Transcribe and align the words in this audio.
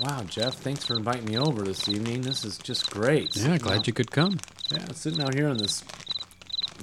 Wow, 0.00 0.24
Jeff, 0.24 0.54
thanks 0.56 0.84
for 0.84 0.94
inviting 0.96 1.24
me 1.24 1.38
over 1.38 1.62
this 1.62 1.88
evening. 1.88 2.20
This 2.20 2.44
is 2.44 2.58
just 2.58 2.90
great. 2.90 3.34
Yeah, 3.34 3.56
glad 3.56 3.86
you 3.86 3.94
could 3.94 4.10
come. 4.10 4.38
Yeah, 4.70 4.84
sitting 4.92 5.22
out 5.22 5.34
here 5.34 5.48
on 5.48 5.56
this 5.56 5.82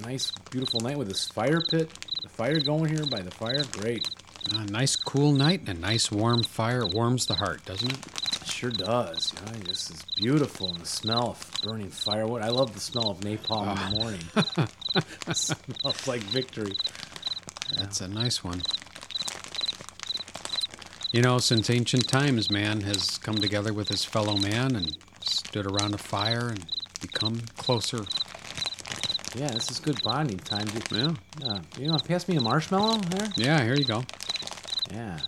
nice, 0.02 0.32
beautiful 0.50 0.80
night 0.80 0.98
with 0.98 1.06
this 1.06 1.24
fire 1.24 1.60
pit, 1.60 1.90
the 2.22 2.28
fire 2.28 2.58
going 2.60 2.92
here 2.92 3.06
by 3.06 3.20
the 3.20 3.30
fire. 3.30 3.62
Great. 3.70 4.08
A 4.52 4.64
nice 4.66 4.96
cool 4.96 5.32
night 5.32 5.60
and 5.60 5.78
a 5.78 5.80
nice 5.80 6.10
warm 6.10 6.42
fire. 6.42 6.80
It 6.80 6.92
warms 6.92 7.26
the 7.26 7.34
heart, 7.34 7.64
doesn't 7.64 7.92
it? 7.92 7.98
It 8.42 8.48
sure 8.48 8.70
does. 8.70 9.32
You 9.32 9.52
know, 9.52 9.58
this 9.60 9.90
is 9.90 10.02
beautiful, 10.16 10.70
and 10.70 10.80
the 10.80 10.86
smell 10.86 11.30
of 11.30 11.60
burning 11.62 11.90
firewood. 11.90 12.42
I 12.42 12.48
love 12.48 12.74
the 12.74 12.80
smell 12.80 13.10
of 13.10 13.20
napalm 13.20 13.70
in 13.70 13.76
the 13.76 13.80
ah. 13.80 13.90
morning. 13.94 14.20
it 15.28 15.36
smells 15.36 16.08
like 16.08 16.20
victory. 16.22 16.72
That's 17.76 18.00
a 18.00 18.08
nice 18.08 18.42
one. 18.42 18.60
You 21.14 21.22
know, 21.22 21.38
since 21.38 21.70
ancient 21.70 22.08
times, 22.08 22.50
man 22.50 22.80
has 22.80 23.18
come 23.18 23.36
together 23.36 23.72
with 23.72 23.86
his 23.86 24.04
fellow 24.04 24.36
man 24.36 24.74
and 24.74 24.98
stood 25.20 25.64
around 25.64 25.94
a 25.94 25.98
fire 25.98 26.48
and 26.48 26.66
become 27.00 27.40
closer. 27.56 28.04
Yeah, 29.36 29.52
this 29.52 29.70
is 29.70 29.78
good 29.78 30.02
bonding 30.02 30.40
time. 30.40 30.66
Dude. 30.66 30.90
Yeah. 30.90 31.14
Uh, 31.46 31.60
you 31.78 31.86
know, 31.86 31.98
pass 31.98 32.26
me 32.26 32.34
a 32.34 32.40
marshmallow 32.40 32.98
there. 33.10 33.28
Yeah, 33.36 33.62
here 33.62 33.76
you 33.76 33.84
go. 33.84 34.02
Yeah. 34.90 35.20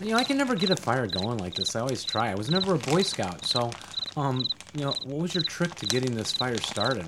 You 0.00 0.10
know, 0.10 0.16
I 0.16 0.24
can 0.24 0.36
never 0.36 0.56
get 0.56 0.70
a 0.70 0.76
fire 0.76 1.06
going 1.06 1.38
like 1.38 1.54
this. 1.54 1.76
I 1.76 1.80
always 1.80 2.02
try. 2.02 2.32
I 2.32 2.34
was 2.34 2.50
never 2.50 2.74
a 2.74 2.78
Boy 2.78 3.02
Scout, 3.02 3.44
so, 3.44 3.70
um, 4.16 4.44
you 4.74 4.80
know, 4.80 4.94
what 5.04 5.18
was 5.18 5.32
your 5.32 5.44
trick 5.44 5.76
to 5.76 5.86
getting 5.86 6.16
this 6.16 6.32
fire 6.32 6.58
started? 6.58 7.06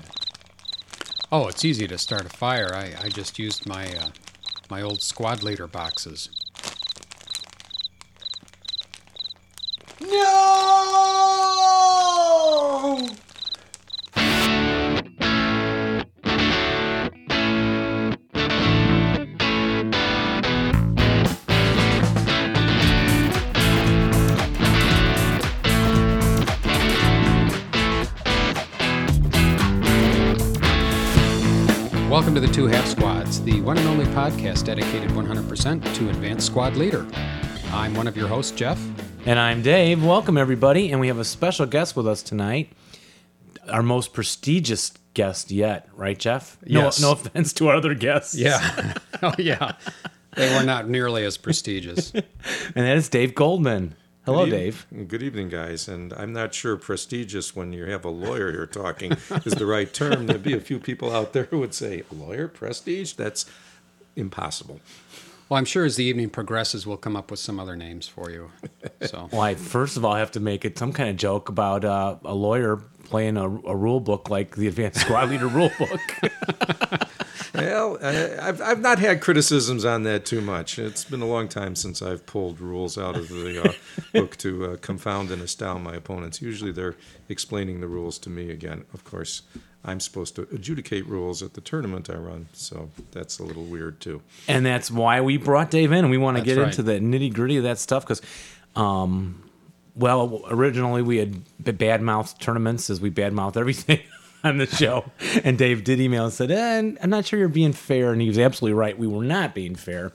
Oh, 1.29 1.49
it's 1.49 1.65
easy 1.65 1.89
to 1.89 1.97
start 1.97 2.25
a 2.25 2.29
fire. 2.29 2.73
I, 2.73 2.93
I 3.03 3.09
just 3.09 3.37
used 3.37 3.67
my 3.67 3.85
uh, 3.97 4.11
my 4.69 4.81
old 4.81 5.01
squad 5.01 5.43
leader 5.43 5.67
boxes. 5.67 6.29
To 32.37 32.45
the 32.45 32.53
Two 32.53 32.67
Half 32.67 32.85
Squads, 32.85 33.41
the 33.41 33.61
one 33.61 33.79
and 33.79 33.87
only 33.87 34.05
podcast 34.05 34.65
dedicated 34.65 35.09
100% 35.09 35.95
to 35.95 36.09
Advanced 36.11 36.45
Squad 36.45 36.75
Leader. 36.75 37.07
I'm 37.71 37.95
one 37.95 38.05
of 38.05 38.15
your 38.15 38.27
hosts, 38.27 38.51
Jeff. 38.51 38.79
And 39.25 39.39
I'm 39.39 39.63
Dave. 39.63 40.05
Welcome, 40.05 40.37
everybody. 40.37 40.91
And 40.91 40.99
we 40.99 41.07
have 41.07 41.17
a 41.17 41.25
special 41.25 41.65
guest 41.65 41.95
with 41.95 42.07
us 42.07 42.21
tonight. 42.21 42.71
Our 43.67 43.81
most 43.81 44.13
prestigious 44.13 44.93
guest 45.15 45.49
yet, 45.49 45.89
right, 45.95 46.15
Jeff? 46.15 46.59
No, 46.63 46.81
Yes. 46.81 47.01
no 47.01 47.13
offense 47.13 47.53
to 47.53 47.69
our 47.69 47.75
other 47.75 47.95
guests. 47.95 48.35
Yeah. 48.35 48.93
oh, 49.23 49.33
yeah. 49.39 49.71
They 50.35 50.55
were 50.55 50.63
not 50.63 50.87
nearly 50.87 51.25
as 51.25 51.37
prestigious. 51.37 52.13
And 52.75 52.85
that 52.85 52.97
is 52.97 53.09
Dave 53.09 53.33
Goldman. 53.33 53.95
Hello, 54.27 54.43
Good 54.45 54.53
eve- 54.61 54.85
Dave. 54.91 55.07
Good 55.07 55.23
evening, 55.23 55.47
guys. 55.47 55.87
And 55.87 56.11
I'm 56.11 56.33
not 56.33 56.53
sure 56.53 56.75
prestigious 56.75 57.55
when 57.55 57.71
you 57.71 57.85
have 57.85 58.03
a 58.03 58.09
lawyer 58.09 58.51
here 58.51 58.65
talking 58.67 59.13
is 59.45 59.53
the 59.53 59.65
right 59.65 59.91
term. 59.93 60.27
There'd 60.27 60.43
be 60.43 60.51
a 60.53 60.59
few 60.59 60.79
people 60.79 61.15
out 61.15 61.31
there 61.31 61.45
who 61.45 61.59
would 61.59 61.73
say, 61.73 62.03
lawyer, 62.11 62.49
prestige? 62.49 63.13
That's 63.13 63.45
impossible. 64.17 64.81
Well, 65.47 65.57
I'm 65.57 65.63
sure 65.63 65.85
as 65.85 65.95
the 65.95 66.03
evening 66.03 66.29
progresses, 66.29 66.85
we'll 66.85 66.97
come 66.97 67.15
up 67.15 67.31
with 67.31 67.39
some 67.39 67.57
other 67.57 67.77
names 67.77 68.05
for 68.05 68.29
you. 68.29 68.51
So, 69.01 69.29
Well, 69.31 69.39
I 69.39 69.55
first 69.55 69.95
of 69.95 70.03
all 70.03 70.15
have 70.15 70.31
to 70.31 70.41
make 70.41 70.65
it 70.65 70.77
some 70.77 70.91
kind 70.91 71.09
of 71.09 71.15
joke 71.15 71.47
about 71.47 71.85
uh, 71.85 72.17
a 72.25 72.33
lawyer 72.35 72.81
playing 73.09 73.37
a, 73.37 73.45
a 73.45 73.75
rule 73.75 73.99
book 73.99 74.29
like 74.29 74.55
the 74.55 74.67
Advanced 74.67 75.01
Squad 75.01 75.29
Leader 75.29 75.47
rule 75.47 75.71
book. 75.79 76.01
Well, 77.53 77.97
I, 78.03 78.49
I've, 78.49 78.61
I've 78.61 78.81
not 78.81 78.99
had 78.99 79.19
criticisms 79.19 79.83
on 79.83 80.03
that 80.03 80.25
too 80.25 80.41
much. 80.41 80.77
It's 80.77 81.03
been 81.03 81.21
a 81.23 81.25
long 81.25 81.47
time 81.47 81.75
since 81.75 82.03
I've 82.03 82.23
pulled 82.27 82.59
rules 82.59 82.99
out 82.99 83.15
of 83.15 83.29
the 83.29 83.69
uh, 83.69 83.73
book 84.13 84.37
to 84.37 84.65
uh, 84.73 84.77
confound 84.77 85.31
and 85.31 85.41
astound 85.41 85.83
my 85.83 85.95
opponents. 85.95 86.39
Usually 86.39 86.71
they're 86.71 86.95
explaining 87.29 87.81
the 87.81 87.87
rules 87.87 88.19
to 88.19 88.29
me 88.29 88.51
again. 88.51 88.85
Of 88.93 89.03
course, 89.03 89.41
I'm 89.83 89.99
supposed 89.99 90.35
to 90.35 90.43
adjudicate 90.53 91.07
rules 91.07 91.41
at 91.41 91.55
the 91.55 91.61
tournament 91.61 92.11
I 92.11 92.15
run, 92.17 92.47
so 92.53 92.89
that's 93.11 93.39
a 93.39 93.43
little 93.43 93.63
weird 93.65 93.99
too. 94.01 94.21
and 94.47 94.63
that's 94.63 94.91
why 94.91 95.21
we 95.21 95.37
brought 95.37 95.71
Dave 95.71 95.91
in. 95.91 95.99
And 95.99 96.11
we 96.11 96.17
want 96.19 96.37
to 96.37 96.43
That's 96.43 96.55
get 96.55 96.61
right. 96.61 96.67
into 96.69 96.83
the 96.83 96.99
nitty 96.99 97.33
gritty 97.33 97.57
of 97.57 97.63
that 97.63 97.79
stuff 97.79 98.03
because, 98.03 98.21
um, 98.75 99.46
well, 99.97 100.43
originally 100.49 101.01
we 101.01 101.17
had 101.17 101.77
bad 101.77 102.01
mouthed 102.01 102.39
tournaments 102.41 102.89
as 102.89 103.01
we 103.01 103.09
bad 103.09 103.33
mouth 103.33 103.57
everything 103.57 103.99
on 104.43 104.57
the 104.57 104.67
show. 104.67 105.05
And 105.43 105.57
Dave 105.57 105.83
did 105.83 105.99
email 105.99 106.25
and 106.25 106.33
said, 106.33 106.51
eh, 106.51 106.77
I'm 107.01 107.09
not 107.09 107.25
sure 107.25 107.39
you're 107.39 107.49
being 107.49 107.73
fair. 107.73 108.11
And 108.11 108.21
he 108.21 108.27
was 108.27 108.37
absolutely 108.39 108.77
right. 108.77 108.97
We 108.97 109.07
were 109.07 109.23
not 109.23 109.55
being 109.55 109.75
fair. 109.75 110.13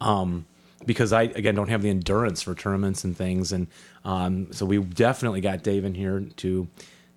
Um, 0.00 0.46
because 0.86 1.12
I 1.12 1.22
again 1.22 1.54
don't 1.54 1.68
have 1.68 1.82
the 1.82 1.90
endurance 1.90 2.40
for 2.40 2.54
tournaments 2.54 3.04
and 3.04 3.16
things, 3.16 3.52
and 3.52 3.66
um, 4.04 4.52
so 4.52 4.64
we 4.64 4.78
definitely 4.78 5.40
got 5.40 5.62
Dave 5.62 5.84
in 5.84 5.92
here 5.92 6.20
to 6.36 6.68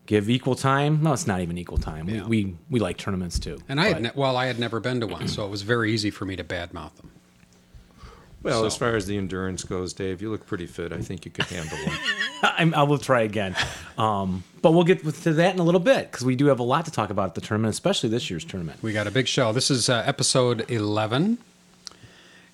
give 0.08 0.30
equal 0.30 0.56
time. 0.56 1.02
No, 1.04 1.14
it's 1.14 1.28
not 1.28 1.42
even 1.42 1.58
equal 1.58 1.78
time. 1.78 2.10
Yeah. 2.10 2.26
We, 2.26 2.46
we 2.46 2.56
we 2.72 2.80
like 2.80 2.98
tournaments 2.98 3.40
too. 3.40 3.60
and 3.70 3.80
I 3.80 3.90
had, 3.90 4.02
ne- 4.02 4.12
well, 4.16 4.36
I 4.36 4.48
had 4.48 4.60
never 4.60 4.80
been 4.80 5.00
to 5.02 5.08
one, 5.08 5.28
so 5.28 5.46
it 5.46 5.50
was 5.50 5.62
very 5.62 5.94
easy 5.94 6.10
for 6.10 6.26
me 6.26 6.36
to 6.36 6.44
badmouth 6.44 6.96
them. 6.96 7.12
Well, 8.44 8.66
as 8.66 8.76
far 8.76 8.96
as 8.96 9.06
the 9.06 9.18
endurance 9.18 9.64
goes, 9.64 9.94
Dave, 9.94 10.22
you 10.22 10.32
look 10.32 10.48
pretty 10.48 10.66
fit. 10.66 10.92
I 10.92 10.98
think 11.00 11.26
you 11.26 11.32
could 11.32 11.46
handle 11.46 11.78
one. 11.86 11.98
I'm, 12.44 12.74
I 12.74 12.84
will 12.84 12.98
try 12.98 13.22
again. 13.22 13.56
Um, 14.00 14.44
but 14.64 14.72
we'll 14.72 14.84
get 14.84 15.04
to 15.04 15.34
that 15.34 15.54
in 15.54 15.60
a 15.60 15.64
little 15.64 15.80
bit 15.80 16.12
because 16.12 16.26
we 16.26 16.36
do 16.36 16.48
have 16.48 16.60
a 16.60 16.64
lot 16.64 16.86
to 16.86 16.92
talk 16.92 17.12
about 17.12 17.30
at 17.30 17.36
the 17.36 17.42
tournament, 17.42 17.74
especially 17.74 18.10
this 18.10 18.30
year's 18.32 18.44
tournament. 18.44 18.82
We 18.82 18.94
got 18.94 19.06
a 19.06 19.12
big 19.12 19.28
show. 19.28 19.54
This 19.54 19.70
is 19.70 19.90
uh, 19.90 20.04
episode 20.06 20.70
11. 20.72 21.38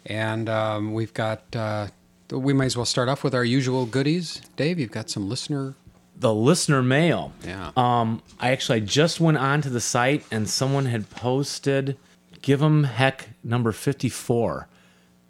And 0.05 0.49
um, 0.49 0.93
we've 0.93 1.13
got, 1.13 1.43
uh, 1.55 1.87
we 2.31 2.51
might 2.53 2.65
as 2.65 2.75
well 2.77 2.85
start 2.85 3.07
off 3.07 3.23
with 3.23 3.33
our 3.33 3.45
usual 3.45 3.85
goodies. 3.85 4.41
Dave, 4.57 4.79
you've 4.79 4.91
got 4.91 5.09
some 5.09 5.29
listener. 5.29 5.75
The 6.19 6.33
listener 6.33 6.81
mail. 6.81 7.31
Yeah. 7.45 7.71
Um, 7.77 8.21
I 8.39 8.51
actually 8.51 8.77
I 8.77 8.79
just 8.81 9.19
went 9.19 9.37
onto 9.37 9.69
the 9.69 9.79
site 9.81 10.25
and 10.31 10.49
someone 10.49 10.87
had 10.87 11.11
posted 11.11 11.95
"Give 12.41 12.63
'em 12.63 12.85
heck 12.85 13.29
number 13.43 13.71
54." 13.71 14.67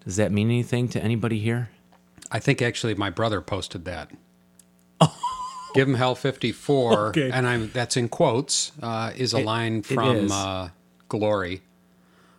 Does 0.08 0.16
that 0.16 0.32
mean 0.32 0.48
anything 0.50 0.88
to 0.90 1.04
anybody 1.04 1.38
here? 1.38 1.70
I 2.32 2.40
think 2.40 2.62
actually 2.62 2.96
my 2.96 3.10
brother 3.10 3.42
posted 3.42 3.86
that. 3.86 4.10
Give 5.76 5.88
him 5.88 5.94
hell 5.94 6.16
54. 6.16 7.10
Okay. 7.10 7.30
And 7.30 7.46
I'm, 7.46 7.70
that's 7.72 7.98
in 7.98 8.10
quotes, 8.10 8.72
uh, 8.82 9.12
is 9.16 9.34
a 9.34 9.40
line 9.40 9.84
from. 9.84 10.32
Uh, 10.32 10.70
Glory 11.10 11.62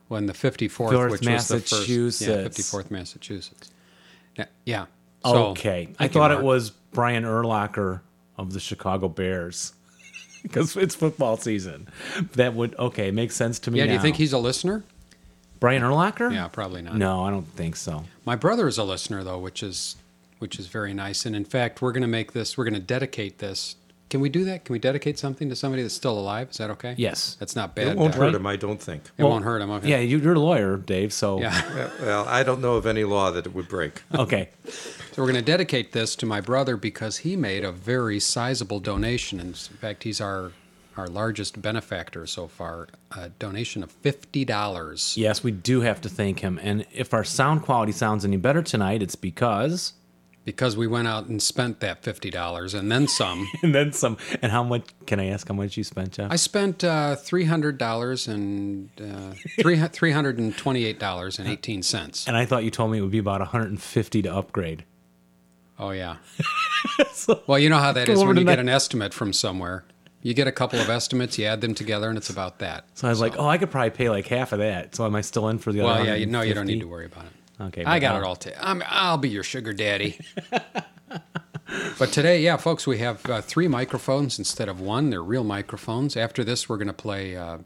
when 0.08 0.26
the 0.26 0.32
54th, 0.32 0.70
Fourth 0.70 1.10
which 1.10 1.26
was 1.26 1.48
the 1.48 1.60
first. 1.60 1.88
Yeah, 2.20 2.36
54th 2.36 2.90
Massachusetts. 2.90 3.70
Yeah. 4.36 4.46
yeah. 4.64 4.86
So, 5.24 5.48
okay, 5.48 5.88
I 5.98 6.08
thought 6.08 6.30
it 6.30 6.42
was 6.42 6.70
Brian 6.70 7.24
Urlacher 7.24 8.00
of 8.36 8.52
the 8.52 8.60
Chicago 8.60 9.08
Bears 9.08 9.72
because 10.42 10.76
it's 10.76 10.94
football 10.94 11.36
season. 11.36 11.88
That 12.34 12.54
would 12.54 12.74
okay 12.78 13.10
make 13.10 13.32
sense 13.32 13.58
to 13.60 13.70
me. 13.70 13.78
Yeah, 13.78 13.86
do 13.86 13.92
you 13.94 14.00
think 14.00 14.16
he's 14.16 14.32
a 14.32 14.38
listener? 14.38 14.84
Brian 15.60 15.82
Urlacher? 15.82 16.32
Yeah, 16.32 16.48
probably 16.48 16.82
not. 16.82 16.96
No, 16.96 17.24
I 17.24 17.30
don't 17.30 17.46
think 17.48 17.76
so. 17.76 18.04
My 18.24 18.36
brother 18.36 18.68
is 18.68 18.78
a 18.78 18.84
listener 18.84 19.24
though, 19.24 19.38
which 19.38 19.62
is 19.62 19.96
which 20.38 20.58
is 20.58 20.68
very 20.68 20.94
nice. 20.94 21.26
And 21.26 21.34
in 21.34 21.44
fact, 21.44 21.82
we're 21.82 21.92
going 21.92 22.02
to 22.02 22.06
make 22.08 22.32
this. 22.32 22.56
We're 22.56 22.64
going 22.64 22.74
to 22.74 22.80
dedicate 22.80 23.38
this. 23.38 23.74
Can 24.08 24.20
we 24.20 24.28
do 24.30 24.44
that? 24.44 24.64
Can 24.64 24.72
we 24.72 24.78
dedicate 24.78 25.18
something 25.18 25.50
to 25.50 25.56
somebody 25.56 25.82
that's 25.82 25.92
still 25.94 26.18
alive? 26.18 26.48
Is 26.50 26.56
that 26.58 26.70
okay? 26.70 26.94
Yes. 26.96 27.36
That's 27.40 27.54
not 27.54 27.74
bad. 27.74 27.88
It 27.88 27.96
won't 27.98 28.14
uh, 28.14 28.18
hurt 28.18 28.34
him, 28.34 28.46
I 28.46 28.56
don't 28.56 28.80
think. 28.80 29.02
It 29.18 29.24
won't 29.24 29.44
hurt 29.44 29.60
him. 29.60 29.70
Okay. 29.70 29.88
Yeah, 29.88 29.98
you- 29.98 30.18
you're 30.18 30.32
a 30.34 30.38
lawyer, 30.38 30.78
Dave. 30.78 31.12
So 31.12 31.40
Yeah. 31.40 31.90
Well, 32.00 32.24
I 32.26 32.42
don't 32.42 32.62
know 32.62 32.76
of 32.76 32.86
any 32.86 33.04
law 33.04 33.30
that 33.32 33.44
it 33.44 33.54
would 33.54 33.68
break. 33.68 34.02
okay. 34.14 34.48
So 34.66 35.22
we're 35.22 35.24
going 35.30 35.34
to 35.34 35.42
dedicate 35.42 35.92
this 35.92 36.16
to 36.16 36.26
my 36.26 36.40
brother 36.40 36.76
because 36.78 37.18
he 37.18 37.36
made 37.36 37.64
a 37.64 37.72
very 37.72 38.18
sizable 38.18 38.80
donation. 38.80 39.40
In 39.40 39.52
fact, 39.52 40.04
he's 40.04 40.20
our 40.22 40.52
our 40.98 41.06
largest 41.08 41.62
benefactor 41.62 42.26
so 42.26 42.48
far. 42.48 42.88
A 43.16 43.30
donation 43.30 43.82
of 43.82 43.90
fifty 43.90 44.44
dollars. 44.44 45.14
Yes, 45.16 45.42
we 45.42 45.50
do 45.52 45.80
have 45.80 46.00
to 46.02 46.08
thank 46.08 46.40
him. 46.40 46.58
And 46.62 46.84
if 46.92 47.14
our 47.14 47.24
sound 47.24 47.62
quality 47.62 47.92
sounds 47.92 48.24
any 48.24 48.36
better 48.36 48.62
tonight, 48.62 49.02
it's 49.02 49.14
because 49.16 49.94
Because 50.44 50.76
we 50.76 50.86
went 50.86 51.06
out 51.08 51.26
and 51.26 51.40
spent 51.42 51.80
that 51.80 52.02
fifty 52.02 52.30
dollars 52.30 52.74
and 52.74 52.90
then 52.90 53.06
some. 53.06 53.46
and 53.62 53.74
then 53.74 53.92
some. 53.92 54.16
And 54.42 54.50
how 54.52 54.62
much? 54.62 54.84
Can 55.06 55.20
I 55.20 55.26
ask 55.28 55.46
how 55.48 55.54
much 55.54 55.76
you 55.76 55.84
spent, 55.84 56.12
Jeff? 56.12 56.30
I 56.32 56.36
spent 56.36 56.82
uh, 56.84 57.16
three 57.16 57.44
hundred 57.44 57.78
dollars 57.78 58.26
and 58.28 58.90
uh, 59.00 59.32
three 59.60 59.76
three 59.88 60.12
hundred 60.12 60.38
and 60.38 60.56
twenty 60.56 60.84
eight 60.84 60.98
dollars 60.98 61.38
and 61.38 61.48
eighteen 61.48 61.82
cents. 61.82 62.26
and 62.26 62.36
I 62.36 62.44
thought 62.44 62.64
you 62.64 62.70
told 62.70 62.90
me 62.90 62.98
it 62.98 63.02
would 63.02 63.10
be 63.10 63.18
about 63.18 63.40
150 63.40 64.22
to 64.22 64.34
upgrade. 64.34 64.84
Oh 65.78 65.90
yeah. 65.90 66.16
So- 67.12 67.42
Well, 67.46 67.58
you 67.58 67.68
know 67.68 67.78
how 67.78 67.92
that 67.92 68.08
is 68.08 68.18
when 68.24 68.36
you 68.36 68.44
get 68.44 68.58
an 68.58 68.68
estimate 68.68 69.12
from 69.12 69.32
somewhere. 69.32 69.84
You 70.22 70.34
get 70.34 70.48
a 70.48 70.52
couple 70.52 70.80
of 70.80 70.88
estimates, 70.88 71.38
you 71.38 71.44
add 71.46 71.60
them 71.60 71.74
together, 71.74 72.08
and 72.08 72.18
it's 72.18 72.28
about 72.30 72.58
that. 72.58 72.84
So 72.94 73.06
I 73.06 73.10
was 73.10 73.20
like, 73.20 73.38
oh, 73.38 73.46
I 73.46 73.56
could 73.58 73.70
probably 73.70 73.90
pay 73.90 74.10
like 74.10 74.26
half 74.26 74.52
of 74.52 74.58
that. 74.58 74.94
So 74.96 75.04
am 75.06 75.14
I 75.14 75.20
still 75.20 75.48
in 75.48 75.58
for 75.58 75.72
the 75.72 75.80
other? 75.80 75.88
Half. 75.90 75.98
Well, 75.98 76.06
yeah, 76.06 76.14
you 76.14 76.26
know 76.26 76.40
you 76.42 76.54
don't 76.54 76.66
need 76.66 76.80
to 76.80 76.88
worry 76.88 77.06
about 77.06 77.26
it. 77.26 77.62
Okay, 77.62 77.84
I 77.84 77.98
got 77.98 78.14
I'll- 78.14 78.22
it 78.22 78.26
all. 78.26 78.36
Ta- 78.36 78.50
I'm, 78.60 78.82
I'll 78.86 79.18
be 79.18 79.28
your 79.28 79.42
sugar 79.44 79.72
daddy. 79.72 80.18
But 81.98 82.12
today, 82.12 82.40
yeah, 82.40 82.56
folks, 82.56 82.86
we 82.86 82.98
have 82.98 83.24
uh, 83.28 83.42
three 83.42 83.68
microphones 83.68 84.38
instead 84.38 84.68
of 84.70 84.80
one. 84.80 85.10
They're 85.10 85.22
real 85.22 85.44
microphones. 85.44 86.16
After 86.16 86.42
this, 86.42 86.66
we're 86.68 86.78
going 86.78 86.86
to 86.88 86.94
play 86.94 87.36
uh, 87.36 87.58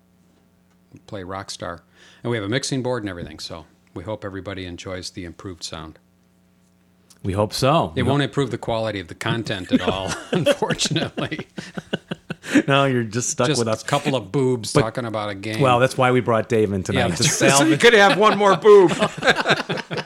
play 1.06 1.22
Rockstar, 1.22 1.82
and 2.24 2.30
we 2.30 2.36
have 2.36 2.44
a 2.44 2.48
mixing 2.48 2.82
board 2.82 3.04
and 3.04 3.10
everything. 3.10 3.38
So 3.38 3.66
we 3.94 4.02
hope 4.02 4.24
everybody 4.24 4.66
enjoys 4.66 5.10
the 5.10 5.24
improved 5.24 5.62
sound. 5.62 6.00
We 7.22 7.34
hope 7.34 7.52
so. 7.52 7.92
It 7.94 8.02
won't 8.02 8.22
improve 8.24 8.50
the 8.50 8.58
quality 8.58 8.98
of 8.98 9.06
the 9.06 9.14
content 9.14 9.70
at 9.70 9.80
all, 9.82 10.10
unfortunately. 10.32 11.46
No, 12.68 12.86
you're 12.86 13.04
just 13.04 13.30
stuck 13.30 13.46
Just 13.46 13.58
with 13.58 13.68
us. 13.68 13.82
a 13.82 13.86
couple 13.86 14.16
of 14.16 14.32
boobs 14.32 14.72
talking 14.72 15.04
about 15.04 15.30
a 15.30 15.34
game. 15.34 15.60
Well, 15.60 15.78
that's 15.78 15.96
why 15.96 16.10
we 16.10 16.20
brought 16.20 16.48
Dave 16.48 16.72
in 16.72 16.82
tonight 16.82 17.10
Yeah, 17.10 17.14
to 17.14 17.22
that's 17.22 17.38
So 17.58 17.64
you 17.64 17.76
could 17.76 17.94
have 17.94 18.18
one 18.18 18.36
more 18.36 18.56
boob. 18.56 18.90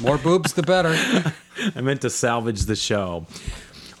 more 0.00 0.18
boobs, 0.18 0.52
the 0.54 0.62
better. 0.62 0.94
I 1.74 1.80
meant 1.80 2.02
to 2.02 2.10
salvage 2.10 2.62
the 2.62 2.76
show. 2.76 3.26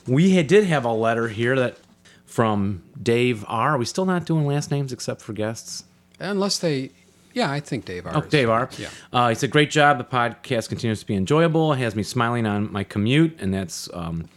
We 0.06 0.30
had, 0.30 0.46
did 0.46 0.64
have 0.64 0.84
a 0.84 0.92
letter 0.92 1.28
here 1.28 1.56
that 1.56 1.78
from 2.26 2.82
Dave 3.02 3.44
R. 3.48 3.74
Are 3.74 3.78
we 3.78 3.84
still 3.84 4.06
not 4.06 4.24
doing 4.24 4.46
last 4.46 4.70
names 4.70 4.92
except 4.92 5.20
for 5.22 5.32
guests? 5.32 5.84
Unless 6.20 6.60
they, 6.60 6.90
yeah, 7.34 7.50
I 7.50 7.60
think 7.60 7.84
Dave 7.84 8.06
R. 8.06 8.12
Oh, 8.16 8.20
Dave 8.20 8.48
R. 8.48 8.68
Yeah. 8.78 8.88
Uh, 9.12 9.30
he 9.30 9.34
said, 9.34 9.50
"Great 9.50 9.70
job. 9.70 9.98
The 9.98 10.04
podcast 10.04 10.68
continues 10.68 11.00
to 11.00 11.06
be 11.06 11.14
enjoyable. 11.14 11.72
It 11.72 11.78
has 11.78 11.96
me 11.96 12.02
smiling 12.02 12.46
on 12.46 12.72
my 12.72 12.84
commute, 12.84 13.36
and 13.40 13.52
that's 13.52 13.88
um, 13.92 14.28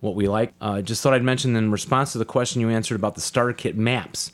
what 0.00 0.14
we 0.14 0.28
like." 0.28 0.52
Uh, 0.60 0.82
just 0.82 1.02
thought 1.02 1.14
I'd 1.14 1.22
mention 1.22 1.56
in 1.56 1.70
response 1.70 2.12
to 2.12 2.18
the 2.18 2.24
question 2.24 2.60
you 2.60 2.70
answered 2.70 2.96
about 2.96 3.14
the 3.14 3.20
starter 3.20 3.52
kit 3.52 3.76
maps. 3.76 4.32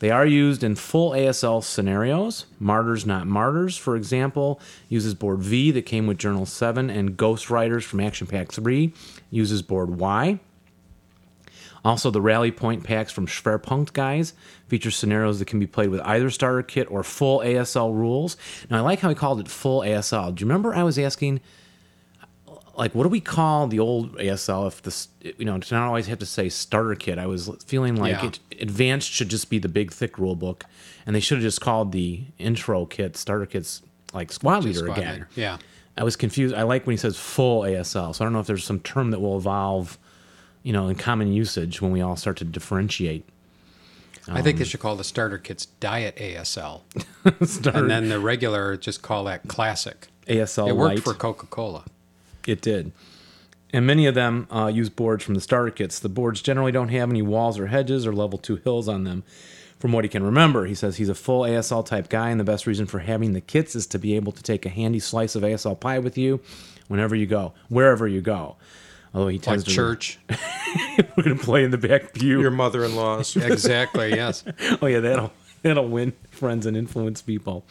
They 0.00 0.10
are 0.10 0.24
used 0.24 0.64
in 0.64 0.76
full 0.76 1.10
ASL 1.10 1.62
scenarios. 1.62 2.46
Martyrs 2.58 3.04
Not 3.04 3.26
Martyrs, 3.26 3.76
for 3.76 3.96
example, 3.96 4.58
uses 4.88 5.14
board 5.14 5.40
V 5.40 5.70
that 5.72 5.82
came 5.82 6.06
with 6.06 6.16
Journal 6.16 6.46
7, 6.46 6.88
and 6.88 7.18
Ghost 7.18 7.50
Riders 7.50 7.84
from 7.84 8.00
Action 8.00 8.26
Pack 8.26 8.50
3 8.50 8.94
uses 9.30 9.60
board 9.60 9.98
Y. 9.98 10.40
Also, 11.84 12.10
the 12.10 12.20
Rally 12.20 12.50
Point 12.50 12.84
packs 12.84 13.12
from 13.12 13.26
Schwerpunkt 13.26 13.92
guys 13.92 14.34
feature 14.68 14.90
scenarios 14.90 15.38
that 15.38 15.46
can 15.46 15.58
be 15.58 15.66
played 15.66 15.90
with 15.90 16.00
either 16.00 16.30
starter 16.30 16.62
kit 16.62 16.90
or 16.90 17.02
full 17.02 17.40
ASL 17.40 17.94
rules. 17.94 18.36
Now, 18.70 18.78
I 18.78 18.80
like 18.80 19.00
how 19.00 19.08
he 19.08 19.14
called 19.14 19.40
it 19.40 19.48
full 19.48 19.80
ASL. 19.80 20.34
Do 20.34 20.42
you 20.42 20.46
remember 20.46 20.74
I 20.74 20.82
was 20.82 20.98
asking, 20.98 21.40
like, 22.80 22.94
what 22.94 23.02
do 23.04 23.08
we 23.10 23.20
call 23.20 23.66
the 23.66 23.78
old 23.78 24.16
ASL 24.16 24.66
if 24.66 24.82
this, 24.82 25.08
you 25.20 25.44
know, 25.44 25.58
to 25.58 25.74
not 25.74 25.86
always 25.86 26.06
have 26.06 26.18
to 26.18 26.26
say 26.26 26.48
starter 26.48 26.94
kit? 26.94 27.18
I 27.18 27.26
was 27.26 27.48
feeling 27.66 27.94
like 27.96 28.14
Yeah. 28.22 28.26
it, 28.28 28.38
advanced 28.60 29.10
should 29.12 29.28
just 29.28 29.50
be 29.50 29.58
the 29.58 29.68
big, 29.68 29.92
thick 29.92 30.18
rule 30.18 30.34
book, 30.34 30.64
and 31.06 31.14
they 31.14 31.20
should 31.20 31.36
have 31.38 31.42
just 31.42 31.60
called 31.60 31.92
the 31.92 32.22
intro 32.38 32.86
kit, 32.86 33.16
starter 33.16 33.46
kits, 33.46 33.82
like 34.14 34.32
Squad 34.32 34.64
Leader 34.64 34.78
Squad 34.80 34.98
again. 34.98 35.12
leader. 35.12 35.28
Yeah. 35.36 35.58
I 35.98 36.04
was 36.04 36.16
confused. 36.16 36.54
I 36.54 36.62
like 36.62 36.86
when 36.86 36.94
he 36.94 36.96
says 36.96 37.16
full 37.18 37.62
ASL. 37.62 38.14
So 38.14 38.24
I 38.24 38.26
don't 38.26 38.32
know 38.32 38.40
if 38.40 38.46
there's 38.46 38.64
some 38.64 38.80
term 38.80 39.10
that 39.10 39.20
will 39.20 39.36
evolve, 39.36 39.98
you 40.62 40.72
know, 40.72 40.88
in 40.88 40.96
common 40.96 41.32
usage 41.32 41.82
when 41.82 41.92
we 41.92 42.00
all 42.00 42.16
start 42.16 42.38
to 42.38 42.44
differentiate. 42.44 43.24
I 44.28 44.42
think 44.42 44.58
they 44.58 44.64
um, 44.64 44.68
should 44.68 44.80
call 44.80 44.96
the 44.96 45.04
starter 45.04 45.38
kits 45.38 45.66
Diet 45.66 46.16
ASL. 46.16 46.80
And 47.74 47.90
then 47.90 48.08
the 48.08 48.20
regular 48.20 48.76
just 48.76 49.02
call 49.02 49.24
that 49.24 49.48
classic. 49.48 50.06
ASL 50.26 50.68
It 50.68 50.76
worked 50.76 50.94
light. 50.96 51.04
for 51.04 51.12
Coca 51.14 51.46
Cola. 51.46 51.84
It 52.46 52.60
did. 52.60 52.92
And 53.72 53.86
many 53.86 54.06
of 54.06 54.14
them 54.14 54.48
uh, 54.50 54.66
use 54.66 54.88
boards 54.88 55.22
from 55.22 55.34
the 55.34 55.40
starter 55.40 55.70
kits. 55.70 55.98
The 56.00 56.08
boards 56.08 56.42
generally 56.42 56.72
don't 56.72 56.88
have 56.88 57.08
any 57.10 57.22
walls 57.22 57.58
or 57.58 57.68
hedges 57.68 58.06
or 58.06 58.12
level 58.12 58.38
two 58.38 58.56
hills 58.56 58.88
on 58.88 59.04
them. 59.04 59.22
From 59.78 59.92
what 59.92 60.04
he 60.04 60.08
can 60.10 60.22
remember, 60.22 60.66
he 60.66 60.74
says 60.74 60.96
he's 60.96 61.08
a 61.08 61.14
full 61.14 61.42
ASL 61.42 61.86
type 61.86 62.10
guy, 62.10 62.28
and 62.30 62.38
the 62.38 62.44
best 62.44 62.66
reason 62.66 62.84
for 62.84 62.98
having 62.98 63.32
the 63.32 63.40
kits 63.40 63.74
is 63.74 63.86
to 63.88 63.98
be 63.98 64.14
able 64.14 64.32
to 64.32 64.42
take 64.42 64.66
a 64.66 64.68
handy 64.68 64.98
slice 64.98 65.34
of 65.34 65.42
ASL 65.42 65.78
pie 65.78 65.98
with 65.98 66.18
you 66.18 66.40
whenever 66.88 67.14
you 67.16 67.26
go, 67.26 67.54
wherever 67.68 68.06
you 68.06 68.20
go. 68.20 68.56
Although 69.14 69.28
he 69.28 69.38
Like 69.38 69.44
tends 69.44 69.64
to 69.64 69.70
church. 69.70 70.18
we're 71.16 71.22
gonna 71.22 71.36
play 71.36 71.64
in 71.64 71.70
the 71.70 71.78
back 71.78 72.12
pew. 72.12 72.40
Your 72.42 72.50
mother-in-law's. 72.50 73.36
exactly, 73.36 74.10
yes. 74.10 74.44
Oh 74.82 74.86
yeah, 74.86 75.00
that'll 75.00 75.32
that'll 75.62 75.88
win 75.88 76.12
friends 76.30 76.66
and 76.66 76.76
influence 76.76 77.22
people. 77.22 77.64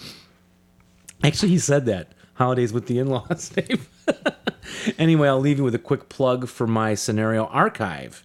Actually, 1.24 1.50
he 1.50 1.60
said 1.60 1.86
that 1.86 2.14
holidays 2.34 2.74
with 2.74 2.88
the 2.88 2.98
in-laws, 3.00 3.50
Dave. 3.50 3.88
anyway, 4.98 5.28
I'll 5.28 5.40
leave 5.40 5.58
you 5.58 5.64
with 5.64 5.76
a 5.76 5.80
quick 5.80 6.10
plug 6.10 6.48
for 6.48 6.68
my 6.68 6.96
scenario 6.96 7.46
archive, 7.48 8.24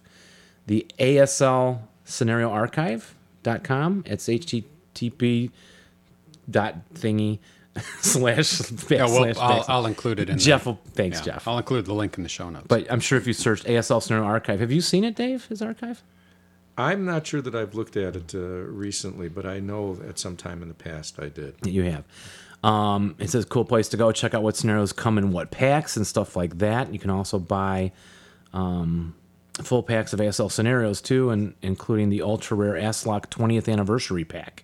the 0.67 0.85
ASL 0.99 1.79
scenario 2.03 2.49
archive.com. 2.51 4.03
It's 4.05 4.27
http 4.27 5.51
dot 6.49 6.75
thingy 6.93 7.39
slash 8.01 8.71
Yeah, 8.89 9.05
well, 9.05 9.25
backslash 9.25 9.37
I'll. 9.39 9.65
I'll 9.67 9.85
include 9.85 10.19
it 10.19 10.29
in 10.29 10.37
Jeff 10.37 10.65
will 10.65 10.79
thanks 10.93 11.19
yeah, 11.19 11.33
Jeff. 11.33 11.47
I'll 11.47 11.57
include 11.57 11.85
the 11.85 11.93
link 11.93 12.17
in 12.17 12.23
the 12.23 12.29
show 12.29 12.49
notes. 12.49 12.67
but 12.67 12.89
I'm 12.91 12.99
sure 12.99 13.17
if 13.17 13.27
you 13.27 13.33
searched 13.33 13.65
ASL 13.65 14.01
scenario 14.01 14.25
archive, 14.27 14.59
have 14.59 14.71
you 14.71 14.81
seen 14.81 15.03
it, 15.03 15.15
Dave? 15.15 15.45
His 15.45 15.61
archive? 15.61 16.01
I'm 16.77 17.05
not 17.05 17.25
sure 17.25 17.41
that 17.41 17.55
I've 17.55 17.73
looked 17.73 17.95
at 17.95 18.15
it 18.17 18.35
uh, 18.35 18.39
recently, 18.39 19.29
but 19.29 19.45
I 19.45 19.59
know 19.59 19.97
at 20.07 20.19
some 20.19 20.35
time 20.35 20.61
in 20.61 20.67
the 20.67 20.73
past 20.73 21.19
I 21.19 21.29
did. 21.29 21.57
that 21.61 21.69
you 21.71 21.83
have. 21.83 22.03
Um, 22.65 23.15
it 23.19 23.29
says 23.29 23.45
cool 23.45 23.63
place 23.63 23.89
to 23.89 23.97
go. 23.97 24.11
Check 24.11 24.33
out 24.33 24.41
what 24.41 24.57
scenarios 24.57 24.91
come 24.91 25.19
in 25.19 25.31
what 25.31 25.51
packs 25.51 25.95
and 25.97 26.05
stuff 26.05 26.35
like 26.35 26.57
that. 26.57 26.91
You 26.91 26.97
can 26.97 27.11
also 27.11 27.37
buy 27.37 27.91
um, 28.53 29.13
full 29.61 29.83
packs 29.83 30.13
of 30.13 30.19
ASL 30.19 30.51
scenarios 30.51 30.99
too, 30.99 31.29
and 31.29 31.53
including 31.61 32.09
the 32.09 32.23
ultra 32.23 32.57
rare 32.57 32.73
ASLOC 32.73 33.27
20th 33.27 33.71
anniversary 33.71 34.25
pack. 34.25 34.63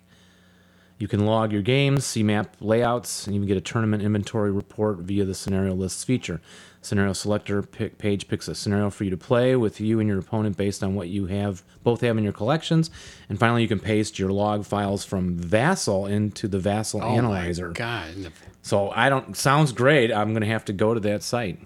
You 0.97 1.07
can 1.07 1.27
log 1.27 1.51
your 1.51 1.61
games, 1.61 2.03
see 2.03 2.23
map 2.23 2.55
layouts, 2.59 3.27
and 3.27 3.35
even 3.35 3.47
get 3.47 3.57
a 3.57 3.61
tournament 3.61 4.01
inventory 4.01 4.51
report 4.51 4.97
via 4.97 5.23
the 5.23 5.35
scenario 5.35 5.75
lists 5.75 6.03
feature. 6.03 6.41
Scenario 6.83 7.13
selector 7.13 7.61
pick, 7.61 7.99
page 7.99 8.27
picks 8.27 8.47
a 8.47 8.55
scenario 8.55 8.89
for 8.89 9.03
you 9.03 9.11
to 9.11 9.17
play 9.17 9.55
with 9.55 9.79
you 9.79 9.99
and 9.99 10.09
your 10.09 10.17
opponent 10.17 10.57
based 10.57 10.83
on 10.83 10.95
what 10.95 11.09
you 11.09 11.27
have 11.27 11.61
both 11.83 12.01
have 12.01 12.17
in 12.17 12.23
your 12.23 12.33
collections. 12.33 12.89
And 13.29 13.37
finally, 13.37 13.61
you 13.61 13.67
can 13.67 13.79
paste 13.79 14.17
your 14.17 14.31
log 14.31 14.65
files 14.65 15.05
from 15.05 15.35
Vassal 15.37 16.07
into 16.07 16.47
the 16.47 16.57
Vassal 16.57 17.01
oh 17.03 17.07
Analyzer. 17.15 17.67
my 17.67 17.73
God. 17.73 18.31
So 18.63 18.89
I 18.89 19.09
don't. 19.09 19.37
Sounds 19.37 19.71
great. 19.73 20.11
I'm 20.11 20.29
going 20.31 20.41
to 20.41 20.47
have 20.47 20.65
to 20.65 20.73
go 20.73 20.93
to 20.95 20.99
that 21.01 21.21
site. 21.21 21.59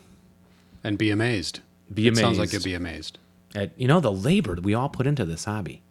And 0.84 0.98
be 0.98 1.12
amazed. 1.12 1.62
Be 1.94 2.08
It 2.08 2.18
sounds 2.18 2.38
like 2.38 2.52
you'd 2.52 2.64
be 2.64 2.74
amazed. 2.74 3.18
At 3.56 3.72
you 3.80 3.88
know 3.88 4.02
the 4.02 4.12
labor 4.12 4.56
that 4.56 4.64
we 4.66 4.74
all 4.74 4.90
put 4.90 5.08
into 5.08 5.24
this 5.24 5.46
hobby. 5.46 5.82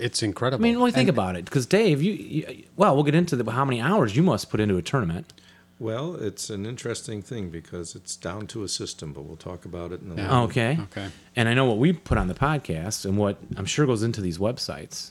It's 0.00 0.24
incredible. 0.24 0.64
I 0.64 0.68
mean, 0.68 0.80
when 0.80 0.88
you 0.88 0.92
think 0.92 1.08
And- 1.08 1.16
about 1.16 1.36
it, 1.36 1.44
because 1.44 1.66
Dave, 1.66 2.02
you, 2.02 2.12
you 2.12 2.64
well, 2.76 2.94
we'll 2.96 3.04
get 3.04 3.14
into 3.14 3.36
the, 3.36 3.48
how 3.52 3.64
many 3.64 3.80
hours 3.80 4.16
you 4.16 4.24
must 4.24 4.50
put 4.50 4.58
into 4.58 4.76
a 4.76 4.82
tournament. 4.82 5.32
Well, 5.78 6.14
it's 6.14 6.48
an 6.50 6.64
interesting 6.64 7.22
thing 7.22 7.50
because 7.50 7.96
it's 7.96 8.14
down 8.16 8.46
to 8.48 8.62
a 8.62 8.68
system, 8.68 9.12
but 9.12 9.22
we'll 9.22 9.36
talk 9.36 9.64
about 9.64 9.90
it 9.92 10.00
in 10.00 10.12
a 10.12 10.14
Yeah. 10.14 10.22
little 10.30 10.46
bit. 10.46 10.56
Okay. 10.56 10.78
Okay. 10.82 11.08
And 11.34 11.48
I 11.48 11.54
know 11.54 11.64
what 11.64 11.78
we 11.78 11.92
put 11.92 12.18
on 12.18 12.28
the 12.28 12.34
podcast 12.34 13.04
and 13.04 13.16
what 13.18 13.38
I'm 13.56 13.64
sure 13.66 13.84
goes 13.86 14.02
into 14.04 14.20
these 14.20 14.38
websites. 14.38 15.10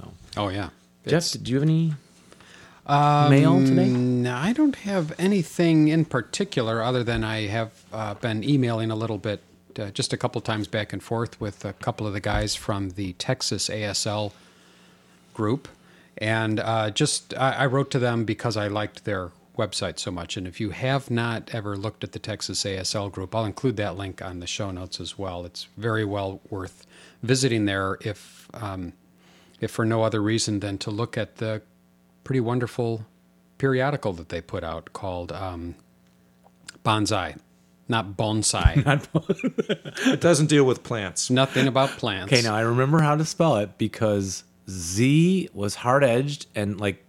So, 0.00 0.12
Oh, 0.36 0.48
yeah. 0.48 0.70
Jeff, 1.06 1.30
do 1.42 1.50
you 1.52 1.56
have 1.60 1.62
any 1.68 1.94
Um, 2.86 3.30
mail 3.30 3.60
today? 3.64 3.88
No, 3.88 4.34
I 4.34 4.52
don't 4.52 4.76
have 4.76 5.14
anything 5.18 5.88
in 5.88 6.04
particular 6.04 6.82
other 6.82 7.04
than 7.04 7.22
I 7.22 7.46
have 7.46 7.70
uh, 7.92 8.14
been 8.14 8.42
emailing 8.42 8.90
a 8.90 8.96
little 8.96 9.18
bit, 9.18 9.42
uh, 9.78 9.90
just 9.90 10.12
a 10.12 10.16
couple 10.16 10.40
times 10.40 10.66
back 10.66 10.92
and 10.92 11.02
forth 11.02 11.40
with 11.40 11.64
a 11.64 11.74
couple 11.74 12.06
of 12.06 12.12
the 12.12 12.20
guys 12.20 12.54
from 12.56 12.90
the 12.90 13.12
Texas 13.14 13.68
ASL 13.68 14.32
group. 15.34 15.68
And 16.16 16.58
uh, 16.60 16.90
just, 16.90 17.32
I, 17.36 17.52
I 17.52 17.66
wrote 17.66 17.90
to 17.92 17.98
them 18.00 18.24
because 18.24 18.56
I 18.56 18.66
liked 18.68 19.04
their 19.04 19.30
website 19.58 19.98
so 19.98 20.10
much. 20.10 20.36
And 20.36 20.46
if 20.46 20.60
you 20.60 20.70
have 20.70 21.10
not 21.10 21.54
ever 21.54 21.76
looked 21.76 22.04
at 22.04 22.12
the 22.12 22.18
Texas 22.18 22.64
ASL 22.64 23.12
group, 23.12 23.34
I'll 23.34 23.44
include 23.44 23.76
that 23.76 23.96
link 23.96 24.22
on 24.22 24.40
the 24.40 24.46
show 24.46 24.70
notes 24.70 25.00
as 25.00 25.18
well. 25.18 25.44
It's 25.44 25.68
very 25.76 26.04
well 26.04 26.40
worth 26.48 26.86
visiting 27.22 27.66
there 27.66 27.98
if, 28.00 28.48
um, 28.54 28.94
if 29.60 29.70
for 29.70 29.84
no 29.84 30.02
other 30.02 30.22
reason 30.22 30.60
than 30.60 30.78
to 30.78 30.90
look 30.90 31.18
at 31.18 31.36
the 31.36 31.60
pretty 32.24 32.40
wonderful 32.40 33.04
periodical 33.58 34.12
that 34.14 34.28
they 34.28 34.40
put 34.40 34.64
out 34.64 34.92
called 34.92 35.32
um, 35.32 35.74
Banzai, 36.82 37.34
not 37.88 38.16
Bonsai. 38.16 39.04
It 40.12 40.20
doesn't 40.20 40.46
deal 40.46 40.64
with 40.64 40.84
plants. 40.84 41.28
Nothing 41.28 41.66
about 41.66 41.90
plants. 41.90 42.32
Okay, 42.32 42.42
now 42.42 42.54
I 42.54 42.60
remember 42.60 43.00
how 43.00 43.16
to 43.16 43.24
spell 43.24 43.56
it 43.56 43.76
because 43.78 44.44
Z 44.70 45.48
was 45.52 45.74
hard 45.74 46.04
edged 46.04 46.46
and 46.54 46.80
like 46.80 47.04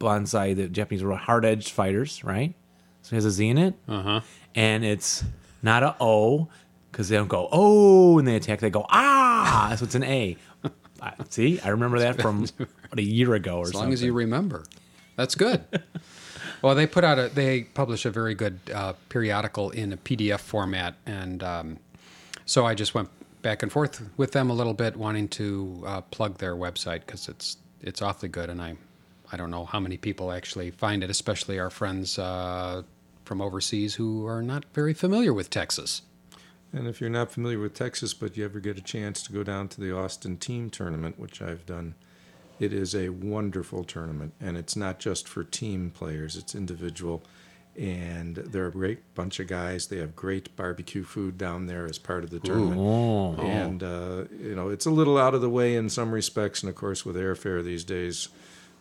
banzai, 0.00 0.54
the 0.54 0.68
Japanese 0.68 1.04
were 1.04 1.14
hard 1.14 1.44
edged 1.44 1.70
fighters, 1.70 2.24
right? 2.24 2.54
So 3.02 3.14
it 3.14 3.18
has 3.18 3.24
a 3.26 3.30
Z 3.30 3.48
in 3.48 3.58
it. 3.58 3.74
Uh 3.86 4.02
huh. 4.02 4.20
And 4.56 4.84
it's 4.84 5.22
not 5.62 5.84
a 5.84 5.94
O 6.00 6.48
because 6.90 7.08
they 7.08 7.16
don't 7.16 7.28
go, 7.28 7.48
oh, 7.52 8.18
and 8.18 8.26
they 8.26 8.34
attack. 8.34 8.58
They 8.58 8.70
go, 8.70 8.84
ah. 8.90 9.72
So 9.78 9.84
it's 9.84 9.94
an 9.94 10.02
A. 10.02 10.36
See, 11.28 11.60
I 11.60 11.68
remember 11.68 12.00
that 12.00 12.20
from 12.20 12.44
about 12.58 12.98
a 12.98 13.02
year 13.02 13.34
ago 13.34 13.58
or 13.58 13.62
As 13.62 13.68
something. 13.68 13.80
long 13.80 13.92
as 13.92 14.02
you 14.02 14.12
remember, 14.12 14.64
that's 15.16 15.34
good. 15.36 15.64
well, 16.62 16.74
they 16.74 16.86
put 16.86 17.04
out 17.04 17.18
a 17.18 17.28
they 17.28 17.62
publish 17.62 18.04
a 18.04 18.10
very 18.10 18.34
good 18.34 18.58
uh, 18.74 18.94
periodical 19.08 19.70
in 19.70 19.92
a 19.92 19.96
PDF 19.96 20.40
format, 20.40 20.96
and 21.06 21.42
um, 21.42 21.78
so 22.44 22.66
I 22.66 22.74
just 22.74 22.94
went 22.94 23.08
back 23.42 23.62
and 23.62 23.72
forth 23.72 24.02
with 24.18 24.32
them 24.32 24.50
a 24.50 24.52
little 24.52 24.74
bit, 24.74 24.96
wanting 24.96 25.28
to 25.28 25.82
uh, 25.86 26.00
plug 26.02 26.36
their 26.38 26.54
website 26.54 27.00
because 27.06 27.28
it's 27.28 27.56
it's 27.80 28.02
awfully 28.02 28.28
good, 28.28 28.50
and 28.50 28.60
I 28.60 28.76
I 29.32 29.36
don't 29.36 29.50
know 29.50 29.64
how 29.64 29.80
many 29.80 29.96
people 29.96 30.32
actually 30.32 30.70
find 30.70 31.04
it, 31.04 31.10
especially 31.10 31.58
our 31.58 31.70
friends 31.70 32.18
uh, 32.18 32.82
from 33.24 33.40
overseas 33.40 33.94
who 33.94 34.26
are 34.26 34.42
not 34.42 34.64
very 34.74 34.94
familiar 34.94 35.32
with 35.32 35.50
Texas. 35.50 36.02
And 36.72 36.86
if 36.86 37.00
you're 37.00 37.10
not 37.10 37.32
familiar 37.32 37.58
with 37.58 37.74
Texas, 37.74 38.14
but 38.14 38.36
you 38.36 38.44
ever 38.44 38.60
get 38.60 38.78
a 38.78 38.82
chance 38.82 39.22
to 39.24 39.32
go 39.32 39.42
down 39.42 39.68
to 39.68 39.80
the 39.80 39.96
Austin 39.96 40.36
Team 40.36 40.70
Tournament, 40.70 41.18
which 41.18 41.42
I've 41.42 41.66
done, 41.66 41.94
it 42.60 42.72
is 42.72 42.94
a 42.94 43.08
wonderful 43.08 43.84
tournament. 43.84 44.34
And 44.40 44.56
it's 44.56 44.76
not 44.76 44.98
just 44.98 45.26
for 45.26 45.42
team 45.42 45.90
players, 45.90 46.36
it's 46.36 46.54
individual. 46.54 47.22
And 47.76 48.36
they're 48.36 48.66
a 48.66 48.72
great 48.72 49.14
bunch 49.14 49.40
of 49.40 49.46
guys. 49.46 49.86
They 49.86 49.98
have 49.98 50.14
great 50.14 50.54
barbecue 50.56 51.02
food 51.04 51.38
down 51.38 51.66
there 51.66 51.86
as 51.86 51.98
part 51.98 52.24
of 52.24 52.30
the 52.30 52.40
tournament. 52.40 52.80
Oh, 52.80 53.34
And, 53.40 53.82
uh, 53.82 54.24
you 54.38 54.54
know, 54.54 54.68
it's 54.68 54.86
a 54.86 54.90
little 54.90 55.16
out 55.16 55.34
of 55.34 55.40
the 55.40 55.48
way 55.48 55.76
in 55.76 55.88
some 55.88 56.12
respects. 56.12 56.62
And 56.62 56.70
of 56.70 56.76
course, 56.76 57.06
with 57.06 57.16
airfare 57.16 57.64
these 57.64 57.84
days, 57.84 58.28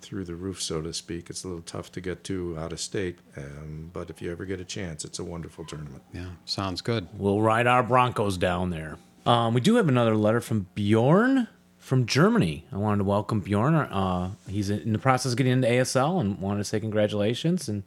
through 0.09 0.25
the 0.25 0.35
roof, 0.35 0.59
so 0.59 0.81
to 0.81 0.91
speak, 0.91 1.29
it's 1.29 1.43
a 1.43 1.47
little 1.47 1.61
tough 1.61 1.91
to 1.91 2.01
get 2.01 2.23
to 2.23 2.57
out 2.57 2.73
of 2.73 2.79
state. 2.79 3.19
Um, 3.37 3.91
but 3.93 4.09
if 4.09 4.23
you 4.23 4.31
ever 4.31 4.43
get 4.43 4.59
a 4.59 4.65
chance, 4.65 5.05
it's 5.05 5.19
a 5.19 5.23
wonderful 5.23 5.63
tournament. 5.65 6.01
Yeah, 6.11 6.29
sounds 6.45 6.81
good. 6.81 7.07
we'll 7.15 7.41
ride 7.41 7.67
our 7.67 7.83
Broncos 7.83 8.35
down 8.35 8.71
there. 8.71 8.97
Um, 9.27 9.53
we 9.53 9.61
do 9.61 9.75
have 9.75 9.87
another 9.87 10.15
letter 10.15 10.41
from 10.41 10.65
Bjorn 10.73 11.47
from 11.77 12.07
Germany. 12.07 12.65
I 12.71 12.77
wanted 12.77 12.99
to 12.99 13.03
welcome 13.03 13.39
Bjorn. 13.41 13.75
Uh, 13.75 14.31
he's 14.49 14.71
in 14.71 14.93
the 14.93 14.99
process 14.99 15.33
of 15.33 15.37
getting 15.37 15.53
into 15.53 15.67
ASL 15.67 16.19
and 16.19 16.39
wanted 16.39 16.57
to 16.59 16.63
say 16.63 16.79
congratulations 16.79 17.69
and 17.69 17.83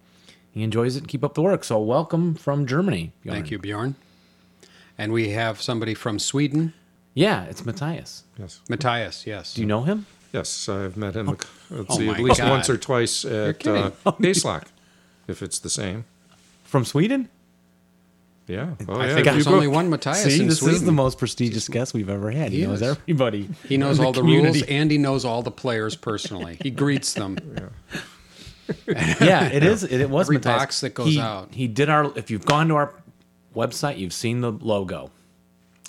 he 0.52 0.62
enjoys 0.62 0.94
it 0.94 1.00
and 1.00 1.08
keep 1.08 1.24
up 1.24 1.34
the 1.34 1.42
work. 1.42 1.64
So 1.64 1.80
welcome 1.80 2.36
from 2.36 2.66
Germany. 2.66 3.12
Bjorn. 3.22 3.34
Thank 3.34 3.50
you, 3.50 3.58
Bjorn. 3.58 3.96
And 4.96 5.12
we 5.12 5.30
have 5.30 5.60
somebody 5.60 5.94
from 5.94 6.20
Sweden, 6.20 6.72
Yeah, 7.14 7.44
it's 7.44 7.64
Matthias. 7.66 8.22
Yes. 8.38 8.60
Matthias. 8.68 9.26
Yes. 9.26 9.54
Do 9.54 9.60
you 9.62 9.66
know 9.66 9.82
him? 9.82 10.06
Yes, 10.32 10.68
I've 10.68 10.96
met 10.96 11.14
him. 11.14 11.26
Let's 11.26 11.46
Oh 11.70 11.96
see, 11.98 12.06
my 12.06 12.14
at 12.14 12.20
least 12.20 12.40
God. 12.40 12.50
once 12.50 12.70
or 12.70 12.76
twice 12.78 13.24
at 13.24 13.58
kidding. 13.58 13.82
uh, 14.06 14.12
Baselock, 14.12 14.64
if 15.28 15.42
it's 15.42 15.58
the 15.58 15.68
same. 15.70 16.04
From 16.64 16.84
Sweden? 16.86 17.28
Yeah. 18.48 18.70
Oh, 18.88 18.94
I 18.98 19.06
yeah. 19.08 19.14
think 19.14 19.26
if 19.26 19.32
there's 19.34 19.46
go- 19.46 19.54
only 19.54 19.68
one 19.68 19.88
Matthias 19.90 20.24
See, 20.24 20.40
in 20.40 20.48
this 20.48 20.58
Sweden. 20.60 20.76
is 20.76 20.84
the 20.84 20.92
most 20.92 21.18
prestigious 21.18 21.68
guest 21.68 21.94
we've 21.94 22.08
ever 22.08 22.30
had. 22.30 22.50
He, 22.50 22.60
He 22.60 22.66
knows 22.66 22.80
is. 22.82 22.96
everybody. 22.98 23.48
he 23.68 23.76
knows 23.76 24.00
all 24.00 24.12
the 24.12 24.20
community. 24.20 24.60
rules 24.60 24.68
and 24.70 24.90
he 24.90 24.98
knows 24.98 25.24
all 25.24 25.42
the 25.42 25.50
players 25.50 25.94
personally. 25.96 26.58
He 26.60 26.70
greets 26.70 27.12
them. 27.14 27.36
yeah, 28.88 29.44
it 29.48 29.62
is. 29.62 29.84
It, 29.84 30.00
it 30.00 30.10
was 30.10 30.26
Every 30.26 30.36
Matthias. 30.36 30.58
box 30.58 30.80
that 30.80 30.94
goes 30.94 31.06
he, 31.08 31.20
out. 31.20 31.52
He 31.54 31.68
did 31.68 31.88
our. 31.88 32.10
If 32.16 32.30
you've 32.30 32.44
gone 32.46 32.68
to 32.68 32.76
our 32.76 32.92
website, 33.54 33.98
you've 33.98 34.12
seen 34.14 34.40
the 34.40 34.50
logo, 34.52 35.10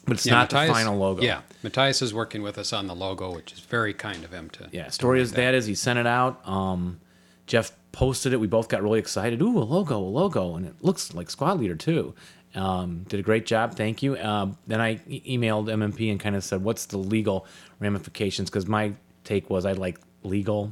but 0.05 0.13
it's 0.17 0.25
Yeah, 0.25 0.33
not 0.33 0.51
Matthias- 0.51 0.69
the 0.69 0.73
final 0.73 0.97
logo. 0.97 1.21
Yeah, 1.21 1.41
Matthias 1.63 2.01
is 2.01 2.13
working 2.13 2.41
with 2.41 2.58
us 2.58 2.74
on 2.74 2.88
the 2.88 2.96
logo, 2.96 3.34
which 3.34 3.53
is 3.53 3.60
very 3.60 3.93
kind 3.93 4.24
of 4.24 4.32
him 4.32 4.50
to. 4.51 4.70
yeah. 4.72 4.89
Story 4.89 5.22
is 5.22 5.32
that 5.34 5.53
is 5.53 5.65
he 5.65 5.75
sent 5.75 5.98
it 6.00 6.08
out. 6.08 6.46
Um, 6.48 7.00
Jeff 7.48 7.72
posted 7.91 8.34
it. 8.34 8.39
We 8.39 8.48
both 8.48 8.70
got 8.70 8.82
really 8.84 9.00
excited. 9.00 9.41
Ooh, 9.41 9.58
a 9.58 9.63
logo, 9.63 9.98
a 9.98 10.00
logo, 10.00 10.55
and 10.55 10.65
it 10.65 10.75
looks 10.82 11.13
like 11.13 11.29
Squad 11.29 11.60
Leader 11.60 11.75
too. 11.75 12.13
Um, 12.55 13.03
did 13.08 13.20
a 13.20 13.24
great 13.24 13.46
job. 13.46 13.75
Thank 13.75 14.03
you. 14.03 14.17
Um, 14.17 14.58
then 14.67 14.79
I 14.79 15.00
e- 15.08 15.38
emailed 15.38 15.65
MMP 15.70 16.12
and 16.12 16.20
kind 16.20 16.36
of 16.36 16.43
said, 16.43 16.63
"What's 16.63 16.86
the 16.86 16.98
legal 16.98 17.48
ramifications?" 17.79 18.50
Because 18.50 18.67
my 18.67 18.93
take 19.24 19.50
was 19.50 19.65
I'd 19.65 19.77
like 19.79 20.00
legal 20.24 20.72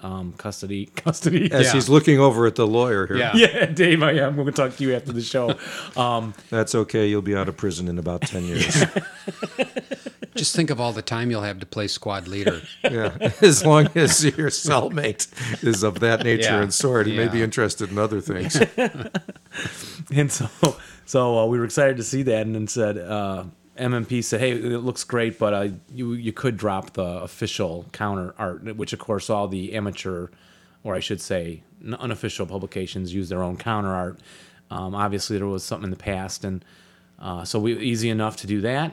um, 0.00 0.32
custody. 0.38 0.86
Custody. 0.96 1.50
As 1.52 1.66
Yeah. 1.66 1.72
he's 1.72 1.88
looking 1.88 2.18
over 2.18 2.46
at 2.46 2.54
the 2.54 2.66
lawyer 2.66 3.06
here. 3.06 3.16
Yeah. 3.16 3.32
Yeah, 3.34 3.66
Dave, 3.66 4.02
I 4.02 4.12
am. 4.12 4.34
going 4.36 4.46
to 4.46 4.52
talk 4.52 4.76
to 4.76 4.84
you 4.84 4.94
after 4.94 5.12
the 5.12 5.22
show. 5.22 5.56
Um, 5.96 6.34
That's 6.50 6.74
okay. 6.74 7.06
You'll 7.08 7.22
be 7.22 7.34
out 7.34 7.48
of 7.48 7.56
prison 7.56 7.88
in 7.88 7.98
about 7.98 8.22
10 8.22 8.44
years. 8.44 8.64
Just 10.36 10.54
think 10.54 10.70
of 10.70 10.80
all 10.80 10.92
the 10.92 11.02
time 11.02 11.30
you'll 11.30 11.42
have 11.42 11.58
to 11.60 11.66
play 11.66 11.88
squad 11.88 12.28
leader. 12.28 12.62
yeah. 12.84 13.16
As 13.42 13.64
long 13.64 13.88
as 13.96 14.24
your 14.24 14.50
cellmate 14.50 15.26
is 15.64 15.82
of 15.82 15.98
that 16.00 16.22
nature 16.22 16.42
Yeah. 16.50 16.62
and 16.62 16.72
sort, 16.72 17.06
he 17.08 17.16
may 17.16 17.26
be 17.28 17.42
interested 17.42 17.90
in 17.90 17.98
other 17.98 18.20
things. 18.20 18.56
and 20.14 20.30
so, 20.30 20.48
so 21.06 21.38
uh, 21.38 21.46
we 21.46 21.58
were 21.58 21.64
excited 21.64 21.96
to 21.96 22.04
see 22.04 22.22
that, 22.24 22.46
and 22.46 22.54
then 22.54 22.68
said, 22.68 22.98
uh, 22.98 23.44
MMP 23.78 24.22
said, 24.22 24.40
"Hey, 24.40 24.52
it 24.52 24.80
looks 24.80 25.04
great, 25.04 25.38
but 25.38 25.54
uh, 25.54 25.68
you 25.92 26.12
you 26.12 26.32
could 26.32 26.56
drop 26.56 26.94
the 26.94 27.02
official 27.02 27.86
counter 27.92 28.34
art, 28.38 28.76
which 28.76 28.92
of 28.92 28.98
course 28.98 29.30
all 29.30 29.48
the 29.48 29.74
amateur, 29.74 30.28
or 30.84 30.94
I 30.94 31.00
should 31.00 31.20
say, 31.20 31.62
unofficial 31.98 32.46
publications 32.46 33.14
use 33.14 33.28
their 33.28 33.42
own 33.42 33.56
counter 33.56 33.94
art. 33.94 34.18
Um, 34.70 34.94
obviously, 34.94 35.38
there 35.38 35.46
was 35.46 35.64
something 35.64 35.84
in 35.84 35.90
the 35.90 35.96
past, 35.96 36.44
and 36.44 36.64
uh, 37.18 37.44
so 37.44 37.58
we 37.58 37.78
easy 37.78 38.10
enough 38.10 38.36
to 38.38 38.46
do 38.46 38.60
that. 38.62 38.92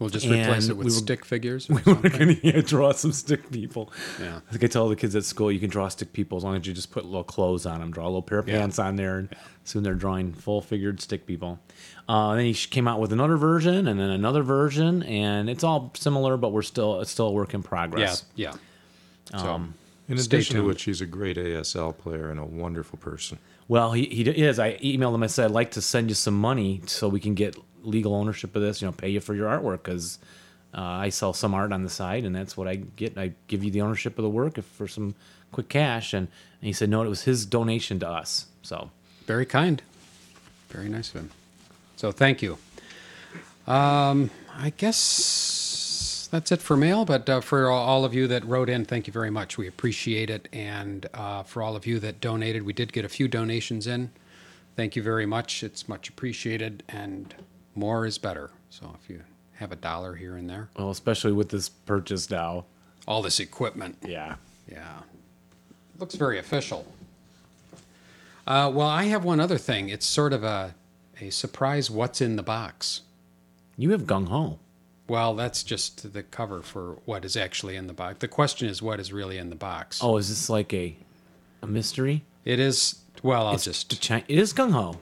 We'll 0.00 0.08
just 0.08 0.26
replace 0.26 0.68
it 0.68 0.76
with 0.76 0.86
we 0.86 0.90
were- 0.92 0.96
stick 0.98 1.24
figures. 1.24 1.70
or 1.70 1.74
We're 1.74 1.82
something. 1.82 2.10
gonna 2.10 2.36
yeah, 2.42 2.60
draw 2.62 2.90
some 2.92 3.12
stick 3.12 3.50
people. 3.52 3.92
Yeah. 4.20 4.40
I 4.48 4.50
think 4.50 4.64
I 4.64 4.66
tell 4.66 4.88
the 4.88 4.96
kids 4.96 5.14
at 5.14 5.24
school 5.24 5.52
you 5.52 5.60
can 5.60 5.70
draw 5.70 5.86
stick 5.88 6.12
people 6.12 6.38
as 6.38 6.42
long 6.44 6.56
as 6.56 6.66
you 6.66 6.72
just 6.72 6.90
put 6.90 7.04
little 7.04 7.22
clothes 7.22 7.66
on 7.66 7.78
them, 7.80 7.92
draw 7.92 8.04
a 8.04 8.06
little 8.06 8.22
pair 8.22 8.38
of 8.38 8.48
Yeah. 8.48 8.58
pants 8.58 8.78
on 8.78 8.96
there, 8.96 9.18
and 9.18 9.28
soon 9.64 9.82
they're 9.84 9.94
drawing 9.94 10.32
full 10.32 10.60
figured 10.62 11.00
stick 11.00 11.26
people. 11.26 11.60
Uh, 12.08 12.34
then 12.34 12.46
he 12.46 12.54
came 12.54 12.88
out 12.88 12.98
with 12.98 13.12
another 13.12 13.36
version, 13.36 13.86
and 13.86 14.00
then 14.00 14.10
another 14.10 14.42
version, 14.42 15.02
and 15.04 15.48
it's 15.50 15.62
all 15.62 15.92
similar, 15.94 16.36
but 16.36 16.50
we're 16.50 16.62
still 16.62 17.00
it's 17.00 17.10
still 17.10 17.26
a 17.28 17.32
work 17.32 17.52
in 17.54 17.62
progress. 17.62 18.24
yeah. 18.34 18.54
yeah. 19.34 19.38
Um, 19.52 19.74
In 20.08 20.18
Stay 20.18 20.38
addition 20.38 20.56
to 20.56 20.64
which, 20.64 20.82
he's 20.84 21.00
a 21.00 21.06
great 21.06 21.36
ASL 21.36 21.96
player 21.96 22.30
and 22.30 22.40
a 22.40 22.44
wonderful 22.44 22.98
person. 22.98 23.38
Well, 23.68 23.92
he, 23.92 24.06
he 24.06 24.22
is. 24.22 24.58
I 24.58 24.76
emailed 24.78 25.14
him. 25.14 25.22
I 25.22 25.28
said 25.28 25.44
I'd 25.44 25.50
like 25.52 25.70
to 25.72 25.80
send 25.82 26.08
you 26.08 26.16
some 26.16 26.34
money 26.40 26.80
so 26.86 27.08
we 27.08 27.20
can 27.20 27.34
get 27.34 27.54
legal 27.82 28.14
ownership 28.14 28.54
of 28.56 28.62
this. 28.62 28.80
You 28.80 28.88
know, 28.88 28.92
pay 28.92 29.08
you 29.08 29.20
for 29.20 29.34
your 29.34 29.48
artwork 29.48 29.82
because 29.84 30.18
uh, 30.74 30.80
I 30.80 31.08
sell 31.08 31.32
some 31.32 31.54
art 31.54 31.72
on 31.72 31.82
the 31.82 31.90
side, 31.90 32.24
and 32.24 32.34
that's 32.34 32.56
what 32.56 32.68
I 32.68 32.76
get. 32.76 33.18
I 33.18 33.32
give 33.48 33.64
you 33.64 33.70
the 33.70 33.82
ownership 33.82 34.18
of 34.18 34.22
the 34.22 34.30
work 34.30 34.58
if, 34.58 34.64
for 34.64 34.88
some 34.88 35.14
quick 35.52 35.68
cash. 35.68 36.12
And, 36.12 36.28
and 36.60 36.66
he 36.66 36.72
said 36.72 36.88
no, 36.88 37.02
it 37.02 37.08
was 37.08 37.22
his 37.24 37.46
donation 37.46 37.98
to 38.00 38.08
us. 38.08 38.46
So 38.62 38.90
very 39.26 39.46
kind. 39.46 39.82
Very 40.68 40.88
nice 40.88 41.08
of 41.14 41.22
him. 41.22 41.30
So 41.96 42.12
thank 42.12 42.42
you. 42.42 42.58
Um, 43.66 44.30
I 44.56 44.70
guess 44.76 46.28
that's 46.30 46.52
it 46.52 46.60
for 46.60 46.76
mail, 46.76 47.04
but 47.04 47.28
uh, 47.28 47.40
for 47.40 47.68
all 47.70 48.04
of 48.04 48.14
you 48.14 48.26
that 48.28 48.44
wrote 48.44 48.68
in, 48.68 48.84
thank 48.84 49.06
you 49.06 49.12
very 49.12 49.30
much. 49.30 49.58
We 49.58 49.66
appreciate 49.66 50.30
it. 50.30 50.48
And 50.52 51.06
uh, 51.12 51.42
for 51.42 51.62
all 51.62 51.76
of 51.76 51.86
you 51.86 51.98
that 52.00 52.20
donated, 52.20 52.62
we 52.62 52.72
did 52.72 52.92
get 52.92 53.04
a 53.04 53.08
few 53.08 53.28
donations 53.28 53.86
in. 53.86 54.10
Thank 54.76 54.96
you 54.96 55.02
very 55.02 55.26
much. 55.26 55.62
It's 55.62 55.88
much 55.88 56.08
appreciated, 56.08 56.82
and 56.88 57.34
more 57.74 58.06
is 58.06 58.18
better. 58.18 58.50
So 58.70 58.94
if 59.02 59.08
you 59.10 59.22
have 59.54 59.72
a 59.72 59.76
dollar 59.76 60.14
here 60.14 60.36
and 60.36 60.48
there, 60.48 60.68
well, 60.76 60.90
especially 60.90 61.32
with 61.32 61.48
this 61.50 61.68
purchase 61.68 62.30
now. 62.30 62.64
all 63.06 63.22
this 63.22 63.40
equipment. 63.40 63.96
Yeah. 64.06 64.36
Yeah. 64.70 65.00
Looks 65.98 66.14
very 66.14 66.38
official. 66.38 66.86
Uh, 68.46 68.70
well, 68.72 68.88
I 68.88 69.04
have 69.04 69.24
one 69.24 69.40
other 69.40 69.58
thing. 69.58 69.88
It's 69.88 70.06
sort 70.06 70.32
of 70.32 70.42
a, 70.42 70.74
a 71.20 71.30
surprise 71.30 71.90
what's 71.90 72.20
in 72.20 72.36
the 72.36 72.42
box. 72.42 73.02
You 73.76 73.90
have 73.90 74.02
gung 74.04 74.28
ho. 74.28 74.58
Well, 75.08 75.34
that's 75.34 75.62
just 75.62 76.12
the 76.12 76.22
cover 76.22 76.62
for 76.62 76.98
what 77.04 77.24
is 77.24 77.36
actually 77.36 77.76
in 77.76 77.86
the 77.86 77.92
box. 77.92 78.18
The 78.20 78.28
question 78.28 78.68
is 78.68 78.80
what 78.80 79.00
is 79.00 79.12
really 79.12 79.38
in 79.38 79.50
the 79.50 79.56
box. 79.56 80.00
Oh, 80.02 80.16
is 80.16 80.28
this 80.28 80.48
like 80.48 80.72
a 80.72 80.96
a 81.62 81.66
mystery? 81.66 82.24
It 82.44 82.58
is, 82.58 83.00
well, 83.22 83.48
I'll 83.48 83.54
It's 83.54 83.64
just, 83.64 84.00
Chi- 84.06 84.24
it 84.28 84.38
is 84.38 84.54
gung 84.54 84.72
ho. 84.72 84.96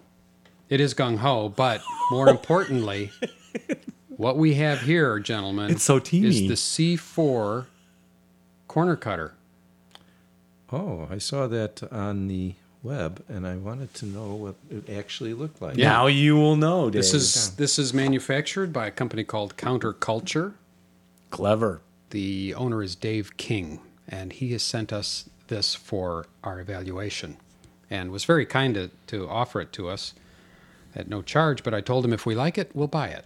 It 0.69 0.81
is 0.81 0.95
gung 0.95 1.19
ho, 1.19 1.49
but 1.49 1.81
more 2.11 2.29
importantly, 2.29 3.11
what 4.09 4.37
we 4.37 4.55
have 4.55 4.83
here, 4.83 5.19
gentlemen, 5.19 5.71
It's 5.71 5.83
so 5.85 5.99
teeny. 5.99 6.29
is 6.29 6.49
the 6.49 6.55
C4 6.97 7.67
corner 8.67 8.97
cutter. 8.97 9.35
Oh, 10.73 11.09
I 11.11 11.19
saw 11.19 11.47
that 11.47 11.83
on 11.91 12.29
the 12.29 12.55
web, 12.83 13.25
and 13.29 13.47
I 13.47 13.57
wanted 13.57 13.95
to 13.95 14.07
know 14.07 14.35
what 14.35 14.55
it 14.71 14.89
actually 14.91 15.33
looked 15.35 15.63
like. 15.63 15.77
Yeah. 15.77 15.89
Now 15.91 16.07
you 16.07 16.37
will 16.37 16.57
know. 16.57 16.91
Dave. 16.91 17.01
This 17.01 17.15
is 17.15 17.57
this 17.57 17.79
is 17.79 17.95
manufactured 17.95 18.73
by 18.73 18.87
a 18.87 18.91
company 18.91 19.25
called 19.25 19.57
Counterculture. 19.57 20.55
clever. 21.31 21.81
The 22.11 22.55
owner 22.55 22.83
is 22.83 22.95
Dave 22.95 23.37
King, 23.37 23.81
and 24.09 24.33
he 24.33 24.53
has 24.53 24.63
sent 24.63 24.93
us 24.93 25.29
this 25.49 25.75
for 25.75 26.27
our 26.45 26.61
evaluation 26.61 27.37
and 27.91 28.11
was 28.11 28.25
very 28.25 28.45
kind 28.47 28.75
to, 28.75 28.91
to 29.09 29.29
offer 29.29 29.61
it 29.63 29.73
to 29.75 29.89
us 29.89 30.13
at 30.99 31.09
no 31.09 31.23
charge. 31.23 31.63
But 31.63 31.73
I 31.73 31.81
told 31.81 32.05
him 32.05 32.13
if 32.13 32.27
we 32.27 32.35
like 32.35 32.59
it, 32.59 32.71
we'll 32.75 32.89
buy 32.89 33.09
it. 33.09 33.25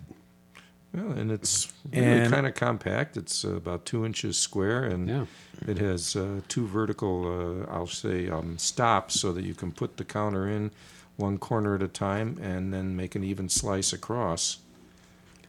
Well, 0.94 1.12
and 1.12 1.32
it's 1.32 1.72
really 1.90 2.28
kind 2.28 2.46
of 2.46 2.54
compact. 2.54 3.16
It's 3.16 3.44
uh, 3.46 3.54
about 3.56 3.86
two 3.86 4.04
inches 4.04 4.36
square, 4.36 4.84
and 4.84 5.08
Yeah. 5.08 5.24
it 5.66 5.78
has 5.78 6.14
uh, 6.14 6.42
two 6.48 6.66
vertical, 6.66 7.64
uh, 7.66 7.72
I'll 7.72 7.86
say, 7.86 8.28
um, 8.28 8.58
stops 8.58 9.18
so 9.18 9.32
that 9.32 9.42
you 9.42 9.54
can 9.54 9.72
put 9.72 9.96
the 9.96 10.04
counter 10.04 10.46
in 10.46 10.70
one 11.16 11.38
corner 11.38 11.74
at 11.74 11.82
a 11.82 11.88
time 11.88 12.38
and 12.42 12.74
then 12.74 12.94
make 12.94 13.14
an 13.14 13.24
even 13.24 13.48
slice 13.48 13.92
across. 13.94 14.58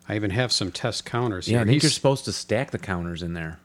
I 0.07 0.15
even 0.15 0.31
have 0.31 0.51
some 0.53 0.71
test 0.71 1.03
counters 1.05 1.47
Yeah, 1.49 1.57
here. 1.57 1.61
I 1.61 1.65
think 1.65 1.83
you're 1.83 1.89
supposed 1.91 2.23
to 2.25 2.31
stack 2.31 2.71
the 2.71 2.79
counters 2.79 3.21
in 3.21 3.33
there. 3.33 3.59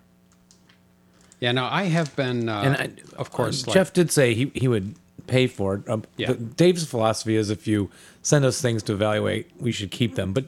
yeah, 1.40 1.52
now 1.52 1.68
I 1.70 1.84
have 1.84 2.14
been, 2.16 2.48
uh, 2.48 2.62
and 2.62 2.76
I, 2.76 3.16
of 3.16 3.30
course, 3.30 3.62
uh, 3.62 3.68
like- 3.68 3.74
Jeff 3.74 3.92
did 3.92 4.10
say 4.10 4.34
he, 4.34 4.50
he 4.54 4.66
would 4.66 4.96
pay 5.26 5.46
for 5.46 5.74
it. 5.76 5.88
Um, 5.88 6.04
Yeah. 6.16 6.28
the- 6.28 6.34
Dave's 6.36 6.84
philosophy 6.86 7.36
is 7.36 7.50
if 7.50 7.66
you 7.66 7.90
send 8.22 8.44
us 8.44 8.60
things 8.60 8.82
to 8.84 8.92
evaluate, 8.92 9.50
we 9.58 9.72
should 9.72 9.90
keep 9.90 10.14
them. 10.14 10.32
But 10.32 10.44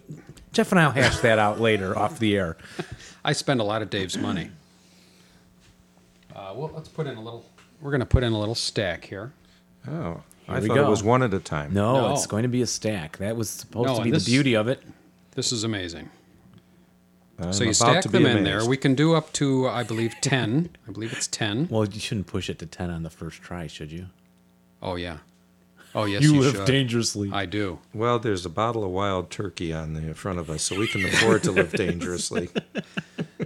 Jeff 0.52 0.70
and 0.72 0.80
I 0.80 0.86
will 0.86 0.92
hash 0.92 1.18
that 1.18 1.38
out 1.38 1.60
later 1.68 1.96
off 1.98 2.18
the 2.18 2.36
air. 2.36 2.56
I 3.24 3.32
spend 3.32 3.60
a 3.60 3.64
lot 3.64 3.82
of 3.82 3.90
Dave's 3.90 4.16
money. 4.16 4.50
Uh, 6.34 6.52
well, 6.54 6.70
let's 6.74 6.88
put 6.88 7.06
in 7.06 7.16
a 7.16 7.20
little. 7.20 7.44
We're 7.80 7.90
going 7.90 8.00
to 8.00 8.06
put 8.06 8.22
in 8.22 8.32
a 8.32 8.38
little 8.38 8.54
stack 8.54 9.04
here. 9.04 9.32
Oh, 9.88 10.22
I 10.48 10.52
Here 10.54 10.62
we 10.62 10.68
thought 10.68 10.78
it 10.78 10.88
was 10.88 11.02
one 11.02 11.22
at 11.22 11.34
a 11.34 11.40
time. 11.40 11.74
No, 11.74 12.08
No. 12.08 12.12
it's 12.14 12.26
going 12.26 12.44
to 12.44 12.48
be 12.48 12.62
a 12.62 12.66
stack. 12.66 13.18
That 13.18 13.36
was 13.36 13.50
supposed 13.50 13.88
No, 13.88 13.96
to 13.98 14.02
be 14.04 14.10
this- 14.10 14.24
the 14.24 14.30
beauty 14.30 14.54
of 14.54 14.68
it. 14.68 14.80
This 15.34 15.52
is 15.52 15.64
amazing. 15.64 16.08
I'm 17.38 17.52
so 17.52 17.64
you 17.64 17.70
about 17.70 17.76
stack 17.76 18.02
to 18.02 18.08
be 18.08 18.22
them 18.22 18.36
in 18.38 18.44
there. 18.44 18.64
We 18.66 18.76
can 18.76 18.94
do 18.94 19.14
up 19.14 19.32
to, 19.34 19.66
I 19.68 19.82
believe, 19.82 20.14
10. 20.20 20.70
I 20.86 20.92
believe 20.92 21.12
it's 21.12 21.26
10. 21.26 21.68
Well, 21.70 21.84
you 21.86 21.98
shouldn't 22.00 22.26
push 22.26 22.48
it 22.50 22.58
to 22.58 22.66
10 22.66 22.90
on 22.90 23.02
the 23.02 23.10
first 23.10 23.40
try, 23.42 23.66
should 23.66 23.90
you? 23.90 24.06
Oh, 24.82 24.96
yeah. 24.96 25.18
Oh, 25.94 26.04
yes, 26.04 26.22
you, 26.22 26.42
should. 26.48 26.64
dangerously. 26.66 27.30
I 27.32 27.46
do. 27.46 27.80
Well, 27.92 28.20
there's 28.20 28.46
a 28.46 28.48
bottle 28.50 28.84
of 28.84 28.90
wild 28.90 29.28
turkey 29.30 29.72
on 29.72 29.94
the 29.94 30.14
front 30.14 30.38
of 30.38 30.48
us, 30.48 30.62
so 30.62 30.78
we 30.78 30.86
can 30.86 31.04
afford 31.04 31.42
to 31.44 31.52
live 31.52 31.72
dangerously. 31.72 32.48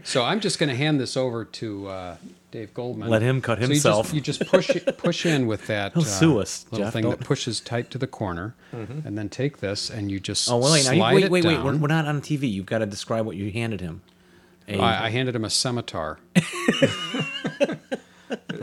So 0.07 0.23
I'm 0.23 0.41
just 0.41 0.59
going 0.59 0.69
to 0.69 0.77
hand 0.77 1.01
this 1.01 1.17
over 1.17 1.47
to 1.47 1.89
uh, 1.89 2.17
Dave 2.51 2.75
Goldman. 2.75 3.09
Let 3.09 3.23
him 3.23 3.41
cut 3.41 3.57
So 3.59 3.63
you 3.63 3.69
himself. 3.69 4.07
just, 4.07 4.15
you 4.15 4.21
just 4.21 4.45
push 4.47 4.71
push 4.99 5.25
in 5.25 5.47
with 5.47 5.67
that 5.69 5.95
He'll 5.95 6.03
uh, 6.03 6.43
us, 6.43 6.67
little 6.71 6.85
Jeff, 6.85 6.93
thing 6.93 7.05
don't- 7.05 7.19
that 7.19 7.25
pushes 7.25 7.59
tight 7.59 7.91
to 7.93 7.97
the 7.97 8.07
corner, 8.09 8.55
and 8.73 9.17
then 9.17 9.31
take 9.31 9.59
this 9.61 9.89
and 9.89 10.11
you 10.11 10.21
just 10.21 10.51
Oh, 10.51 10.59
well, 10.59 10.73
wait, 10.75 10.85
now 10.85 10.93
you, 10.93 11.15
wait, 11.15 11.25
it 11.25 11.31
wait, 11.31 11.45
wait. 11.47 11.63
We're, 11.63 11.77
we're 11.77 11.89
not 11.89 12.07
on 12.07 12.21
TV. 12.21 12.53
You've 12.53 12.67
got 12.67 12.79
to 12.79 12.87
describe 12.87 13.25
what 13.25 13.37
you 13.37 13.51
handed 13.51 13.81
him. 13.81 14.03
A- 14.69 14.79
I, 14.79 15.07
I 15.07 15.11
handed 15.11 15.35
him 15.35 15.45
a 15.47 15.51
scimitar. 15.51 16.19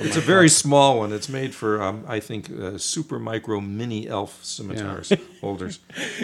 It's 0.01 0.17
a 0.17 0.22
very 0.22 0.50
small 0.50 1.00
one. 1.00 1.12
It's 1.13 1.29
made 1.29 1.53
for, 1.55 1.81
um, 1.81 2.03
I 2.08 2.20
think, 2.20 2.50
uh, 2.51 2.77
super 2.77 3.20
micro 3.20 3.60
mini 3.62 4.08
elf 4.08 4.43
scimitars 4.43 5.12
holders. 5.41 5.79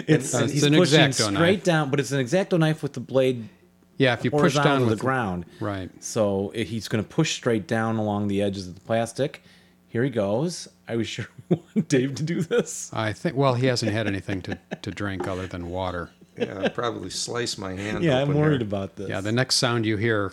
it's, 0.06 0.34
Uh, 0.34 0.44
it's 0.44 0.52
he's 0.52 0.62
an 0.64 0.74
pushing 0.74 1.00
X-Acto 1.00 1.30
straight 1.34 1.34
knife. 1.56 1.64
down, 1.64 1.90
but 1.90 2.00
it's 2.00 2.12
an 2.12 2.20
X-Acto 2.20 2.58
knife 2.58 2.82
with 2.82 2.92
the 2.94 3.00
blade 3.00 3.48
Yeah, 3.96 4.12
if 4.14 4.24
you 4.24 4.30
push 4.30 4.40
horizontal 4.54 4.70
down 4.72 4.78
to 4.80 4.84
the 4.86 4.90
with 4.90 5.00
ground. 5.00 5.44
Right. 5.60 5.90
So 6.02 6.52
i- 6.54 6.58
he's 6.64 6.88
going 6.88 7.02
to 7.02 7.08
push 7.08 7.34
straight 7.34 7.66
down 7.66 7.96
along 7.96 8.28
the 8.28 8.42
edges 8.42 8.66
of 8.68 8.74
the 8.74 8.80
plastic. 8.80 9.42
Here 9.88 10.04
he 10.04 10.10
goes. 10.10 10.68
I 10.86 10.96
was 10.96 11.06
sure 11.08 11.26
we 11.48 11.56
want 11.74 11.88
Dave 11.88 12.14
to 12.16 12.22
do 12.22 12.42
this. 12.42 12.90
I 12.92 13.12
think. 13.12 13.36
Well, 13.36 13.54
he 13.54 13.66
hasn't 13.66 13.92
had 13.92 14.06
anything 14.06 14.42
to, 14.42 14.58
to 14.82 14.90
drink 14.90 15.26
other 15.28 15.46
than 15.46 15.70
water. 15.70 16.10
Yeah, 16.36 16.60
I'd 16.62 16.74
probably 16.74 17.10
slice 17.10 17.58
my 17.58 17.72
hand. 17.74 18.04
Yeah, 18.04 18.18
I'm 18.20 18.32
worried 18.34 18.60
here. 18.60 18.68
about 18.68 18.96
this. 18.96 19.08
Yeah, 19.08 19.20
the 19.20 19.32
next 19.32 19.56
sound 19.56 19.84
you 19.86 19.96
hear. 19.96 20.32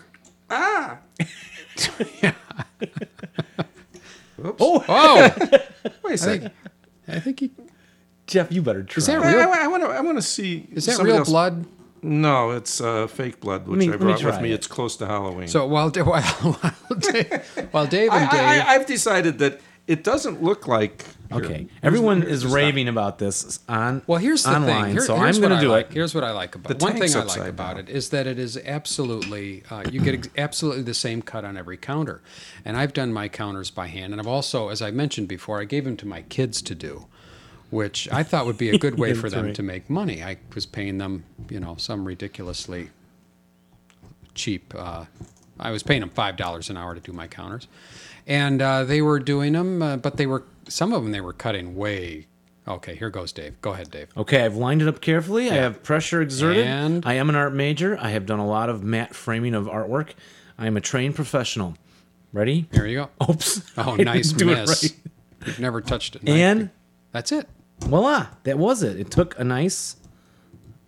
Oops. 4.45 4.57
oh, 4.59 4.83
Oh, 4.88 5.31
wait 6.03 6.13
a 6.15 6.17
second. 6.17 6.41
think, 6.51 6.53
I 7.07 7.19
think 7.19 7.39
he. 7.39 7.51
Jeff, 8.27 8.51
you 8.51 8.62
better 8.62 8.83
try. 8.83 9.00
Is 9.01 9.07
that 9.07 9.21
I, 9.21 9.33
real? 9.33 9.50
I, 9.50 9.67
want 9.67 9.83
to. 9.83 9.89
I 9.89 10.01
want 10.01 10.17
to 10.17 10.21
see. 10.21 10.67
Is 10.71 10.85
that 10.88 10.93
somebody 10.93 11.12
real 11.12 11.19
else- 11.19 11.29
blood? 11.29 11.65
No, 12.01 12.51
it's 12.51 12.81
uh, 12.81 13.07
fake 13.07 13.39
blood, 13.39 13.67
which 13.67 13.79
me- 13.79 13.88
I 13.88 13.91
let 13.91 14.00
me 14.00 14.05
brought 14.05 14.24
with 14.24 14.33
try 14.35 14.41
me. 14.41 14.51
it. 14.51 14.55
It's 14.55 14.67
close 14.67 14.95
to 14.97 15.07
Halloween. 15.07 15.47
So 15.47 15.65
while 15.65 15.89
Da- 15.89 16.03
while, 16.09 16.21
while, 16.21 17.00
Dave, 17.00 17.67
while 17.71 17.88
Dave 17.88 18.12
I, 18.12 18.21
and 18.21 18.29
Dave. 18.31 18.41
I, 18.41 18.75
I've 18.75 18.85
decided 18.85 19.39
that 19.39 19.59
it 19.87 20.03
doesn't 20.03 20.41
look 20.41 20.67
like. 20.67 21.05
Okay, 21.31 21.57
Here, 21.59 21.67
everyone 21.83 22.21
here's- 22.21 22.35
is 22.37 22.41
here's 22.43 22.53
raving 22.53 22.87
about 22.87 23.17
this 23.19 23.59
on 23.67 24.03
Well, 24.07 24.19
here's 24.19 24.43
the 24.43 24.55
online, 24.55 24.83
thing. 24.85 24.91
Here- 24.93 25.01
so 25.01 25.15
here's 25.17 25.37
I'm 25.37 25.41
what 25.41 25.47
going 25.49 25.57
I 25.59 25.61
to 25.61 25.65
do 25.67 25.71
like. 25.71 25.87
it. 25.87 25.93
Here's 25.93 26.13
what 26.15 26.23
I 26.23 26.31
like 26.31 26.53
about 26.55 26.77
The 26.77 26.83
one 26.85 26.93
thing 26.97 27.15
I 27.15 27.23
like 27.23 27.37
about 27.49 27.75
down. 27.77 27.79
it 27.85 27.89
is 27.89 28.09
that 28.09 28.27
it 28.27 28.37
is 28.39 28.57
absolutely 28.65 29.63
uh, 29.71 29.83
you 29.91 29.99
get 30.01 30.13
ex- 30.15 30.29
absolutely 30.37 30.83
the 30.83 30.93
same 30.93 31.21
cut 31.21 31.43
on 31.45 31.57
every 31.57 31.77
counter, 31.77 32.21
and 32.63 32.77
I've 32.77 32.93
done 32.93 33.11
my 33.11 33.27
counters 33.27 33.71
by 33.71 33.87
hand, 33.87 34.13
and 34.13 34.19
I've 34.21 34.27
also, 34.27 34.69
as 34.69 34.81
I 34.81 34.91
mentioned 34.91 35.27
before, 35.27 35.59
I 35.59 35.65
gave 35.65 35.83
them 35.85 35.97
to 35.97 36.05
my 36.07 36.21
kids 36.23 36.61
to 36.63 36.75
do, 36.75 37.07
which 37.71 38.07
I 38.11 38.21
thought 38.23 38.45
would 38.45 38.57
be 38.59 38.69
a 38.69 38.77
good 38.77 38.99
way 38.99 39.13
for 39.21 39.29
them 39.29 39.47
right. 39.47 39.55
to 39.55 39.63
make 39.63 39.89
money. 39.89 40.23
I 40.23 40.37
was 40.53 40.65
paying 40.67 40.99
them, 40.99 41.23
you 41.49 41.59
know, 41.59 41.75
some 41.77 42.05
ridiculously 42.05 42.89
cheap. 44.35 44.73
Uh, 44.77 45.05
I 45.59 45.71
was 45.71 45.83
paying 45.83 46.01
them 46.01 46.09
five 46.09 46.37
dollars 46.37 46.69
an 46.69 46.77
hour 46.77 46.93
to 46.93 47.01
do 47.01 47.13
my 47.13 47.27
counters, 47.27 47.67
and 48.27 48.62
uh, 48.62 48.84
they 48.84 49.01
were 49.01 49.20
doing 49.20 49.53
them, 49.53 49.82
uh, 49.82 49.98
but 49.98 50.17
they 50.17 50.25
were 50.25 50.44
some 50.67 50.94
of 50.94 51.03
them 51.03 51.12
they 51.12 51.22
were 51.22 51.34
cutting 51.34 51.75
way. 51.75 52.27
Okay, 52.67 52.96
here 52.96 53.12
goes 53.12 53.32
Dave. 53.32 53.62
Go 53.62 53.74
ahead, 53.74 53.91
Dave. 53.91 54.08
Okay, 54.17 54.44
I've 54.44 54.55
lined 54.55 54.82
it 54.82 54.88
up 54.88 55.00
carefully. 55.00 55.51
I 55.51 55.55
have 55.55 55.84
pressure 55.84 56.22
exerted. 56.22 56.65
And- 56.65 57.05
I 57.05 57.13
am 57.13 57.29
an 57.29 57.36
art 57.36 57.53
major. 57.53 57.98
I 58.01 58.10
have 58.10 58.25
done 58.25 58.39
a 58.39 58.48
lot 58.48 58.70
of 58.70 58.83
matte 58.83 59.14
framing 59.16 59.53
of 59.53 59.66
artwork. 59.68 60.14
I 60.57 60.66
am 60.66 60.75
a 60.75 60.81
trained 60.81 61.14
professional. 61.16 61.75
Ready? 62.33 62.68
Here 62.74 62.88
you 62.88 63.07
go. 63.20 63.29
Oops. 63.29 63.61
Oh, 63.77 63.92
I 63.94 63.98
didn't 63.98 64.05
nice 64.05 64.31
do 64.31 64.50
it 64.50 64.55
miss. 64.55 64.83
right. 64.83 64.94
You've 65.46 65.59
never 65.59 65.79
touched 65.79 66.16
it. 66.16 66.27
And 66.27 66.72
that's 67.11 67.31
it. 67.31 67.48
voila, 67.81 68.27
that 68.44 68.57
was 68.57 68.81
it. 68.81 69.00
It 69.00 69.11
took 69.11 69.38
a 69.40 69.44
nice, 69.44 69.96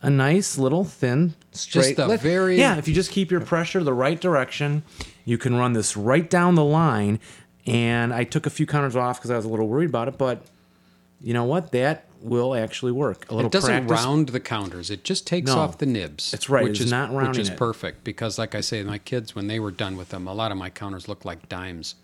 a 0.07 0.09
nice 0.09 0.57
little 0.57 0.85
thin 0.85 1.33
straight. 1.51 1.97
the 1.97 2.07
lift. 2.07 2.23
very- 2.23 2.57
yeah. 2.57 2.77
If 2.77 2.87
you 2.87 2.93
just 2.95 3.11
keep 3.11 3.29
your 3.29 3.41
pressure 3.41 3.83
the 3.83 3.93
right 3.93 4.19
direction, 4.19 4.83
you 5.25 5.37
can 5.37 5.53
run 5.55 5.73
this 5.73 5.97
right 5.97 6.27
down 6.29 6.55
the 6.55 6.63
line. 6.63 7.19
And 7.65 8.13
I 8.13 8.23
took 8.23 8.45
a 8.45 8.49
few 8.49 8.65
counters 8.65 8.95
off 8.95 9.19
because 9.19 9.29
I 9.31 9.35
was 9.35 9.43
a 9.43 9.49
little 9.49 9.67
worried 9.67 9.89
about 9.89 10.07
it, 10.07 10.17
but 10.17 10.43
you 11.21 11.33
know 11.33 11.43
what? 11.43 11.73
That 11.73 12.05
will 12.21 12.55
actually 12.55 12.93
work. 12.93 13.29
A 13.29 13.35
little 13.35 13.49
It 13.49 13.51
doesn't 13.51 13.87
practice. 13.87 14.05
round 14.05 14.29
the 14.29 14.39
counters. 14.39 14.89
It 14.89 15.03
just 15.03 15.27
takes 15.27 15.51
No. 15.51 15.59
off 15.59 15.77
the 15.77 15.85
nibs. 15.85 16.31
That's 16.31 16.49
right. 16.49 16.63
Which 16.63 16.77
It's 16.79 16.85
is 16.85 16.91
not 16.91 17.09
rounding. 17.09 17.15
which 17.17 17.25
rounding 17.25 17.41
is 17.41 17.49
it. 17.49 17.57
perfect 17.57 18.03
because, 18.05 18.39
like 18.39 18.55
I 18.55 18.61
say, 18.61 18.81
my 18.83 18.97
kids 18.99 19.35
when 19.35 19.47
they 19.47 19.59
were 19.59 19.71
done 19.71 19.97
with 19.97 20.09
them, 20.09 20.25
a 20.27 20.33
lot 20.33 20.51
of 20.53 20.57
my 20.57 20.69
counters 20.69 21.09
looked 21.09 21.25
like 21.25 21.49
dimes. 21.49 21.95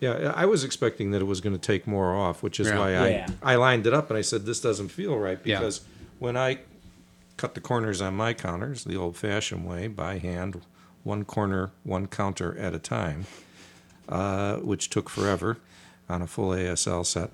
Yeah, 0.00 0.32
I 0.34 0.44
was 0.46 0.64
expecting 0.64 1.12
that 1.12 1.22
it 1.22 1.26
was 1.26 1.40
going 1.40 1.54
to 1.54 1.60
take 1.72 1.86
more 1.86 2.14
off, 2.16 2.42
which 2.42 2.58
is 2.58 2.66
Yeah. 2.68 2.78
why 2.78 2.94
I, 2.96 3.08
Yeah. 3.08 3.26
I 3.42 3.54
lined 3.54 3.86
it 3.86 3.94
up 3.94 4.10
and 4.10 4.18
I 4.18 4.22
said 4.22 4.44
this 4.44 4.60
doesn't 4.60 4.88
feel 4.88 5.16
right 5.16 5.38
Yeah. 5.44 5.60
because 5.60 5.82
when 6.18 6.36
I 6.36 6.58
cut 7.36 7.54
the 7.54 7.60
corners 7.60 8.00
on 8.00 8.14
my 8.14 8.32
counters 8.32 8.84
the 8.84 8.96
old-fashioned 8.96 9.66
way 9.66 9.88
by 9.88 10.18
hand, 10.18 10.62
one 11.02 11.24
corner, 11.24 11.70
one 11.84 12.06
counter 12.06 12.56
at 12.58 12.74
a 12.74 12.78
time, 12.78 13.26
uh, 14.08 14.56
which 14.56 14.90
took 14.90 15.08
forever 15.08 15.58
on 16.08 16.22
a 16.22 16.26
full 16.26 16.50
ASL 16.50 17.04
set. 17.04 17.30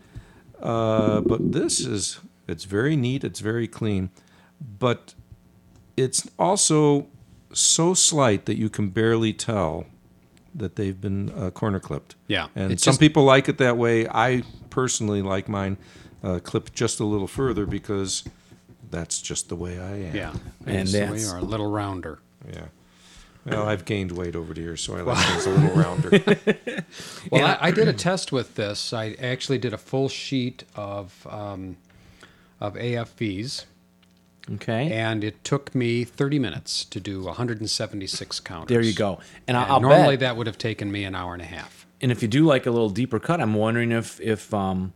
Uh, 0.61 1.21
but 1.21 1.53
this 1.53 1.81
is 1.81 2.21
it's 2.49 2.65
very 2.65 2.97
neat, 2.97 3.25
it's 3.25 3.41
very 3.41 3.69
clean, 3.69 4.11
but 4.61 5.15
it's 5.97 6.29
also 6.39 7.07
so 7.53 7.95
slight 7.95 8.47
that 8.47 8.57
you 8.57 8.69
can 8.69 8.89
barely 8.89 9.33
tell 9.33 9.87
that 10.55 10.77
they've 10.77 11.01
been 11.01 11.31
uh, 11.31 11.51
corner 11.51 11.81
clipped. 11.81 12.15
Yeah, 12.29 12.49
and 12.55 12.79
some 12.81 12.93
just- 12.93 13.01
people 13.01 13.25
like 13.25 13.49
it 13.49 13.59
that 13.59 13.77
way. 13.77 14.07
I 14.09 14.43
personally 14.71 15.23
like 15.23 15.49
mine 15.49 15.77
uh, 16.23 16.41
clipped 16.43 16.75
just 16.75 17.01
a 17.01 17.05
little 17.05 17.27
further 17.27 17.67
because 17.67 18.25
that's 18.93 19.21
just 19.21 19.49
the 19.49 19.57
way 19.57 19.81
I 19.81 19.95
am. 20.09 20.15
Yeah, 20.15 20.33
And 20.67 20.89
so 20.89 20.99
we 21.01 21.05
that's- 21.07 21.33
are 21.33 21.39
a 21.39 21.43
little 21.43 21.71
rounder. 21.71 22.21
yeah. 22.49 22.67
Well, 23.45 23.67
I've 23.69 23.85
gained 23.85 24.13
weight 24.13 24.37
over 24.37 24.55
the 24.55 24.61
years, 24.61 24.81
so 24.81 24.95
I 24.97 25.01
like 25.01 25.19
things 25.27 25.47
a 25.47 25.51
little 25.51 25.77
rounder. 25.77 26.11
Well, 27.33 27.45
I, 27.45 27.69
I 27.69 27.71
did 27.73 27.89
a 27.89 27.93
test 27.93 28.31
with 28.31 28.55
this. 28.55 28.93
I 28.93 29.13
actually 29.21 29.59
did 29.59 29.73
a 29.73 29.79
full 29.79 30.09
sheet 30.09 30.63
of 30.77 31.27
um, 31.29 31.77
of 32.61 32.75
AFVs, 32.75 33.65
Okay. 34.55 34.93
and 34.93 35.25
it 35.25 35.43
took 35.43 35.75
me 35.75 36.05
30 36.05 36.39
minutes 36.39 36.85
to 36.85 37.01
do 37.01 37.23
176 37.25 38.39
counters. 38.41 38.69
there 38.69 38.81
you 38.83 38.93
go. 38.95 39.19
And, 39.49 39.57
I 39.57 39.63
And 39.65 39.73
I'll 39.73 39.81
normally 39.81 40.15
bet. 40.17 40.21
that 40.21 40.37
would 40.37 40.47
have 40.47 40.59
taken 40.59 40.93
me 40.93 41.03
an 41.05 41.15
hour 41.17 41.33
and 41.33 41.43
a 41.43 41.47
half. 41.47 41.85
and 42.01 42.13
if 42.13 42.23
you 42.23 42.29
do 42.29 42.45
like 42.45 42.67
a 42.67 42.71
little 42.71 42.91
deeper 42.91 43.19
cut, 43.19 43.41
I'm 43.41 43.55
wondering 43.55 43.91
if 43.91 44.21
if 44.21 44.53
um 44.55 44.93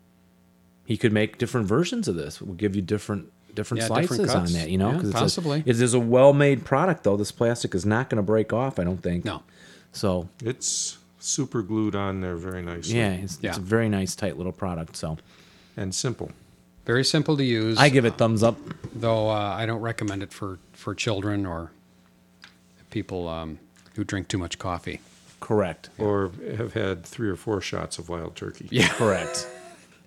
he 0.85 0.97
could 0.97 1.13
make 1.13 1.39
different 1.39 1.67
versions 1.67 2.07
of 2.07 2.15
this. 2.15 2.41
We'll 2.41 2.55
give 2.55 2.77
you 2.77 2.83
different 2.83 3.33
different 3.57 3.81
Yeah, 3.83 3.87
slices 3.89 4.19
different 4.19 4.47
on 4.47 4.53
that. 4.53 4.71
You 4.71 4.79
know, 4.79 4.93
Yeah, 4.93 4.97
'cause 4.99 5.09
it's 5.11 5.19
possibly. 5.19 5.59
A, 5.67 5.69
it 5.71 5.81
is 5.81 5.93
a 5.95 5.99
well-made 6.01 6.65
product, 6.65 7.03
though. 7.03 7.17
This 7.17 7.33
plastic 7.33 7.75
is 7.75 7.85
not 7.85 8.09
going 8.09 8.17
to 8.19 8.23
break 8.23 8.53
off. 8.53 8.79
I 8.79 8.85
don't 8.85 9.03
think. 9.03 9.25
No. 9.25 9.43
So 9.93 10.29
it's 10.45 10.99
super 11.19 11.63
glued 11.63 11.97
on 11.97 12.21
there 12.21 12.37
very 12.37 12.63
nicely 12.63 12.97
yeah, 12.99 13.13
it's, 13.15 13.39
it's 13.43 13.59
a 13.59 13.61
very 13.61 13.89
nice, 13.89 14.15
tight 14.15 14.37
little 14.37 14.53
product. 14.53 14.95
So 14.97 15.19
and 15.77 15.93
simple. 15.95 16.31
Very 16.85 17.05
simple 17.05 17.37
to 17.37 17.43
use. 17.45 17.79
I 17.79 17.89
give 17.89 18.05
it 18.05 18.15
thumbs 18.17 18.43
up. 18.45 18.57
though 18.95 19.29
uh, 19.31 19.35
I 19.59 19.67
don't 19.67 19.81
recommend 19.81 20.23
it 20.23 20.33
for, 20.33 20.59
for 20.73 20.95
children 20.95 21.45
or 21.45 21.73
people 22.91 23.27
um, 23.29 23.59
who 23.97 24.05
drink 24.05 24.29
too 24.29 24.39
much 24.39 24.59
coffee. 24.59 25.01
Correct. 25.41 25.91
Or 25.99 26.31
have 26.57 26.75
had 26.75 27.05
three 27.05 27.29
or 27.29 27.37
four 27.37 27.61
shots 27.61 27.99
of 27.99 28.09
wild 28.09 28.37
turkey. 28.37 28.69
Yeah. 28.71 28.89
Correct. 28.89 29.49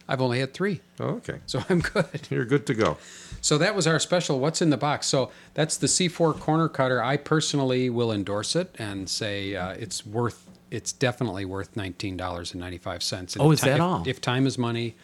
I've 0.09 0.21
only 0.21 0.39
had 0.39 0.53
three, 0.53 0.81
Oh, 0.99 1.05
okay. 1.21 1.39
so 1.45 1.63
I'm 1.69 1.79
good. 1.81 2.27
You're 2.29 2.43
good 2.45 2.65
to 2.67 2.73
go. 2.73 2.97
So 3.41 3.57
that 3.59 3.75
was 3.75 3.87
our 3.87 3.99
special. 3.99 4.39
What's 4.39 4.61
in 4.61 4.69
the 4.71 4.75
box? 4.77 5.07
So 5.07 5.31
that's 5.53 5.77
the 5.77 5.87
C4 5.87 6.37
corner 6.39 6.67
cutter. 6.67 7.01
I 7.01 7.15
personally 7.15 7.89
will 7.89 8.11
endorse 8.11 8.55
it 8.55 8.75
and 8.77 9.07
say 9.07 9.55
uh, 9.55 9.69
it's 9.71 10.05
worth. 10.05 10.45
It's 10.71 10.91
definitely 10.91 11.45
worth 11.45 11.75
nineteen 11.77 12.17
dollars 12.17 12.51
and 12.51 12.59
ninety 12.61 12.77
five 12.77 13.01
cents. 13.01 13.37
Oh, 13.39 13.51
is 13.51 13.61
that 13.61 13.79
all? 13.79 14.03
If 14.05 14.19
time 14.21 14.45
is 14.45 14.57
money, 14.57 14.95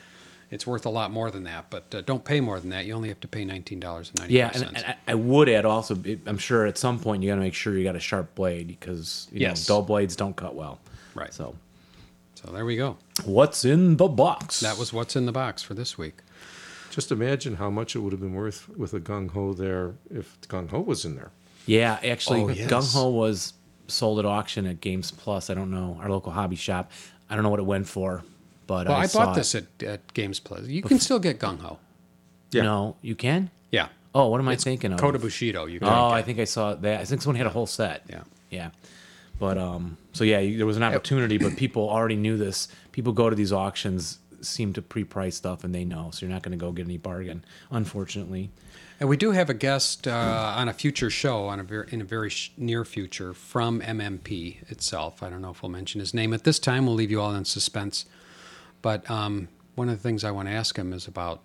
it's 0.52 0.68
worth 0.68 0.86
a 0.86 0.90
lot 0.90 1.12
more 1.12 1.32
than 1.32 1.44
that. 1.46 1.72
But 1.72 1.96
uh, 1.96 2.02
don't 2.02 2.24
pay 2.24 2.40
more 2.42 2.60
than 2.60 2.70
that. 2.72 2.86
You 2.86 2.94
only 2.94 3.10
have 3.10 3.20
to 3.22 3.28
pay 3.28 3.46
nineteen 3.46 3.80
dollars 3.80 4.10
and 4.10 4.20
ninety 4.20 4.36
Yeah, 4.36 4.52
and, 4.54 4.64
and 4.64 4.78
I, 4.86 4.96
I 5.08 5.16
would 5.16 5.50
add 5.50 5.66
also. 5.66 5.96
I'm 6.28 6.38
sure 6.38 6.66
at 6.68 6.78
some 6.78 7.00
point 7.00 7.24
you 7.24 7.30
got 7.30 7.36
to 7.36 7.42
make 7.42 7.54
sure 7.56 7.76
you 7.78 7.84
got 7.84 7.96
a 7.96 8.00
sharp 8.00 8.36
blade 8.36 8.68
because 8.68 9.28
you 9.32 9.40
Yes. 9.42 9.68
know, 9.68 9.76
dull 9.76 9.82
blades 9.84 10.16
don't 10.16 10.36
cut 10.36 10.54
well. 10.56 10.80
Right. 11.16 11.34
So 11.34 11.56
So 12.46 12.52
there 12.52 12.66
we 12.66 12.76
go. 12.76 12.98
what's 13.24 13.66
in 13.66 13.98
the 13.98 14.08
box? 14.08 14.60
That 14.60 14.78
was 14.78 14.94
what's 14.94 15.16
in 15.16 15.26
the 15.26 15.32
box 15.32 15.64
for 15.64 15.74
this 15.74 15.98
week. 15.98 16.16
Just 16.92 17.12
imagine 17.12 17.56
how 17.56 17.70
much 17.70 17.96
it 17.96 18.00
would 18.00 18.12
have 18.14 18.22
been 18.22 18.34
worth 18.36 18.70
with 18.70 18.94
a 18.94 19.00
gung 19.00 19.32
ho 19.32 19.54
there 19.54 19.96
if 20.10 20.40
gung 20.48 20.70
ho 20.70 20.80
was 20.82 21.06
in 21.06 21.16
there. 21.16 21.32
Yeah, 21.66 22.00
actually, 22.04 22.42
Oh, 22.42 22.50
yes. 22.50 22.70
Gung 22.72 22.94
Ho 22.94 23.10
was 23.10 23.54
sold 23.88 24.20
at 24.20 24.26
auction 24.26 24.68
at 24.68 24.80
Games 24.82 25.10
Plus. 25.12 25.50
I 25.50 25.56
don't 25.56 25.72
know 25.72 25.98
our 26.02 26.10
local 26.10 26.32
hobby 26.32 26.56
shop. 26.56 26.92
I 27.30 27.34
don't 27.34 27.44
know 27.44 27.50
what 27.50 27.60
it 27.60 27.66
went 27.66 27.88
for, 27.88 28.24
but 28.68 28.88
Well, 28.88 28.96
I, 28.96 29.02
I, 29.02 29.06
saw 29.08 29.26
bought 29.26 29.36
it. 29.36 29.40
this 29.40 29.56
at, 29.56 29.66
at 29.84 30.14
Games 30.14 30.40
Plus. 30.40 30.68
You 30.68 30.84
can 30.84 31.00
still 31.00 31.18
get 31.20 31.40
gung 31.40 31.60
ho. 31.60 31.80
Yeah. 32.52 32.62
No, 32.64 32.96
you 33.02 33.16
can. 33.16 33.50
Yeah. 33.72 33.88
Oh, 34.14 34.28
what 34.28 34.40
am 34.40 34.48
I 34.48 34.56
thinking 34.56 34.94
of? 34.94 35.00
Code 35.00 35.16
of 35.16 35.22
Bushido. 35.24 35.66
You 35.66 35.80
can 35.80 35.88
Oh, 35.90 36.10
get. 36.10 36.16
I 36.18 36.22
think 36.22 36.40
I 36.40 36.44
saw 36.46 36.76
that. 36.76 37.02
I 37.02 37.06
think 37.06 37.22
someone 37.24 37.36
had 37.38 37.48
a 37.48 37.50
whole 37.50 37.66
set. 37.66 38.04
Yeah. 38.08 38.22
Yeah. 38.52 38.70
But 39.40 39.58
um, 39.58 39.98
so 40.16 40.24
yeah, 40.24 40.40
there 40.56 40.66
was 40.66 40.78
an 40.78 40.84
opportunity, 40.84 41.38
but 41.38 41.58
people 41.58 41.90
already 41.90 42.16
knew 42.16 42.38
this. 42.38 42.70
People 42.94 43.12
go 43.12 43.30
to 43.30 43.36
these 43.36 43.52
auctions, 43.52 44.20
seem 44.40 44.72
to 44.72 44.82
pre-price 44.82 45.36
stuff, 45.36 45.66
and 45.66 45.76
they 45.76 45.84
know, 45.84 46.10
so 46.12 46.26
you're 46.26 46.34
not 46.34 46.42
going 46.42 46.58
to 46.58 46.66
go 46.66 46.72
get 46.72 46.86
any 46.86 46.98
bargain. 46.98 47.44
Unfortunately, 47.70 48.50
And 49.02 49.10
we 49.10 49.18
do 49.18 49.32
have 49.32 49.50
a 49.50 49.54
guest 49.54 50.08
uh, 50.08 50.54
on 50.56 50.70
a 50.70 50.74
future 50.74 51.10
show 51.10 51.48
on 51.48 51.60
a 51.60 51.64
very, 51.64 51.88
in 51.92 52.00
a 52.00 52.06
very 52.06 52.30
sh- 52.30 52.54
near 52.56 52.86
future 52.86 53.34
from 53.34 53.82
MMP 53.82 54.72
itself. 54.72 55.22
I 55.22 55.30
don't 55.30 55.42
know 55.42 55.50
if 55.50 55.62
we'll 55.62 55.70
mention 55.70 56.00
his 56.00 56.14
name 56.14 56.34
at 56.34 56.46
this 56.46 56.60
time. 56.60 56.86
We'll 56.86 56.96
leave 56.96 57.12
you 57.12 57.20
all 57.20 57.36
in 57.36 57.44
suspense. 57.44 58.06
But 58.82 59.10
um, 59.12 59.50
one 59.76 59.90
of 59.90 59.98
the 59.98 60.02
things 60.02 60.24
I 60.24 60.32
want 60.32 60.48
to 60.48 60.54
ask 60.54 60.78
him 60.78 60.94
is 60.94 61.08
about 61.08 61.42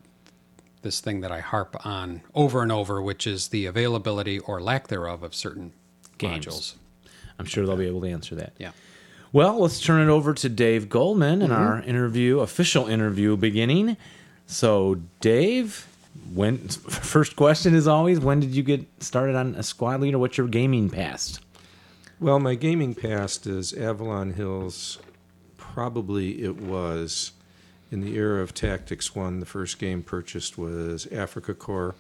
this 0.82 1.00
thing 1.00 1.22
that 1.22 1.32
I 1.32 1.40
harp 1.40 1.84
on 1.84 2.22
over 2.36 2.62
and 2.62 2.70
over, 2.70 3.02
which 3.02 3.26
is 3.26 3.48
the 3.48 3.66
availability 3.66 4.38
or 4.38 4.60
lack 4.62 4.86
thereof 4.86 5.24
of 5.24 5.34
certain 5.34 5.72
Games. 6.18 6.46
modules. 6.46 6.74
I'm 7.40 7.46
sure 7.46 7.66
they'll 7.66 7.76
be 7.76 7.86
able 7.86 8.02
to 8.02 8.08
answer 8.08 8.34
that. 8.36 8.52
Yeah. 8.58 8.70
Well, 9.32 9.60
let's 9.60 9.80
turn 9.80 10.06
it 10.06 10.12
over 10.12 10.34
to 10.34 10.48
Dave 10.48 10.88
Goldman 10.88 11.42
and 11.42 11.52
mm-hmm. 11.52 11.62
our 11.62 11.82
interview, 11.82 12.40
official 12.40 12.86
interview 12.86 13.36
beginning. 13.36 13.96
So, 14.46 15.00
Dave, 15.20 15.86
when 16.34 16.58
first 16.68 17.36
question 17.36 17.74
is 17.74 17.88
always, 17.88 18.20
when 18.20 18.40
did 18.40 18.50
you 18.54 18.62
get 18.62 18.84
started 19.02 19.36
on 19.36 19.54
a 19.54 19.62
squad 19.62 20.00
leader? 20.00 20.18
What's 20.18 20.36
your 20.36 20.48
gaming 20.48 20.90
past? 20.90 21.40
Well, 22.18 22.38
my 22.38 22.54
gaming 22.56 22.94
past 22.94 23.46
is 23.46 23.72
Avalon 23.72 24.34
Hills. 24.34 24.98
Probably 25.56 26.42
it 26.42 26.56
was 26.60 27.32
in 27.90 28.00
the 28.00 28.16
era 28.16 28.42
of 28.42 28.52
Tactics 28.52 29.14
One. 29.14 29.40
The 29.40 29.46
first 29.46 29.78
game 29.78 30.02
purchased 30.02 30.58
was 30.58 31.06
Afrika 31.06 31.54
Korps 31.54 31.94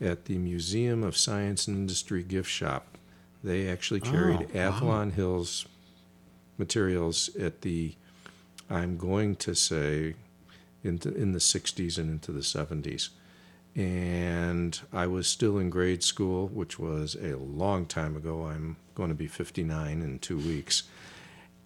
at 0.00 0.24
the 0.24 0.38
Museum 0.38 1.04
of 1.04 1.16
Science 1.16 1.68
and 1.68 1.76
Industry 1.76 2.22
gift 2.22 2.50
shop. 2.50 2.91
They 3.44 3.68
actually 3.68 4.00
carried 4.00 4.40
Oh, 4.40 4.58
wow. 5.10 5.10
Hills 5.10 5.66
materials 6.58 7.34
at 7.36 7.62
the, 7.62 7.94
I'm 8.70 8.96
going 8.96 9.36
to 9.36 9.54
say, 9.54 10.14
into 10.84 11.14
in 11.14 11.32
the 11.32 11.38
60s 11.38 11.98
and 11.98 12.10
into 12.10 12.32
the 12.32 12.40
70s. 12.40 13.08
And 13.74 14.78
I 14.92 15.06
was 15.06 15.26
still 15.26 15.58
in 15.58 15.70
grade 15.70 16.02
school, 16.04 16.48
which 16.48 16.78
was 16.78 17.16
a 17.16 17.36
long 17.36 17.86
time 17.86 18.16
ago. 18.16 18.46
I'm 18.46 18.76
going 18.94 19.08
to 19.08 19.14
be 19.14 19.26
59 19.26 20.02
in 20.02 20.18
two 20.18 20.36
weeks. 20.36 20.84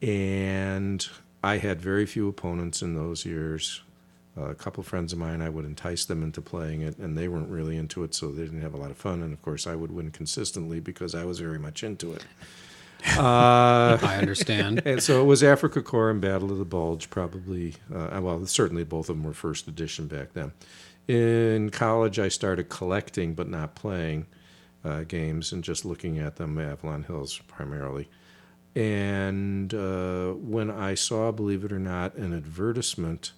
And 0.00 1.06
I 1.42 1.58
had 1.58 1.80
very 1.80 2.06
few 2.06 2.28
opponents 2.28 2.80
in 2.80 2.94
those 2.94 3.24
years. 3.24 3.82
A 4.37 4.55
couple 4.55 4.83
friends 4.83 5.14
of 5.14 5.18
mine, 5.18 5.40
I 5.40 5.49
would 5.49 5.64
entice 5.64 6.05
them 6.05 6.22
into 6.22 6.42
playing 6.42 6.83
it, 6.83 6.99
and 6.99 7.16
they 7.16 7.27
weren't 7.27 7.49
really 7.49 7.77
into 7.77 8.05
it, 8.05 8.14
so 8.14 8.31
they 8.31 8.44
didn't 8.44 8.61
have 8.61 8.75
a 8.75 8.77
lot 8.77 8.90
of 8.90 8.99
fun. 8.99 9.22
And 9.22 9.33
of 9.33 9.40
course, 9.40 9.66
I 9.66 9.75
would 9.75 9.90
win 9.90 10.11
consistently 10.11 10.79
because 10.79 11.14
I 11.14 11.25
was 11.25 11.38
very 11.40 11.59
much 11.59 11.83
into 11.83 12.12
it. 12.12 12.25
Uh, 13.18 13.99
I 14.03 14.16
understand. 14.16 14.83
and 14.87 15.03
so 15.03 15.20
it 15.20 15.27
was 15.27 15.42
Afrika 15.42 15.83
Korps 15.83 16.12
and 16.12 16.20
Battle 16.20 16.51
of 16.51 16.59
the 16.59 16.64
Bulge, 16.64 17.09
probably. 17.09 17.75
Uh, 17.94 18.18
well, 18.20 18.44
certainly 18.46 18.85
both 18.85 19.09
of 19.09 19.16
them 19.16 19.22
were 19.25 19.35
first 19.35 19.68
edition 19.68 20.09
back 20.09 20.33
then. 20.33 20.53
In 21.07 21.70
college, 21.70 22.18
I 22.18 22.29
started 22.29 22.68
collecting 22.68 23.35
but 23.35 23.49
not 23.49 23.77
playing 23.77 24.27
uh, 24.85 25.03
games 25.03 25.53
and 25.53 25.62
just 25.62 25.85
looking 25.85 26.18
at 26.18 26.37
them, 26.37 26.59
Avalon 26.59 27.05
Hills 27.05 27.38
primarily. 27.46 28.09
And 28.75 29.72
uh, 29.72 30.33
when 30.33 30.70
I 30.70 30.94
saw, 30.94 31.33
believe 31.33 31.64
it 31.64 31.72
or 31.72 31.79
not, 31.79 32.14
an 32.16 32.35
advertisement, 32.35 33.33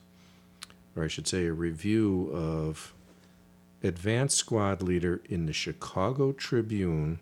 or 0.98 1.04
I 1.04 1.08
should 1.08 1.28
say 1.28 1.46
a 1.46 1.52
review 1.52 2.30
of 2.34 2.92
Advanced 3.82 4.36
Squad 4.36 4.82
Leader 4.82 5.20
in 5.28 5.46
the 5.46 5.52
Chicago 5.52 6.32
Tribune, 6.32 7.20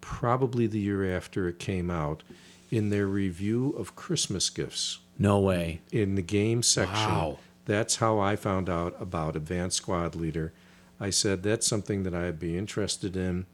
probably 0.00 0.66
the 0.66 0.78
year 0.80 1.14
after 1.14 1.46
it 1.48 1.58
came 1.58 1.90
out, 1.90 2.22
in 2.70 2.88
their 2.90 3.06
review 3.06 3.70
of 3.76 3.96
Christmas 3.96 4.48
gifts 4.48 4.98
No 5.18 5.38
way. 5.40 5.80
in 5.92 6.14
the 6.14 6.22
game 6.22 6.62
section. 6.62 6.94
Wow. 7.10 7.38
That's 7.66 7.96
how 7.96 8.18
I 8.18 8.36
found 8.36 8.70
out 8.70 8.96
about 9.00 9.36
Advanced 9.36 9.76
Squad 9.76 10.14
Leader. 10.14 10.52
I 10.98 11.10
said 11.10 11.42
that's 11.42 11.66
something 11.66 12.02
that 12.04 12.14
I'd 12.14 12.38
be 12.38 12.56
interested 12.56 13.16
in. 13.16 13.46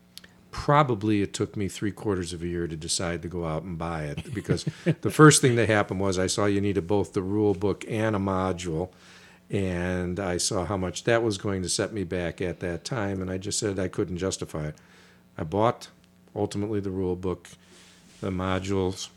Probably 0.52 1.20
it 1.22 1.34
took 1.34 1.56
me 1.56 1.68
three 1.68 1.92
quarters 1.92 2.32
of 2.32 2.42
a 2.42 2.46
year 2.46 2.66
to 2.66 2.76
decide 2.76 3.20
to 3.22 3.28
go 3.28 3.44
out 3.44 3.62
and 3.64 3.76
buy 3.76 4.04
it 4.04 4.32
because 4.32 4.64
the 5.02 5.10
first 5.10 5.42
thing 5.42 5.56
that 5.56 5.68
happened 5.68 6.00
was 6.00 6.18
I 6.18 6.28
saw 6.28 6.46
you 6.46 6.60
needed 6.60 6.86
both 6.86 7.12
the 7.12 7.22
rule 7.22 7.52
book 7.54 7.84
and 7.88 8.14
a 8.16 8.18
module, 8.18 8.88
and 9.50 10.18
I 10.18 10.38
saw 10.38 10.64
how 10.64 10.76
much 10.76 11.04
that 11.04 11.22
was 11.22 11.38
going 11.38 11.62
to 11.62 11.68
set 11.68 11.92
me 11.92 12.04
back 12.04 12.40
at 12.40 12.60
that 12.60 12.84
time, 12.84 13.22
and 13.22 13.30
I 13.30 13.38
just 13.38 13.58
said 13.58 13.78
I 13.78 13.88
couldn't 13.88 14.18
justify 14.18 14.68
it. 14.68 14.76
I 15.38 15.44
bought 15.44 15.88
ultimately 16.34 16.80
the 16.80 16.90
rule 16.90 17.16
book, 17.16 17.48
the 18.20 18.30
modules 18.30 19.08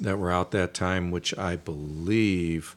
that 0.00 0.18
were 0.18 0.30
out 0.30 0.50
that 0.50 0.74
time, 0.74 1.10
which 1.10 1.36
I 1.38 1.56
believe 1.56 2.76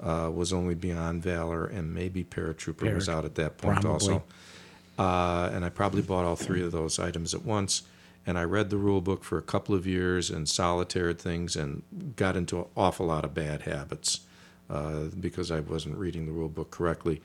uh, 0.00 0.30
was 0.34 0.52
only 0.52 0.74
Beyond 0.74 1.22
Valor 1.22 1.66
and 1.66 1.94
maybe 1.94 2.24
Paratrooper 2.24 2.94
was 2.94 3.08
out 3.08 3.24
at 3.24 3.34
that 3.36 3.58
point 3.58 3.80
probably. 3.80 3.92
also. 3.92 4.22
Uh, 4.98 5.50
and 5.52 5.64
I 5.64 5.68
probably 5.68 6.02
bought 6.02 6.24
all 6.24 6.36
three 6.36 6.62
of 6.62 6.72
those 6.72 6.98
items 6.98 7.34
at 7.34 7.44
once. 7.44 7.82
And 8.26 8.38
I 8.38 8.44
read 8.44 8.70
the 8.70 8.78
rule 8.78 9.02
book 9.02 9.22
for 9.22 9.36
a 9.36 9.42
couple 9.42 9.74
of 9.74 9.86
years 9.86 10.30
and 10.30 10.48
solitaired 10.48 11.18
things 11.18 11.56
and 11.56 11.82
got 12.16 12.36
into 12.36 12.58
an 12.58 12.64
awful 12.76 13.06
lot 13.06 13.24
of 13.24 13.34
bad 13.34 13.62
habits 13.62 14.20
uh, 14.70 15.04
because 15.20 15.50
I 15.50 15.60
wasn't 15.60 15.96
reading 15.96 16.26
the 16.26 16.32
rule 16.32 16.48
book 16.48 16.70
correctly. 16.70 17.20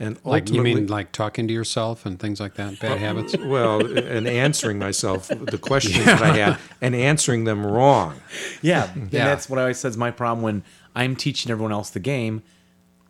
And 0.00 0.16
Like 0.24 0.48
you 0.48 0.56
ultimately- 0.56 0.74
mean 0.74 0.86
like 0.88 1.12
talking 1.12 1.46
to 1.46 1.54
yourself 1.54 2.04
and 2.04 2.18
things 2.18 2.40
like 2.40 2.54
that, 2.54 2.80
bad 2.80 2.98
habits. 2.98 3.36
well, 3.38 3.80
and 3.96 4.26
answering 4.26 4.78
myself 4.78 5.28
the 5.28 5.56
questions 5.58 6.04
that 6.04 6.20
I 6.20 6.36
had 6.36 6.58
and 6.80 6.94
answering 6.96 7.44
them 7.44 7.64
wrong. 7.64 8.16
Yeah, 8.60 8.90
and 8.94 9.12
Yeah. 9.12 9.24
that's 9.24 9.48
what 9.48 9.58
I 9.58 9.62
always 9.62 9.78
said 9.78 9.90
is 9.90 9.96
my 9.96 10.10
problem 10.10 10.42
when 10.42 10.64
I'm 10.96 11.14
teaching 11.14 11.52
everyone 11.52 11.70
else 11.72 11.90
the 11.90 12.00
game. 12.00 12.42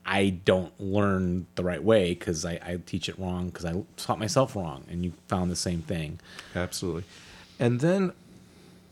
I 0.06 0.28
don't 0.44 0.78
learn 0.78 1.46
the 1.54 1.64
right 1.64 1.82
way 1.82 2.10
because 2.12 2.44
I, 2.44 2.52
I 2.62 2.78
teach 2.84 3.08
it 3.08 3.18
wrong 3.18 3.46
because 3.46 3.64
I 3.64 3.82
taught 3.96 4.18
myself 4.18 4.54
wrong, 4.54 4.84
and 4.90 5.02
you 5.02 5.14
found 5.28 5.50
the 5.50 5.56
same 5.56 5.80
thing. 5.80 6.20
Absolutely. 6.54 7.04
And 7.58 7.80
then 7.80 8.12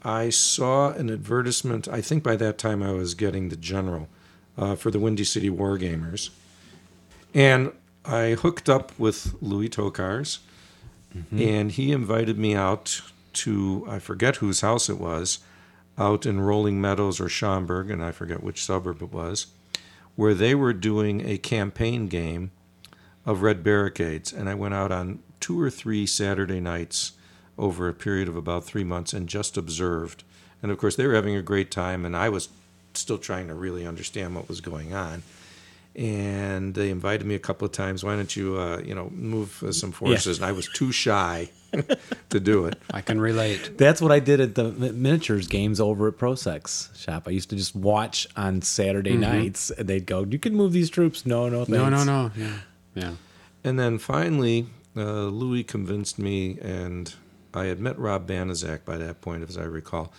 I 0.02 0.30
saw 0.30 0.92
an 0.92 1.10
advertisement. 1.10 1.86
I 1.86 2.00
think 2.00 2.22
by 2.22 2.36
that 2.36 2.56
time 2.56 2.82
I 2.82 2.92
was 2.92 3.12
getting 3.14 3.50
the 3.50 3.56
general 3.56 4.08
uh, 4.56 4.74
for 4.74 4.90
the 4.90 4.98
Windy 4.98 5.24
City 5.24 5.50
Wargamers. 5.50 6.30
And 7.34 7.72
I 8.04 8.32
hooked 8.32 8.68
up 8.68 8.98
with 8.98 9.34
Louis 9.40 9.68
Tokarz, 9.68 10.38
and 11.36 11.70
he 11.72 11.92
invited 11.92 12.38
me 12.38 12.54
out 12.54 13.02
to, 13.34 13.86
I 13.88 13.98
forget 13.98 14.36
whose 14.36 14.62
house 14.62 14.88
it 14.88 14.98
was, 14.98 15.40
out 15.98 16.24
in 16.24 16.40
Rolling 16.40 16.80
Meadows 16.80 17.20
or 17.20 17.28
Schaumburg, 17.28 17.90
and 17.90 18.02
I 18.02 18.12
forget 18.12 18.42
which 18.42 18.64
suburb 18.64 19.02
it 19.02 19.12
was, 19.12 19.46
where 20.16 20.34
they 20.34 20.54
were 20.54 20.72
doing 20.72 21.26
a 21.26 21.38
campaign 21.38 22.08
game 22.08 22.50
of 23.26 23.42
Red 23.42 23.62
Barricades. 23.62 24.32
And 24.32 24.48
I 24.48 24.54
went 24.54 24.74
out 24.74 24.90
on 24.90 25.20
two 25.38 25.60
or 25.60 25.70
three 25.70 26.06
Saturday 26.06 26.60
nights 26.60 27.12
over 27.58 27.88
a 27.88 27.94
period 27.94 28.28
of 28.28 28.36
about 28.36 28.64
three 28.64 28.84
months 28.84 29.12
and 29.12 29.28
just 29.28 29.56
observed. 29.56 30.24
And 30.62 30.72
of 30.72 30.78
course, 30.78 30.96
they 30.96 31.06
were 31.06 31.14
having 31.14 31.36
a 31.36 31.42
great 31.42 31.70
time, 31.70 32.04
and 32.06 32.16
I 32.16 32.28
was 32.28 32.48
still 32.94 33.18
trying 33.18 33.48
to 33.48 33.54
really 33.54 33.86
understand 33.86 34.34
what 34.34 34.48
was 34.48 34.60
going 34.60 34.94
on. 34.94 35.22
And 35.94 36.74
they 36.74 36.88
invited 36.88 37.26
me 37.26 37.34
a 37.34 37.38
couple 37.38 37.66
of 37.66 37.72
times. 37.72 38.02
Why 38.02 38.16
don't 38.16 38.34
you, 38.34 38.58
uh, 38.58 38.78
you 38.78 38.94
know, 38.94 39.10
move 39.10 39.62
uh, 39.62 39.72
some 39.72 39.92
forces? 39.92 40.38
And 40.38 40.46
I 40.46 40.52
was 40.52 40.66
too 40.68 40.90
shy 40.90 41.50
to 42.30 42.40
do 42.40 42.64
it. 42.64 42.80
I 42.90 43.02
can 43.02 43.20
relate. 43.20 43.76
That's 43.76 44.00
what 44.00 44.10
I 44.10 44.18
did 44.18 44.40
at 44.40 44.54
the 44.54 44.72
miniatures 44.72 45.48
games 45.48 45.80
over 45.80 46.08
at 46.08 46.16
ProSex 46.16 46.96
shop. 46.98 47.24
I 47.26 47.30
used 47.32 47.50
to 47.50 47.56
just 47.56 47.76
watch 47.76 48.26
on 48.36 48.62
Saturday 48.62 49.16
nights, 49.16 49.70
and 49.70 49.86
they'd 49.86 50.06
go, 50.06 50.24
"You 50.24 50.38
can 50.38 50.54
move 50.54 50.72
these 50.72 50.88
troops." 50.88 51.26
No, 51.26 51.48
no, 51.50 51.64
thanks. 51.64 51.70
No, 51.70 51.88
no, 51.90 52.04
no. 52.04 52.30
Yeah, 52.36 52.58
yeah. 52.94 53.12
And 53.64 53.78
then 53.78 53.98
finally, 53.98 54.66
uh, 54.96 55.24
Louis 55.24 55.64
convinced 55.64 56.18
me, 56.18 56.58
and 56.60 57.14
I 57.54 57.66
had 57.66 57.80
met 57.80 57.98
Rob 57.98 58.26
Banizak 58.26 58.84
by 58.84 58.96
that 58.98 59.20
point, 59.20 59.48
as 59.48 59.56
I 59.56 59.64
recall, 59.64 60.12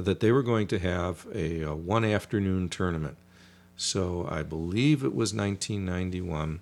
that 0.00 0.20
they 0.20 0.32
were 0.32 0.42
going 0.42 0.66
to 0.68 0.78
have 0.78 1.26
a, 1.34 1.64
uh 1.64 1.74
one 1.74 2.04
afternoon 2.04 2.68
tournament. 2.68 3.16
So 3.76 4.28
I 4.30 4.42
believe 4.42 5.02
it 5.02 5.14
was 5.14 5.32
1991. 5.32 6.60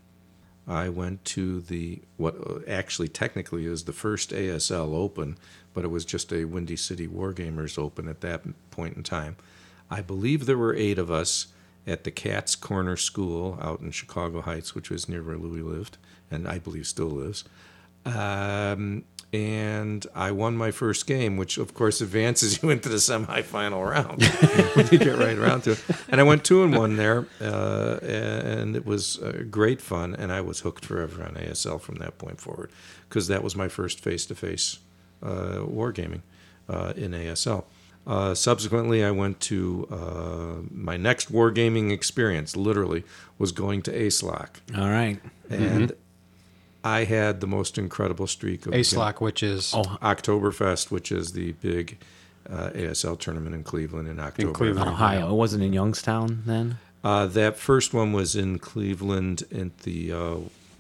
I 0.69 0.89
went 0.91 1.25
to 1.27 1.61
the 1.61 2.01
what 2.17 2.37
uh, 2.37 2.59
actually 2.69 3.09
technically 3.09 3.65
is 3.65 3.85
the 3.85 3.93
first 3.93 4.31
ASL 4.31 4.95
Open, 4.95 5.37
but 5.73 5.85
it 5.85 5.89
was 5.89 6.05
just 6.05 6.33
a 6.33 6.45
Windy 6.45 6.77
City 6.77 7.09
Wargamers 7.09 7.79
Open 7.79 8.07
at 8.07 8.21
that 8.21 8.43
point 8.71 8.97
in 8.97 9.03
time. 9.03 9.37
I 9.91 10.03
believe 10.03 10.45
there 10.45 10.59
were 10.59 10.75
eight 10.75 10.99
of 10.99 11.11
us 11.11 11.49
at 11.87 12.05
the 12.05 12.11
Cat's 12.11 12.55
Corner 12.55 12.97
School 12.97 13.59
out 13.63 13.81
in 13.81 13.91
Chicago 13.91 14.43
Heights, 14.43 14.75
which 14.75 14.91
was 14.91 15.09
near 15.09 15.23
where 15.23 15.39
Louis 15.39 15.63
lived, 15.63 15.97
and 16.31 16.47
I 16.47 16.59
believe 16.59 16.87
still 16.87 17.07
lives. 17.07 17.45
Um, 18.05 19.05
and 19.33 20.07
I 20.15 20.31
won 20.31 20.57
my 20.57 20.71
first 20.71 21.07
game, 21.07 21.37
which 21.37 21.59
of 21.59 21.75
course 21.75 22.01
advances 22.09 22.63
you 22.63 22.71
into 22.71 22.89
the 22.89 22.97
semifinal 22.97 23.89
round 23.91 24.23
when 24.75 24.87
you 24.89 24.99
get 24.99 25.19
right 25.19 25.37
around 25.37 25.63
to 25.63 25.73
it. 25.73 25.85
And 26.09 26.21
I 26.21 26.25
went 26.25 26.45
two 26.45 26.63
and 26.63 26.75
one 26.75 26.97
there, 26.97 27.27
uh, 27.41 27.99
and 28.03 28.75
it 28.77 28.87
was 28.87 29.19
uh, 29.19 29.45
great 29.51 29.81
fun. 29.83 30.15
And 30.15 30.33
I 30.33 30.41
was 30.41 30.61
hooked 30.61 30.85
forever 30.85 31.23
on 31.23 31.35
ASL 31.35 31.81
from 31.81 31.97
that 31.97 32.19
point 32.19 32.41
forward 32.41 32.71
because 33.09 33.29
that 33.29 33.43
was 33.43 33.55
my 33.55 33.69
first 33.69 34.01
face-to-face 34.01 34.79
uh, 35.23 35.59
wargaming 35.67 36.23
uh, 36.69 36.93
in 36.97 37.13
ASL. 37.13 37.65
Uh, 38.07 38.35
subsequently, 38.35 39.05
I 39.05 39.11
went 39.11 39.39
to 39.41 39.87
uh, 39.91 40.67
my 40.71 40.97
next 40.97 41.31
wargaming 41.31 41.93
experience. 41.93 42.57
Literally, 42.57 43.05
was 43.39 43.53
going 43.53 43.83
to 43.83 43.93
ASLOC, 43.93 44.49
All 44.77 44.89
right. 44.89 45.21
and 45.51 45.93
I 46.85 47.05
had 47.05 47.41
the 47.41 47.47
most 47.47 47.77
incredible 47.79 48.27
streak 48.27 48.67
of 48.67 48.73
ASLOC, 48.73 49.21
which 49.21 49.43
is 49.43 49.73
Oh, 49.75 49.99
Oktoberfest, 50.03 50.91
which 50.91 51.11
is 51.11 51.33
the 51.33 51.53
big 51.53 51.99
uh, 52.49 52.71
ASL 52.71 53.19
tournament 53.19 53.55
in 53.55 53.65
Cleveland 53.65 54.09
in 54.09 54.21
October. 54.21 54.49
In 54.49 54.55
Cleveland. 54.55 54.89
Ohio. 54.91 55.31
It 55.31 55.37
wasn't 55.37 55.63
in 55.65 55.73
Youngstown 55.73 56.43
then. 56.47 56.79
Uh, 57.05 57.27
that 57.27 57.57
first 57.57 57.93
one 57.95 58.13
was 58.13 58.35
in 58.37 58.59
Cleveland 58.59 59.43
at 59.53 59.79
the 59.81 60.13
uh, 60.13 60.37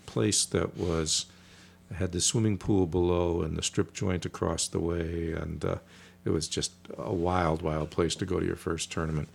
place 0.06 0.44
that 0.46 0.76
was 0.76 1.26
had 1.94 2.12
the 2.12 2.20
swimming 2.20 2.58
pool 2.58 2.86
below 2.86 3.40
and 3.42 3.56
the 3.56 3.62
strip 3.62 3.94
joint 3.94 4.26
across 4.26 4.68
the 4.68 4.78
way, 4.80 5.32
and 5.32 5.64
uh, 5.64 5.76
it 6.24 6.30
was 6.30 6.46
just 6.48 6.72
a 6.98 7.12
wild, 7.14 7.62
wild 7.62 7.90
place 7.90 8.14
to 8.16 8.26
go 8.26 8.38
to 8.40 8.44
your 8.46 8.56
first 8.56 8.92
tournament. 8.92 9.28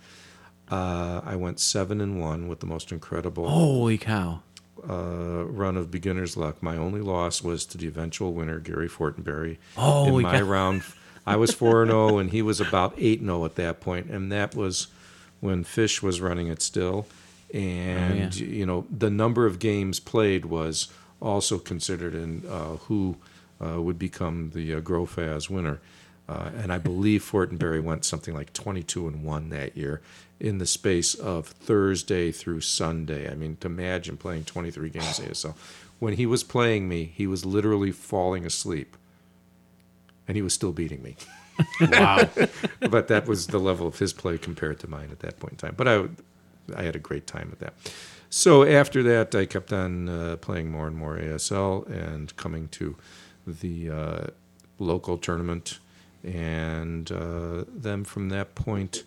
Uh, 0.70 1.20
I 1.24 1.36
went 1.36 1.58
seven 1.60 2.00
and 2.00 2.20
one 2.20 2.48
with 2.48 2.60
the 2.60 2.66
most 2.66 2.90
incredible 2.92 3.48
Holy 3.48 3.98
cow! 3.98 4.42
Uh, 4.88 5.44
run 5.46 5.76
of 5.76 5.90
beginner's 5.90 6.36
luck. 6.36 6.62
My 6.62 6.76
only 6.76 7.00
loss 7.00 7.42
was 7.42 7.64
to 7.66 7.78
the 7.78 7.86
eventual 7.86 8.32
winner, 8.34 8.58
Gary 8.58 8.88
Fortenberry. 8.88 9.56
Holy 9.76 10.16
in 10.24 10.30
my 10.30 10.40
round, 10.42 10.82
I 11.26 11.36
was 11.36 11.52
four 11.54 11.82
and 11.82 11.90
zero, 11.90 12.18
and 12.18 12.30
he 12.30 12.42
was 12.42 12.60
about 12.60 12.92
eight 12.98 13.20
and 13.20 13.28
zero 13.28 13.44
at 13.44 13.54
that 13.54 13.80
point, 13.80 14.10
and 14.10 14.30
that 14.32 14.54
was 14.54 14.88
when 15.40 15.64
Fish 15.64 16.02
was 16.02 16.20
running 16.20 16.48
it 16.48 16.60
still, 16.60 17.06
and 17.52 18.12
Oh, 18.12 18.36
yeah. 18.36 18.44
you 18.46 18.66
know 18.66 18.84
the 18.90 19.10
number 19.10 19.46
of 19.46 19.58
games 19.58 20.00
played 20.00 20.44
was 20.46 20.88
also 21.20 21.58
considered 21.58 22.14
in 22.14 22.42
uh, 22.48 22.76
who 22.88 23.16
uh, 23.64 23.80
would 23.80 23.98
become 23.98 24.50
the 24.54 24.74
uh, 24.74 24.80
GROFAZ 24.80 25.48
winner. 25.48 25.80
Uh, 26.28 26.50
and 26.56 26.72
I 26.72 26.78
believe 26.78 27.22
Fortenberry 27.22 27.82
went 27.82 28.04
something 28.04 28.34
like 28.34 28.52
22 28.52 29.06
and 29.08 29.24
1 29.24 29.50
that 29.50 29.76
year 29.76 30.00
in 30.40 30.58
the 30.58 30.66
space 30.66 31.14
of 31.14 31.48
Thursday 31.48 32.32
through 32.32 32.62
Sunday. 32.62 33.30
I 33.30 33.34
mean, 33.34 33.56
to 33.60 33.66
imagine 33.66 34.16
playing 34.16 34.44
23 34.44 34.90
games 34.90 35.20
ASL. 35.20 35.54
When 35.98 36.14
he 36.14 36.26
was 36.26 36.42
playing 36.42 36.88
me, 36.88 37.12
he 37.14 37.26
was 37.26 37.44
literally 37.44 37.92
falling 37.92 38.46
asleep. 38.46 38.96
And 40.26 40.36
he 40.36 40.42
was 40.42 40.54
still 40.54 40.72
beating 40.72 41.02
me. 41.02 41.16
Wow. 41.80 42.28
but 42.90 43.08
that 43.08 43.26
was 43.26 43.48
the 43.48 43.58
level 43.58 43.86
of 43.86 43.98
his 43.98 44.12
play 44.12 44.38
compared 44.38 44.80
to 44.80 44.88
mine 44.88 45.10
at 45.12 45.20
that 45.20 45.38
point 45.38 45.52
in 45.52 45.58
time. 45.58 45.74
But 45.76 45.88
I, 45.88 46.04
I 46.74 46.82
had 46.82 46.96
a 46.96 46.98
great 46.98 47.26
time 47.26 47.50
with 47.50 47.58
that. 47.60 47.74
So 48.30 48.64
after 48.64 49.02
that, 49.04 49.34
I 49.34 49.44
kept 49.46 49.72
on 49.72 50.08
uh, 50.08 50.36
playing 50.40 50.70
more 50.70 50.86
and 50.86 50.96
more 50.96 51.16
ASL 51.16 51.86
and 51.88 52.34
coming 52.36 52.68
to 52.68 52.96
the 53.46 53.90
uh, 53.90 54.26
local 54.78 55.18
tournament. 55.18 55.78
And 56.24 57.10
uh, 57.12 57.64
then 57.68 58.04
from 58.04 58.30
that 58.30 58.54
point, 58.54 59.04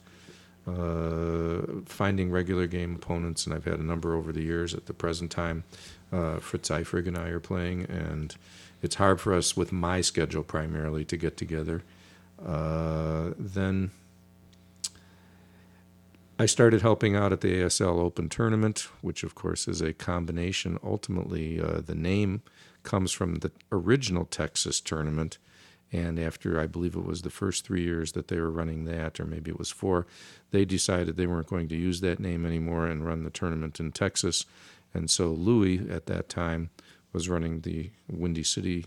uh, 0.68 1.62
finding 1.86 2.30
regular 2.30 2.68
game 2.68 2.96
opponents, 2.96 3.46
and 3.46 3.56
I've 3.56 3.66
had 3.66 3.80
a 3.80 3.84
number 3.84 4.14
over 4.14 4.32
the 4.32 4.44
years. 4.44 4.74
At 4.74 4.86
the 4.86 4.94
present 4.94 5.32
time, 5.32 5.64
uh, 6.12 6.38
Fritz 6.40 6.70
Eifrig 6.70 7.08
and 7.08 7.18
I 7.18 7.30
are 7.30 7.40
playing, 7.40 7.84
and 7.86 8.36
it's 8.82 8.96
hard 8.96 9.20
for 9.20 9.34
us 9.34 9.56
with 9.56 9.72
my 9.72 10.02
schedule 10.02 10.44
primarily 10.44 11.06
to 11.06 11.18
get 11.18 11.38
together. 11.38 11.84
Uh, 12.46 13.32
then 13.40 13.92
I 16.40 16.46
started 16.46 16.82
helping 16.82 17.16
out 17.16 17.34
at 17.34 17.42
the 17.42 17.62
ASL 17.62 18.00
Open 18.00 18.30
Tournament, 18.30 18.90
which 19.02 19.24
of 19.24 19.34
course 19.34 19.68
is 19.68 19.82
a 19.82 19.94
combination. 19.94 20.78
Ultimately, 20.84 21.60
uh, 21.60 21.82
the 21.82 21.96
name 21.96 22.44
comes 22.84 23.12
from 23.12 23.36
the 23.36 23.52
original 23.72 24.26
Texas 24.26 24.80
tournament. 24.80 25.40
And 25.92 26.20
after 26.20 26.60
I 26.60 26.68
believe 26.68 26.96
it 26.96 27.06
was 27.06 27.22
the 27.22 27.30
first 27.30 27.66
three 27.66 27.84
years 27.84 28.12
that 28.12 28.28
they 28.28 28.40
were 28.40 28.52
running 28.52 28.86
that, 28.86 29.20
or 29.20 29.26
maybe 29.26 29.52
it 29.52 29.60
was 29.60 29.72
four, 29.72 30.06
they 30.52 30.66
decided 30.66 31.16
they 31.16 31.28
weren't 31.28 31.48
going 31.48 31.70
to 31.70 31.78
use 31.78 32.02
that 32.02 32.20
name 32.20 32.46
anymore 32.46 32.88
and 32.88 33.06
run 33.06 33.24
the 33.24 33.30
tournament 33.30 33.80
in 33.80 33.92
Texas. 33.92 34.46
And 34.94 35.10
so 35.10 35.30
Louis 35.30 35.90
at 35.90 36.08
that 36.08 36.28
time 36.28 36.70
was 37.14 37.30
running 37.30 37.62
the 37.62 37.92
Windy 38.10 38.44
City 38.44 38.86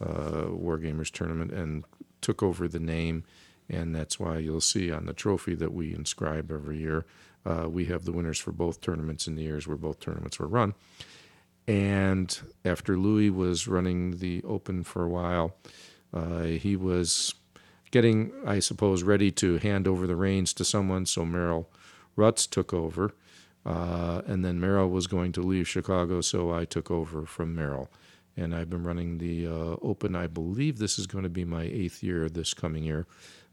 uh, 0.00 0.46
Wargamers 0.48 1.10
tournament 1.10 1.52
and 1.52 1.84
took 2.20 2.42
over 2.42 2.68
the 2.68 2.78
name. 2.80 3.24
And 3.68 3.94
that's 3.94 4.20
why 4.20 4.38
you'll 4.38 4.60
see 4.60 4.92
on 4.92 5.06
the 5.06 5.14
trophy 5.14 5.54
that 5.54 5.72
we 5.72 5.94
inscribe 5.94 6.52
every 6.52 6.78
year, 6.78 7.06
uh, 7.46 7.68
we 7.68 7.86
have 7.86 8.04
the 8.04 8.12
winners 8.12 8.38
for 8.38 8.52
both 8.52 8.80
tournaments 8.80 9.26
in 9.26 9.34
the 9.34 9.42
years 9.42 9.66
where 9.66 9.76
both 9.76 10.00
tournaments 10.00 10.38
were 10.38 10.46
run. 10.46 10.74
And 11.66 12.38
after 12.64 12.98
Louis 12.98 13.30
was 13.30 13.66
running 13.66 14.18
the 14.18 14.42
Open 14.44 14.84
for 14.84 15.04
a 15.04 15.08
while, 15.08 15.56
he 16.44 16.76
was 16.76 17.34
getting, 17.90 18.32
I 18.46 18.58
suppose, 18.58 19.02
ready 19.02 19.30
to 19.32 19.58
hand 19.58 19.86
over 19.86 20.06
the 20.06 20.16
reins 20.16 20.52
to 20.54 20.64
someone. 20.64 21.06
So 21.06 21.24
Merrill 21.24 21.68
Rutz 22.16 22.48
took 22.48 22.74
over. 22.74 23.14
Uh, 23.64 24.20
and 24.26 24.44
then 24.44 24.60
Merrill 24.60 24.90
was 24.90 25.06
going 25.06 25.32
to 25.32 25.42
leave 25.42 25.66
Chicago, 25.66 26.20
so 26.20 26.52
I 26.52 26.64
took 26.64 26.90
over 26.90 27.24
from 27.24 27.54
Merrill. 27.54 27.88
And 28.36 28.54
I've 28.54 28.68
been 28.68 28.82
running 28.82 29.18
the 29.18 29.46
uh, 29.46 29.76
Open. 29.80 30.14
I 30.16 30.26
believe 30.26 30.78
this 30.78 30.98
is 30.98 31.06
going 31.06 31.24
to 31.24 31.30
be 31.30 31.44
my 31.44 31.62
eighth 31.62 32.02
year 32.02 32.28
this 32.28 32.52
coming 32.52 32.82
year. 32.82 33.06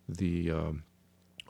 The 0.09 0.51
um, 0.51 0.83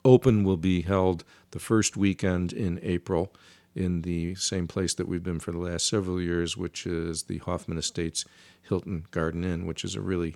Open 0.04 0.43
will 0.43 0.58
be 0.58 0.82
held 0.82 1.24
the 1.52 1.60
first 1.60 1.97
weekend 1.97 2.54
in 2.54 2.80
April 2.84 3.34
in 3.74 4.02
the 4.02 4.36
same 4.36 4.67
place 4.67 4.93
that 4.95 5.08
we've 5.08 5.24
been 5.24 5.39
for 5.39 5.52
the 5.52 5.58
last 5.58 5.88
several 5.88 6.21
years, 6.21 6.58
which 6.58 6.86
is 6.86 7.24
the 7.24 7.38
Hoffman 7.39 7.78
Estates 7.78 8.26
Hilton 8.62 9.06
Garden 9.12 9.43
Inn, 9.43 9.65
which 9.65 9.86
is 9.86 9.95
a 9.95 10.02
really 10.02 10.36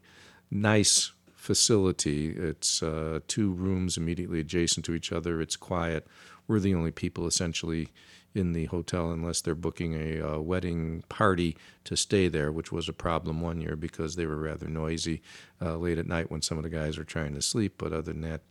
nice 0.51 1.11
facility. 1.45 2.29
It's 2.29 2.81
uh, 2.81 3.19
two 3.27 3.51
rooms 3.51 3.97
immediately 3.97 4.39
adjacent 4.39 4.85
to 4.87 4.93
each 4.93 5.11
other. 5.11 5.41
It's 5.41 5.55
quiet. 5.55 6.07
We're 6.47 6.59
the 6.59 6.75
only 6.75 6.91
people 6.91 7.27
essentially 7.27 7.89
in 8.33 8.53
the 8.53 8.65
hotel 8.65 9.11
unless 9.11 9.41
they're 9.41 9.55
booking 9.55 9.93
a 9.93 10.21
uh, 10.21 10.39
wedding 10.39 11.03
party 11.07 11.55
to 11.85 11.95
stay 11.95 12.27
there, 12.27 12.51
which 12.51 12.71
was 12.71 12.89
a 12.89 12.93
problem 12.93 13.41
one 13.41 13.61
year 13.61 13.75
because 13.75 14.15
they 14.15 14.25
were 14.25 14.35
rather 14.35 14.67
noisy 14.67 15.21
uh, 15.61 15.77
late 15.77 15.97
at 15.97 16.07
night 16.07 16.29
when 16.29 16.41
some 16.41 16.57
of 16.57 16.63
the 16.63 16.69
guys 16.69 16.97
were 16.97 17.03
trying 17.03 17.33
to 17.33 17.41
sleep. 17.41 17.75
But 17.77 17.93
other 17.93 18.13
than 18.13 18.21
that, 18.21 18.41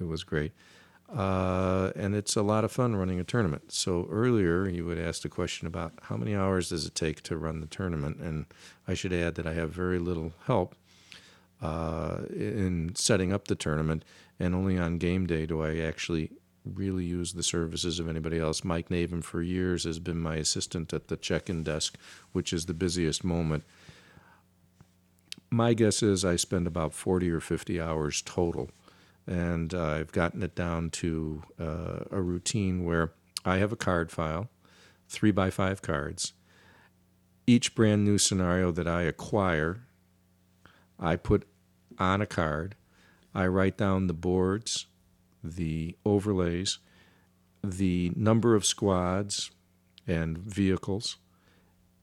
it 0.00 0.04
was 0.04 0.24
great. 0.24 0.52
Uh, 1.14 1.92
and 1.94 2.16
it's 2.16 2.34
a 2.34 2.42
lot 2.42 2.64
of 2.64 2.72
fun 2.72 2.96
running 2.96 3.20
a 3.20 3.24
tournament. 3.24 3.72
So 3.72 4.08
earlier 4.10 4.68
you 4.68 4.84
would 4.86 4.98
ask 4.98 5.22
the 5.22 5.28
question 5.28 5.66
about 5.66 5.92
how 6.02 6.16
many 6.16 6.34
hours 6.34 6.70
does 6.70 6.86
it 6.86 6.94
take 6.94 7.22
to 7.24 7.36
run 7.36 7.60
the 7.60 7.66
tournament, 7.66 8.18
and 8.18 8.46
I 8.88 8.94
should 8.94 9.12
add 9.12 9.36
that 9.36 9.46
I 9.46 9.54
have 9.54 9.70
very 9.70 10.00
little 10.00 10.32
help 10.46 10.74
uh, 11.62 12.18
in 12.30 12.92
setting 12.94 13.32
up 13.32 13.48
the 13.48 13.54
tournament, 13.54 14.04
and 14.38 14.54
only 14.54 14.78
on 14.78 14.98
game 14.98 15.26
day 15.26 15.46
do 15.46 15.62
I 15.62 15.78
actually 15.78 16.32
really 16.64 17.04
use 17.04 17.32
the 17.32 17.42
services 17.42 18.00
of 18.00 18.08
anybody 18.08 18.38
else. 18.38 18.64
Mike 18.64 18.88
Naven 18.88 19.22
for 19.22 19.40
years 19.40 19.84
has 19.84 19.98
been 19.98 20.18
my 20.18 20.36
assistant 20.36 20.92
at 20.92 21.08
the 21.08 21.16
check-in 21.16 21.62
desk, 21.62 21.96
which 22.32 22.52
is 22.52 22.66
the 22.66 22.74
busiest 22.74 23.22
moment. 23.22 23.64
My 25.48 25.74
guess 25.74 26.02
is 26.02 26.24
I 26.24 26.34
spend 26.36 26.66
about 26.66 26.92
40 26.92 27.30
or 27.30 27.40
50 27.40 27.80
hours 27.80 28.20
total 28.20 28.70
and 29.26 29.74
uh, 29.74 29.84
I've 29.84 30.12
gotten 30.12 30.42
it 30.42 30.54
down 30.54 30.90
to 30.90 31.42
uh, 31.60 32.04
a 32.10 32.20
routine 32.20 32.84
where 32.84 33.12
I 33.44 33.58
have 33.58 33.72
a 33.72 33.76
card 33.76 34.10
file, 34.10 34.48
three 35.08 35.30
by 35.30 35.50
five 35.50 35.82
cards. 35.82 36.32
Each 37.46 37.74
brand 37.74 38.04
new 38.04 38.18
scenario 38.18 38.70
that 38.72 38.88
I 38.88 39.02
acquire, 39.02 39.80
I 40.98 41.16
put 41.16 41.46
on 41.98 42.20
a 42.20 42.26
card. 42.26 42.74
I 43.34 43.46
write 43.46 43.76
down 43.76 44.06
the 44.06 44.14
boards, 44.14 44.86
the 45.42 45.96
overlays, 46.04 46.78
the 47.62 48.12
number 48.16 48.54
of 48.54 48.64
squads 48.64 49.50
and 50.06 50.38
vehicles, 50.38 51.16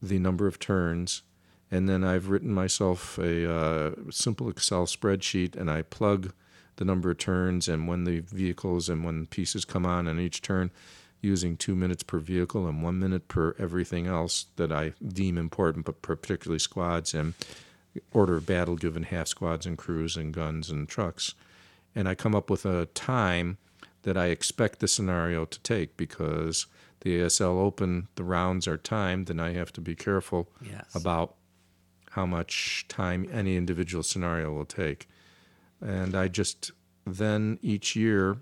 the 0.01 0.19
number 0.19 0.47
of 0.47 0.59
turns, 0.59 1.23
and 1.71 1.89
then 1.89 2.03
I've 2.03 2.29
written 2.29 2.53
myself 2.53 3.17
a 3.17 3.51
uh, 3.51 3.91
simple 4.11 4.47
Excel 4.47 4.85
spreadsheet 4.85 5.55
and 5.55 5.71
I 5.71 5.81
plug 5.81 6.31
the 6.75 6.85
number 6.85 7.09
of 7.09 7.17
turns 7.17 7.67
and 7.67 7.87
when 7.87 8.03
the 8.03 8.19
vehicles 8.19 8.89
and 8.89 9.03
when 9.03 9.25
pieces 9.25 9.65
come 9.65 9.85
on 9.85 10.07
on 10.07 10.19
each 10.19 10.43
turn 10.43 10.69
using 11.19 11.57
two 11.57 11.75
minutes 11.75 12.03
per 12.03 12.19
vehicle 12.19 12.67
and 12.67 12.83
one 12.83 12.99
minute 12.99 13.27
per 13.27 13.55
everything 13.57 14.05
else 14.05 14.47
that 14.57 14.71
I 14.71 14.93
deem 15.01 15.37
important, 15.37 15.85
but 15.85 16.01
particularly 16.03 16.59
squads 16.59 17.15
and 17.15 17.33
order 18.13 18.37
of 18.37 18.45
battle 18.45 18.75
given 18.75 19.03
half 19.03 19.27
squads 19.27 19.65
and 19.65 19.77
crews 19.77 20.15
and 20.17 20.33
guns 20.33 20.69
and 20.69 20.87
trucks. 20.87 21.33
And 21.95 22.07
I 22.09 22.15
come 22.15 22.33
up 22.35 22.49
with 22.49 22.65
a 22.65 22.87
time 22.87 23.57
that 24.03 24.17
I 24.17 24.27
expect 24.27 24.79
the 24.79 24.87
scenario 24.87 25.45
to 25.45 25.59
take 25.61 25.95
because 25.95 26.65
the 27.01 27.19
ASL 27.19 27.59
Open, 27.59 28.07
the 28.15 28.23
rounds 28.23 28.67
are 28.67 28.77
timed, 28.77 29.29
and 29.29 29.39
I 29.41 29.53
have 29.53 29.71
to 29.73 29.81
be 29.81 29.95
careful 29.95 30.49
Yes. 30.61 30.93
about 30.95 31.35
how 32.11 32.25
much 32.25 32.85
time 32.87 33.27
any 33.31 33.55
individual 33.55 34.03
scenario 34.03 34.51
will 34.53 34.65
take. 34.65 35.07
And 35.81 36.15
I 36.15 36.27
just 36.29 36.71
then 37.05 37.59
each 37.61 37.95
year, 37.95 38.37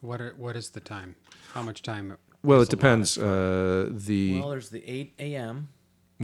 What 0.00 0.20
are, 0.20 0.34
what 0.36 0.56
is 0.56 0.70
the 0.70 0.80
time? 0.80 1.16
How 1.52 1.62
much 1.62 1.82
time? 1.82 2.16
well, 2.42 2.60
it 2.62 2.68
depends. 2.70 3.18
Uh, 3.18 3.88
the 3.90 4.40
Well, 4.40 4.50
there's 4.50 4.68
the 4.70 4.84
8 4.88 5.14
a.m. 5.18 5.68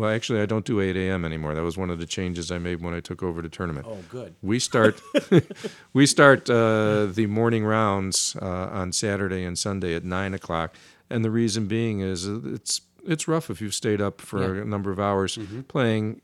well, 0.00 0.10
actually, 0.10 0.40
I 0.40 0.46
don't 0.46 0.64
do 0.64 0.80
8 0.80 0.96
a.m. 0.96 1.24
anymore. 1.26 1.54
That 1.54 1.62
was 1.62 1.76
one 1.76 1.90
of 1.90 1.98
the 1.98 2.06
changes 2.06 2.50
I 2.50 2.58
made 2.58 2.80
when 2.80 2.94
I 2.94 3.00
took 3.00 3.22
over 3.22 3.42
the 3.42 3.48
tournament. 3.50 3.86
Oh, 3.88 3.98
good. 4.08 4.34
We 4.40 4.58
start 4.58 5.00
we 5.92 6.06
start 6.06 6.48
uh, 6.48 7.06
the 7.06 7.26
morning 7.26 7.64
rounds 7.64 8.36
uh, 8.40 8.46
on 8.80 8.92
Saturday 8.92 9.44
and 9.44 9.58
Sunday 9.58 9.94
at 9.94 10.04
nine 10.04 10.32
o'clock, 10.34 10.74
and 11.10 11.24
the 11.24 11.30
reason 11.30 11.66
being 11.66 12.00
is 12.00 12.26
it's 12.26 12.80
it's 13.06 13.28
rough 13.28 13.50
if 13.50 13.60
you've 13.60 13.74
stayed 13.74 14.00
up 14.00 14.20
for 14.20 14.56
Yeah. 14.56 14.62
a 14.62 14.64
number 14.64 14.90
of 14.90 14.98
hours 14.98 15.38
playing. 15.68 16.22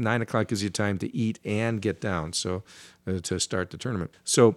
Nine 0.00 0.22
o'clock 0.22 0.46
gives 0.48 0.62
you 0.62 0.70
time 0.70 0.96
to 0.98 1.08
eat 1.16 1.40
and 1.44 1.82
get 1.82 2.00
down, 2.00 2.32
so 2.32 2.62
uh, 3.06 3.18
to 3.22 3.40
start 3.40 3.70
the 3.70 3.76
tournament. 3.78 4.10
So 4.22 4.56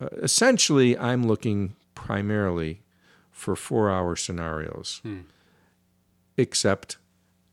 uh, 0.00 0.08
essentially, 0.22 0.98
I'm 0.98 1.26
looking 1.26 1.74
primarily 1.94 2.82
for 3.30 3.56
four-hour 3.56 4.16
scenarios, 4.16 5.00
except 6.36 6.98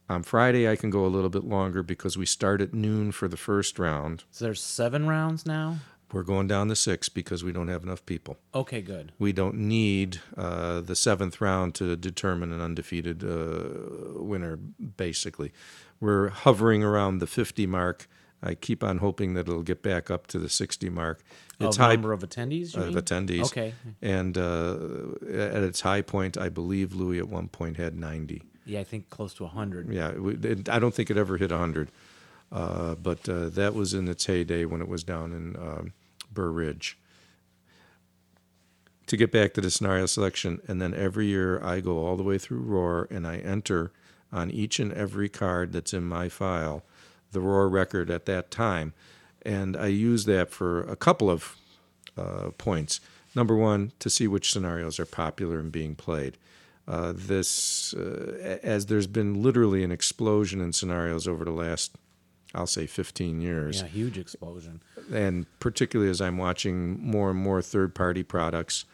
on 0.10 0.24
Friday 0.24 0.70
I 0.70 0.76
can 0.76 0.89
go 0.89 1.06
a 1.06 1.08
little 1.08 1.30
bit 1.30 1.44
longer 1.44 1.84
because 1.84 2.18
we 2.18 2.26
start 2.26 2.62
at 2.62 2.74
noon 2.74 3.12
for 3.12 3.28
the 3.28 3.38
first 3.38 3.80
round. 3.80 4.24
So 4.32 4.46
there's 4.46 4.62
seven 4.62 5.08
rounds 5.08 5.46
now. 5.46 5.78
We're 6.12 6.24
going 6.24 6.48
down 6.48 6.68
to 6.70 6.76
six 6.76 7.10
because 7.10 7.44
we 7.44 7.52
don't 7.52 7.68
have 7.68 7.84
enough 7.84 8.06
people. 8.06 8.38
Okay, 8.54 8.82
good. 8.82 9.12
We 9.18 9.34
don't 9.34 9.56
need 9.56 10.22
uh, 10.38 10.82
the 10.82 10.96
seventh 10.96 11.41
round 11.41 11.76
to 11.76 11.96
determine 11.98 12.54
an 12.54 12.62
undefeated 12.62 13.24
uh, 13.24 14.22
winner, 14.22 14.56
basically. 14.56 15.52
We're 16.00 16.30
hovering 16.30 16.84
around 16.84 17.20
the 17.20 17.28
50 17.28 17.65
mark. 17.65 18.08
I 18.44 18.54
keep 18.54 18.84
on 18.84 19.00
hoping 19.00 19.34
that 19.34 19.48
it'll 19.48 19.63
get 19.63 19.82
back 19.82 20.12
up 20.12 20.28
to 20.28 20.39
the 20.39 20.50
60 20.50 20.89
mark. 20.89 21.24
It's 21.60 21.78
of 21.78 21.82
high 21.84 21.94
number 21.94 22.13
of 22.13 22.22
attendees. 22.22 22.76
Of 22.76 22.94
mean? 22.94 23.04
attendees. 23.04 23.46
Okay. 23.48 23.74
And 24.02 24.38
uh, 24.38 24.78
at 25.28 25.63
its 25.63 25.82
high 25.82 26.02
point, 26.02 26.38
I 26.38 26.50
believe 26.50 26.94
Louis 26.94 27.18
at 27.18 27.28
one 27.28 27.48
point 27.48 27.78
had 27.78 27.98
90. 27.98 28.44
Yeah, 28.65 28.80
I 28.80 28.84
think 28.84 29.10
close 29.10 29.34
to 29.36 29.45
hundred. 29.45 29.91
Yeah, 29.91 30.12
it, 30.15 30.69
I 30.69 30.80
don't 30.80 30.93
think 30.93 31.10
it 31.10 31.17
ever 31.17 31.38
hit 31.38 31.51
100. 31.51 31.91
Uh, 32.51 32.95
but 32.95 33.28
uh, 33.28 33.49
that 33.49 33.73
was 33.73 33.93
in 33.93 34.08
its 34.08 34.25
heyday 34.25 34.65
when 34.65 34.82
it 34.82 34.88
was 34.88 35.04
down 35.04 35.34
in 35.34 35.56
um, 35.56 35.93
Burr 36.32 36.49
Ridge. 36.49 36.97
To 39.08 39.17
get 39.17 39.32
back 39.32 39.54
to 39.54 39.62
the 39.62 39.69
scenario 39.69 40.06
selection, 40.08 40.62
and 40.67 40.82
then 40.82 40.93
every 40.93 41.28
year 41.28 41.63
I 41.63 41.80
go 41.80 42.06
all 42.06 42.15
the 42.15 42.23
way 42.23 42.38
through 42.38 42.62
ROAR 42.62 43.08
and 43.12 43.28
I 43.28 43.38
enter 43.38 43.91
on 44.32 44.49
each 44.49 44.80
and 44.80 44.91
every 44.93 45.30
card 45.30 45.73
that's 45.73 45.93
in 45.93 46.04
my 46.06 46.28
file 46.30 46.84
the 47.32 47.41
ROAR 47.41 47.69
record 47.69 48.10
at 48.10 48.25
that 48.25 48.49
time. 48.49 48.93
And 49.43 49.78
I 49.78 49.88
use 49.88 50.25
that 50.25 50.49
for 50.49 50.82
a 50.82 50.95
couple 50.95 51.30
of 51.30 51.56
uh, 52.17 52.49
points. 52.58 52.99
Number 53.36 53.56
one, 53.56 53.91
to 53.99 54.10
see 54.10 54.28
which 54.28 54.51
scenarios 54.51 54.99
are 54.99 55.06
popular 55.06 55.60
and 55.60 55.71
being 55.71 55.95
played. 55.95 56.38
Uh, 56.88 57.13
this, 57.15 57.93
uh, 57.95 58.60
as 58.62 58.86
there's 58.86 59.08
been 59.08 59.41
literally 59.41 59.84
an 59.84 59.91
explosion 59.91 60.62
in 60.62 60.71
scenarios 60.71 61.28
over 61.28 61.43
the 61.43 61.52
last, 61.52 61.95
I'll 62.54 62.67
say, 62.67 62.86
15 62.86 63.41
years 63.41 63.82
Yeah, 63.82 63.88
huge 63.88 64.17
explosion. 64.19 64.84
and 65.12 65.48
particularly 65.60 66.12
as 66.12 66.21
I'm 66.21 66.38
watching 66.38 67.00
more 67.02 67.32
and 67.32 67.39
more 67.39 67.62
third 67.63 67.95
party 67.95 68.21
products, 68.21 68.86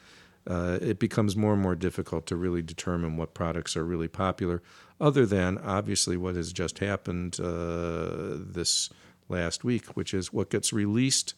uh, 0.48 0.80
it 0.82 1.00
becomes 1.00 1.36
more 1.36 1.54
and 1.54 1.62
more 1.62 1.76
difficult 1.76 2.26
to 2.28 2.36
really 2.36 2.62
determine 2.62 3.18
what 3.18 3.34
products 3.34 3.76
are 3.76 3.84
really 3.84 4.08
popular, 4.08 4.62
other 5.00 5.26
than 5.26 5.58
obviously 5.58 6.16
what 6.16 6.36
has 6.36 6.54
just 6.54 6.80
happened 6.80 7.40
uh, 7.42 8.38
this 8.38 8.90
last 9.28 9.64
week, 9.66 9.86
which 9.98 10.14
is 10.14 10.32
what 10.32 10.50
gets 10.50 10.72
released 10.72 11.34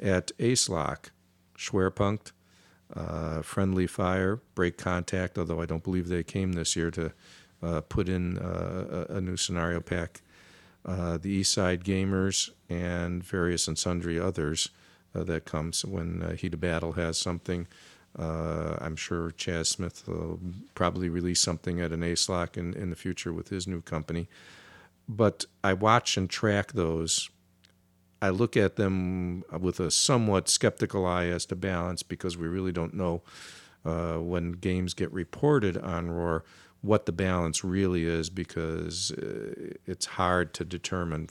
at 0.00 0.30
ASLOK, 0.38 1.10
Schwerpunkt, 1.58 2.32
uh, 2.94 3.42
Friendly 3.42 3.86
Fire, 3.86 4.40
Break 4.54 4.76
Contact, 4.78 5.38
although 5.38 5.60
I 5.60 5.66
don't 5.66 5.82
believe 5.82 6.08
they 6.08 6.22
came 6.22 6.52
this 6.52 6.76
year 6.76 6.90
to 6.92 7.12
uh, 7.62 7.80
put 7.82 8.08
in 8.08 8.38
uh, 8.38 9.06
a, 9.08 9.20
new 9.20 9.36
scenario 9.36 9.80
pack 9.80 10.20
uh, 10.86 11.18
the 11.18 11.30
East 11.30 11.52
Side 11.52 11.84
Gamers, 11.84 12.50
and 12.68 13.22
various 13.22 13.66
and 13.66 13.76
sundry 13.76 14.20
others 14.20 14.70
uh, 15.14 15.24
that 15.24 15.44
comes 15.44 15.84
when 15.84 16.22
uh, 16.22 16.32
Heat 16.34 16.54
of 16.54 16.60
Battle 16.60 16.92
has 16.92 17.18
something. 17.18 17.66
Uh, 18.18 18.76
I'm 18.80 18.96
sure 18.96 19.30
Chaz 19.30 19.66
Smith 19.66 20.06
will 20.06 20.40
probably 20.74 21.08
release 21.08 21.40
something 21.40 21.80
at 21.80 21.92
an 21.92 22.00
ASLOK 22.00 22.56
in, 22.56 22.72
in 22.74 22.90
the 22.90 22.96
future 22.96 23.32
with 23.32 23.48
his 23.48 23.66
new 23.66 23.82
company. 23.82 24.28
But 25.08 25.44
I 25.62 25.74
watch 25.74 26.16
and 26.16 26.30
track 26.30 26.72
those. 26.72 27.28
I 28.22 28.30
look 28.30 28.56
at 28.56 28.76
them 28.76 29.44
with 29.60 29.78
a 29.80 29.90
somewhat 29.90 30.48
skeptical 30.48 31.04
eye 31.06 31.26
as 31.26 31.44
to 31.46 31.56
balance 31.56 32.02
because 32.02 32.36
we 32.36 32.46
really 32.46 32.72
don't 32.72 32.94
know 32.94 33.22
uh, 33.84 34.14
when 34.14 34.52
games 34.52 34.94
get 34.94 35.12
reported 35.12 35.76
on 35.76 36.10
ROAR 36.10 36.44
what 36.82 37.06
the 37.06 37.12
balance 37.12 37.64
really 37.64 38.04
is 38.04 38.30
because 38.30 39.10
uh, 39.12 39.74
it's 39.86 40.06
hard 40.06 40.54
to 40.54 40.64
determine 40.64 41.28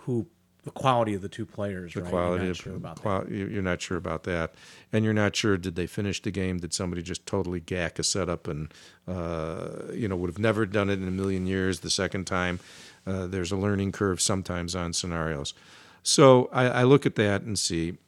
Who 0.00 0.26
the 0.64 0.70
quality 0.70 1.14
of 1.14 1.22
the 1.22 1.28
two 1.28 1.44
players? 1.44 1.92
the 1.94 2.02
right? 2.02 2.10
quality 2.10 2.44
You're 2.44 2.46
not 2.46 2.50
of 2.50 2.56
sure 2.64 2.76
about 2.76 2.96
that. 2.96 3.02
qual- 3.02 3.28
you're 3.32 3.62
not 3.62 3.82
sure 3.82 3.96
about 3.96 4.22
that 4.24 4.54
and 4.92 5.04
you're 5.04 5.14
not 5.14 5.34
sure 5.34 5.56
did 5.56 5.74
they 5.74 5.86
finish 5.86 6.22
the 6.22 6.30
game 6.30 6.58
did 6.58 6.72
somebody 6.72 7.02
just 7.02 7.26
totally 7.26 7.58
gack 7.60 7.98
a 7.98 8.04
setup 8.04 8.46
and 8.48 8.72
uh, 9.08 9.68
you 9.92 10.06
know 10.08 10.16
would 10.16 10.30
have 10.30 10.38
never 10.38 10.64
done 10.66 10.88
it 10.88 10.94
in 11.00 11.08
a 11.08 11.10
million 11.12 11.46
years 11.46 11.80
the 11.80 11.90
second 11.90 12.26
time 12.26 12.60
uh, 13.06 13.26
there's 13.26 13.50
a 13.50 13.56
learning 13.56 13.90
curve 13.92 14.20
sometimes 14.20 14.76
on 14.76 14.92
scenarios 14.92 15.52
so 16.02 16.48
I, 16.52 16.64
I 16.64 16.82
look 16.82 17.06
at 17.06 17.14
that 17.16 17.42
and 17.42 17.58
see 17.58 17.98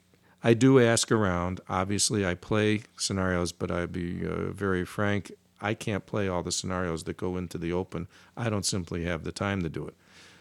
I 0.47 0.53
do 0.53 0.79
ask 0.79 1.11
around. 1.11 1.63
Obviously, 1.71 2.27
I 2.27 2.35
play 2.35 2.83
scenarios, 2.99 3.51
but 3.51 3.71
I'd 3.71 3.93
be 3.93 4.27
uh, 4.27 4.53
very 4.53 4.85
frank. 4.85 5.33
I 5.63 5.73
can't 5.73 6.05
play 6.05 6.29
all 6.29 6.43
the 6.43 6.53
scenarios 6.53 7.05
that 7.05 7.17
go 7.17 7.39
into 7.39 7.57
the 7.57 7.73
open. 7.73 8.09
I 8.37 8.51
don't 8.51 8.67
simply 8.67 9.05
have 9.05 9.25
the 9.25 9.33
time 9.33 9.63
to 9.63 9.71
do 9.71 9.87
it. 9.87 9.95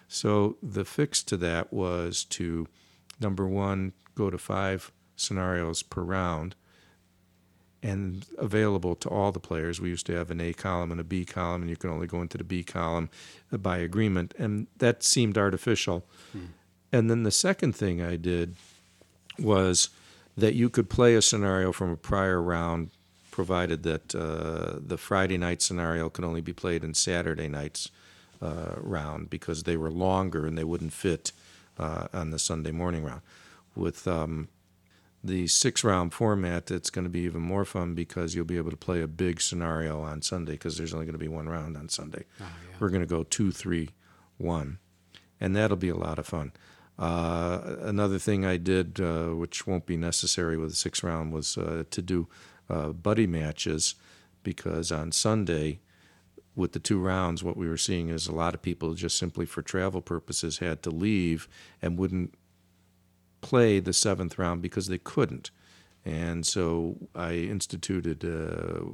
So 0.10 0.58
the 0.62 0.84
fix 0.84 1.24
to 1.24 1.38
that 1.38 1.72
was 1.72 2.26
to, 2.26 2.68
number 3.22 3.48
one, 3.48 3.94
go 4.14 4.30
to 4.30 4.38
five 4.38 4.92
scenarios 5.16 5.82
per 5.82 6.02
round 6.02 6.56
and 7.82 8.26
available 8.38 8.96
to 8.96 9.10
all 9.10 9.32
the 9.32 9.40
players. 9.40 9.80
We 9.80 9.88
used 9.88 10.06
to 10.08 10.16
have 10.16 10.30
an 10.32 10.42
A 10.42 10.52
column 10.52 10.92
and 10.92 11.00
a 11.00 11.06
B 11.06 11.24
column, 11.24 11.62
and 11.62 11.70
you 11.70 11.78
can 11.78 11.90
only 11.90 12.08
go 12.08 12.22
into 12.22 12.38
the 12.38 12.44
B 12.44 12.62
column 12.62 13.10
uh, 13.54 13.58
by 13.58 13.78
agreement. 13.78 14.34
And 14.38 14.68
that 14.80 15.02
seemed 15.02 15.38
artificial. 15.38 16.06
And 16.94 17.10
then 17.10 17.24
the 17.24 17.32
second 17.32 17.76
thing 17.76 18.04
I 18.04 18.16
did 18.18 18.56
was 19.40 19.90
that 20.38 20.54
you 20.54 20.70
could 20.70 20.92
play 20.92 21.16
a 21.16 21.24
scenario 21.24 21.72
from 21.72 21.90
a 21.90 21.98
prior 21.98 22.40
round, 22.40 22.92
provided 23.32 23.82
that 23.82 24.14
uh, 24.14 24.80
the 24.80 24.98
Friday 24.98 25.40
night 25.40 25.64
scenario 25.64 26.08
could 26.10 26.24
only 26.24 26.42
be 26.42 26.54
played 26.54 26.84
in 26.84 26.94
Saturday 26.94 27.48
night's 27.48 27.90
uh, 28.44 28.76
round 28.78 29.32
because 29.32 29.64
they 29.64 29.76
were 29.76 29.90
longer 29.90 30.46
and 30.46 30.56
they 30.56 30.64
wouldn't 30.64 30.94
fit 30.94 31.32
uh, 31.80 32.08
on 32.14 32.30
the 32.30 32.38
Sunday 32.38 32.72
morning 32.72 33.04
round. 33.04 33.22
With 33.76 34.08
um, 34.08 34.50
the 35.24 35.48
six 35.48 35.84
round 35.84 36.14
format, 36.14 36.70
it's 36.70 36.92
going 36.92 37.06
to 37.06 37.10
be 37.10 37.22
even 37.22 37.42
more 37.42 37.66
fun 37.66 37.96
because 37.96 38.36
you'll 38.36 38.46
be 38.46 38.58
able 38.58 38.70
to 38.70 38.78
play 38.78 39.02
a 39.02 39.08
big 39.08 39.42
scenario 39.42 40.02
on 40.02 40.22
Sunday 40.22 40.52
because 40.54 40.78
there's 40.78 40.94
only 40.94 41.08
going 41.08 41.14
to 41.14 41.20
be 41.20 41.28
one 41.28 41.50
round 41.50 41.76
on 41.76 41.90
Sunday. 41.90 42.26
We're 42.80 42.90
going 42.90 43.02
to 43.02 43.08
go 43.08 43.24
two, 43.24 43.52
three, 43.52 43.90
one, 44.38 44.78
and 45.42 45.56
that'll 45.56 45.76
be 45.78 45.90
a 45.90 45.96
lot 45.96 46.20
of 46.20 46.28
fun. 46.28 46.52
Uh, 46.98 47.78
another 47.82 48.20
thing 48.20 48.46
I 48.46 48.58
did, 48.58 49.00
uh, 49.00 49.30
which 49.30 49.66
won't 49.66 49.86
be 49.86 49.98
necessary 49.98 50.58
with 50.58 50.70
the 50.70 50.76
sixth 50.76 51.04
round, 51.04 51.34
was 51.34 51.58
uh, 51.58 51.84
to 51.90 52.02
do 52.02 52.28
uh, 52.70 52.90
buddy 52.90 53.28
matches 53.28 53.96
because 54.44 54.92
on 54.92 55.12
Sunday, 55.12 55.80
with 56.56 56.74
the 56.74 56.80
two 56.80 57.00
rounds, 57.00 57.44
what 57.44 57.58
we 57.58 57.68
were 57.68 57.78
seeing 57.78 58.10
is 58.10 58.28
a 58.28 58.36
lot 58.36 58.54
of 58.54 58.62
people 58.62 58.94
just 58.94 59.18
simply 59.18 59.46
for 59.46 59.62
travel 59.62 60.02
purposes 60.02 60.60
had 60.60 60.84
to 60.84 60.92
leave 60.92 61.48
and 61.82 61.98
wouldn't 61.98 62.36
play 63.42 63.80
the 63.80 63.94
seventh 63.94 64.38
round 64.38 64.62
because 64.62 64.88
they 64.88 64.98
couldn't. 64.98 65.50
And 66.06 66.46
so 66.46 66.98
I 67.16 67.34
instituted 67.34 68.24
uh, 68.24 68.86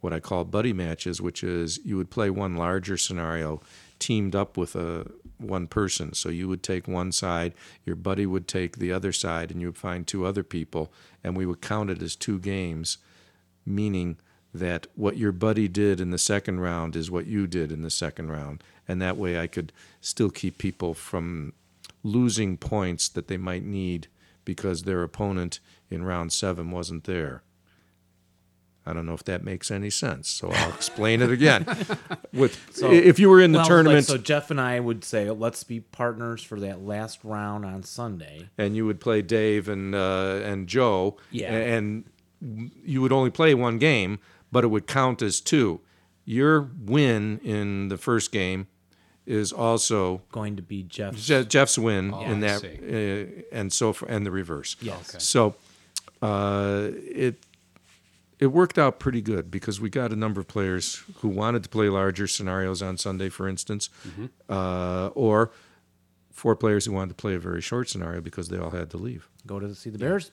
what 0.00 0.12
I 0.12 0.20
call 0.20 0.44
buddy 0.44 0.72
matches, 0.72 1.20
which 1.20 1.44
is 1.44 1.78
you 1.84 1.96
would 1.96 2.10
play 2.10 2.28
one 2.30 2.56
larger 2.56 2.96
scenario 2.96 3.60
teamed 3.98 4.34
up 4.34 4.56
with 4.56 4.74
a 4.76 5.10
one 5.38 5.66
person. 5.66 6.14
So 6.14 6.28
you 6.28 6.48
would 6.48 6.62
take 6.62 6.88
one 6.88 7.12
side, 7.12 7.54
your 7.84 7.96
buddy 7.96 8.26
would 8.26 8.48
take 8.48 8.76
the 8.76 8.92
other 8.92 9.12
side, 9.12 9.50
and 9.50 9.60
you 9.60 9.68
would 9.68 9.76
find 9.76 10.06
two 10.06 10.24
other 10.24 10.42
people, 10.42 10.92
and 11.22 11.36
we 11.36 11.46
would 11.46 11.60
count 11.60 11.90
it 11.90 12.02
as 12.02 12.16
two 12.16 12.38
games, 12.38 12.98
meaning 13.66 14.16
that 14.52 14.86
what 14.94 15.16
your 15.16 15.32
buddy 15.32 15.66
did 15.66 16.00
in 16.00 16.10
the 16.10 16.18
second 16.18 16.60
round 16.60 16.94
is 16.94 17.10
what 17.10 17.26
you 17.26 17.46
did 17.46 17.72
in 17.72 17.82
the 17.82 17.90
second 17.90 18.30
round. 18.30 18.62
And 18.86 19.02
that 19.02 19.16
way 19.16 19.38
I 19.38 19.46
could 19.46 19.72
still 20.00 20.30
keep 20.30 20.58
people 20.58 20.94
from 20.94 21.52
losing 22.04 22.56
points 22.56 23.08
that 23.08 23.28
they 23.28 23.36
might 23.36 23.64
need 23.64 24.06
because 24.44 24.82
their 24.82 25.02
opponent 25.02 25.58
in 25.90 26.04
round 26.04 26.32
seven 26.32 26.70
wasn't 26.70 27.04
there. 27.04 27.42
I 28.86 28.92
don't 28.92 29.06
know 29.06 29.14
if 29.14 29.24
that 29.24 29.42
makes 29.42 29.70
any 29.70 29.88
sense, 29.90 30.28
so 30.28 30.50
I'll 30.50 30.72
explain 30.74 31.22
it 31.22 31.30
again. 31.30 31.64
With 32.34 32.58
So- 32.74 32.90
if 32.92 33.18
you 33.18 33.30
were 33.30 33.40
in 33.40 33.52
the 33.52 33.58
Well, 33.58 33.64
like, 33.64 33.68
tournament 33.70 34.06
so 34.06 34.18
Jeff 34.18 34.50
and 34.50 34.60
I 34.60 34.78
would 34.80 35.04
say, 35.04 35.30
let's 35.30 35.64
be 35.64 35.80
partners 35.80 36.42
for 36.42 36.60
that 36.60 36.82
last 36.84 37.20
round 37.24 37.64
on 37.64 37.82
Sunday. 37.82 38.48
and 38.58 38.76
you 38.76 38.84
would 38.86 39.00
play 39.00 39.22
Dave 39.22 39.68
and 39.68 39.94
uh, 39.94 40.40
and 40.44 40.66
Joe, 40.66 41.16
Yeah. 41.30 41.52
and 41.54 42.04
you 42.84 43.00
would 43.00 43.12
only 43.12 43.30
play 43.30 43.54
one 43.54 43.78
game, 43.78 44.18
but 44.52 44.64
it 44.64 44.66
would 44.68 44.86
count 44.86 45.22
as 45.22 45.40
two. 45.40 45.80
Your 46.26 46.68
win 46.84 47.38
in 47.42 47.88
the 47.88 47.96
first 47.96 48.32
game 48.32 48.66
is 49.26 49.50
also 49.52 50.20
Going 50.30 50.56
to 50.56 50.62
be 50.62 50.82
Jeff. 50.82 51.16
Je- 51.16 51.44
Jeff's 51.46 51.78
win 51.78 52.12
in 52.12 52.44
I 52.44 52.48
that, 52.48 52.64
uh, 52.64 53.56
and 53.56 53.72
so 53.72 53.94
for, 53.94 54.06
and 54.10 54.26
the 54.26 54.30
reverse. 54.30 54.76
Yes. 54.82 55.08
Okay. 55.14 55.18
So 55.20 55.54
uh, 56.20 56.88
it 56.92 57.36
it 58.38 58.48
worked 58.48 58.78
out 58.78 58.98
pretty 58.98 59.22
good 59.22 59.50
because 59.50 59.80
we 59.80 59.88
got 59.90 60.12
a 60.12 60.16
number 60.16 60.40
of 60.40 60.48
players 60.48 61.02
who 61.16 61.28
wanted 61.28 61.62
to 61.62 61.68
play 61.68 61.88
larger 61.88 62.26
scenarios 62.26 62.82
on 62.82 62.96
Sunday, 62.98 63.28
for 63.28 63.48
instance, 63.48 63.88
Mm-hmm. 64.06 64.26
uh, 64.48 65.08
or 65.08 65.50
four 66.32 66.56
players 66.56 66.84
who 66.86 66.92
wanted 66.92 67.10
to 67.10 67.14
play 67.14 67.34
a 67.34 67.38
very 67.38 67.60
short 67.60 67.88
scenario 67.88 68.20
because 68.20 68.48
they 68.48 68.58
all 68.58 68.70
had 68.70 68.90
to 68.90 68.96
leave 68.96 69.28
Go 69.46 69.60
to 69.60 69.74
see 69.74 69.90
the 69.90 69.98
Bears 69.98 70.32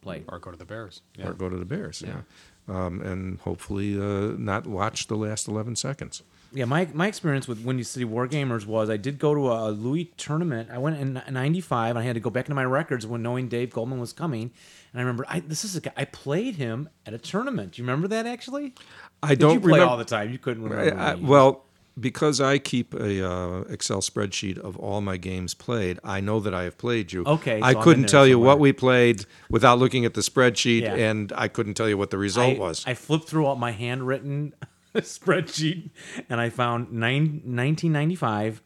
play. 0.00 0.24
Or 0.28 0.38
go 0.38 0.50
to 0.50 0.56
the 0.56 0.64
Bears. 0.64 1.02
Yeah. 1.16 1.28
or 1.28 1.32
go 1.34 1.48
to 1.48 1.56
the 1.56 1.64
Bears. 1.64 2.02
Yeah. 2.04 2.22
Um, 2.68 3.00
and 3.00 3.38
hopefully 3.40 3.96
uh, 3.96 4.34
not 4.38 4.66
watch 4.66 5.06
the 5.06 5.14
last 5.16 5.46
11 5.46 5.76
seconds. 5.76 6.22
Yeah, 6.56 6.64
my 6.64 6.88
my 6.94 7.06
experience 7.06 7.46
with 7.46 7.62
Windy 7.64 7.82
City 7.82 8.06
Wargamers 8.06 8.64
was 8.64 8.88
I 8.88 8.96
did 8.96 9.18
go 9.18 9.34
to 9.34 9.52
a 9.52 9.68
Louis 9.70 10.06
tournament. 10.16 10.70
I 10.72 10.78
went 10.78 10.98
in 10.98 11.22
'95. 11.30 11.90
and 11.90 11.98
I 11.98 12.02
had 12.02 12.14
to 12.14 12.20
go 12.20 12.30
back 12.30 12.46
into 12.46 12.54
my 12.54 12.64
records 12.64 13.06
when 13.06 13.22
knowing 13.22 13.48
Dave 13.48 13.70
Goldman 13.70 14.00
was 14.00 14.14
coming. 14.14 14.50
And 14.92 15.00
I 15.00 15.00
remember 15.00 15.26
I, 15.28 15.40
this 15.40 15.64
is 15.64 15.76
a 15.76 15.82
guy 15.82 15.92
I 15.96 16.06
played 16.06 16.56
him 16.56 16.88
at 17.04 17.12
a 17.12 17.18
tournament. 17.18 17.72
Do 17.72 17.82
you 17.82 17.86
remember 17.86 18.08
that 18.08 18.26
actually? 18.26 18.74
I 19.22 19.30
Did 19.30 19.40
don't 19.40 19.52
you 19.54 19.60
play 19.60 19.72
remember. 19.72 19.90
all 19.90 19.96
the 19.98 20.04
time? 20.06 20.30
You 20.32 20.38
couldn't 20.38 20.62
remember. 20.62 20.98
I, 20.98 21.12
I, 21.12 21.14
well, 21.16 21.64
because 22.00 22.40
I 22.40 22.58
keep 22.58 22.94
a 22.94 23.26
uh, 23.26 23.60
Excel 23.68 24.00
spreadsheet 24.00 24.56
of 24.58 24.76
all 24.78 25.00
my 25.00 25.16
games 25.18 25.52
played, 25.54 25.98
I 26.04 26.20
know 26.20 26.40
that 26.40 26.54
I 26.54 26.62
have 26.64 26.78
played 26.78 27.12
you. 27.12 27.24
Okay, 27.24 27.60
I 27.60 27.72
so 27.72 27.82
couldn't 27.82 28.08
tell 28.08 28.26
you 28.26 28.34
somewhere. 28.34 28.48
what 28.48 28.60
we 28.60 28.72
played 28.72 29.24
without 29.50 29.78
looking 29.78 30.04
at 30.04 30.14
the 30.14 30.20
spreadsheet, 30.20 30.82
Yeah. 30.82 30.94
and 30.94 31.32
I 31.36 31.48
couldn't 31.48 31.74
tell 31.74 31.88
you 31.88 31.96
what 31.98 32.10
the 32.10 32.18
result 32.18 32.56
I, 32.56 32.58
was. 32.58 32.84
I 32.86 32.94
flipped 32.94 33.28
through 33.28 33.46
all 33.46 33.56
my 33.56 33.72
handwritten 33.72 34.54
spreadsheet 35.02 35.90
and 36.28 36.40
I 36.40 36.50
found 36.50 36.92
nine, 36.92 37.42
1995. 37.44 38.62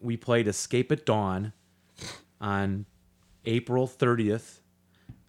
We 0.00 0.16
played 0.16 0.48
Escape 0.48 0.92
at 0.92 1.04
Dawn 1.04 1.52
on 2.40 2.86
April 3.44 3.86
30th. 3.88 4.60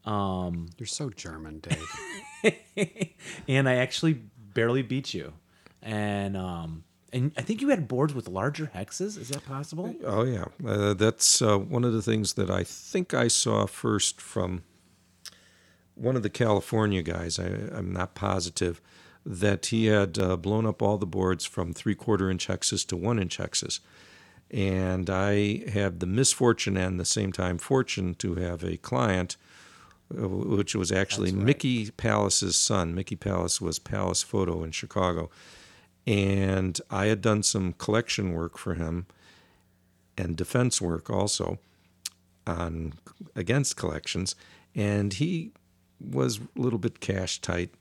You're 0.05 0.87
so 0.87 1.09
German, 1.09 1.59
Dave. 1.59 3.13
and 3.47 3.69
I 3.69 3.75
actually 3.75 4.13
barely 4.13 4.81
beat 4.81 5.13
you. 5.13 5.33
And 5.81 6.35
um, 6.35 6.83
and 7.11 7.31
I 7.37 7.41
think 7.41 7.61
you 7.61 7.69
had 7.69 7.87
boards 7.87 8.13
with 8.13 8.27
larger 8.27 8.71
hexes. 8.75 9.17
Is 9.17 9.29
that 9.29 9.45
possible? 9.45 9.95
Oh 10.03 10.23
yeah, 10.23 10.45
uh, 10.65 10.93
that's 10.93 11.41
uh, 11.41 11.57
one 11.57 11.83
of 11.83 11.93
the 11.93 12.01
things 12.01 12.33
that 12.33 12.49
I 12.49 12.63
think 12.63 13.13
I 13.13 13.27
saw 13.27 13.65
first 13.65 14.19
from 14.19 14.63
one 15.95 16.15
of 16.15 16.23
the 16.23 16.29
California 16.29 17.01
guys. 17.01 17.39
I, 17.39 17.45
I'm 17.73 17.93
not 17.93 18.13
positive 18.13 18.81
that 19.25 19.67
he 19.67 19.87
had 19.87 20.17
uh, 20.17 20.37
blown 20.37 20.65
up 20.65 20.81
all 20.81 20.97
the 20.97 21.05
boards 21.05 21.45
from 21.45 21.73
three 21.73 21.95
quarter 21.95 22.29
inch 22.29 22.47
hexes 22.47 22.85
to 22.87 22.97
one 22.97 23.19
inch 23.19 23.37
hexes, 23.37 23.79
and 24.49 25.09
I 25.09 25.69
had 25.69 25.99
the 25.99 26.07
misfortune 26.07 26.77
and 26.77 26.99
the 26.99 27.05
same 27.05 27.31
time 27.31 27.57
fortune 27.57 28.15
to 28.15 28.35
have 28.35 28.63
a 28.63 28.77
client. 28.77 29.37
uh, 30.11 30.27
Which 30.27 30.75
was 30.75 30.91
actually 30.91 31.31
Mickey 31.31 31.91
Palace's 31.91 32.55
son. 32.55 32.95
Mickey 32.95 33.15
Palace 33.15 33.61
was 33.61 33.77
Palace 33.79 34.23
Photo 34.23 34.63
in 34.63 34.71
Chicago. 34.71 35.29
And 36.07 36.79
I 36.89 37.05
had 37.05 37.21
done 37.21 37.43
some 37.43 37.73
collection 37.73 38.33
work 38.33 38.57
for 38.57 38.73
him 38.73 39.05
and 40.17 40.35
defense 40.35 40.81
work 40.81 41.09
also 41.09 41.59
on 42.47 42.93
against 43.35 43.75
collections 43.77 44.35
and 44.73 45.13
he 45.13 45.51
was 45.99 46.39
a 46.39 46.61
little 46.61 46.79
bit 46.79 46.99
cash 46.99 47.39
tight 47.41 47.71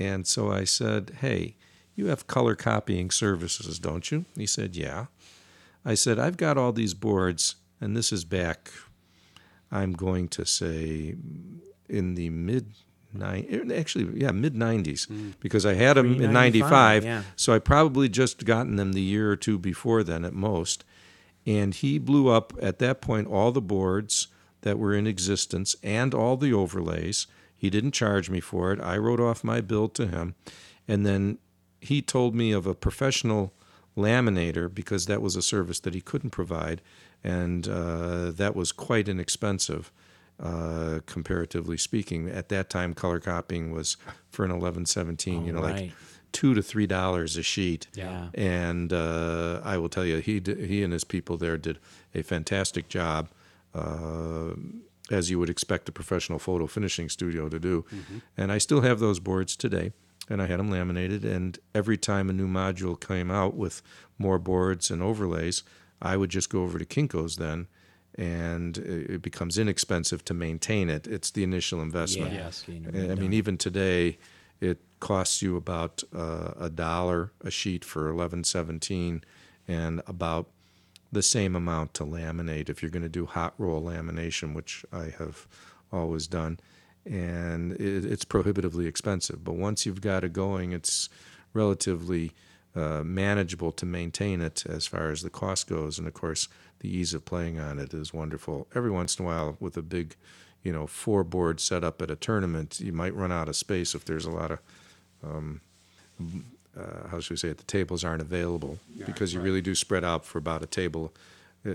and 0.00 0.26
so 0.26 0.50
I 0.50 0.64
said 0.64 1.18
hey 1.20 1.56
you 1.94 2.06
have 2.06 2.26
color 2.26 2.56
copying 2.56 3.10
services 3.10 3.78
don't 3.78 4.10
you 4.10 4.24
he 4.36 4.46
said 4.46 4.74
yeah 4.74 5.06
I 5.84 5.94
said 5.94 6.18
I've 6.18 6.36
got 6.36 6.58
all 6.58 6.72
these 6.72 6.94
boards 6.94 7.56
and 7.80 7.96
this 7.96 8.12
is 8.12 8.24
back 8.24 8.70
I'm 9.70 9.92
going 9.92 10.28
to 10.28 10.44
say 10.44 11.14
in 11.88 12.14
the 12.14 12.30
mid 12.30 12.72
nine 13.12 13.72
actually 13.74 14.20
yeah 14.20 14.30
mid 14.30 14.54
90s 14.54 15.08
hmm. 15.08 15.30
because 15.40 15.66
I 15.66 15.74
had 15.74 15.96
them 15.96 16.20
in 16.20 16.32
95 16.32 17.04
yeah. 17.04 17.22
so 17.36 17.52
I 17.52 17.58
probably 17.58 18.08
just 18.08 18.44
gotten 18.44 18.76
them 18.76 18.92
the 18.92 19.02
year 19.02 19.30
or 19.30 19.36
two 19.36 19.58
before 19.58 20.02
then 20.02 20.24
at 20.24 20.32
most. 20.32 20.84
And 21.46 21.74
he 21.74 21.98
blew 21.98 22.28
up 22.28 22.52
at 22.60 22.78
that 22.80 23.00
point 23.00 23.26
all 23.26 23.50
the 23.50 23.62
boards 23.62 24.28
that 24.60 24.78
were 24.78 24.94
in 24.94 25.06
existence 25.06 25.74
and 25.82 26.14
all 26.14 26.36
the 26.36 26.52
overlays. 26.52 27.26
He 27.60 27.68
didn't 27.68 27.92
charge 27.92 28.30
me 28.30 28.40
for 28.40 28.72
it. 28.72 28.80
I 28.80 28.96
wrote 28.96 29.20
off 29.20 29.44
my 29.44 29.60
bill 29.60 29.90
to 29.90 30.06
him. 30.06 30.34
And 30.88 31.04
then 31.04 31.36
he 31.78 32.00
told 32.00 32.34
me 32.34 32.52
of 32.52 32.66
a 32.66 32.74
professional 32.74 33.52
laminator 33.94 34.74
because 34.74 35.04
that 35.04 35.20
was 35.20 35.36
a 35.36 35.42
service 35.42 35.78
that 35.80 35.92
he 35.92 36.00
couldn't 36.00 36.30
provide. 36.30 36.80
And 37.22 37.68
uh, 37.68 38.30
that 38.30 38.56
was 38.56 38.72
quite 38.72 39.10
inexpensive. 39.10 39.92
Uh, 40.42 41.00
comparatively 41.04 41.76
speaking, 41.76 42.30
at 42.30 42.48
that 42.48 42.70
time, 42.70 42.94
color 42.94 43.20
copying 43.20 43.72
was 43.72 43.98
for 44.30 44.42
an 44.42 44.52
1117, 44.52 45.44
you 45.44 45.52
know, 45.52 45.60
like 45.60 45.74
right. 45.74 45.92
two 46.32 46.54
to 46.54 46.62
three 46.62 46.86
dollars 46.86 47.36
a 47.36 47.42
sheet. 47.42 47.88
Yeah. 47.92 48.28
And 48.32 48.90
uh, 48.90 49.60
I 49.62 49.76
will 49.76 49.90
tell 49.90 50.06
you, 50.06 50.16
he 50.16 50.40
he 50.46 50.82
and 50.82 50.94
his 50.94 51.04
people 51.04 51.36
there 51.36 51.58
did 51.58 51.78
a 52.14 52.22
fantastic 52.22 52.88
job, 52.88 53.28
uh, 53.74 54.54
as 55.10 55.30
you 55.30 55.38
would 55.38 55.50
expect 55.50 55.88
a 55.88 55.92
professional 55.92 56.38
photo 56.38 56.66
finishing 56.66 57.08
studio 57.08 57.48
to 57.48 57.58
do. 57.58 57.84
And 58.36 58.52
I 58.52 58.58
still 58.58 58.82
have 58.82 59.00
those 59.00 59.20
boards 59.20 59.56
today, 59.56 59.92
and 60.28 60.40
I 60.40 60.46
had 60.46 60.58
them 60.58 60.70
laminated. 60.70 61.24
And 61.24 61.58
every 61.74 61.96
time 61.98 62.30
a 62.30 62.32
new 62.32 62.48
module 62.48 62.98
came 62.98 63.30
out 63.30 63.54
with 63.54 63.82
more 64.18 64.38
boards 64.38 64.90
and 64.90 65.02
overlays, 65.02 65.62
I 66.00 66.16
would 66.16 66.30
just 66.30 66.48
go 66.50 66.62
over 66.62 66.78
to 66.78 66.84
Kinko's 66.84 67.36
then. 67.36 67.66
And 68.16 68.76
it 68.78 69.22
becomes 69.22 69.56
inexpensive 69.56 70.24
to 70.24 70.34
maintain 70.34 70.90
it. 70.90 71.06
It's 71.06 71.30
the 71.30 71.44
initial 71.44 71.80
investment. 71.80 72.32
Yes. 72.32 72.64
being 72.64 72.86
a 72.86 73.12
I 73.12 73.14
mean, 73.14 73.32
even 73.32 73.56
today, 73.56 74.18
it 74.60 74.78
costs 74.98 75.42
you 75.42 75.56
about 75.56 76.02
uh, 76.14 76.52
a 76.58 76.68
dollar 76.68 77.32
a 77.42 77.50
sheet 77.50 77.84
for 77.84 78.08
eleven 78.08 78.42
seventeen, 78.44 79.22
and 79.68 80.02
about 80.06 80.48
the 81.12 81.22
same 81.22 81.56
amount 81.56 81.94
to 81.94 82.04
laminate 82.04 82.68
if 82.68 82.82
you're 82.82 82.90
going 82.90 83.02
to 83.02 83.08
do 83.08 83.26
hot 83.26 83.54
roll 83.58 83.82
lamination, 83.82 84.54
which 84.54 84.84
I 84.92 85.12
have 85.18 85.46
always 85.92 86.26
done, 86.26 86.60
and 87.04 87.72
it, 87.72 88.04
it's 88.04 88.24
prohibitively 88.24 88.86
expensive. 88.86 89.42
But 89.42 89.54
once 89.56 89.86
you've 89.86 90.00
got 90.00 90.24
it 90.24 90.32
going, 90.32 90.72
it's 90.72 91.08
relatively 91.52 92.32
uh, 92.76 93.02
manageable 93.04 93.72
to 93.72 93.86
maintain 93.86 94.40
it 94.40 94.64
as 94.66 94.86
far 94.86 95.10
as 95.10 95.22
the 95.22 95.30
cost 95.30 95.68
goes, 95.68 95.98
and 95.98 96.06
of 96.06 96.14
course, 96.14 96.48
the 96.80 96.88
ease 96.88 97.12
of 97.12 97.24
playing 97.24 97.58
on 97.58 97.78
it 97.78 97.92
is 97.92 98.14
wonderful. 98.14 98.68
Every 98.74 98.90
once 98.90 99.18
in 99.18 99.24
a 99.24 99.28
while, 99.28 99.56
with 99.60 99.76
a 99.76 99.82
big, 99.82 100.14
you 100.62 100.72
know, 100.72 100.86
four 100.86 101.24
board 101.24 101.60
setup 101.60 102.00
at 102.00 102.10
a 102.10 102.16
tournament, 102.16 102.80
you 102.80 102.92
might 102.92 103.14
run 103.14 103.32
out 103.32 103.48
of 103.48 103.56
space 103.56 103.94
if 103.94 104.04
there's 104.04 104.24
a 104.24 104.30
lot 104.30 104.52
of 104.52 104.58
um, 105.24 105.60
uh, 106.78 107.08
how 107.08 107.20
should 107.20 107.30
we 107.32 107.36
say 107.36 107.48
it? 107.48 107.58
The 107.58 107.64
tables 107.64 108.04
aren't 108.04 108.22
available 108.22 108.78
because 109.06 109.34
you 109.34 109.40
really 109.40 109.60
do 109.62 109.74
spread 109.74 110.04
out 110.04 110.24
for 110.24 110.38
about 110.38 110.62
a 110.62 110.66
table, 110.66 111.12
uh, 111.66 111.70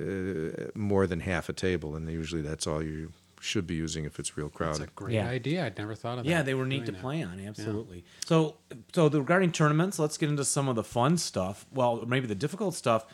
more 0.74 1.06
than 1.08 1.20
half 1.22 1.50
a 1.50 1.54
table, 1.54 1.96
and 1.96 2.10
usually 2.10 2.42
that's 2.42 2.66
all 2.68 2.82
you 2.84 3.12
should 3.42 3.68
be 3.68 3.76
using 3.76 4.06
if 4.06 4.18
it's 4.18 4.36
real 4.38 4.48
That's 4.48 4.58
crowded. 4.58 4.84
a 4.84 4.92
great 4.96 5.14
Yeah. 5.14 5.28
idea. 5.30 5.66
I'd 5.66 5.78
never 5.78 5.94
thought 5.94 6.18
of 6.18 6.24
that. 6.24 6.30
Yeah, 6.30 6.42
they 6.42 6.56
were 6.56 6.66
neat 6.66 6.80
to 6.80 6.86
doing 6.86 6.94
that. 6.96 7.02
play 7.02 7.22
on. 7.24 7.40
Absolutely. 7.40 8.04
So, 8.26 8.56
so 8.94 9.08
the, 9.10 9.20
regarding 9.20 9.52
tournaments, 9.52 10.00
let's 10.00 10.18
get 10.18 10.30
into 10.30 10.44
some 10.46 10.68
of 10.68 10.76
the 10.76 10.84
fun 10.84 11.18
stuff. 11.18 11.66
Well, 11.72 12.04
maybe 12.08 12.26
the 12.26 12.34
difficult 12.36 12.74
stuff. 12.74 13.06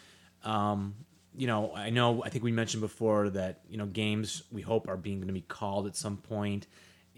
Um, 0.43 0.95
you 1.35 1.47
know, 1.47 1.73
I 1.75 1.89
know. 1.89 2.23
I 2.23 2.29
think 2.29 2.43
we 2.43 2.51
mentioned 2.51 2.81
before 2.81 3.29
that 3.31 3.61
you 3.69 3.77
know 3.77 3.85
games 3.85 4.43
we 4.51 4.61
hope 4.61 4.87
are 4.87 4.97
being 4.97 5.17
going 5.17 5.27
to 5.27 5.33
be 5.33 5.41
called 5.41 5.87
at 5.87 5.95
some 5.95 6.17
point. 6.17 6.67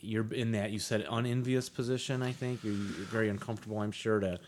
You're 0.04 0.32
in 0.34 0.52
that 0.52 0.72
you 0.72 0.80
said 0.80 1.06
unenvious 1.10 1.70
position. 1.70 2.22
I 2.22 2.32
think 2.32 2.64
you're, 2.64 2.74
very 2.74 3.30
uncomfortable. 3.30 3.80
I'm 3.80 3.92
sure 3.92 4.20
to 4.20 4.40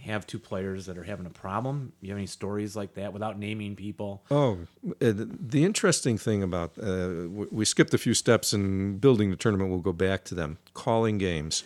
have 0.00 0.26
two 0.26 0.38
players 0.38 0.86
that 0.86 0.96
are 0.96 1.02
having 1.04 1.26
a 1.26 1.30
problem. 1.30 1.92
You 2.00 2.10
have 2.10 2.18
any 2.18 2.26
stories 2.26 2.76
like 2.76 2.94
that 2.94 3.12
without 3.12 3.38
naming 3.38 3.76
people? 3.76 4.22
Oh, 4.30 4.58
uh, 5.02 5.12
the 5.14 5.64
interesting 5.64 6.18
thing 6.18 6.42
about 6.42 6.72
uh, 6.80 7.28
we 7.28 7.64
skipped 7.64 7.94
a 7.94 7.98
few 7.98 8.14
steps 8.14 8.52
in 8.52 8.98
building 8.98 9.30
the 9.30 9.36
tournament. 9.36 9.70
We'll 9.70 9.80
go 9.80 9.92
back 9.92 10.24
to 10.26 10.34
them. 10.34 10.58
Calling 10.74 11.18
games. 11.18 11.64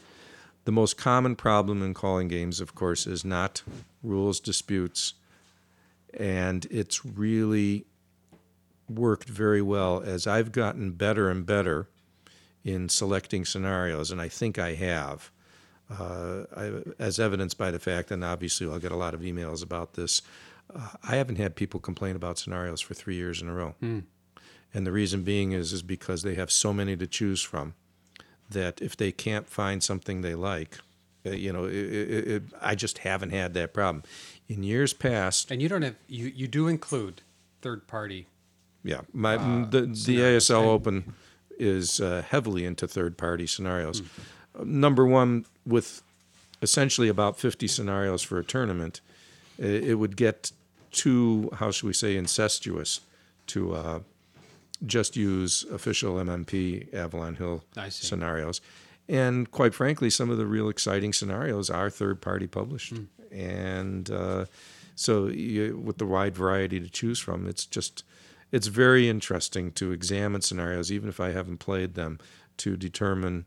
The 0.64 0.72
most 0.72 0.96
common 0.96 1.34
problem 1.34 1.82
in 1.82 1.92
calling 1.92 2.28
games, 2.28 2.60
of 2.60 2.74
course, 2.74 3.06
is 3.06 3.24
not 3.24 3.62
rules 4.02 4.38
disputes, 4.38 5.14
and 6.14 6.66
it's 6.70 7.04
really 7.04 7.84
worked 8.88 9.28
very 9.28 9.62
well 9.62 10.02
as 10.02 10.26
I've 10.26 10.52
gotten 10.52 10.92
better 10.92 11.30
and 11.30 11.44
better 11.44 11.88
in 12.64 12.88
selecting 12.88 13.44
scenarios, 13.44 14.10
and 14.10 14.20
I 14.20 14.28
think 14.28 14.58
I 14.58 14.74
have. 14.74 15.30
uh, 15.90 16.44
I, 16.56 16.70
as 16.98 17.18
evidenced 17.20 17.58
by 17.58 17.70
the 17.70 17.78
fact, 17.78 18.10
and 18.10 18.24
obviously 18.24 18.66
I'll 18.66 18.78
get 18.78 18.92
a 18.92 18.96
lot 18.96 19.14
of 19.14 19.20
emails 19.20 19.62
about 19.62 19.92
this. 19.94 20.22
Uh, 20.74 20.88
I 21.02 21.16
haven't 21.16 21.36
had 21.36 21.54
people 21.54 21.80
complain 21.80 22.16
about 22.16 22.38
scenarios 22.38 22.80
for 22.80 22.94
three 22.94 23.16
years 23.16 23.42
in 23.42 23.48
a 23.48 23.52
row, 23.54 23.74
and 23.80 24.86
the 24.86 24.92
reason 24.92 25.22
being 25.22 25.52
is 25.52 25.72
is 25.72 25.82
because 25.82 26.22
they 26.22 26.34
have 26.36 26.50
so 26.50 26.72
many 26.72 26.96
to 26.96 27.06
choose 27.06 27.42
from 27.42 27.74
that 28.48 28.80
if 28.80 28.96
they 28.96 29.12
can't 29.12 29.48
find 29.48 29.82
something 29.82 30.22
they 30.22 30.34
like, 30.34 30.78
uh, 31.26 31.30
you 31.30 31.52
know, 31.52 31.64
it, 31.64 31.74
it, 31.74 32.28
it, 32.28 32.42
I 32.60 32.74
just 32.74 32.98
haven't 32.98 33.30
had 33.30 33.52
that 33.54 33.72
problem. 33.74 34.02
In 34.48 34.62
years 34.62 34.92
past, 34.94 35.50
And 35.50 35.60
you 35.60 35.68
don't 35.68 35.82
have 35.82 35.96
you 36.08 36.26
you 36.34 36.46
do 36.48 36.68
include 36.68 37.20
third 37.60 37.86
party. 37.86 38.28
yeah, 38.82 39.00
my 39.12 39.36
the 39.36 39.82
the 39.82 40.18
ASL 40.18 40.56
okay. 40.56 40.68
Open 40.68 41.14
is 41.62 42.00
uh, 42.00 42.22
heavily 42.28 42.64
into 42.64 42.86
third 42.86 43.16
party 43.16 43.46
scenarios. 43.46 44.00
Uh, 44.00 44.64
Number 44.64 45.06
one, 45.06 45.44
with 45.64 46.02
essentially 46.60 47.08
about 47.08 47.38
fifty 47.38 47.68
scenarios 47.68 48.22
for 48.22 48.38
a 48.38 48.44
tournament, 48.44 49.00
it 49.58 49.98
would 49.98 50.16
get 50.16 50.52
too 50.90 51.48
how 51.58 51.70
should 51.70 51.86
we 51.86 51.92
say 51.92 52.16
incestuous 52.16 53.00
to 53.46 53.74
uh, 53.74 54.00
just 54.84 55.16
use 55.16 55.64
official 55.70 56.14
MMP 56.16 56.92
Avalon 56.92 57.36
Hill 57.36 57.62
scenarios. 57.88 58.60
And 59.08 59.50
quite 59.50 59.74
frankly, 59.74 60.10
some 60.10 60.30
of 60.30 60.38
the 60.38 60.46
real 60.46 60.68
exciting 60.68 61.12
scenarios 61.12 61.70
are 61.70 61.90
third 61.90 62.20
party 62.20 62.46
published. 62.46 62.96
Hmm. 62.96 63.04
And 63.32 64.10
uh, 64.10 64.44
so, 64.94 65.28
you, 65.28 65.80
with 65.82 65.98
the 65.98 66.06
wide 66.06 66.36
variety 66.36 66.80
to 66.80 66.88
choose 66.88 67.18
from, 67.18 67.46
it's 67.48 67.66
just, 67.66 68.04
it's 68.52 68.68
very 68.68 69.08
interesting 69.08 69.72
to 69.72 69.90
examine 69.90 70.42
scenarios, 70.42 70.92
even 70.92 71.08
if 71.08 71.18
I 71.18 71.30
haven't 71.30 71.58
played 71.58 71.94
them, 71.94 72.18
to 72.58 72.76
determine 72.76 73.46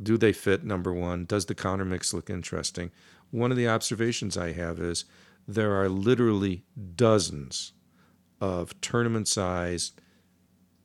do 0.00 0.16
they 0.16 0.32
fit, 0.32 0.64
number 0.64 0.92
one? 0.92 1.24
Does 1.24 1.46
the 1.46 1.54
counter 1.54 1.84
mix 1.84 2.14
look 2.14 2.30
interesting? 2.30 2.90
One 3.30 3.50
of 3.50 3.56
the 3.56 3.68
observations 3.68 4.36
I 4.36 4.52
have 4.52 4.78
is 4.78 5.04
there 5.46 5.74
are 5.74 5.88
literally 5.88 6.64
dozens 6.94 7.72
of 8.40 8.80
tournament 8.80 9.28
sized 9.28 10.00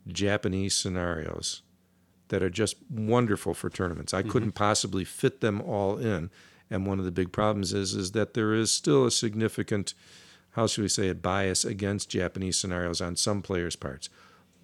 Japanese 0.07 0.75
scenarios 0.75 1.61
that 2.29 2.43
are 2.43 2.49
just 2.49 2.77
wonderful 2.89 3.53
for 3.53 3.69
tournaments. 3.69 4.13
I 4.13 4.21
mm-hmm. 4.21 4.31
couldn't 4.31 4.51
possibly 4.53 5.03
fit 5.03 5.41
them 5.41 5.61
all 5.61 5.97
in. 5.97 6.29
And 6.69 6.87
one 6.87 6.97
of 6.97 7.05
the 7.05 7.11
big 7.11 7.31
problems 7.31 7.73
is 7.73 7.93
is 7.93 8.11
that 8.13 8.33
there 8.33 8.53
is 8.53 8.71
still 8.71 9.05
a 9.05 9.11
significant, 9.11 9.93
how 10.55 10.67
should 10.67 10.81
we 10.81 10.87
say 10.87 11.07
it, 11.07 11.21
bias 11.21 11.65
against 11.65 12.09
Japanese 12.09 12.57
scenarios 12.57 13.01
on 13.01 13.15
some 13.15 13.41
players' 13.41 13.75
parts. 13.75 14.09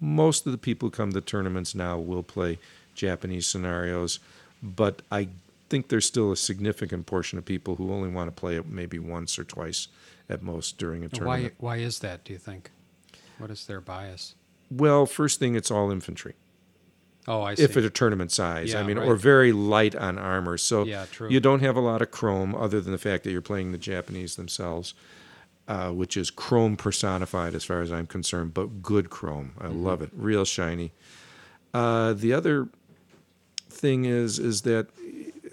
Most 0.00 0.46
of 0.46 0.52
the 0.52 0.58
people 0.58 0.88
who 0.88 0.90
come 0.90 1.12
to 1.12 1.20
tournaments 1.20 1.74
now 1.74 1.98
will 1.98 2.22
play 2.22 2.58
Japanese 2.94 3.46
scenarios, 3.46 4.18
but 4.62 5.02
I 5.10 5.28
think 5.68 5.88
there's 5.88 6.06
still 6.06 6.32
a 6.32 6.36
significant 6.36 7.06
portion 7.06 7.38
of 7.38 7.44
people 7.44 7.76
who 7.76 7.92
only 7.92 8.08
want 8.08 8.28
to 8.28 8.40
play 8.40 8.56
it 8.56 8.66
maybe 8.66 8.98
once 8.98 9.38
or 9.38 9.44
twice 9.44 9.88
at 10.28 10.42
most 10.42 10.78
during 10.78 11.04
a 11.04 11.08
tournament. 11.08 11.54
Why 11.58 11.76
why 11.76 11.82
is 11.82 11.98
that? 12.00 12.24
Do 12.24 12.32
you 12.32 12.38
think? 12.38 12.70
What 13.38 13.50
is 13.50 13.66
their 13.66 13.80
bias? 13.80 14.34
Well, 14.70 15.04
first 15.04 15.38
thing, 15.38 15.54
it's 15.54 15.70
all 15.70 15.90
infantry. 15.90 16.34
Oh, 17.28 17.42
I 17.42 17.54
see. 17.54 17.62
if 17.62 17.76
it's 17.76 17.86
a 17.86 17.90
tournament 17.90 18.32
size. 18.32 18.74
I 18.74 18.82
mean, 18.82 18.98
right. 18.98 19.06
or 19.06 19.14
very 19.14 19.52
light 19.52 19.94
on 19.94 20.18
armor. 20.18 20.56
So 20.58 20.84
Yeah, 20.84 21.06
true. 21.10 21.28
you 21.28 21.38
don't 21.38 21.60
have 21.60 21.76
a 21.76 21.80
lot 21.80 22.02
of 22.02 22.10
chrome, 22.10 22.54
other 22.54 22.80
than 22.80 22.92
the 22.92 22.98
fact 22.98 23.24
that 23.24 23.30
you're 23.30 23.40
playing 23.40 23.72
the 23.72 23.78
Japanese 23.78 24.36
themselves, 24.36 24.94
uh, 25.68 25.90
which 25.90 26.16
is 26.16 26.30
chrome 26.30 26.76
personified, 26.76 27.54
as 27.54 27.64
far 27.64 27.80
as 27.80 27.90
I'm 27.92 28.06
concerned. 28.06 28.52
But 28.54 28.82
good 28.82 29.10
chrome, 29.10 29.52
I 29.60 29.66
Mm-hmm. 29.66 29.84
love 29.84 30.02
it, 30.02 30.10
real 30.14 30.44
shiny. 30.44 30.92
Uh, 31.74 32.12
the 32.12 32.32
other 32.32 32.68
thing 33.70 34.04
is 34.04 34.38
is 34.38 34.62
that. 34.62 34.88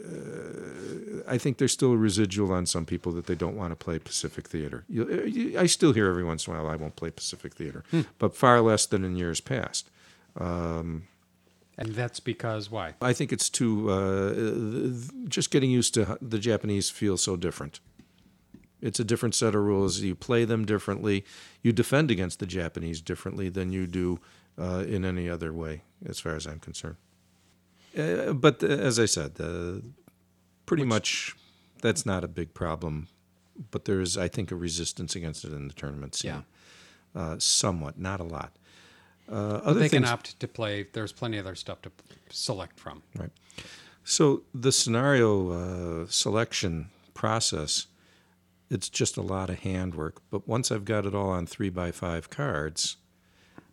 Uh, 0.10 1.22
I 1.28 1.38
think 1.38 1.58
there's 1.58 1.72
still 1.74 1.92
a 1.92 1.98
residual 1.98 2.52
on 2.52 2.66
some 2.66 2.86
people 2.86 3.12
that 3.12 3.28
they 3.28 3.36
don't 3.36 3.56
want 3.56 3.72
to 3.72 3.76
play 3.76 4.00
Pacific 4.00 4.48
Theater. 4.48 4.84
You, 4.90 5.08
you, 5.26 5.60
I 5.60 5.68
still 5.68 5.94
hear 5.94 6.08
every 6.10 6.24
once 6.24 6.48
in 6.48 6.56
a 6.56 6.58
while 6.64 6.72
I 6.72 6.76
won't 6.76 6.96
play 6.96 7.12
Pacific 7.12 7.54
Theater, 7.54 7.84
Hmm. 7.92 8.02
but 8.18 8.36
far 8.36 8.62
less 8.62 8.88
than 8.88 9.04
in 9.06 9.16
years 9.16 9.40
past. 9.42 9.92
and 10.36 11.04
that's 11.78 12.20
because 12.20 12.72
why? 12.72 12.96
I 13.02 13.14
think 13.14 13.32
it's 13.32 13.50
too 13.50 13.90
uh, 13.92 15.28
just 15.30 15.52
getting 15.52 15.70
used 15.70 15.94
to 15.94 16.18
the 16.22 16.40
Japanese 16.40 16.90
feel 16.90 17.16
so 17.18 17.36
different. 17.36 17.80
It's 18.82 19.00
a 19.00 19.04
different 19.04 19.36
set 19.36 19.56
of 19.56 19.62
rules. 19.62 20.00
You 20.00 20.16
play 20.16 20.46
them 20.46 20.66
differently. 20.66 21.26
You 21.62 21.74
defend 21.74 22.12
against 22.12 22.40
the 22.40 22.46
Japanese 22.46 23.02
differently 23.02 23.50
than 23.50 23.72
you 23.72 23.88
do 23.88 24.20
uh, 24.58 24.86
in 24.88 25.06
any 25.06 25.30
other 25.30 25.52
way, 25.52 25.84
as 26.06 26.20
far 26.20 26.36
as 26.36 26.46
I'm 26.46 26.60
concerned. 26.60 26.98
Uh, 27.98 28.34
but 28.34 28.64
uh, 28.64 28.68
as 28.68 29.00
I 29.00 29.06
said, 29.06 29.34
uh, 29.40 29.82
pretty 30.66 30.86
much 30.86 31.36
that's 31.82 32.06
not 32.06 32.24
a 32.24 32.28
big 32.28 32.54
problem. 32.54 33.08
But 33.72 33.84
there's, 33.84 34.18
I 34.18 34.30
think, 34.30 34.52
a 34.52 34.56
resistance 34.56 35.16
against 35.16 35.44
it 35.44 35.52
in 35.52 35.68
the 35.68 35.74
tournament 35.74 36.16
scene. 36.16 36.46
Uh, 37.14 37.36
somewhat, 37.40 38.00
not 38.00 38.22
a 38.22 38.24
lot. 38.24 38.54
Uh, 39.30 39.60
other 39.64 39.82
They 39.82 39.90
can 39.90 40.06
opt 40.06 40.40
to 40.40 40.48
play. 40.48 40.88
There's 40.94 41.12
plenty 41.12 41.38
of 41.38 41.46
other 41.46 41.56
stuff 41.56 41.82
to 41.82 41.92
select 42.30 42.80
from. 42.80 43.04
Right. 43.18 43.32
So 44.04 44.44
the 44.54 44.72
scenario 44.72 46.04
uh, 46.04 46.08
selection 46.08 46.90
process, 47.14 47.88
it's 48.70 48.90
just 48.90 49.18
a 49.18 49.22
lot 49.22 49.50
of 49.50 49.60
handwork. 49.60 50.22
But 50.30 50.48
once 50.48 50.72
I've 50.72 50.86
got 50.86 51.06
it 51.06 51.16
all 51.16 51.30
on 51.30 51.46
three 51.46 51.70
by 51.70 51.92
five 51.92 52.30
cards, 52.30 52.98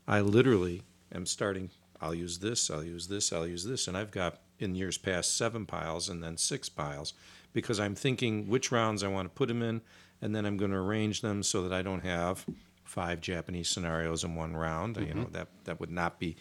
I 0.09 0.20
literally 0.20 0.82
am 1.14 1.26
starting. 1.26 1.70
I'll 2.01 2.14
use 2.14 2.38
this. 2.38 2.70
I'll 2.70 2.84
use 2.84 3.09
this. 3.09 3.32
I'll 3.32 3.47
use 3.47 3.64
this, 3.64 3.88
and 3.88 3.97
I've 3.97 4.11
got 4.11 4.40
in 4.59 4.74
years 4.74 4.97
past 4.97 5.36
seven 5.36 5.66
piles 5.66 6.09
and 6.09 6.22
then 6.22 6.36
six 6.36 6.68
piles 6.68 7.12
because 7.53 7.78
I'm 7.78 7.94
thinking 7.94 8.49
which 8.49 8.72
rounds 8.72 9.03
I 9.03 9.09
want 9.09 9.26
to 9.26 9.34
put 9.34 9.49
them 9.49 9.62
in, 9.62 9.80
and 10.20 10.34
then 10.34 10.47
I'm 10.47 10.57
going 10.57 10.70
to 10.70 10.76
arrange 10.76 11.20
them 11.20 11.42
so 11.42 11.62
that 11.62 11.72
I 11.72 11.82
don't 11.82 12.05
have 12.05 12.44
five 12.84 13.20
Japanese 13.20 13.68
scenarios 13.68 14.24
in 14.24 14.34
one 14.34 14.57
round. 14.57 14.97
You 14.97 15.14
know 15.14 15.28
that 15.32 15.49
that 15.64 15.80
would 15.80 15.90
not 15.90 16.18
be 16.18 16.36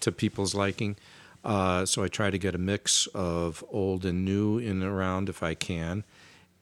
to 0.00 0.10
people's 0.12 0.54
liking. 0.54 0.96
Uh, 1.42 1.86
so 1.86 2.02
I 2.02 2.08
try 2.08 2.30
to 2.30 2.38
get 2.38 2.54
a 2.54 2.58
mix 2.58 3.06
of 3.08 3.64
old 3.70 4.04
and 4.04 4.24
new 4.24 4.58
in 4.58 4.82
a 4.82 4.92
round 4.92 5.28
if 5.28 5.42
I 5.42 5.54
can, 5.54 6.04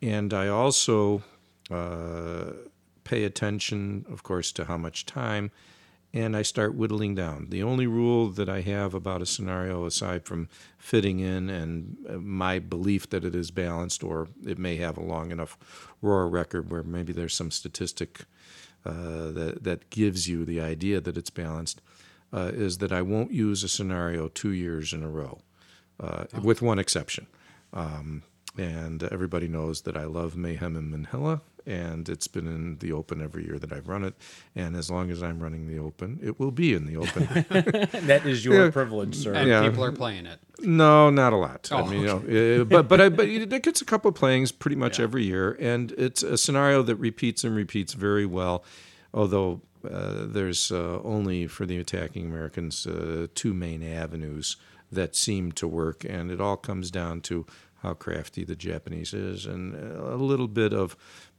and 0.01 0.33
I 0.33 0.49
also 0.49 1.23
uh, 1.71 2.53
pay 3.05 3.25
attention, 3.25 4.05
of 4.11 4.23
course, 4.23 4.53
to 4.53 4.65
how 4.65 4.77
much 4.77 5.07
time, 5.07 5.51
and 6.15 6.37
I 6.37 6.43
start 6.43 6.75
whittling 6.75 7.15
down. 7.15 7.51
The 7.51 7.63
only 7.63 7.87
rule 7.87 8.29
that 8.31 8.49
I 8.49 8.63
have 8.63 8.95
about 8.95 9.23
a 9.23 9.27
scenario, 9.27 9.85
aside 9.85 10.25
from 10.25 10.49
fitting 10.79 11.21
in 11.21 11.51
and 11.51 11.97
uh, 12.09 12.13
my 12.15 12.59
belief 12.59 13.11
that 13.11 13.25
it 13.25 13.35
is 13.35 13.51
balanced, 13.51 14.03
or 14.03 14.29
it 14.47 14.59
may 14.59 14.77
have 14.77 14.97
a 14.97 15.03
long 15.05 15.31
enough 15.31 15.59
roar 16.01 16.29
record 16.29 16.71
where 16.71 16.83
maybe 16.83 17.13
there's 17.13 17.35
some 17.35 17.51
statistic 17.51 18.25
uh, 18.87 19.31
that 19.33 19.65
that 19.65 19.91
gives 19.91 20.29
you 20.29 20.45
the 20.45 20.61
idea 20.61 21.01
that 21.01 21.19
it's 21.19 21.31
balanced, 21.31 21.83
uh, 22.33 22.51
is 22.55 22.79
that 22.79 22.93
I 22.93 23.03
won't 23.03 23.33
use 23.33 23.63
a 23.63 23.69
scenario 23.69 24.29
two 24.29 24.53
years 24.53 24.93
in 24.93 25.03
a 25.03 25.09
row, 25.09 25.41
uh, 26.01 26.25
with 26.43 26.63
one 26.63 26.79
exception. 26.79 27.27
Um, 27.73 28.23
and 28.57 29.03
everybody 29.03 29.47
knows 29.47 29.83
that 29.83 29.97
I 29.97 30.05
love 30.05 30.37
Mayhem 30.37 30.77
and 30.77 30.91
Manila, 30.91 31.43
and 31.69 32.09
it's 32.09 32.27
been 32.27 32.47
in 32.47 32.79
the 32.79 32.93
Open 32.93 33.21
every 33.23 33.45
year 33.45 33.59
that 33.59 33.73
I've 33.73 33.89
run 33.89 34.03
it. 34.05 34.15
And 34.57 34.75
as 34.75 34.91
long 34.91 35.11
as 35.11 35.23
I'm 35.23 35.39
running 35.39 35.67
the 35.69 35.79
Open, 35.79 36.19
it 36.23 36.41
will 36.41 36.51
be 36.51 36.73
in 36.75 36.87
the 36.87 36.97
Open. 36.97 37.25
that 38.07 38.23
is 38.25 38.45
your 38.45 38.65
Yeah. 38.65 38.71
privilege, 38.71 39.15
sir. 39.15 39.35
And 39.35 39.49
Yeah. 39.49 39.69
people 39.69 39.85
are 39.85 39.93
playing 39.93 40.27
it. 40.27 40.39
No, 40.61 41.11
not 41.11 41.33
a 41.33 41.37
lot. 41.37 41.69
I 41.71 41.81
Oh, 41.83 41.87
mean, 41.87 42.01
you 42.01 42.07
know, 42.07 42.61
uh, 42.63 42.65
but 42.65 42.89
but 42.89 43.01
I, 43.01 43.09
but 43.11 43.29
it 43.29 43.63
gets 43.63 43.81
a 43.81 43.85
couple 43.85 44.09
of 44.09 44.15
playings 44.15 44.51
pretty 44.51 44.77
much 44.77 44.99
every 44.99 45.25
year, 45.25 45.57
and 45.61 45.93
it's 45.93 46.23
a 46.23 46.37
scenario 46.37 46.83
that 46.83 46.97
repeats 46.97 47.45
and 47.45 47.55
repeats 47.55 47.93
very 47.93 48.27
well. 48.27 48.65
Although 49.15 49.61
uh, 49.89 50.27
there's 50.27 50.73
uh, 50.73 50.99
only 51.05 51.47
for 51.47 51.65
the 51.67 51.79
attacking 51.79 52.27
Americans 52.27 52.87
uh, 52.87 53.29
two 53.35 53.55
main 53.55 53.83
avenues 53.85 54.57
that 54.91 55.15
seem 55.15 55.53
to 55.53 55.69
work, 55.69 56.05
and 56.09 56.31
it 56.31 56.41
all 56.41 56.57
comes 56.57 56.91
down 56.91 57.21
to 57.21 57.47
how 57.83 57.95
crafty 57.95 58.43
the 58.45 58.57
Japanese 58.57 59.15
is, 59.15 59.47
and 59.47 59.75
a 59.77 60.17
little 60.17 60.49
bit 60.49 60.73
of, 60.73 60.97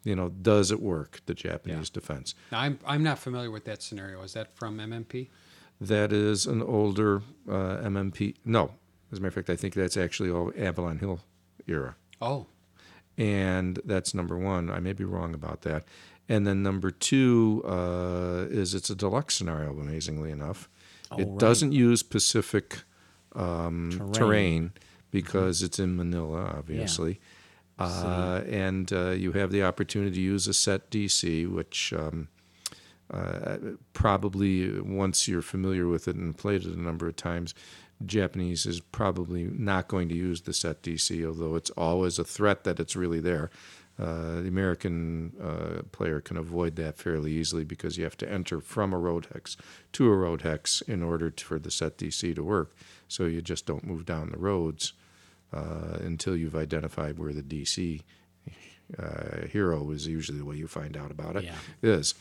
you 0.09 0.15
know, 0.15 0.29
does 0.29 0.71
it 0.71 0.81
work? 0.81 1.21
The 1.27 1.35
Japanese 1.35 1.91
defense. 1.91 2.33
Now, 2.51 2.61
I'm 2.61 2.79
I'm 2.83 3.03
not 3.03 3.19
familiar 3.19 3.51
with 3.51 3.65
that 3.65 3.83
scenario. 3.83 4.23
Is 4.23 4.33
that 4.33 4.51
from 4.55 4.79
MMP? 4.79 5.27
That 5.79 6.11
is 6.11 6.47
an 6.47 6.63
older 6.63 7.21
uh, 7.47 7.77
MMP. 7.83 8.35
No, 8.43 8.71
as 9.11 9.19
a 9.19 9.21
matter 9.21 9.27
of 9.27 9.33
fact, 9.35 9.51
I 9.51 9.55
think 9.55 9.75
that's 9.75 9.97
actually 9.97 10.31
all 10.31 10.51
Avalon 10.57 10.97
Hill 10.97 11.19
era. 11.67 11.95
Oh, 12.19 12.47
and 13.19 13.79
that's 13.85 14.15
number 14.15 14.35
one. 14.35 14.71
I 14.71 14.79
may 14.79 14.93
be 14.93 15.03
wrong 15.03 15.35
about 15.35 15.61
that. 15.61 15.83
And 16.27 16.47
then 16.47 16.63
number 16.63 16.89
two 16.89 17.63
uh, 17.65 18.47
is 18.49 18.73
it's 18.73 18.89
a 18.89 18.95
deluxe 18.95 19.35
scenario, 19.35 19.71
amazingly 19.71 20.31
enough. 20.31 20.69
it 21.17 21.27
right. 21.27 21.37
doesn't 21.37 21.71
use 21.71 22.01
Pacific 22.01 22.81
um, 23.35 23.91
Terrain. 23.91 24.13
terrain. 24.13 24.71
because 25.11 25.61
it's 25.61 25.79
in 25.79 25.95
Manila, 25.95 26.53
obviously. 26.57 27.19
Uh, 27.79 28.43
and 28.49 28.91
uh, 28.91 29.11
you 29.11 29.31
have 29.31 29.51
the 29.51 29.63
opportunity 29.63 30.15
to 30.15 30.21
use 30.21 30.47
a 30.47 30.53
set 30.53 30.89
DC, 30.91 31.49
which 31.49 31.93
um, 31.93 32.27
uh, 33.11 33.57
probably 33.93 34.79
once 34.81 35.27
you're 35.27 35.41
familiar 35.41 35.87
with 35.87 36.07
it 36.07 36.15
and 36.15 36.37
played 36.37 36.65
it 36.65 36.75
a 36.75 36.81
number 36.81 37.07
of 37.07 37.15
times, 37.15 37.53
Japanese 38.05 38.65
is 38.65 38.79
probably 38.79 39.43
not 39.45 39.87
going 39.87 40.09
to 40.09 40.15
use 40.15 40.41
the 40.41 40.53
set 40.53 40.81
DC, 40.83 41.25
although 41.25 41.55
it's 41.55 41.69
always 41.71 42.19
a 42.19 42.23
threat 42.23 42.63
that 42.63 42.79
it's 42.79 42.95
really 42.95 43.19
there. 43.19 43.49
Uh, 43.97 44.35
the 44.41 44.47
American 44.47 45.33
uh, 45.43 45.81
player 45.91 46.21
can 46.21 46.37
avoid 46.37 46.77
that 46.77 46.97
fairly 46.97 47.33
easily 47.33 47.65
because 47.65 47.97
you 47.97 48.05
have 48.05 48.15
to 48.15 48.31
enter 48.31 48.61
from 48.61 48.93
a 48.93 48.97
road 48.97 49.27
hex 49.33 49.57
to 49.91 50.09
a 50.09 50.15
road 50.15 50.41
hex 50.41 50.79
in 50.81 51.03
order 51.03 51.29
to, 51.29 51.43
for 51.43 51.59
the 51.59 51.69
set 51.69 51.97
DC 51.97 52.33
to 52.33 52.41
work. 52.41 52.73
So 53.09 53.25
you 53.25 53.41
just 53.41 53.65
don't 53.65 53.85
move 53.85 54.05
down 54.05 54.29
the 54.29 54.37
roads 54.37 54.93
uh, 55.53 55.97
until 56.01 56.35
you've 56.35 56.55
identified 56.55 57.17
where 57.19 57.33
the 57.33 57.41
DC 57.43 58.01
uh, 58.97 59.47
hero 59.47 59.89
is 59.91 60.07
usually 60.07 60.37
the 60.37 60.45
way 60.45 60.55
you 60.55 60.67
find 60.67 60.97
out 60.97 61.11
about 61.11 61.35
it 61.35 61.43
Yeah. 61.43 61.55
is. 61.81 62.15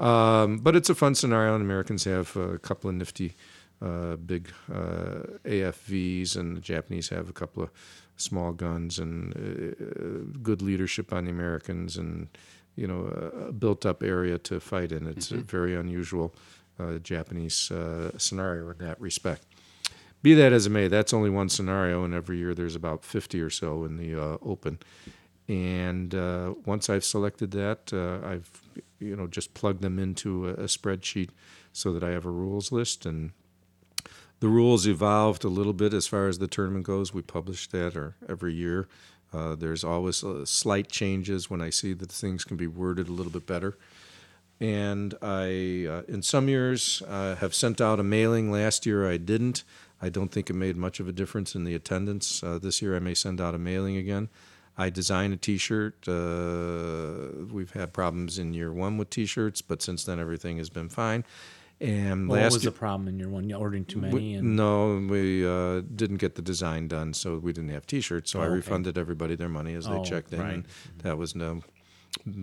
Um, 0.00 0.58
but 0.58 0.76
it's 0.76 0.88
a 0.90 0.94
fun 0.94 1.14
scenario, 1.14 1.54
and 1.54 1.62
Americans 1.62 2.04
have 2.04 2.36
a 2.36 2.58
couple 2.58 2.88
of 2.90 2.96
nifty 2.96 3.34
uh, 3.82 4.16
big 4.16 4.48
uh, 4.72 5.22
AFVs, 5.44 6.36
and 6.36 6.56
the 6.56 6.60
Japanese 6.60 7.08
have 7.10 7.28
a 7.28 7.32
couple 7.32 7.62
of 7.64 7.70
small 8.16 8.52
guns 8.52 8.98
and 8.98 9.32
uh, 9.36 10.38
good 10.42 10.62
leadership 10.62 11.12
on 11.12 11.24
the 11.24 11.30
Americans, 11.30 11.96
and 11.96 12.28
you 12.76 12.86
know 12.86 13.06
a 13.48 13.52
built-up 13.52 14.02
area 14.02 14.38
to 14.38 14.60
fight 14.60 14.92
in. 14.92 15.06
It's 15.08 15.30
a 15.32 15.38
very 15.38 15.74
unusual 15.74 16.32
uh, 16.78 16.98
Japanese 16.98 17.70
uh, 17.72 18.16
scenario 18.18 18.70
in 18.70 18.78
that 18.78 19.00
respect. 19.00 19.44
Be 20.22 20.34
that 20.34 20.52
as 20.52 20.66
it 20.66 20.70
may, 20.70 20.88
that's 20.88 21.14
only 21.14 21.30
one 21.30 21.48
scenario, 21.48 22.04
and 22.04 22.12
every 22.12 22.38
year 22.38 22.54
there's 22.54 22.74
about 22.74 23.04
50 23.04 23.40
or 23.40 23.50
so 23.50 23.84
in 23.84 23.96
the 23.96 24.20
uh, 24.20 24.38
open. 24.42 24.78
And 25.48 26.14
uh, 26.14 26.54
once 26.66 26.90
I've 26.90 27.04
selected 27.04 27.52
that, 27.52 27.92
uh, 27.92 28.26
I've 28.26 28.50
you 28.98 29.16
know 29.16 29.26
just 29.26 29.54
plugged 29.54 29.80
them 29.80 29.98
into 29.98 30.48
a, 30.48 30.52
a 30.54 30.64
spreadsheet 30.64 31.30
so 31.72 31.92
that 31.92 32.02
I 32.02 32.10
have 32.10 32.26
a 32.26 32.30
rules 32.30 32.70
list. 32.70 33.06
And 33.06 33.30
the 34.40 34.48
rules 34.48 34.86
evolved 34.86 35.44
a 35.44 35.48
little 35.48 35.72
bit 35.72 35.94
as 35.94 36.06
far 36.06 36.28
as 36.28 36.38
the 36.38 36.48
tournament 36.48 36.84
goes. 36.84 37.14
We 37.14 37.22
publish 37.22 37.68
that 37.68 37.96
or 37.96 38.16
every 38.28 38.54
year. 38.54 38.88
Uh, 39.32 39.54
there's 39.54 39.84
always 39.84 40.24
uh, 40.24 40.44
slight 40.44 40.88
changes 40.88 41.50
when 41.50 41.60
I 41.60 41.70
see 41.70 41.92
that 41.94 42.10
things 42.10 42.44
can 42.44 42.56
be 42.56 42.66
worded 42.66 43.08
a 43.08 43.12
little 43.12 43.32
bit 43.32 43.46
better. 43.46 43.76
And 44.60 45.14
I, 45.22 45.86
uh, 45.88 46.02
in 46.08 46.22
some 46.22 46.48
years, 46.48 47.02
uh, 47.06 47.36
have 47.36 47.54
sent 47.54 47.80
out 47.80 48.00
a 48.00 48.02
mailing. 48.02 48.50
Last 48.50 48.86
year 48.86 49.08
I 49.08 49.16
didn't. 49.16 49.64
I 50.00 50.08
don't 50.08 50.30
think 50.30 50.48
it 50.48 50.54
made 50.54 50.76
much 50.76 51.00
of 51.00 51.08
a 51.08 51.12
difference 51.12 51.54
in 51.54 51.64
the 51.64 51.74
attendance. 51.74 52.42
Uh, 52.42 52.58
this 52.58 52.80
year 52.80 52.94
I 52.94 53.00
may 53.00 53.14
send 53.14 53.40
out 53.40 53.54
a 53.54 53.58
mailing 53.58 53.96
again. 53.96 54.28
I 54.76 54.90
design 54.90 55.32
a 55.32 55.36
T-shirt. 55.36 56.06
Uh, 56.06 57.44
we've 57.52 57.72
had 57.72 57.92
problems 57.92 58.38
in 58.38 58.54
year 58.54 58.72
one 58.72 58.96
with 58.96 59.10
T-shirts, 59.10 59.60
but 59.60 59.82
since 59.82 60.04
then 60.04 60.20
everything 60.20 60.58
has 60.58 60.70
been 60.70 60.88
fine. 60.88 61.24
And 61.80 62.28
Well, 62.28 62.40
what 62.42 62.52
was 62.52 62.62
year, 62.64 62.70
the 62.70 62.76
problem 62.78 63.08
in 63.08 63.18
your 63.18 63.28
one? 63.28 63.48
You 63.48 63.56
ordering 63.56 63.84
too 63.84 64.00
many? 64.00 64.14
we- 64.14 64.34
and 64.34 64.56
no, 64.56 65.04
we 65.08 65.46
uh, 65.46 65.80
didn't 65.94 66.16
get 66.18 66.34
the 66.36 66.42
design 66.42 66.86
done, 66.88 67.12
so 67.12 67.38
we 67.38 67.52
didn't 67.52 67.70
have 67.70 67.86
T-shirts. 67.86 68.30
So 68.32 68.38
Oh, 68.40 68.42
I 68.42 68.46
okay. 68.46 68.54
refunded 68.54 68.98
everybody 68.98 69.34
their 69.34 69.48
money 69.48 69.74
as 69.74 69.86
they 69.86 69.92
Oh, 69.92 70.04
checked 70.04 70.32
in, 70.32 70.40
right. 70.40 70.54
and 70.54 70.66
that 71.02 71.18
was 71.18 71.34
no 71.34 71.62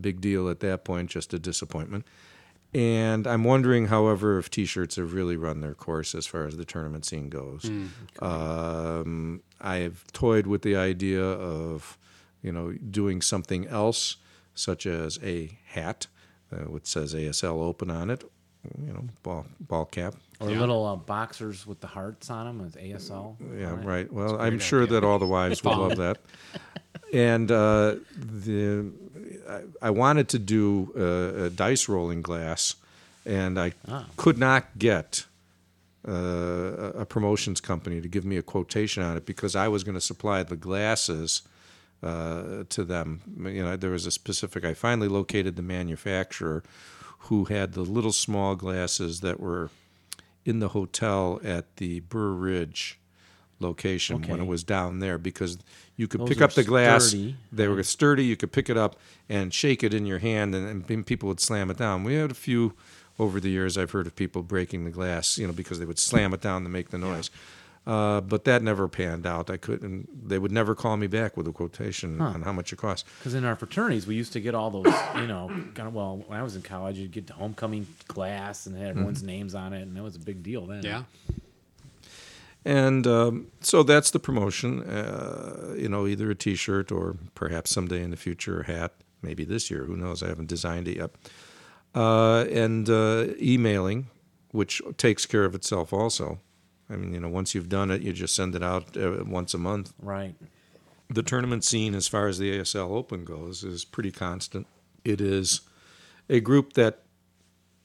big 0.01 0.19
deal 0.21 0.49
at 0.49 0.59
that 0.61 0.83
point. 0.83 1.09
Just 1.09 1.33
a 1.33 1.39
disappointment. 1.39 2.05
And 2.75 3.25
I'm 3.25 3.45
wondering, 3.45 3.85
however, 3.87 4.37
if 4.37 4.49
T-shirts 4.51 4.97
have 4.97 5.13
really 5.13 5.37
run 5.37 5.61
their 5.61 5.73
course 5.73 6.13
as 6.13 6.25
far 6.27 6.45
as 6.45 6.57
the 6.57 6.65
tournament 6.65 7.05
scene 7.05 7.29
goes. 7.29 7.71
Um, 8.19 9.41
I 9.61 9.77
have 9.77 10.05
toyed 10.11 10.45
with 10.45 10.61
the 10.61 10.75
idea 10.75 11.23
of, 11.23 11.97
you 12.41 12.51
know, 12.51 12.73
doing 12.73 13.21
something 13.21 13.65
else, 13.67 14.17
such 14.55 14.85
as 14.85 15.17
a 15.23 15.57
hat, 15.67 16.07
uh, 16.51 16.65
which 16.69 16.85
says 16.85 17.13
ASL 17.13 17.61
Open 17.63 17.89
on 17.89 18.09
it, 18.09 18.25
you 18.85 18.91
know, 18.91 19.05
ball 19.23 19.45
ball 19.61 19.85
cap, 19.85 20.15
or 20.41 20.49
little 20.49 20.85
uh, 20.85 20.97
boxers 20.97 21.65
with 21.65 21.79
the 21.79 21.87
hearts 21.87 22.29
on 22.29 22.45
them 22.45 22.59
with 22.61 22.75
ASL. 22.75 23.37
yeah, 23.57 23.75
right. 23.85 24.11
Well, 24.11 24.33
I'm 24.39 24.57
great 24.57 24.61
sure 24.61 24.83
idea. 24.83 24.99
that 24.99 25.07
all 25.07 25.17
the 25.17 25.27
wives 25.27 25.63
would 25.63 25.77
love 25.77 25.95
that. 25.97 26.17
And 27.13 27.49
uh, 27.49 27.95
the 28.17 28.91
I, 29.49 29.61
I 29.81 29.89
wanted 29.89 30.27
to 30.29 30.39
do 30.39 30.91
a, 30.95 31.45
a 31.45 31.49
dice 31.49 31.87
rolling 31.89 32.21
glass, 32.21 32.75
and 33.25 33.59
I 33.59 33.73
Ah. 33.87 34.05
could 34.17 34.37
not 34.37 34.77
get 34.77 35.25
uh, 36.07 36.91
a 37.01 37.05
promotions 37.05 37.59
company 37.61 37.99
to 38.01 38.07
give 38.07 38.25
me 38.25 38.37
a 38.37 38.43
quotation 38.43 39.01
on 39.03 39.17
it 39.17 39.25
because 39.25 39.55
I 39.55 39.67
was 39.67 39.83
going 39.83 39.95
to 39.95 40.01
supply 40.01 40.43
the 40.43 40.55
glasses 40.55 41.41
uh, 42.03 42.63
to 42.69 42.83
them. 42.83 43.21
You 43.39 43.63
know, 43.63 43.75
there 43.75 43.89
was 43.91 44.05
a 44.05 44.11
specific. 44.11 44.63
I 44.63 44.73
finally 44.75 45.07
located 45.07 45.55
the 45.55 45.63
manufacturer 45.63 46.63
who 47.19 47.45
had 47.45 47.73
the 47.73 47.81
little 47.81 48.11
small 48.11 48.55
glasses 48.55 49.21
that 49.21 49.39
were 49.39 49.71
in 50.45 50.59
the 50.59 50.69
hotel 50.69 51.39
at 51.43 51.77
the 51.77 52.01
Burr 52.01 52.31
Ridge 52.33 52.99
location 53.59 54.21
when 54.27 54.39
it 54.41 54.45
was 54.45 54.63
down 54.63 54.99
there 54.99 55.17
because 55.17 55.57
you 55.97 56.07
could 56.07 56.21
Those 56.21 56.29
pick 56.29 56.41
up 56.41 56.53
the 56.53 56.63
glass. 56.63 57.05
sturdy, 57.09 57.35
They 57.51 57.67
were 57.67 57.81
sturdy. 57.83 58.25
You 58.25 58.35
could 58.35 58.51
pick 58.51 58.69
it 58.69 58.77
up 58.77 58.95
and 59.29 59.53
shake 59.53 59.83
it 59.83 59.93
in 59.93 60.05
your 60.05 60.19
hand, 60.19 60.53
and, 60.55 60.85
and 60.89 61.05
people 61.05 61.27
would 61.29 61.39
slam 61.39 61.69
it 61.71 61.77
down. 61.77 62.03
We 62.03 62.15
had 62.15 62.31
a 62.31 62.35
few 62.35 62.73
over 63.17 63.39
the 63.39 63.49
years. 63.49 63.77
I've 63.77 63.91
heard 63.91 64.07
of 64.07 64.15
people 64.15 64.41
breaking 64.43 64.83
the 64.85 64.91
glass, 64.91 65.37
you 65.37 65.47
know, 65.47 65.53
because 65.53 65.79
they 65.79 65.85
would 65.85 65.99
slam 65.99 66.33
it 66.33 66.41
down 66.41 66.63
to 66.63 66.69
make 66.69 66.89
the 66.89 66.97
noise. 66.97 67.29
Uh, 67.87 68.19
but 68.19 68.45
that 68.45 68.63
never 68.63 68.87
panned 68.87 69.27
out. 69.27 69.47
I 69.51 69.57
couldn't. 69.57 70.27
They 70.27 70.39
would 70.39 70.51
never 70.51 70.73
call 70.73 70.97
me 70.97 71.05
back 71.05 71.37
with 71.37 71.47
a 71.47 71.51
quotation 71.51 72.19
on 72.19 72.41
how 72.41 72.51
much 72.51 72.73
it 72.73 72.77
cost. 72.77 73.05
Because 73.19 73.35
in 73.35 73.45
our 73.45 73.55
fraternities, 73.55 74.07
we 74.07 74.15
used 74.15 74.33
to 74.33 74.39
get 74.41 74.55
all 74.55 74.71
those, 74.71 74.91
you 75.17 75.27
know, 75.27 75.49
kind 75.75 75.87
of, 75.87 75.93
well, 75.93 76.23
when 76.25 76.39
I 76.39 76.41
was 76.41 76.55
in 76.55 76.63
college, 76.63 76.97
you'd 76.97 77.11
get 77.11 77.27
the 77.27 77.33
homecoming 77.33 77.85
glass 78.07 78.65
and 78.65 78.75
it 78.75 78.79
had 78.79 78.89
everyone's 78.89 79.19
Mm-hmm. 79.19 79.27
names 79.27 79.53
on 79.53 79.73
it, 79.73 79.83
and 79.83 79.95
that 79.95 80.01
was 80.01 80.15
a 80.15 80.19
big 80.19 80.41
deal 80.41 80.65
then. 80.65 80.81
Yeah. 80.83 81.03
And 82.65 83.05
um, 83.05 83.51
so 83.61 83.83
that's 83.83 84.09
the 84.09 84.19
promotion. 84.19 84.81
Uh, 84.81 85.75
you 85.77 85.87
know, 85.87 86.07
either 86.07 86.31
a 86.31 86.35
T-shirt 86.35 86.91
or 86.91 87.15
perhaps 87.35 87.69
someday 87.69 88.01
in 88.01 88.09
the 88.09 88.17
future 88.17 88.61
a 88.61 88.65
hat. 88.65 88.93
Maybe 89.21 89.45
this 89.45 89.71
year. 89.71 89.85
Who 89.85 89.95
knows? 89.95 90.21
I 90.23 90.27
haven't 90.27 90.49
designed 90.49 90.87
it 90.87 90.97
yet. 90.97 91.11
Uh, 91.93 92.45
and 92.51 92.89
uh, 92.89 93.27
emailing, 93.41 94.07
which 94.51 94.81
takes 94.97 95.25
care 95.25 95.45
of 95.45 95.55
itself 95.55 95.93
also. 95.93 96.39
I 96.89 96.95
mean, 96.95 97.13
you 97.13 97.19
know, 97.19 97.29
once 97.29 97.55
you've 97.55 97.69
done 97.69 97.89
it, 97.89 98.01
you 98.01 98.13
just 98.13 98.35
send 98.35 98.55
it 98.55 98.61
out 98.61 98.97
uh, 98.97 99.23
once 99.25 99.53
a 99.53 99.57
month. 99.57 99.93
Right. 99.99 100.35
The 101.09 101.23
tournament 101.23 101.63
scene, 101.63 101.95
as 101.95 102.07
far 102.07 102.27
as 102.27 102.37
the 102.37 102.59
ASL 102.59 102.91
Open 102.91 103.25
goes, 103.25 103.63
is 103.63 103.85
pretty 103.85 104.11
constant. 104.11 104.67
It 105.03 105.21
is 105.21 105.61
a 106.29 106.39
group 106.39 106.73
that, 106.73 107.03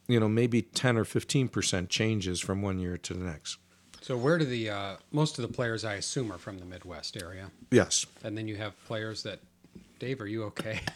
you 0.08 0.18
know, 0.18 0.28
maybe 0.28 0.62
10 0.62 0.96
or 0.96 1.04
15% 1.04 1.88
changes 1.88 2.40
from 2.40 2.62
one 2.62 2.78
year 2.78 2.96
to 2.96 3.14
the 3.14 3.24
next. 3.24 3.58
So 4.10 4.16
where 4.16 4.38
do 4.38 4.44
the 4.44 4.70
uh, 4.70 4.96
most 5.12 5.38
of 5.38 5.46
the 5.46 5.54
players 5.54 5.84
I 5.84 5.94
assume 5.94 6.32
are 6.32 6.36
from 6.38 6.58
the 6.58 6.64
Midwest 6.64 7.16
area, 7.16 7.48
Yes. 7.70 8.06
and 8.24 8.36
then 8.36 8.48
you 8.48 8.56
have 8.56 8.72
players 8.86 9.22
that. 9.22 9.38
Dave, 10.00 10.20
are 10.20 10.26
you 10.26 10.42
okay? 10.46 10.80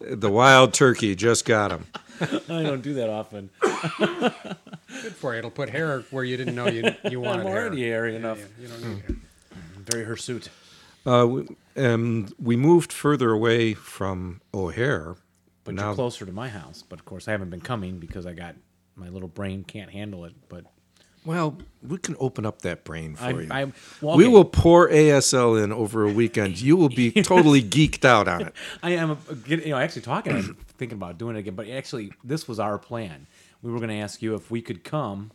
The 0.00 0.30
wild 0.30 0.72
turkey 0.72 1.14
just 1.14 1.44
got 1.44 1.70
him. 1.70 1.84
I 2.22 2.62
don't 2.62 2.80
do 2.80 2.94
that 2.94 3.10
often. 3.10 3.50
Good 3.60 5.14
for 5.14 5.34
you. 5.34 5.40
It'll 5.40 5.50
put 5.50 5.68
hair 5.68 6.00
where 6.10 6.24
you 6.24 6.38
didn't 6.38 6.54
know 6.54 6.68
you 6.68 6.84
you 7.10 7.20
wanted 7.26 7.42
I'm 7.42 7.46
already 7.52 7.82
hair. 7.82 7.92
hairy 8.06 8.12
Yeah, 8.12 8.18
enough. 8.18 8.38
yeah, 8.38 8.46
you 8.62 8.68
don't 8.68 8.82
need 8.94 9.02
hair. 9.02 9.16
Very 9.76 10.04
hirsute. 10.04 10.48
Uh, 11.04 11.26
we, 11.28 11.48
um, 11.76 12.28
we 12.40 12.56
moved 12.56 12.94
further 12.94 13.30
away 13.32 13.74
from 13.74 14.40
O'Hare. 14.54 15.16
But 15.64 15.74
now, 15.74 15.88
you're 15.88 15.94
closer 15.96 16.24
to 16.24 16.32
my 16.32 16.48
house. 16.48 16.82
But 16.82 16.98
of 16.98 17.04
course, 17.04 17.28
I 17.28 17.32
haven't 17.32 17.50
been 17.50 17.60
coming 17.60 17.98
because 17.98 18.24
I 18.24 18.32
got 18.32 18.54
my 18.94 19.10
little 19.10 19.28
brain 19.28 19.64
can't 19.64 19.90
handle 19.90 20.24
it. 20.24 20.32
But 20.48 20.64
well, 21.24 21.58
we 21.86 21.98
can 21.98 22.16
open 22.18 22.46
up 22.46 22.62
that 22.62 22.84
brain 22.84 23.14
for 23.14 23.24
I, 23.24 23.30
you. 23.30 23.48
I 23.50 23.72
well, 24.00 24.16
We 24.16 24.26
will 24.26 24.44
pour 24.44 24.88
ASL 24.88 25.62
in 25.62 25.72
over 25.72 26.04
a 26.04 26.12
weekend. 26.12 26.60
You 26.60 26.76
will 26.76 26.88
be 26.88 27.10
totally 27.22 27.62
geeked 27.62 28.04
out 28.04 28.28
on 28.28 28.42
it. 28.42 28.54
I 28.82 28.90
am, 28.92 29.12
uh, 29.12 29.16
you 29.46 29.68
know, 29.68 29.76
actually 29.76 30.02
talking, 30.02 30.32
I'm 30.32 30.56
thinking 30.78 30.96
about 30.96 31.18
doing 31.18 31.36
it 31.36 31.40
again. 31.40 31.54
But 31.54 31.68
actually, 31.68 32.12
this 32.24 32.48
was 32.48 32.58
our 32.58 32.78
plan. 32.78 33.26
We 33.62 33.70
were 33.70 33.78
going 33.78 33.90
to 33.90 33.98
ask 33.98 34.22
you 34.22 34.34
if 34.34 34.50
we 34.50 34.62
could 34.62 34.84
come 34.84 35.30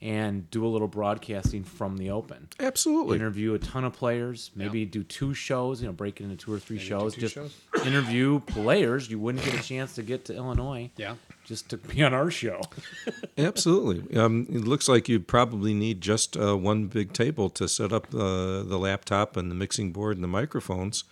and 0.00 0.48
do 0.50 0.64
a 0.64 0.68
little 0.68 0.86
broadcasting 0.86 1.64
from 1.64 1.96
the 1.96 2.10
open. 2.10 2.48
Absolutely. 2.60 3.16
Interview 3.16 3.54
a 3.54 3.58
ton 3.58 3.84
of 3.84 3.92
players, 3.92 4.50
maybe 4.54 4.84
do 4.84 5.02
two 5.02 5.34
shows, 5.34 5.80
you 5.80 5.88
know, 5.88 5.92
break 5.92 6.20
it 6.20 6.24
into 6.24 6.36
two 6.36 6.52
or 6.52 6.58
three 6.58 6.78
do 6.78 6.84
shows. 6.84 7.16
just 7.16 7.34
shows? 7.34 7.54
interview 7.84 8.38
players 8.40 9.10
you 9.10 9.18
wouldn't 9.18 9.44
get 9.44 9.54
a 9.54 9.62
chance 9.62 9.94
to 9.96 10.02
get 10.02 10.24
to 10.26 10.34
Illinois. 10.34 10.90
Yeah. 10.96 11.16
Just 11.44 11.70
to 11.70 11.78
be 11.78 12.02
on 12.02 12.14
our 12.14 12.30
show. 12.30 12.60
Absolutely. 13.38 14.16
Um, 14.16 14.46
it 14.50 14.64
looks 14.64 14.88
like 14.88 15.08
you 15.08 15.18
probably 15.18 15.74
need 15.74 16.00
just 16.00 16.36
uh, 16.36 16.56
one 16.56 16.86
big 16.86 17.12
table 17.12 17.50
to 17.50 17.66
set 17.66 17.92
up 17.92 18.14
uh, 18.14 18.62
the 18.62 18.78
laptop 18.78 19.36
and 19.36 19.50
the 19.50 19.54
mixing 19.54 19.90
board 19.90 20.16
and 20.16 20.22
the 20.22 20.28
microphones, 20.28 21.04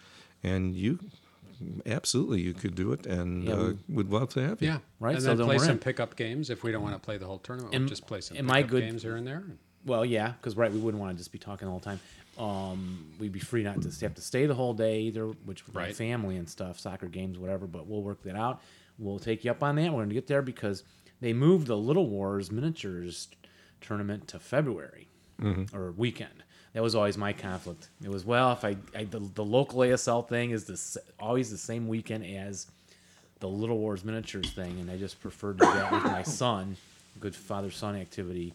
and 0.43 0.77
you 0.77 1.01
absolutely 1.87 2.41
you 2.43 2.55
could 2.55 2.75
do 2.75 2.93
it, 2.93 3.07
and 3.07 3.45
Yeah, 3.45 3.55
uh, 3.55 3.73
we- 3.89 3.95
would 3.97 4.11
love 4.11 4.31
to 4.31 4.41
have 4.47 4.61
you. 4.63 4.69
Yeah. 4.69 4.79
Right, 5.01 5.15
And 5.15 5.23
so 5.23 5.29
then 5.29 5.39
then 5.39 5.47
play 5.47 5.59
some 5.59 5.79
pickup 5.79 6.17
games 6.17 6.51
if 6.51 6.63
we 6.63 6.73
don't 6.73 6.83
want 6.83 6.95
to 6.95 7.01
play 7.01 7.17
the 7.19 7.27
whole 7.27 7.39
tournament. 7.39 7.73
We'll 7.75 7.89
just 7.89 8.07
play 8.07 8.21
some 8.21 8.37
am 8.37 8.47
pickup 8.47 8.57
I 8.57 8.63
good- 8.63 8.83
games 8.83 9.03
here 9.03 9.17
and 9.17 9.27
there. 9.27 9.45
Well, 9.85 10.05
yeah, 10.05 10.33
because 10.33 10.57
right, 10.57 10.73
we 10.73 10.79
wouldn't 10.81 11.01
want 11.01 11.13
to 11.13 11.19
just 11.19 11.31
be 11.33 11.39
talking 11.39 11.69
all 11.69 11.79
the 11.79 11.89
whole 11.89 11.97
time. 11.97 12.01
Um, 12.39 13.07
we'd 13.19 13.33
be 13.33 13.39
free 13.39 13.63
not 13.63 13.81
to 13.83 13.91
have 14.01 14.15
to 14.17 14.21
stay 14.21 14.47
the 14.47 14.55
whole 14.55 14.75
day 14.75 15.01
either, 15.03 15.27
which 15.27 15.65
with 15.65 15.75
my 15.75 15.85
Right. 15.85 15.97
family 15.97 16.37
and 16.37 16.49
stuff, 16.49 16.79
soccer 16.81 17.07
games, 17.07 17.39
whatever. 17.39 17.67
But 17.67 17.87
we'll 17.87 18.03
work 18.03 18.23
that 18.25 18.35
out. 18.37 18.61
We'll 18.99 19.19
take 19.21 19.45
you 19.45 19.51
up 19.53 19.63
on 19.63 19.77
that. 19.77 19.85
We're 19.93 19.99
going 20.01 20.09
to 20.09 20.15
get 20.15 20.27
there 20.27 20.43
because 20.43 20.83
they 21.21 21.33
moved 21.33 21.67
the 21.69 21.77
Little 21.77 22.09
Wars 22.09 22.51
miniatures 22.51 23.29
tournament 23.81 24.27
to 24.29 24.39
February. 24.39 25.09
or 25.75 25.93
weekend. 25.93 26.43
That 26.77 26.83
was 26.83 26.95
always 26.95 27.17
my 27.17 27.33
conflict. 27.33 27.89
It 28.05 28.11
was 28.11 28.27
well, 28.27 28.53
if 28.53 28.63
I, 28.63 28.77
I 28.95 29.05
the, 29.05 29.21
the 29.35 29.43
local 29.43 29.79
ASL 29.79 30.29
thing 30.29 30.51
is 30.51 30.67
this 30.67 30.99
always 31.19 31.51
the 31.51 31.57
same 31.57 31.89
weekend 31.89 32.27
as 32.27 32.67
the 33.41 33.49
Little 33.49 33.79
Wars 33.79 34.05
miniatures 34.05 34.53
thing, 34.53 34.79
and 34.79 34.91
I 34.91 34.99
just 34.99 35.19
preferred 35.23 35.59
to 35.61 35.65
do 35.65 35.73
that 35.73 35.91
with 35.91 36.05
my 36.05 36.23
son, 36.23 36.77
good 37.19 37.35
father 37.35 37.71
son 37.71 37.97
activity. 37.97 38.53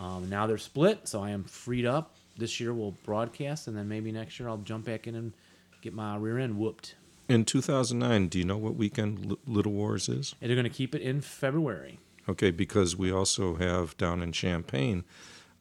Um, 0.00 0.28
now 0.28 0.48
they're 0.48 0.58
split, 0.58 1.06
so 1.06 1.22
I 1.22 1.30
am 1.30 1.44
freed 1.44 1.86
up. 1.86 2.16
This 2.36 2.58
year 2.58 2.74
we'll 2.74 2.96
broadcast, 3.04 3.68
and 3.68 3.76
then 3.76 3.88
maybe 3.88 4.10
next 4.10 4.40
year 4.40 4.48
I'll 4.48 4.56
jump 4.56 4.86
back 4.86 5.06
in 5.06 5.14
and 5.14 5.32
get 5.80 5.94
my 5.94 6.16
rear 6.16 6.40
end 6.40 6.58
whooped. 6.58 6.96
In 7.28 7.44
2009, 7.44 8.26
do 8.26 8.38
you 8.40 8.44
know 8.44 8.58
what 8.58 8.74
weekend 8.74 9.30
L- 9.30 9.38
Little 9.46 9.70
Wars 9.70 10.08
is? 10.08 10.34
And 10.40 10.50
they're 10.50 10.56
going 10.56 10.64
to 10.64 10.76
keep 10.76 10.92
it 10.92 11.02
in 11.02 11.20
February. 11.20 12.00
Okay, 12.28 12.50
because 12.50 12.96
we 12.96 13.12
also 13.12 13.54
have 13.54 13.96
down 13.96 14.22
in 14.22 14.32
Champaign 14.32 15.04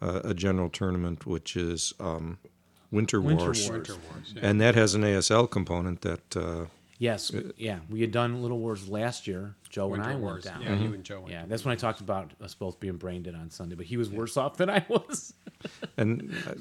uh, 0.01 0.21
a 0.23 0.33
general 0.33 0.69
tournament 0.69 1.25
which 1.25 1.55
is 1.57 1.93
um, 1.99 2.37
Winter, 2.91 3.21
Winter 3.21 3.45
Wars. 3.45 3.69
Wars. 3.69 3.71
Winter 3.89 3.95
Wars. 4.11 4.33
yeah. 4.35 4.41
And 4.47 4.59
that 4.61 4.75
has 4.75 4.95
an 4.95 5.01
ASL 5.03 5.49
component 5.49 6.01
that 6.01 6.37
uh, 6.37 6.65
Yes, 7.01 7.31
yeah, 7.55 7.79
we 7.89 8.01
had 8.01 8.11
done 8.11 8.41
Little 8.41 8.59
Wars 8.59 8.89
last 8.89 9.25
year. 9.25 9.55
Joe 9.69 9.87
Winter 9.87 10.09
and 10.09 10.17
I 10.17 10.21
Wars. 10.21 10.43
went 10.43 10.63
down. 10.65 10.79
Yeah, 10.79 10.83
you 10.85 10.93
and 10.93 11.03
Joe. 11.03 11.19
went. 11.21 11.31
Yeah, 11.31 11.45
that's 11.47 11.63
when 11.63 11.71
I 11.71 11.75
talked 11.77 12.01
about 12.01 12.31
us 12.41 12.53
both 12.55 12.77
being 12.81 12.97
brain 12.97 13.23
dead 13.23 13.35
on 13.35 13.49
Sunday, 13.49 13.75
but 13.75 13.85
he 13.85 13.95
was 13.95 14.09
worse 14.09 14.35
off 14.35 14.57
than 14.57 14.69
I 14.69 14.85
was. 14.89 15.33
And 15.97 16.33
uh, 16.47 16.55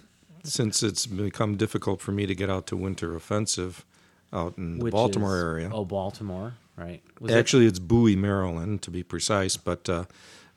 since 0.45 0.83
it's 0.85 1.07
become 1.07 1.57
difficult 1.57 2.01
for 2.01 2.13
me 2.13 2.27
to 2.27 2.35
get 2.37 2.51
out 2.51 2.67
to 2.69 2.77
Winter 2.77 3.15
Offensive 3.17 3.85
out 4.33 4.57
in 4.59 4.79
the 4.79 4.91
Baltimore 4.91 5.37
is- 5.37 5.43
area, 5.43 5.71
Oh, 5.73 5.85
Baltimore, 5.85 6.55
right? 6.77 7.03
Was 7.21 7.31
that- 7.33 7.39
actually 7.39 7.67
it's 7.67 7.79
Bowie, 7.81 8.15
Maryland, 8.17 8.83
to 8.83 8.91
be 8.93 9.03
precise. 9.03 9.57
But 9.57 9.89
uh, 9.89 10.05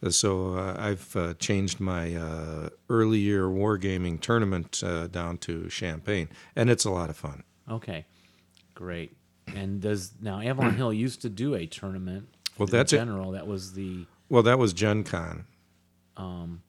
so 0.09 0.55
uh, 0.55 0.75
I've 0.79 1.15
uh, 1.15 1.33
changed 1.35 1.79
my 1.79 2.15
uh, 2.15 2.69
early 2.89 3.19
year 3.19 3.43
wargaming 3.47 4.19
tournament 4.19 4.81
uh, 4.83 5.07
down 5.07 5.37
to 5.39 5.69
Champaign, 5.69 6.29
and 6.55 6.69
it's 6.69 6.85
a 6.85 6.89
lot 6.91 7.09
of 7.09 7.17
fun. 7.17 7.43
okay, 7.69 8.05
great. 8.73 9.15
And 9.55 9.81
does 9.81 10.13
now 10.21 10.39
Avalon 10.41 10.75
Hill 10.81 10.93
used 10.93 11.21
to 11.23 11.29
do 11.29 11.55
a 11.55 11.65
tournament? 11.65 12.27
Well, 12.57 12.67
in 12.67 12.71
that's 12.71 12.93
it. 12.93 12.97
general. 12.97 13.31
That 13.31 13.47
was 13.47 13.73
the 13.73 14.05
Well, 14.29 14.43
that 14.43 14.57
was 14.59 14.71
Gen 14.73 15.03
Con. 15.03 15.45
Um, 16.15 16.61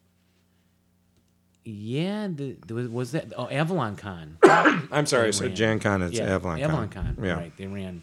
yeah. 1.65 2.29
The, 2.29 2.57
was, 2.91 3.13
that 3.13 3.33
oh 3.37 3.49
Avalon 3.49 3.97
Con? 3.97 4.39
I'm 4.43 5.07
sorry, 5.07 5.25
I 5.25 5.27
They 5.27 5.33
said 5.33 5.47
ran- 5.49 5.57
Gen 5.57 5.81
Con. 5.81 6.03
It's 6.03 6.19
yeah, 6.19 6.35
Avalon, 6.35 6.61
Avalon 6.61 6.89
Con. 6.89 7.15
Con. 7.17 7.25
Yeah. 7.25 7.35
Right. 7.35 7.57
They 7.57 7.67
ran 7.67 8.03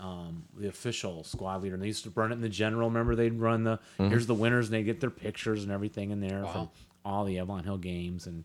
um, 0.00 0.44
the 0.58 0.68
official 0.68 1.24
squad 1.24 1.62
leader, 1.62 1.74
and 1.74 1.82
they 1.82 1.86
used 1.88 2.04
to 2.04 2.10
run 2.14 2.30
it 2.32 2.34
in 2.34 2.40
the 2.40 2.48
general. 2.48 2.88
Remember, 2.88 3.14
they'd 3.14 3.38
run 3.38 3.64
the 3.64 3.78
Mm-hmm. 3.98 4.08
here's 4.10 4.26
the 4.26 4.34
winners, 4.34 4.66
and 4.66 4.74
they 4.74 4.82
get 4.82 5.00
their 5.00 5.10
pictures 5.10 5.62
and 5.62 5.72
everything 5.72 6.10
in 6.10 6.20
there 6.20 6.44
from 6.46 6.68
all 7.04 7.24
the 7.24 7.38
Avalon 7.38 7.64
Hill 7.64 7.78
games, 7.78 8.26
and 8.26 8.44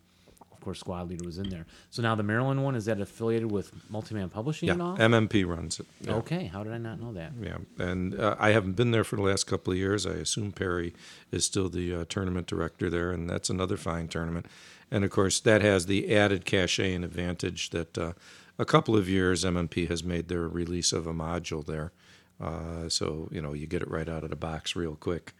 of 0.52 0.60
course, 0.66 0.80
squad 0.82 1.10
leader 1.10 1.24
was 1.26 1.38
in 1.38 1.50
there. 1.50 1.66
So 1.90 2.02
now 2.02 2.16
the 2.16 2.24
Maryland 2.24 2.62
one 2.64 2.76
is 2.76 2.84
that 2.86 3.00
affiliated 3.00 3.50
with 3.50 3.72
Multiman 3.90 4.30
Publishing 4.30 4.68
Yeah, 4.68 4.74
and 4.74 4.82
all? 4.82 4.98
MMP 4.98 5.46
runs 5.48 5.80
it. 5.80 5.86
Yeah. 6.02 6.16
Okay, 6.16 6.46
how 6.48 6.64
did 6.64 6.74
I 6.74 6.78
not 6.78 7.00
know 7.00 7.14
that? 7.14 7.32
Yeah, 7.42 7.58
and 7.78 8.20
uh, 8.20 8.36
I 8.38 8.50
haven't 8.52 8.74
been 8.74 8.92
there 8.92 9.06
for 9.06 9.16
the 9.16 9.22
last 9.22 9.46
couple 9.48 9.72
of 9.72 9.80
years. 9.80 10.06
I 10.06 10.12
assume 10.16 10.52
Perry 10.52 10.94
is 11.32 11.46
still 11.46 11.70
the 11.70 11.96
uh, 11.96 12.06
tournament 12.10 12.46
director 12.48 12.90
there, 12.90 13.12
and 13.12 13.30
that's 13.30 13.50
another 13.50 13.78
fine 13.78 14.08
tournament. 14.10 14.46
And 14.92 15.04
of 15.06 15.12
course, 15.12 15.40
that 15.42 15.62
has 15.62 15.86
the 15.86 16.14
added 16.16 16.46
cachet 16.46 16.94
and 16.94 17.06
advantage 17.06 17.70
that 17.70 17.98
uh, 17.98 18.14
a 18.60 18.66
couple 18.66 18.96
of 18.96 19.10
years 19.10 19.44
MMP 19.44 19.88
has 19.88 20.04
made 20.04 20.28
their 20.28 20.48
release 20.48 20.92
of 20.92 21.08
a 21.08 21.14
module 21.14 21.66
there. 21.66 21.92
Uh, 22.40 22.88
so 22.88 23.28
you 23.32 23.42
know 23.42 23.54
you 23.54 23.66
get 23.66 23.82
it 23.82 23.90
right 23.90 24.08
out 24.08 24.24
of 24.24 24.30
the 24.30 24.36
box 24.36 24.76
real 24.76 24.96
quick, 24.96 25.34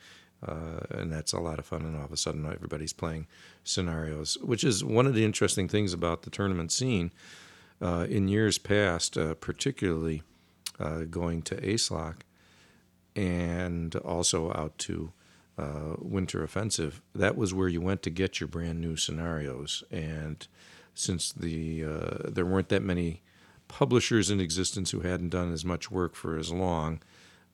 uh, 0.46 0.80
and 0.90 1.12
that's 1.12 1.34
a 1.34 1.40
lot 1.40 1.60
of 1.60 1.66
fun. 1.66 1.82
And 1.82 1.96
all 1.96 2.06
of 2.06 2.12
a 2.12 2.18
sudden, 2.18 2.46
everybody's 2.46 2.94
playing 2.94 3.28
scenarios, 3.64 4.38
which 4.42 4.64
is 4.64 4.84
one 4.84 5.06
of 5.06 5.14
the 5.14 5.24
interesting 5.24 5.68
things 5.68 5.94
about 5.94 6.24
the 6.24 6.30
tournament 6.30 6.72
scene. 6.72 7.12
Uh, 7.82 8.06
in 8.10 8.28
years 8.28 8.58
past, 8.58 9.18
uh, 9.18 9.34
particularly 9.36 10.22
uh, 10.80 11.06
going 11.10 11.42
to 11.42 11.56
ASLOK 11.56 12.16
and 13.16 13.96
also 13.98 14.52
out 14.52 14.78
to 14.78 15.14
uh, 15.58 15.96
Winter 15.98 16.44
Offensive, 16.44 17.02
that 17.16 17.38
was 17.38 17.54
where 17.54 17.70
you 17.70 17.80
went 17.80 18.02
to 18.04 18.10
get 18.10 18.42
your 18.42 18.50
brand 18.50 18.82
new 18.82 18.98
scenarios. 18.98 19.82
And 19.92 20.46
since 21.00 21.32
the 21.32 21.86
uh, 21.86 22.30
there 22.30 22.46
weren't 22.46 22.70
that 22.70 22.84
many 22.84 23.22
publishers 23.68 24.30
in 24.30 24.40
existence 24.40 24.92
who 24.92 25.02
hadn't 25.02 25.30
done 25.30 25.54
as 25.54 25.64
much 25.64 25.92
work 25.92 26.16
for 26.16 26.38
as 26.38 26.52
long, 26.52 27.02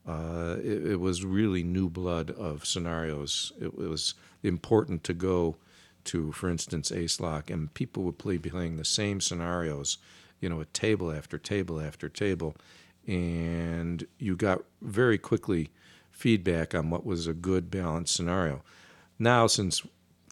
uh, 0.07 0.55
it, 0.63 0.85
it 0.87 0.99
was 0.99 1.25
really 1.25 1.63
new 1.63 1.89
blood 1.89 2.31
of 2.31 2.65
scenarios. 2.65 3.51
It, 3.59 3.67
it 3.67 3.89
was 3.89 4.13
important 4.41 5.03
to 5.03 5.13
go 5.13 5.57
to, 6.05 6.31
for 6.31 6.49
instance, 6.49 6.91
ASLOK, 6.91 7.49
and 7.49 7.73
people 7.73 8.03
would 8.03 8.17
play 8.17 8.37
playing 8.37 8.77
the 8.77 8.85
same 8.85 9.19
scenarios, 9.19 9.97
you 10.39 10.49
know, 10.49 10.61
at 10.61 10.73
table 10.73 11.11
after 11.11 11.37
table 11.37 11.81
after 11.81 12.07
table, 12.07 12.55
and 13.07 14.07
you 14.17 14.35
got 14.35 14.63
very 14.81 15.17
quickly 15.17 15.69
feedback 16.11 16.73
on 16.73 16.89
what 16.89 17.05
was 17.05 17.27
a 17.27 17.33
good 17.33 17.69
balanced 17.69 18.15
scenario. 18.15 18.63
Now, 19.19 19.47
since, 19.47 19.81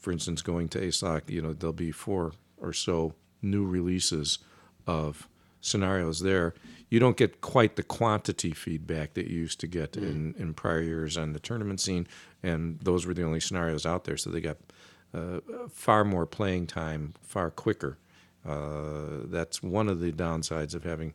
for 0.01 0.11
instance, 0.11 0.41
going 0.41 0.69
to 0.69 0.79
ASLOK, 0.79 1.29
you 1.29 1.41
know, 1.41 1.53
there'll 1.53 1.73
be 1.73 1.91
four 1.91 2.33
or 2.63 2.73
so 2.73 3.13
new 3.41 3.65
releases 3.65 4.39
of 4.87 5.27
scenarios 5.61 6.21
there, 6.21 6.53
you 6.89 6.99
don't 6.99 7.17
get 7.17 7.41
quite 7.41 7.75
the 7.75 7.83
quantity 7.83 8.51
feedback 8.51 9.13
that 9.15 9.27
you 9.27 9.39
used 9.39 9.59
to 9.59 9.67
get 9.67 9.95
in, 9.97 10.35
in 10.37 10.53
prior 10.53 10.81
years 10.81 11.17
on 11.17 11.33
the 11.33 11.39
tournament 11.39 11.79
scene. 11.79 12.07
And 12.43 12.79
those 12.81 13.05
were 13.05 13.13
the 13.13 13.23
only 13.23 13.39
scenarios 13.39 13.85
out 13.85 14.03
there. 14.03 14.17
So 14.17 14.29
they 14.29 14.41
got 14.41 14.57
uh, 15.13 15.39
far 15.69 16.03
more 16.03 16.25
playing 16.25 16.67
time, 16.67 17.13
far 17.21 17.49
quicker. 17.49 17.97
Uh, 18.45 19.25
that's 19.25 19.63
one 19.63 19.87
of 19.87 20.01
the 20.01 20.11
downsides 20.11 20.75
of 20.75 20.83
having, 20.83 21.13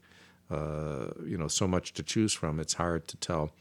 uh, 0.50 1.08
you 1.24 1.36
know, 1.36 1.48
so 1.48 1.68
much 1.68 1.92
to 1.94 2.02
choose 2.02 2.32
from. 2.32 2.58
It's 2.58 2.74
hard 2.74 3.06
to 3.08 3.16
tell 3.16 3.52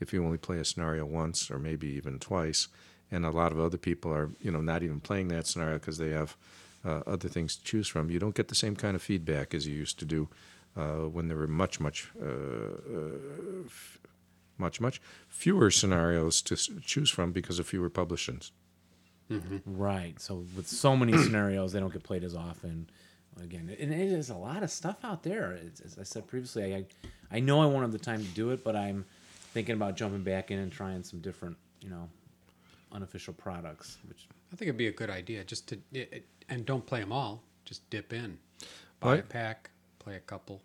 if 0.00 0.12
you 0.12 0.24
only 0.24 0.38
play 0.38 0.58
a 0.58 0.64
scenario 0.64 1.04
once 1.04 1.50
or 1.50 1.58
maybe 1.58 1.88
even 1.88 2.18
twice. 2.18 2.68
And 3.10 3.24
a 3.24 3.30
lot 3.30 3.52
of 3.52 3.60
other 3.60 3.78
people 3.78 4.12
are, 4.12 4.30
you 4.40 4.50
know, 4.50 4.60
not 4.60 4.82
even 4.82 5.00
playing 5.00 5.28
that 5.28 5.46
scenario 5.46 5.78
because 5.78 5.98
they 5.98 6.10
have 6.10 6.36
uh, 6.84 7.00
other 7.06 7.28
things 7.28 7.56
to 7.56 7.62
choose 7.64 7.88
from. 7.88 8.10
You 8.10 8.18
don't 8.18 8.34
get 8.34 8.48
the 8.48 8.54
same 8.54 8.76
kind 8.76 8.94
of 8.94 9.02
feedback 9.02 9.54
as 9.54 9.66
you 9.66 9.74
used 9.74 9.98
to 10.00 10.04
do 10.04 10.28
uh, 10.76 11.08
when 11.08 11.28
there 11.28 11.36
were 11.36 11.46
much, 11.46 11.80
much, 11.80 12.10
uh, 12.20 12.26
uh, 12.26 13.64
f- 13.66 13.98
much, 14.58 14.80
much 14.80 15.00
fewer 15.28 15.70
scenarios 15.70 16.42
to 16.42 16.54
s- 16.54 16.70
choose 16.82 17.10
from 17.10 17.32
because 17.32 17.58
of 17.58 17.66
fewer 17.66 17.90
publishings. 17.90 18.50
Right. 19.66 20.20
So 20.20 20.44
with 20.56 20.68
so 20.68 20.96
many 20.96 21.16
scenarios, 21.24 21.72
they 21.72 21.80
don't 21.80 21.92
get 21.92 22.02
played 22.02 22.24
as 22.24 22.34
often. 22.34 22.88
Again, 23.42 23.74
and 23.80 23.92
it 23.92 24.12
is 24.12 24.30
a 24.30 24.36
lot 24.36 24.62
of 24.62 24.70
stuff 24.70 24.98
out 25.02 25.24
there. 25.24 25.52
It's, 25.60 25.80
as 25.80 25.98
I 25.98 26.04
said 26.04 26.28
previously, 26.28 26.72
I 26.72 26.84
I 27.32 27.40
know 27.40 27.60
I 27.60 27.66
won't 27.66 27.80
have 27.82 27.90
the 27.90 27.98
time 27.98 28.20
to 28.20 28.30
do 28.30 28.50
it, 28.50 28.62
but 28.62 28.76
I'm 28.76 29.04
thinking 29.52 29.74
about 29.74 29.96
jumping 29.96 30.22
back 30.22 30.52
in 30.52 30.60
and 30.60 30.70
trying 30.70 31.02
some 31.02 31.18
different, 31.18 31.56
you 31.80 31.90
know, 31.90 32.08
unofficial 32.92 33.34
products. 33.34 33.98
Which 34.08 34.28
I 34.52 34.56
think 34.56 34.68
it'd 34.68 34.76
be 34.76 34.86
a 34.86 34.92
good 34.92 35.10
idea 35.10 35.42
just 35.42 35.66
to 35.70 35.74
it, 35.92 36.08
it- 36.12 36.26
and 36.48 36.64
don't 36.64 36.86
play 36.86 37.00
them 37.00 37.12
all. 37.12 37.42
Just 37.64 37.88
dip 37.90 38.12
in, 38.12 38.38
buy 39.00 39.16
a 39.16 39.22
pack, 39.22 39.70
play 39.98 40.16
a 40.16 40.20
couple. 40.20 40.60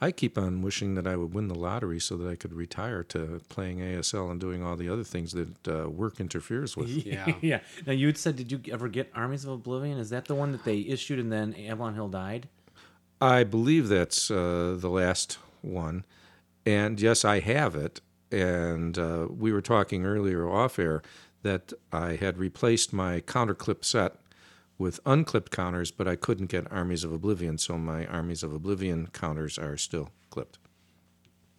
I 0.00 0.12
keep 0.12 0.38
on 0.38 0.62
wishing 0.62 0.94
that 0.94 1.08
I 1.08 1.16
would 1.16 1.34
win 1.34 1.48
the 1.48 1.56
lottery 1.56 1.98
so 1.98 2.16
that 2.18 2.28
I 2.28 2.36
could 2.36 2.52
retire 2.52 3.02
to 3.04 3.40
playing 3.48 3.78
ASL 3.78 4.30
and 4.30 4.40
doing 4.40 4.62
all 4.62 4.76
the 4.76 4.88
other 4.88 5.02
things 5.02 5.32
that 5.32 5.68
uh, 5.68 5.88
work 5.88 6.20
interferes 6.20 6.76
with. 6.76 6.88
Yeah. 6.88 7.34
yeah. 7.40 7.60
Now 7.84 7.94
you 7.94 8.06
had 8.06 8.16
said, 8.16 8.36
did 8.36 8.52
you 8.52 8.60
ever 8.72 8.88
get 8.88 9.10
Armies 9.14 9.44
of 9.44 9.52
Oblivion? 9.52 9.98
Is 9.98 10.10
that 10.10 10.26
the 10.26 10.36
one 10.36 10.52
that 10.52 10.64
they 10.64 10.78
issued 10.78 11.18
and 11.18 11.32
then 11.32 11.52
Avalon 11.54 11.94
Hill 11.94 12.08
died? 12.08 12.48
I 13.20 13.42
believe 13.42 13.88
that's 13.88 14.30
uh, 14.30 14.76
the 14.78 14.88
last 14.88 15.38
one. 15.62 16.04
And 16.64 17.00
yes, 17.00 17.24
I 17.24 17.40
have 17.40 17.74
it. 17.74 18.00
And 18.30 18.96
uh, 18.98 19.26
we 19.28 19.52
were 19.52 19.62
talking 19.62 20.04
earlier 20.04 20.48
off 20.48 20.78
air 20.78 21.02
that 21.42 21.72
I 21.92 22.16
had 22.16 22.38
replaced 22.38 22.92
my 22.92 23.20
counterclip 23.20 23.84
set 23.84 24.16
with 24.78 25.00
unclipped 25.04 25.50
counters, 25.50 25.90
but 25.90 26.06
I 26.06 26.16
couldn't 26.16 26.46
get 26.46 26.70
Armies 26.70 27.04
of 27.04 27.12
Oblivion, 27.12 27.58
so 27.58 27.76
my 27.76 28.06
Armies 28.06 28.42
of 28.42 28.52
Oblivion 28.52 29.08
counters 29.12 29.58
are 29.58 29.76
still 29.76 30.10
clipped. 30.30 30.58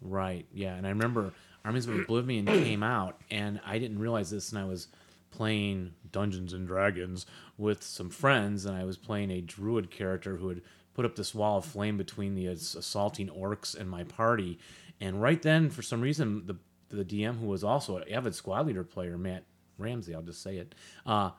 Right. 0.01 0.45
Yeah. 0.53 0.75
And 0.75 0.87
I 0.87 0.89
remember 0.89 1.33
Armies 1.65 1.87
of 1.87 1.99
Oblivion 1.99 2.45
came 2.45 2.81
out, 2.81 3.19
and 3.29 3.59
I 3.65 3.77
didn't 3.77 3.99
realize 3.99 4.29
this, 4.31 4.51
and 4.51 4.59
I 4.59 4.63
was 4.63 4.87
playing 5.31 5.91
Dungeons 6.11 6.53
and 6.53 6.65
Dragons 6.65 7.25
with 7.57 7.83
some 7.83 8.09
friends, 8.09 8.65
and 8.65 8.75
I 8.75 8.85
was 8.85 8.97
playing 8.97 9.31
a 9.31 9.41
druid 9.41 9.91
character 9.91 10.37
who 10.37 10.47
had 10.47 10.61
put 10.93 11.05
up 11.05 11.15
this 11.15 11.35
wall 11.35 11.57
of 11.57 11.65
flame 11.65 11.97
between 11.97 12.35
the 12.35 12.47
assaulting 12.47 13.29
orcs 13.29 13.77
and 13.77 13.89
my 13.89 14.03
party. 14.05 14.59
And 15.01 15.21
right 15.21 15.41
then, 15.41 15.69
for 15.69 15.81
some 15.81 16.01
reason, 16.01 16.45
the 16.45 16.55
the 16.89 17.05
DM, 17.05 17.39
who 17.39 17.45
was 17.45 17.63
also 17.63 17.97
an 17.97 18.11
avid 18.11 18.33
squad 18.33 18.65
leader 18.65 18.83
player, 18.83 19.15
Matt 19.15 19.43
Ramsey, 19.77 20.15
I'll 20.15 20.23
just 20.23 20.41
say 20.41 20.57
it, 20.57 20.73
uh, 21.05 21.29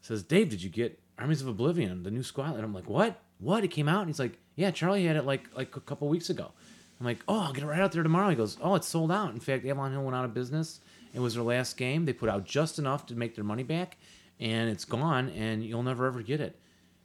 says, 0.00 0.22
Dave, 0.22 0.48
did 0.48 0.62
you 0.62 0.70
get 0.70 1.01
Armies 1.18 1.42
of 1.42 1.48
Oblivion, 1.48 2.02
the 2.02 2.10
new 2.10 2.22
squad? 2.22 2.54
And 2.54 2.64
I'm 2.64 2.74
like, 2.74 2.88
what? 2.88 3.20
What? 3.38 3.64
It 3.64 3.68
came 3.68 3.88
out? 3.88 4.00
And 4.00 4.08
he's 4.08 4.18
like, 4.18 4.38
yeah, 4.56 4.70
Charlie 4.70 5.04
had 5.06 5.16
it 5.16 5.24
like 5.24 5.48
like 5.56 5.76
a 5.76 5.80
couple 5.80 6.08
weeks 6.08 6.30
ago. 6.30 6.52
I'm 7.00 7.06
like, 7.06 7.22
oh, 7.26 7.40
I'll 7.40 7.52
get 7.52 7.64
it 7.64 7.66
right 7.66 7.80
out 7.80 7.92
there 7.92 8.02
tomorrow. 8.02 8.30
He 8.30 8.36
goes, 8.36 8.56
oh, 8.60 8.76
it's 8.76 8.86
sold 8.86 9.10
out. 9.10 9.32
In 9.34 9.40
fact, 9.40 9.66
Avalon 9.66 9.92
Hill 9.92 10.04
went 10.04 10.14
out 10.14 10.24
of 10.24 10.34
business. 10.34 10.80
It 11.12 11.20
was 11.20 11.34
their 11.34 11.42
last 11.42 11.76
game. 11.76 12.04
They 12.04 12.12
put 12.12 12.28
out 12.28 12.44
just 12.44 12.78
enough 12.78 13.06
to 13.06 13.14
make 13.16 13.34
their 13.34 13.44
money 13.44 13.64
back, 13.64 13.96
and 14.38 14.70
it's 14.70 14.84
gone, 14.84 15.28
and 15.30 15.64
you'll 15.64 15.82
never 15.82 16.06
ever 16.06 16.22
get 16.22 16.40
it. 16.40 16.56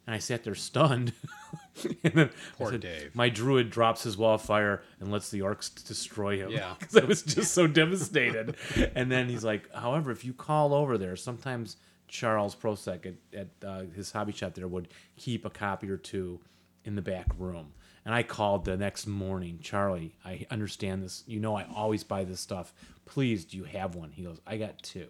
And 0.06 0.16
I 0.16 0.20
sat 0.20 0.44
there 0.46 0.56
stunned. 0.56 1.12
and 2.04 2.14
then 2.14 2.30
Poor 2.58 2.72
said, 2.72 2.80
Dave. 2.82 3.14
My 3.14 3.28
druid 3.28 3.70
drops 3.70 4.04
his 4.04 4.18
wall 4.18 4.36
of 4.36 4.42
fire 4.42 4.82
and 5.02 5.12
lets 5.12 5.30
the 5.32 5.42
orcs 5.42 5.86
destroy 5.86 6.38
him. 6.38 6.52
Yeah. 6.52 6.76
Because 6.80 6.96
I 6.96 7.04
was 7.04 7.24
just 7.24 7.52
so 7.54 7.68
devastated. 7.68 8.56
And 8.96 9.12
then 9.12 9.28
he's 9.28 9.44
like, 9.44 9.70
however, 9.74 10.12
if 10.12 10.24
you 10.24 10.32
call 10.32 10.74
over 10.74 10.98
there, 10.98 11.18
sometimes 11.18 11.76
Charles 12.08 12.56
Prosek 12.56 13.06
at, 13.06 13.16
at 13.38 13.48
uh, 13.68 13.82
his 13.96 14.12
hobby 14.12 14.32
shop 14.34 14.54
there 14.54 14.68
would 14.68 14.88
keep 15.18 15.46
a 15.46 15.50
copy 15.50 15.90
or 15.90 15.98
two 15.98 16.40
in 16.84 16.96
the 16.96 17.02
back 17.02 17.28
room. 17.38 17.74
And 18.06 18.16
I 18.16 18.24
called 18.24 18.64
the 18.64 18.78
next 18.78 19.06
morning, 19.06 19.60
Charlie, 19.62 20.16
I 20.24 20.46
understand 20.50 21.04
this. 21.04 21.24
You 21.28 21.42
know, 21.42 21.56
I 21.58 21.66
always 21.76 22.04
buy 22.06 22.24
this 22.24 22.40
stuff. 22.40 22.74
Please, 23.06 23.44
do 23.44 23.58
you 23.58 23.66
have 23.66 23.96
one? 23.96 24.12
He 24.12 24.24
goes, 24.24 24.40
I 24.48 24.56
got 24.58 24.82
two. 24.82 25.08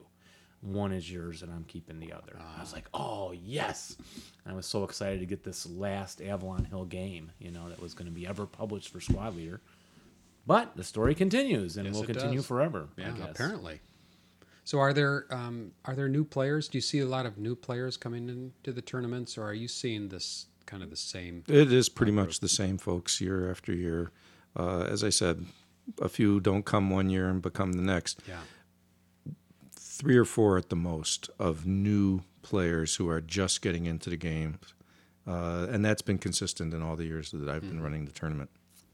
One 0.62 0.92
is 0.92 1.10
yours, 1.12 1.44
and 1.44 1.52
I'm 1.54 1.66
keeping 1.66 2.00
the 2.00 2.12
other. 2.12 2.40
I 2.58 2.60
was 2.60 2.74
like, 2.74 2.86
oh, 2.96 3.32
yes. 3.32 3.96
And 4.44 4.52
I 4.52 4.56
was 4.56 4.66
so 4.66 4.84
excited 4.84 5.20
to 5.20 5.28
get 5.28 5.44
this 5.44 5.68
last 5.70 6.20
Avalon 6.20 6.66
Hill 6.66 6.86
game, 6.86 7.32
you 7.38 7.52
know, 7.52 7.70
that 7.70 7.80
was 7.80 7.94
going 7.94 8.08
to 8.08 8.12
be 8.12 8.26
ever 8.26 8.48
published 8.48 8.90
for 8.90 9.00
Squad 9.00 9.36
Leader. 9.36 9.62
But 10.48 10.76
the 10.76 10.84
story 10.84 11.14
continues 11.14 11.78
and 11.78 11.86
Yes, 11.86 11.96
will 11.96 12.04
continue 12.06 12.38
does. 12.40 12.48
forever. 12.48 12.88
Yeah, 12.98 13.14
apparently. 13.30 13.80
So 14.68 14.80
are 14.80 14.92
there 14.92 15.28
um, 15.32 15.72
are 15.86 15.96
there 15.96 16.10
new 16.10 16.26
players? 16.26 16.68
Do 16.68 16.78
you 16.78 16.82
see 16.82 17.00
a 17.00 17.06
lot 17.06 17.26
of 17.26 17.38
new 17.38 17.56
players 17.56 17.96
coming 17.96 18.28
into 18.28 18.74
the 18.74 18.82
tournaments, 18.82 19.38
or 19.38 19.46
are 19.46 19.54
you 19.54 19.70
seeing 19.70 20.10
this 20.10 20.48
kind 20.66 20.84
of 20.84 20.90
the 20.90 20.98
same? 20.98 21.46
It 21.48 21.72
is 21.72 21.88
pretty 21.88 22.12
much 22.12 22.42
the 22.42 22.50
same 22.50 22.78
folks 22.78 23.22
year 23.22 23.50
after 23.50 23.72
year. 23.72 24.12
Uh, 24.58 24.82
as 24.82 25.06
I 25.06 25.10
said, 25.10 25.46
a 26.02 26.10
few 26.10 26.42
don't 26.42 26.66
come 26.66 26.90
one 26.90 27.10
year 27.10 27.30
and 27.30 27.42
become 27.42 27.72
the 27.72 27.82
next. 27.82 28.20
Yeah. 28.28 28.42
Three 29.72 30.18
or 30.18 30.26
four 30.26 30.58
at 30.58 30.68
the 30.68 30.76
most 30.76 31.30
of 31.40 31.66
new 31.66 32.24
players 32.42 32.98
who 32.98 33.08
are 33.08 33.22
just 33.22 33.62
getting 33.62 33.86
into 33.86 34.10
the 34.10 34.18
game. 34.18 34.60
Uh, 35.26 35.68
and 35.72 35.86
that's 35.86 36.02
been 36.02 36.18
consistent 36.18 36.74
in 36.74 36.84
all 36.84 36.98
the 36.98 37.06
years 37.06 37.32
that 37.32 37.48
I've 37.48 37.62
been 37.62 37.80
running 37.80 38.04
the 38.04 38.12
tournament. 38.12 38.50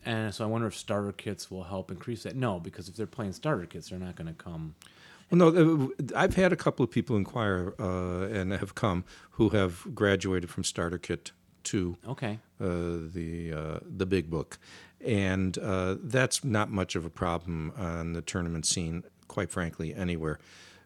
And 0.05 0.35
so 0.35 0.43
I 0.43 0.47
wonder 0.47 0.67
if 0.67 0.75
starter 0.75 1.13
kits 1.13 1.49
will 1.49 1.63
help 1.63 1.89
increase 1.89 2.21
that. 2.23 2.35
No, 2.35 2.59
because 2.59 2.89
if 2.89 2.95
they're 2.95 3.07
playing 3.07 3.33
starter 3.33 3.65
kits, 3.65 3.89
they're 3.89 3.97
not 3.97 4.15
going 4.15 4.27
to 4.27 4.33
come. 4.33 4.75
Well, 5.33 5.51
no, 5.51 5.91
uh, 5.99 6.03
I've 6.15 6.35
had 6.35 6.53
a 6.53 6.55
couple 6.55 6.83
of 6.83 6.91
people 6.91 7.15
inquire 7.15 7.73
uh, 7.79 8.27
and 8.27 8.51
have 8.51 8.75
come 8.75 9.03
who 9.31 9.49
have 9.49 9.83
graduated 9.95 10.51
from 10.51 10.63
starter 10.63 10.99
kit 10.99 11.31
to 11.63 11.97
Okay. 12.07 12.37
uh, 12.61 12.65
the 13.13 13.51
uh, 13.51 13.79
the 13.83 14.05
big 14.05 14.29
book, 14.29 14.59
and 15.03 15.57
uh, 15.57 15.95
that's 16.03 16.43
not 16.43 16.69
much 16.69 16.95
of 16.95 17.03
a 17.03 17.09
problem 17.09 17.73
on 17.75 18.13
the 18.13 18.21
tournament 18.21 18.67
scene. 18.67 19.03
Quite 19.27 19.49
frankly, 19.49 19.95
anywhere. 19.95 20.37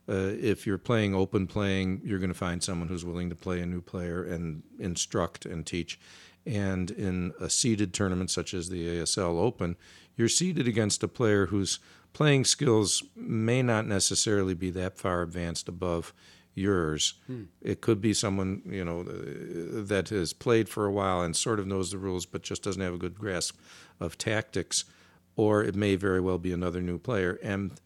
Uh, 0.08 0.32
if 0.40 0.66
you're 0.66 0.78
playing 0.78 1.14
open 1.14 1.48
playing, 1.48 2.00
you're 2.06 2.20
going 2.20 2.30
to 2.30 2.34
find 2.34 2.64
someone 2.64 2.88
who's 2.88 3.04
willing 3.04 3.30
to 3.30 3.36
play 3.36 3.60
a 3.60 3.66
new 3.66 3.82
player 3.82 4.24
and 4.24 4.64
instruct 4.80 5.46
and 5.46 5.66
teach. 5.66 6.00
And 6.46 6.90
in 6.92 7.34
a 7.42 7.50
seeded 7.50 7.94
tournament 7.94 8.30
such 8.30 8.54
as 8.54 8.70
the 8.70 8.88
ASL 8.88 9.38
Open, 9.38 9.76
you're 10.16 10.30
seeded 10.30 10.66
against 10.66 11.04
a 11.04 11.10
player 11.10 11.48
whose 11.48 11.80
playing 12.14 12.46
skills 12.46 13.04
may 13.16 13.62
not 13.62 13.88
necessarily 13.88 14.54
be 14.54 14.70
that 14.72 14.98
far 14.98 15.22
advanced 15.22 15.68
above 15.68 16.14
yours. 16.56 17.14
It 17.62 17.82
could 17.82 18.02
be 18.02 18.14
someone 18.14 18.64
you 18.66 18.84
know 18.84 19.02
uh, 19.02 19.84
that 19.86 20.10
has 20.10 20.34
played 20.34 20.68
for 20.68 20.86
a 20.86 20.92
while 20.92 21.22
and 21.22 21.36
sort 21.36 21.60
of 21.60 21.68
knows 21.68 21.92
the 21.92 21.98
rules, 21.98 22.26
but 22.26 22.42
just 22.42 22.64
doesn't 22.64 22.82
have 22.82 22.96
a 22.96 22.98
good 22.98 23.18
grasp 23.18 23.60
of 24.00 24.18
tactics, 24.18 24.86
or 25.36 25.64
it 25.64 25.76
may 25.76 25.96
very 25.96 26.20
well 26.20 26.40
be 26.40 26.52
another 26.52 26.82
new 26.82 26.98
player. 26.98 27.40
And 27.44 27.80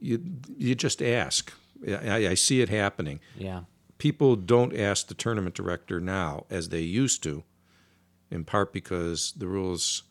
you 0.00 0.22
you 0.56 0.74
just 0.74 1.02
ask. 1.02 1.52
I, 1.86 2.28
I 2.28 2.34
see 2.34 2.62
it 2.62 2.70
happening. 2.70 3.20
Yeah. 3.36 3.62
People 3.98 4.36
don't 4.36 4.74
ask 4.74 5.08
the 5.08 5.14
tournament 5.14 5.54
director 5.54 6.00
now 6.00 6.46
as 6.50 6.70
they 6.70 6.80
used 6.80 7.22
to, 7.24 7.44
in 8.30 8.44
part 8.44 8.72
because 8.72 9.32
the 9.36 9.46
rules 9.46 10.02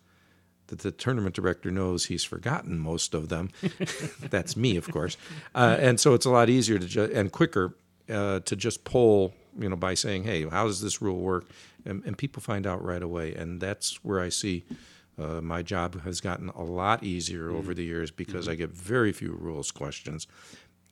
that 0.67 0.79
the 0.79 0.91
tournament 0.91 1.35
director 1.35 1.71
knows 1.71 2.05
he's 2.05 2.23
forgotten 2.23 2.79
most 2.79 3.13
of 3.13 3.29
them. 3.29 3.49
That's 4.19 4.55
me, 4.55 4.77
of 4.77 4.89
course, 4.91 5.17
uh, 5.53 5.77
and 5.79 5.99
so 5.99 6.13
it's 6.13 6.25
a 6.25 6.31
lot 6.31 6.49
easier 6.49 6.79
to 6.79 6.85
ju- 6.85 7.11
and 7.13 7.31
quicker 7.31 7.75
uh, 8.09 8.39
to 8.41 8.55
just 8.55 8.83
poll, 8.83 9.33
you 9.57 9.69
know, 9.69 9.75
by 9.75 9.93
saying, 9.93 10.23
"Hey, 10.23 10.47
how 10.47 10.65
does 10.67 10.81
this 10.81 11.01
rule 11.01 11.19
work?" 11.19 11.45
And, 11.85 12.03
and 12.05 12.17
people 12.17 12.41
find 12.41 12.65
out 12.65 12.83
right 12.83 13.03
away, 13.03 13.35
and 13.35 13.61
that's 13.61 14.03
where 14.03 14.19
I 14.19 14.29
see 14.29 14.65
uh, 15.17 15.41
my 15.41 15.61
job 15.61 16.01
has 16.01 16.19
gotten 16.19 16.49
a 16.49 16.63
lot 16.63 17.03
easier 17.03 17.49
over 17.49 17.73
the 17.73 17.83
years 17.83 18.11
because 18.11 18.49
I 18.49 18.55
get 18.55 18.71
very 18.71 19.13
few 19.13 19.33
rules 19.33 19.71
questions, 19.71 20.27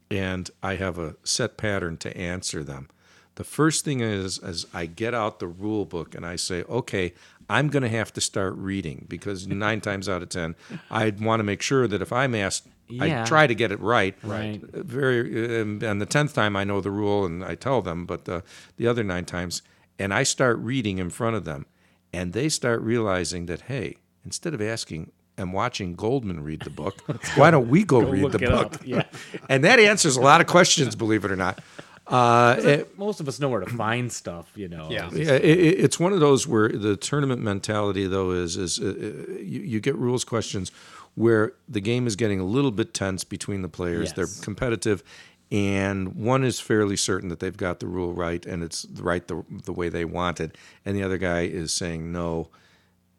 and 0.09 0.49
I 0.61 0.75
have 0.75 0.97
a 0.97 1.15
set 1.23 1.57
pattern 1.57 1.97
to 1.97 2.15
answer 2.15 2.63
them. 2.63 2.89
The 3.35 3.43
first 3.43 3.83
thing 3.83 3.99
is, 3.99 4.37
is 4.39 4.67
I 4.73 4.85
get 4.85 5.13
out 5.13 5.39
the 5.39 5.47
rule 5.47 5.85
book 5.85 6.13
and 6.13 6.25
I 6.25 6.35
say, 6.35 6.63
okay, 6.63 7.13
I'm 7.49 7.67
going 7.69 7.83
to 7.83 7.89
have 7.89 8.13
to 8.13 8.21
start 8.21 8.55
reading 8.55 9.05
because 9.09 9.47
nine 9.65 9.81
times 9.81 10.07
out 10.09 10.21
of 10.21 10.29
ten, 10.29 10.55
I 10.89 11.11
want 11.19 11.39
to 11.39 11.43
make 11.43 11.61
sure 11.61 11.87
that 11.87 12.01
if 12.01 12.11
I'm 12.13 12.35
asked, 12.35 12.67
Yeah. 12.87 13.23
I 13.23 13.25
try 13.25 13.47
to 13.47 13.55
get 13.55 13.71
it 13.71 13.79
right. 13.79 14.15
Right. 14.23 14.61
Very, 14.61 15.61
um, 15.61 15.79
and 15.83 16.01
the 16.01 16.05
tenth 16.05 16.33
time 16.33 16.55
I 16.55 16.63
know 16.63 16.81
the 16.81 16.91
rule 16.91 17.25
and 17.25 17.43
I 17.43 17.55
tell 17.55 17.81
them, 17.81 18.05
but 18.05 18.27
uh, 18.29 18.41
the 18.77 18.87
other 18.87 19.03
nine 19.03 19.25
times, 19.25 19.61
and 19.99 20.13
I 20.13 20.23
start 20.23 20.57
reading 20.59 20.97
in 20.97 21.09
front 21.09 21.35
of 21.35 21.45
them, 21.45 21.65
and 22.11 22.33
they 22.33 22.49
start 22.49 22.81
realizing 22.81 23.45
that 23.47 23.61
hey, 23.61 23.97
instead 24.25 24.53
of 24.53 24.61
asking 24.61 25.11
and 25.37 25.51
watching 25.51 25.95
Goldman 25.95 26.43
read 26.43 26.61
the 26.61 26.69
book, 26.69 27.01
why 27.35 27.49
don't 27.51 27.67
we 27.69 27.83
go, 27.83 27.99
read 28.01 28.31
the 28.31 28.39
book? 28.39 28.79
Yeah. 28.85 29.03
and 29.49 29.63
that 29.63 29.79
answers 29.79 30.15
a 30.17 30.21
lot 30.21 30.41
of 30.41 30.47
questions, 30.47 30.95
believe 30.95 31.25
it 31.25 31.31
or 31.31 31.35
not. 31.35 31.59
Uh, 32.07 32.55
it- 32.59 32.97
Most 32.97 33.19
of 33.21 33.27
us 33.27 33.39
know 33.39 33.47
where 33.49 33.61
to 33.61 33.69
find 33.77 34.11
stuff, 34.11 34.51
you 34.55 34.67
know. 34.67 34.89
Yeah. 34.91 35.09
yeah, 35.13 35.33
it, 35.33 35.43
it- 35.59 35.79
it's 35.79 35.99
one 35.99 36.11
of 36.13 36.19
those 36.19 36.45
where 36.47 36.69
the 36.69 36.97
tournament 36.97 37.41
mentality, 37.41 38.07
though, 38.07 38.31
is 38.31 38.57
is 38.57 38.79
uh, 38.79 38.93
you, 39.39 39.61
you 39.61 39.79
get 39.79 39.95
rules 39.95 40.23
questions 40.23 40.71
where 41.15 41.53
the 41.69 41.79
game 41.79 42.05
is 42.07 42.15
getting 42.15 42.39
a 42.39 42.43
little 42.45 42.71
bit 42.71 42.93
tense 42.93 43.23
between 43.23 43.61
the 43.61 43.69
players. 43.69 44.09
Yes. 44.09 44.13
They're 44.15 44.43
competitive, 44.43 45.03
and 45.51 46.15
one 46.15 46.43
is 46.43 46.59
fairly 46.59 46.97
certain 46.97 47.29
that 47.29 47.39
they've 47.39 47.55
got 47.55 47.79
the 47.79 47.87
rule 47.87 48.13
right 48.13 48.43
and 48.45 48.63
it's 48.63 48.85
right 48.99 49.25
the 49.27 49.43
the 49.49 49.71
way 49.73 49.87
they 49.89 50.03
want 50.05 50.39
it, 50.41 50.57
and 50.85 50.95
the 50.97 51.03
other 51.03 51.17
guy 51.17 51.41
is 51.41 51.71
saying 51.71 52.11
no. 52.11 52.49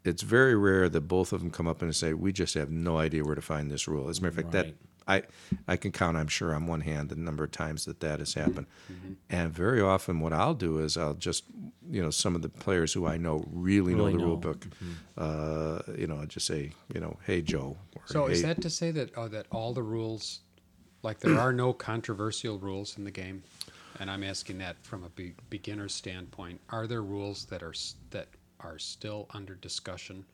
It's 0.05 0.20
very 0.22 0.55
rare 0.55 0.91
that 0.91 1.01
both 1.03 1.32
of 1.32 1.41
them 1.41 1.51
come 1.51 1.66
up 1.66 1.80
and 1.80 1.97
say, 1.97 2.12
"We 2.12 2.30
just 2.32 2.53
have 2.55 2.70
no 2.70 2.99
idea 2.99 3.24
where 3.24 3.35
to 3.35 3.41
find 3.41 3.70
this 3.70 3.89
rule." 3.89 4.11
As 4.11 4.18
a 4.18 4.22
matter 4.22 4.28
of 4.32 4.35
fact, 4.35 4.55
Right. 4.55 4.66
that 4.66 4.74
I 5.07 5.23
I 5.69 5.77
can 5.77 5.93
count, 5.93 6.17
I'm 6.17 6.29
sure, 6.29 6.55
on 6.55 6.67
one 6.67 6.81
hand 6.81 7.11
the 7.11 7.17
number 7.17 7.45
of 7.45 7.51
times 7.51 7.85
that 7.85 8.01
that 8.01 8.19
has 8.21 8.35
happened. 8.35 8.67
Mm-hmm. 8.91 9.13
And 9.31 9.53
very 9.53 9.81
often, 9.81 10.21
what 10.21 10.33
I'll 10.33 10.55
do 10.55 10.79
is 10.79 10.97
I'll 10.97 11.15
just, 11.15 11.45
you 11.91 12.03
know, 12.03 12.11
some 12.11 12.35
of 12.35 12.43
the 12.43 12.49
players 12.49 12.93
who 12.93 13.07
I 13.07 13.17
know 13.17 13.45
really, 13.53 13.95
know 13.95 14.11
the 14.11 14.19
know. 14.19 14.25
rule 14.25 14.37
book, 14.37 14.61
mm-hmm. 14.61 14.93
uh, 15.19 15.95
you 15.99 16.07
know, 16.07 16.17
I'll 16.17 16.27
just 16.27 16.47
say, 16.47 16.73
you 16.93 17.01
know, 17.01 17.19
hey 17.27 17.43
Joe. 17.43 17.77
Or, 17.97 18.03
So 18.07 18.27
is 18.27 18.43
that 18.43 18.61
to 18.63 18.71
say 18.71 18.91
that 18.93 19.11
oh, 19.17 19.29
that 19.29 19.47
all 19.51 19.73
the 19.73 19.83
rules, 19.83 20.41
like 21.03 21.21
there 21.21 21.39
are 21.39 21.53
no 21.53 21.73
controversial 21.73 22.59
rules 22.59 22.97
in 22.97 23.05
the 23.05 23.11
game, 23.11 23.43
and 24.01 24.11
I'm 24.11 24.25
asking 24.25 24.59
that 24.59 24.77
from 24.83 25.05
a 25.05 25.11
be- 25.11 25.35
beginner's 25.51 25.95
standpoint. 25.95 26.61
Are 26.71 26.87
there 26.87 27.03
rules 27.03 27.45
that 27.47 27.63
are 27.63 27.75
that 28.11 28.29
are 28.61 28.79
still 28.79 29.27
under 29.35 29.55
discussion? 29.55 30.25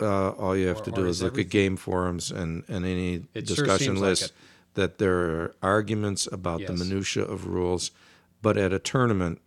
Uh, 0.00 0.30
all 0.30 0.56
you 0.56 0.66
have 0.66 0.80
or- 0.80 0.84
to 0.84 0.90
do 0.92 1.04
is 1.06 1.16
is 1.16 1.22
look 1.22 1.32
everything- 1.32 1.46
at 1.48 1.52
game 1.52 1.76
forums 1.76 2.30
and, 2.30 2.64
and 2.68 2.84
any 2.84 3.24
It 3.34 3.46
sure 3.48 3.56
discussion 3.56 3.94
like 3.96 4.02
lists 4.02 4.32
that 4.74 4.98
there 4.98 5.18
are 5.18 5.54
arguments 5.62 6.26
about 6.32 6.58
the 6.66 6.72
Yes. 6.74 6.78
minutia 6.80 7.22
of 7.24 7.46
rules, 7.46 7.90
but 8.42 8.56
at 8.56 8.72
a 8.72 8.78
tournament, 8.80 9.40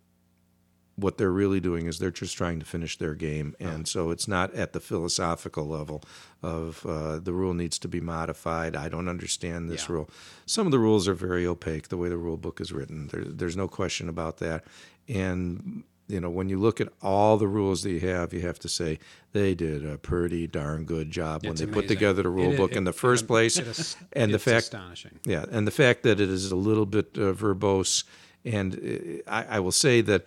what 0.96 1.16
they're 1.16 1.30
really 1.30 1.60
doing 1.60 1.86
is 1.86 1.98
they're 2.00 2.10
just 2.10 2.36
trying 2.36 2.58
to 2.58 2.64
finish 2.66 2.96
their 2.98 3.14
game, 3.14 3.54
and 3.60 3.86
so 3.86 4.10
it's 4.10 4.26
not 4.26 4.52
at 4.54 4.72
the 4.72 4.80
philosophical 4.80 5.68
level 5.68 6.02
of 6.42 6.84
uh, 6.86 7.18
the 7.20 7.32
rule 7.32 7.54
needs 7.54 7.78
to 7.78 7.86
be 7.86 8.00
modified. 8.00 8.74
I 8.74 8.88
don't 8.88 9.06
understand 9.08 9.70
this 9.70 9.82
Yeah. 9.88 9.92
rule. 9.92 10.10
Some 10.46 10.66
of 10.66 10.72
the 10.72 10.78
rules 10.80 11.06
are 11.06 11.14
very 11.14 11.46
opaque 11.46 11.86
the 11.88 11.96
way 11.96 12.08
the 12.08 12.16
rule 12.16 12.36
book 12.36 12.60
is 12.60 12.72
written. 12.72 13.08
There, 13.12 13.22
there's 13.24 13.56
no 13.56 13.68
question 13.68 14.08
about 14.08 14.38
that, 14.38 14.64
and 15.08 15.84
you 16.08 16.20
know 16.20 16.30
when 16.30 16.48
you 16.48 16.58
look 16.58 16.80
at 16.80 16.88
all 17.02 17.36
the 17.36 17.46
rules 17.46 17.82
that 17.82 17.90
you 17.90 18.00
have, 18.00 18.32
you 18.32 18.40
have 18.40 18.58
to 18.60 18.68
say 18.68 18.98
they 19.32 19.54
did 19.54 19.84
a 19.84 19.98
pretty 19.98 20.46
darn 20.46 20.84
good 20.84 21.10
job 21.10 21.42
when 21.42 21.52
It's 21.52 21.60
they 21.60 21.66
put 21.66 21.86
together 21.88 22.22
the 22.22 22.30
rule 22.30 22.52
It- 22.52 22.56
book 22.56 22.72
it- 22.72 22.78
in 22.78 22.84
the 22.84 22.92
first 22.92 23.24
it- 23.24 23.28
place, 23.28 23.58
is- 23.58 23.96
and 24.14 24.32
the 24.32 24.38
fact 24.38 24.64
astonishing. 24.64 25.18
yeah, 25.24 25.44
and 25.50 25.66
the 25.66 25.70
fact 25.70 26.02
that 26.04 26.18
it 26.20 26.28
is 26.30 26.50
a 26.50 26.56
little 26.56 26.86
bit 26.86 27.10
uh, 27.16 27.32
verbose, 27.32 28.04
and 28.44 28.74
uh, 28.74 29.30
I, 29.30 29.56
I 29.56 29.60
will 29.60 29.72
say 29.72 30.00
that 30.02 30.24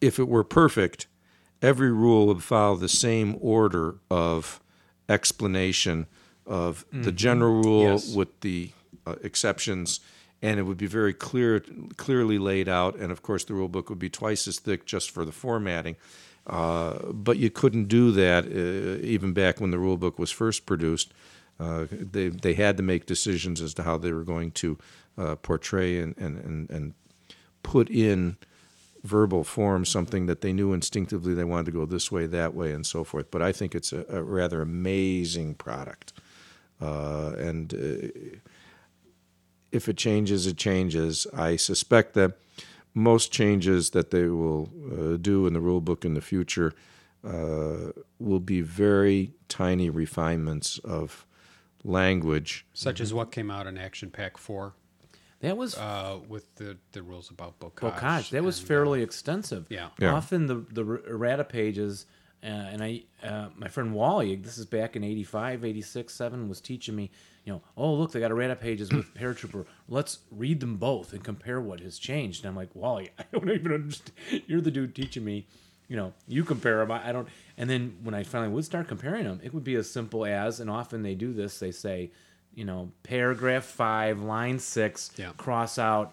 if 0.00 0.18
it 0.18 0.28
were 0.28 0.44
perfect, 0.44 1.06
every 1.62 1.92
rule 1.92 2.26
would 2.26 2.42
follow 2.42 2.76
the 2.76 2.88
same 2.88 3.36
order 3.40 3.96
of 4.10 4.60
explanation 5.08 6.06
of 6.46 6.84
the 6.92 7.12
general 7.12 7.62
rule 7.62 7.82
Yes. 7.92 8.14
with 8.14 8.40
the 8.40 8.70
uh, 9.06 9.14
exceptions, 9.22 10.00
and 10.42 10.58
it 10.58 10.62
would 10.62 10.78
be 10.78 10.86
very 10.86 11.12
clear, 11.12 11.62
clearly 11.96 12.38
laid 12.38 12.68
out. 12.68 12.96
And 12.96 13.12
of 13.12 13.22
course, 13.22 13.44
the 13.44 13.54
rule 13.54 13.68
book 13.68 13.88
would 13.90 13.98
be 13.98 14.10
twice 14.10 14.48
as 14.48 14.58
thick 14.58 14.86
just 14.86 15.10
for 15.10 15.24
the 15.24 15.32
formatting. 15.32 15.96
Uh, 16.46 17.12
but 17.12 17.36
you 17.36 17.50
couldn't 17.50 17.86
do 17.86 18.10
that 18.12 18.46
uh, 18.46 19.04
even 19.04 19.32
back 19.32 19.60
when 19.60 19.70
the 19.70 19.78
rule 19.78 19.96
book 19.96 20.18
was 20.18 20.30
first 20.30 20.66
produced. 20.66 21.12
Uh, 21.58 21.86
they 21.90 22.28
they 22.28 22.54
had 22.54 22.76
to 22.78 22.82
make 22.82 23.04
decisions 23.04 23.60
as 23.60 23.74
to 23.74 23.82
how 23.82 23.98
they 23.98 24.12
were 24.12 24.24
going 24.24 24.50
to 24.50 24.78
uh, 25.18 25.34
portray 25.36 25.98
and, 25.98 26.16
and, 26.16 26.38
and, 26.38 26.70
and 26.70 26.94
put 27.62 27.90
in 27.90 28.36
verbal 29.04 29.44
form 29.44 29.84
something 29.84 30.26
that 30.26 30.40
they 30.40 30.52
knew 30.52 30.72
instinctively 30.72 31.34
they 31.34 31.44
wanted 31.44 31.66
to 31.66 31.72
go 31.72 31.84
this 31.84 32.10
way, 32.10 32.26
that 32.26 32.54
way, 32.54 32.72
and 32.72 32.86
so 32.86 33.04
forth. 33.04 33.30
But 33.30 33.42
I 33.42 33.52
think 33.52 33.74
it's 33.74 33.92
a, 33.92 34.04
a 34.08 34.22
rather 34.22 34.62
amazing 34.62 35.54
product. 35.54 36.12
Uh, 36.80 37.32
and 37.38 37.74
uh, 37.74 38.38
if 39.72 39.88
it 39.88 39.96
changes, 39.96 40.46
it 40.46 40.56
changes. 40.56 41.26
I 41.34 41.56
suspect 41.56 42.14
that 42.14 42.38
most 42.94 43.32
changes 43.32 43.90
that 43.90 44.10
they 44.10 44.24
will 44.24 44.68
uh, 44.92 45.16
do 45.16 45.46
in 45.46 45.52
the 45.52 45.60
rule 45.60 45.80
book 45.80 46.04
in 46.04 46.14
the 46.14 46.20
future 46.20 46.72
uh, 47.24 47.92
will 48.18 48.40
be 48.40 48.60
very 48.60 49.32
tiny 49.48 49.90
refinements 49.90 50.78
of 50.78 51.26
language. 51.84 52.66
Such 52.74 53.00
as 53.00 53.12
what 53.14 53.30
came 53.30 53.50
out 53.50 53.66
in 53.66 53.78
Action 53.78 54.10
Pack 54.10 54.36
4 54.36 54.74
That 55.40 55.56
was 55.56 55.76
uh, 55.76 56.18
with 56.28 56.54
the, 56.56 56.76
the 56.92 57.02
rules 57.02 57.30
about 57.30 57.58
bocage. 57.60 57.98
Bocage. 57.98 58.30
That 58.30 58.42
was 58.42 58.58
and, 58.58 58.66
uh, 58.66 58.68
fairly 58.68 59.02
extensive. 59.02 59.66
yeah. 59.68 59.88
Yeah. 59.98 60.14
Often 60.14 60.46
the 60.46 60.66
the 60.70 60.84
er- 60.84 61.02
errata 61.08 61.44
pages, 61.44 62.06
uh, 62.42 62.46
and 62.46 62.82
I, 62.82 63.02
uh, 63.22 63.48
my 63.56 63.68
friend 63.68 63.94
Wally, 63.94 64.36
this 64.36 64.58
is 64.58 64.66
back 64.66 64.96
in 64.96 65.04
85, 65.04 65.64
86, 65.64 66.12
7, 66.14 66.48
was 66.48 66.60
teaching 66.60 66.96
me, 66.96 67.10
you 67.44 67.52
know, 67.54 67.62
oh, 67.76 67.94
look, 67.94 68.12
they 68.12 68.20
got 68.20 68.30
errata 68.30 68.54
pages 68.56 68.92
with 68.92 69.14
Paratrooper. 69.14 69.64
Let's 69.88 70.18
read 70.30 70.60
them 70.60 70.76
both 70.76 71.12
and 71.12 71.24
compare 71.24 71.60
what 71.60 71.80
has 71.80 71.98
changed. 71.98 72.44
And 72.44 72.50
I'm 72.50 72.56
like, 72.56 72.68
Wally, 72.74 73.10
I 73.18 73.24
don't 73.32 73.50
even 73.50 73.72
understand. 73.72 74.42
You're 74.46 74.60
the 74.60 74.70
dude 74.70 74.94
teaching 74.94 75.24
me. 75.24 75.46
You 75.88 75.96
know, 75.96 76.12
you 76.28 76.44
compare 76.44 76.78
them. 76.78 76.92
I 76.92 77.08
I 77.08 77.12
don't. 77.12 77.26
And 77.58 77.68
then 77.68 77.96
when 78.02 78.14
I 78.14 78.22
finally 78.22 78.52
would 78.52 78.64
start 78.64 78.86
comparing 78.88 79.24
them, 79.24 79.40
it 79.42 79.52
would 79.52 79.64
be 79.64 79.74
as 79.74 79.90
simple 79.90 80.24
as, 80.24 80.60
and 80.60 80.70
often 80.70 81.02
they 81.02 81.14
do 81.16 81.32
this. 81.32 81.58
They 81.58 81.72
say, 81.72 82.10
you 82.54 82.64
know, 82.64 82.92
paragraph 83.02 83.64
five, 83.64 84.20
line 84.22 84.58
six, 84.60 85.10
Yeah. 85.16 85.32
cross 85.36 85.78
out 85.78 86.12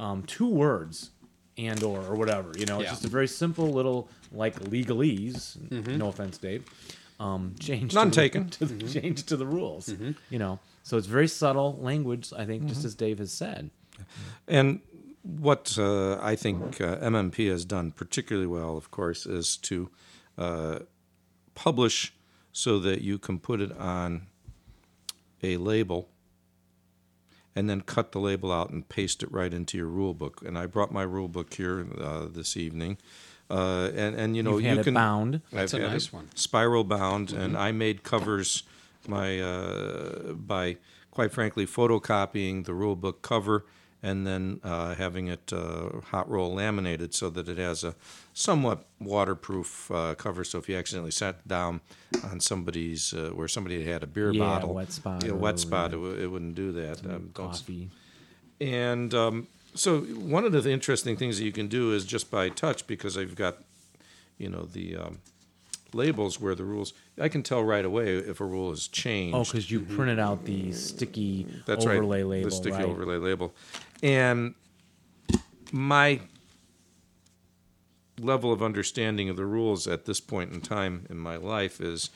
um, 0.00 0.22
two 0.24 0.48
words 0.48 1.10
and 1.56 1.82
or 1.84 2.00
or 2.00 2.14
whatever. 2.16 2.52
You 2.58 2.66
know, 2.66 2.80
it's 2.80 2.90
just 2.90 3.04
a 3.04 3.08
very 3.08 3.28
simple 3.28 3.68
little 3.68 4.08
like 4.32 4.58
legalese. 4.60 5.56
No 5.96 6.08
offense, 6.08 6.38
Dave. 6.38 6.64
Um, 7.20 7.56
change 7.58 7.94
None 7.94 8.10
to 8.10 8.10
the- 8.10 8.22
taken. 8.22 8.48
To 8.50 8.64
the, 8.64 8.88
Change 9.00 9.24
to 9.24 9.36
the 9.36 9.46
rules. 9.46 9.92
You 10.30 10.38
know, 10.38 10.60
so 10.84 10.96
it's 10.96 11.06
very 11.08 11.28
subtle 11.28 11.76
language. 11.80 12.32
I 12.36 12.44
think, 12.44 12.66
just 12.66 12.84
as 12.84 12.94
Dave 12.94 13.18
has 13.18 13.32
said. 13.32 13.70
And 14.46 14.80
what 15.22 15.76
uh, 15.78 16.18
I 16.22 16.36
think 16.36 16.80
uh, 16.80 16.96
MMP 16.98 17.50
has 17.50 17.64
done 17.64 17.90
particularly 17.90 18.46
well, 18.46 18.76
of 18.76 18.90
course, 18.90 19.26
is 19.26 19.56
to 19.58 19.90
uh, 20.36 20.78
publish 21.54 22.14
so 22.52 22.78
that 22.78 23.02
you 23.02 23.18
can 23.18 23.38
put 23.38 23.60
it 23.60 23.76
on 23.76 24.26
a 25.42 25.56
label 25.56 26.08
and 27.54 27.68
then 27.68 27.80
cut 27.80 28.12
the 28.12 28.20
label 28.20 28.52
out 28.52 28.70
and 28.70 28.88
paste 28.88 29.22
it 29.22 29.32
right 29.32 29.52
into 29.52 29.76
your 29.76 29.86
rule 29.88 30.14
book. 30.14 30.42
And 30.46 30.56
I 30.56 30.66
brought 30.66 30.92
my 30.92 31.02
rule 31.02 31.28
book 31.28 31.54
here 31.54 31.86
uh, 32.00 32.26
this 32.30 32.56
evening. 32.56 32.98
Uh, 33.50 33.90
and, 33.94 34.14
and 34.14 34.36
you 34.36 34.42
know 34.42 34.58
You've 34.58 34.64
had 34.66 34.74
you 34.74 34.80
it 34.80 34.84
can 34.84 34.94
bound. 34.94 35.40
That's 35.52 35.72
I've 35.74 35.80
a 35.82 35.88
nice 35.88 36.12
one. 36.12 36.28
spiral 36.34 36.84
bound, 36.84 37.32
and 37.32 37.56
I 37.56 37.72
made 37.72 38.02
covers 38.02 38.62
my 39.06 39.40
uh, 39.40 40.32
by 40.34 40.76
quite 41.10 41.32
frankly 41.32 41.66
photocopying 41.66 42.64
the 42.66 42.74
rule 42.74 42.94
book 42.96 43.22
cover 43.22 43.64
and 44.00 44.24
then 44.26 44.60
uh, 44.62 44.94
having 44.94 45.26
it 45.26 45.52
uh, 45.52 46.00
hot 46.10 46.28
roll 46.30 46.54
laminated 46.54 47.12
so 47.14 47.28
that 47.30 47.48
it 47.48 47.58
has 47.58 47.82
a 47.82 47.96
somewhat 48.32 48.84
waterproof 49.00 49.90
uh, 49.90 50.14
cover. 50.14 50.44
So 50.44 50.58
if 50.58 50.68
you 50.68 50.76
accidentally 50.76 51.10
sat 51.10 51.48
down 51.48 51.80
on 52.22 52.38
somebody's 52.40 53.12
uh, 53.12 53.30
where 53.34 53.48
somebody 53.48 53.82
had 53.84 54.02
a 54.04 54.06
beer 54.06 54.30
Yeah, 54.30 54.38
bottle, 54.44 54.74
wet 54.74 54.92
spot 54.92 55.24
yeah, 55.24 55.32
wet 55.32 55.58
spot, 55.58 55.90
it, 55.92 55.96
w- 55.96 56.14
it 56.22 56.26
wouldn't 56.30 56.54
do 56.54 56.70
that. 56.72 57.04
Um, 57.04 57.30
don't 57.34 57.50
s- 57.50 57.60
Coffee. 57.60 57.90
and 58.60 59.12
um, 59.14 59.48
so 59.74 60.00
one 60.00 60.44
of 60.44 60.52
the 60.52 60.70
interesting 60.70 61.16
things 61.16 61.38
that 61.38 61.44
you 61.44 61.52
can 61.52 61.68
do 61.68 61.92
is 61.92 62.04
just 62.04 62.30
by 62.30 62.48
touch 62.48 62.86
because 62.86 63.16
I've 63.16 63.34
got, 63.34 63.58
you 64.36 64.48
know, 64.48 64.62
the 64.62 64.96
um, 64.96 65.18
labels 65.92 66.40
where 66.40 66.54
the 66.54 66.64
rules. 66.64 66.92
I 67.20 67.28
can 67.28 67.42
tell 67.42 67.62
right 67.62 67.84
away 67.84 68.16
if 68.16 68.40
a 68.40 68.44
rule 68.44 68.70
has 68.70 68.88
changed. 68.88 69.36
Oh, 69.36 69.44
because 69.44 69.70
you 69.70 69.80
printed 69.80 70.18
out 70.18 70.44
the 70.44 70.72
sticky 70.72 71.46
That's 71.66 71.84
overlay 71.84 72.22
right, 72.22 72.30
label. 72.30 72.50
the 72.50 72.56
sticky 72.56 72.76
right. 72.76 72.84
overlay 72.86 73.16
label, 73.16 73.54
and 74.02 74.54
my 75.72 76.20
level 78.20 78.52
of 78.52 78.62
understanding 78.62 79.28
of 79.28 79.36
the 79.36 79.46
rules 79.46 79.86
at 79.86 80.04
this 80.04 80.20
point 80.20 80.52
in 80.52 80.60
time 80.60 81.06
in 81.08 81.18
my 81.18 81.36
life 81.36 81.80
is 81.80 82.10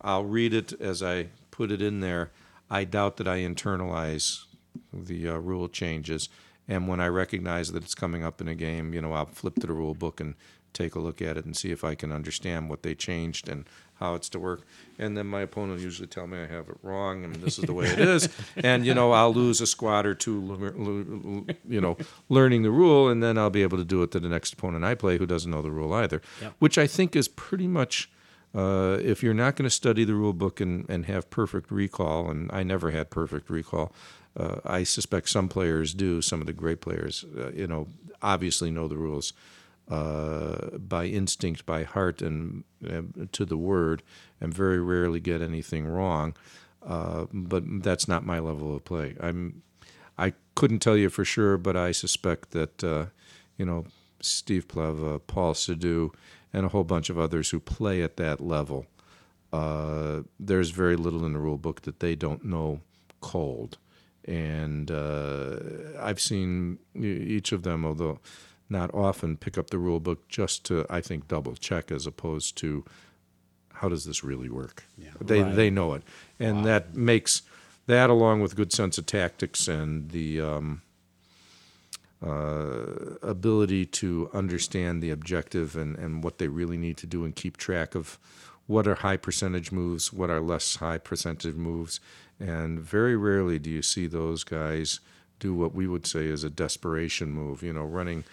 I'll 0.00 0.24
read 0.24 0.54
it 0.54 0.72
as 0.80 1.02
I 1.02 1.28
put 1.50 1.70
it 1.70 1.82
in 1.82 2.00
there. 2.00 2.30
I 2.70 2.84
doubt 2.84 3.16
that 3.16 3.26
I 3.26 3.38
internalize 3.38 4.44
the 4.92 5.28
uh, 5.28 5.34
rule 5.36 5.68
changes. 5.68 6.28
And 6.68 6.86
when 6.86 7.00
I 7.00 7.06
recognize 7.08 7.72
that 7.72 7.82
it's 7.82 7.94
coming 7.94 8.22
up 8.22 8.40
in 8.40 8.48
a 8.48 8.54
game, 8.54 8.92
you 8.92 9.00
know, 9.00 9.12
I'll 9.12 9.26
flip 9.26 9.54
to 9.56 9.66
the 9.66 9.72
rule 9.72 9.94
book 9.94 10.20
and 10.20 10.34
take 10.72 10.94
a 10.94 10.98
look 10.98 11.22
at 11.22 11.36
it 11.36 11.44
and 11.44 11.56
see 11.56 11.70
if 11.70 11.82
I 11.82 11.94
can 11.94 12.12
understand 12.12 12.68
what 12.68 12.82
they 12.82 12.94
changed 12.94 13.48
and 13.48 13.64
how 13.94 14.14
it's 14.14 14.28
to 14.28 14.38
work. 14.38 14.62
And 14.98 15.16
then 15.16 15.26
my 15.26 15.40
opponent 15.40 15.78
will 15.78 15.82
usually 15.82 16.06
tell 16.06 16.26
me 16.26 16.38
I 16.38 16.46
have 16.46 16.68
it 16.68 16.76
wrong 16.82 17.24
and 17.24 17.34
this 17.36 17.58
is 17.58 17.64
the 17.64 17.72
way 17.72 17.86
it 17.86 17.98
is. 17.98 18.28
and 18.56 18.86
you 18.86 18.94
know, 18.94 19.12
I'll 19.12 19.34
lose 19.34 19.60
a 19.60 19.66
squad 19.66 20.06
or 20.06 20.14
two, 20.14 21.46
you 21.68 21.80
know, 21.80 21.96
learning 22.28 22.62
the 22.62 22.70
rule, 22.70 23.08
and 23.08 23.22
then 23.22 23.38
I'll 23.38 23.50
be 23.50 23.62
able 23.62 23.78
to 23.78 23.84
do 23.84 24.02
it 24.02 24.12
to 24.12 24.20
the 24.20 24.28
next 24.28 24.52
opponent 24.52 24.84
I 24.84 24.94
play 24.94 25.18
who 25.18 25.26
doesn't 25.26 25.50
know 25.50 25.62
the 25.62 25.70
rule 25.70 25.92
either. 25.94 26.22
Yep. 26.40 26.54
Which 26.58 26.78
I 26.78 26.86
think 26.86 27.16
is 27.16 27.28
pretty 27.28 27.66
much. 27.66 28.10
Uh, 28.54 28.96
if 29.02 29.22
you're 29.22 29.34
not 29.34 29.56
going 29.56 29.64
to 29.64 29.70
study 29.70 30.04
the 30.04 30.14
rule 30.14 30.32
book 30.32 30.58
and, 30.58 30.88
and 30.88 31.04
have 31.04 31.28
perfect 31.28 31.70
recall, 31.70 32.30
and 32.30 32.50
I 32.50 32.62
never 32.62 32.90
had 32.90 33.10
perfect 33.10 33.50
recall, 33.50 33.92
uh, 34.38 34.60
I 34.64 34.84
suspect 34.84 35.28
some 35.28 35.48
players 35.48 35.94
do. 35.94 36.22
Some 36.22 36.40
of 36.40 36.46
the 36.46 36.52
great 36.52 36.80
players, 36.80 37.24
uh, 37.36 37.50
you 37.52 37.66
know, 37.66 37.88
obviously 38.22 38.70
know 38.70 38.88
the 38.88 38.96
rules 38.96 39.32
uh, 39.90 40.78
by 40.78 41.06
instinct, 41.06 41.66
by 41.66 41.82
heart, 41.82 42.22
and 42.22 42.64
to 43.32 43.44
the 43.44 43.56
word, 43.56 44.02
and 44.40 44.54
very 44.54 44.80
rarely 44.80 45.20
get 45.20 45.42
anything 45.42 45.86
wrong. 45.86 46.34
Uh, 46.86 47.26
but 47.32 47.64
that's 47.82 48.06
not 48.06 48.24
my 48.24 48.38
level 48.38 48.74
of 48.74 48.84
play. 48.84 49.16
I'm, 49.20 49.62
I 50.16 50.34
couldn't 50.54 50.80
tell 50.80 50.96
you 50.96 51.10
for 51.10 51.24
sure, 51.24 51.58
but 51.58 51.76
I 51.76 51.92
suspect 51.92 52.52
that, 52.52 52.84
uh, 52.84 53.06
you 53.56 53.66
know, 53.66 53.86
Steve 54.20 54.68
Pleva, 54.68 55.20
Paul 55.26 55.54
Sadu, 55.54 56.12
and 56.52 56.64
a 56.64 56.68
whole 56.68 56.84
bunch 56.84 57.10
of 57.10 57.18
others 57.18 57.50
who 57.50 57.60
play 57.60 58.02
at 58.02 58.16
that 58.16 58.40
level. 58.40 58.86
Uh, 59.52 60.20
there's 60.38 60.70
very 60.70 60.96
little 60.96 61.24
in 61.24 61.32
the 61.32 61.38
rule 61.38 61.58
book 61.58 61.82
that 61.82 62.00
they 62.00 62.14
don't 62.14 62.44
know 62.44 62.80
cold, 63.20 63.78
and 64.28 64.90
uh, 64.90 65.56
I've 65.98 66.20
seen 66.20 66.78
each 66.94 67.50
of 67.52 67.62
them, 67.62 67.86
although 67.86 68.20
not 68.68 68.92
often, 68.94 69.36
pick 69.38 69.56
up 69.56 69.70
the 69.70 69.78
rule 69.78 69.98
book 70.00 70.28
just 70.28 70.64
to 70.66 70.84
I 70.90 71.00
think 71.00 71.26
double 71.26 71.54
check 71.54 71.90
as 71.90 72.06
opposed 72.06 72.56
to 72.58 72.84
how 73.72 73.88
does 73.88 74.04
this 74.04 74.22
really 74.22 74.50
work. 74.50 74.84
Yeah. 74.98 75.10
They 75.20 75.42
Right. 75.42 75.56
they 75.56 75.70
know 75.70 75.94
it, 75.94 76.02
and 76.38 76.64
that 76.64 76.94
makes 76.94 77.42
that 77.86 78.10
along 78.10 78.42
with 78.42 78.54
good 78.54 78.72
sense 78.72 78.98
of 78.98 79.06
tactics 79.06 79.66
and 79.66 80.10
the 80.10 80.40
um, 80.42 80.82
uh, 82.22 83.14
ability 83.22 83.86
to 83.86 84.28
understand 84.34 85.02
the 85.02 85.10
objective 85.10 85.74
and, 85.76 85.96
and 85.96 86.22
what 86.22 86.38
they 86.38 86.48
really 86.48 86.76
need 86.76 86.96
to 86.98 87.06
do 87.06 87.24
and 87.24 87.34
keep 87.34 87.56
track 87.56 87.94
of 87.94 88.18
what 88.66 88.86
are 88.86 88.96
high 88.96 89.16
percentage 89.16 89.72
moves, 89.72 90.12
what 90.12 90.28
are 90.28 90.40
less 90.40 90.76
high 90.76 90.98
percentage 90.98 91.54
moves. 91.54 92.00
And 92.40 92.80
very 92.80 93.16
rarely 93.16 93.58
do 93.58 93.70
you 93.70 93.82
see 93.82 94.06
those 94.06 94.44
guys 94.44 95.00
do 95.40 95.54
what 95.54 95.74
we 95.74 95.86
would 95.86 96.06
say 96.06 96.26
is 96.26 96.44
a 96.44 96.50
desperation 96.50 97.30
move, 97.30 97.62
you 97.62 97.72
know, 97.72 97.84
running. 97.84 98.24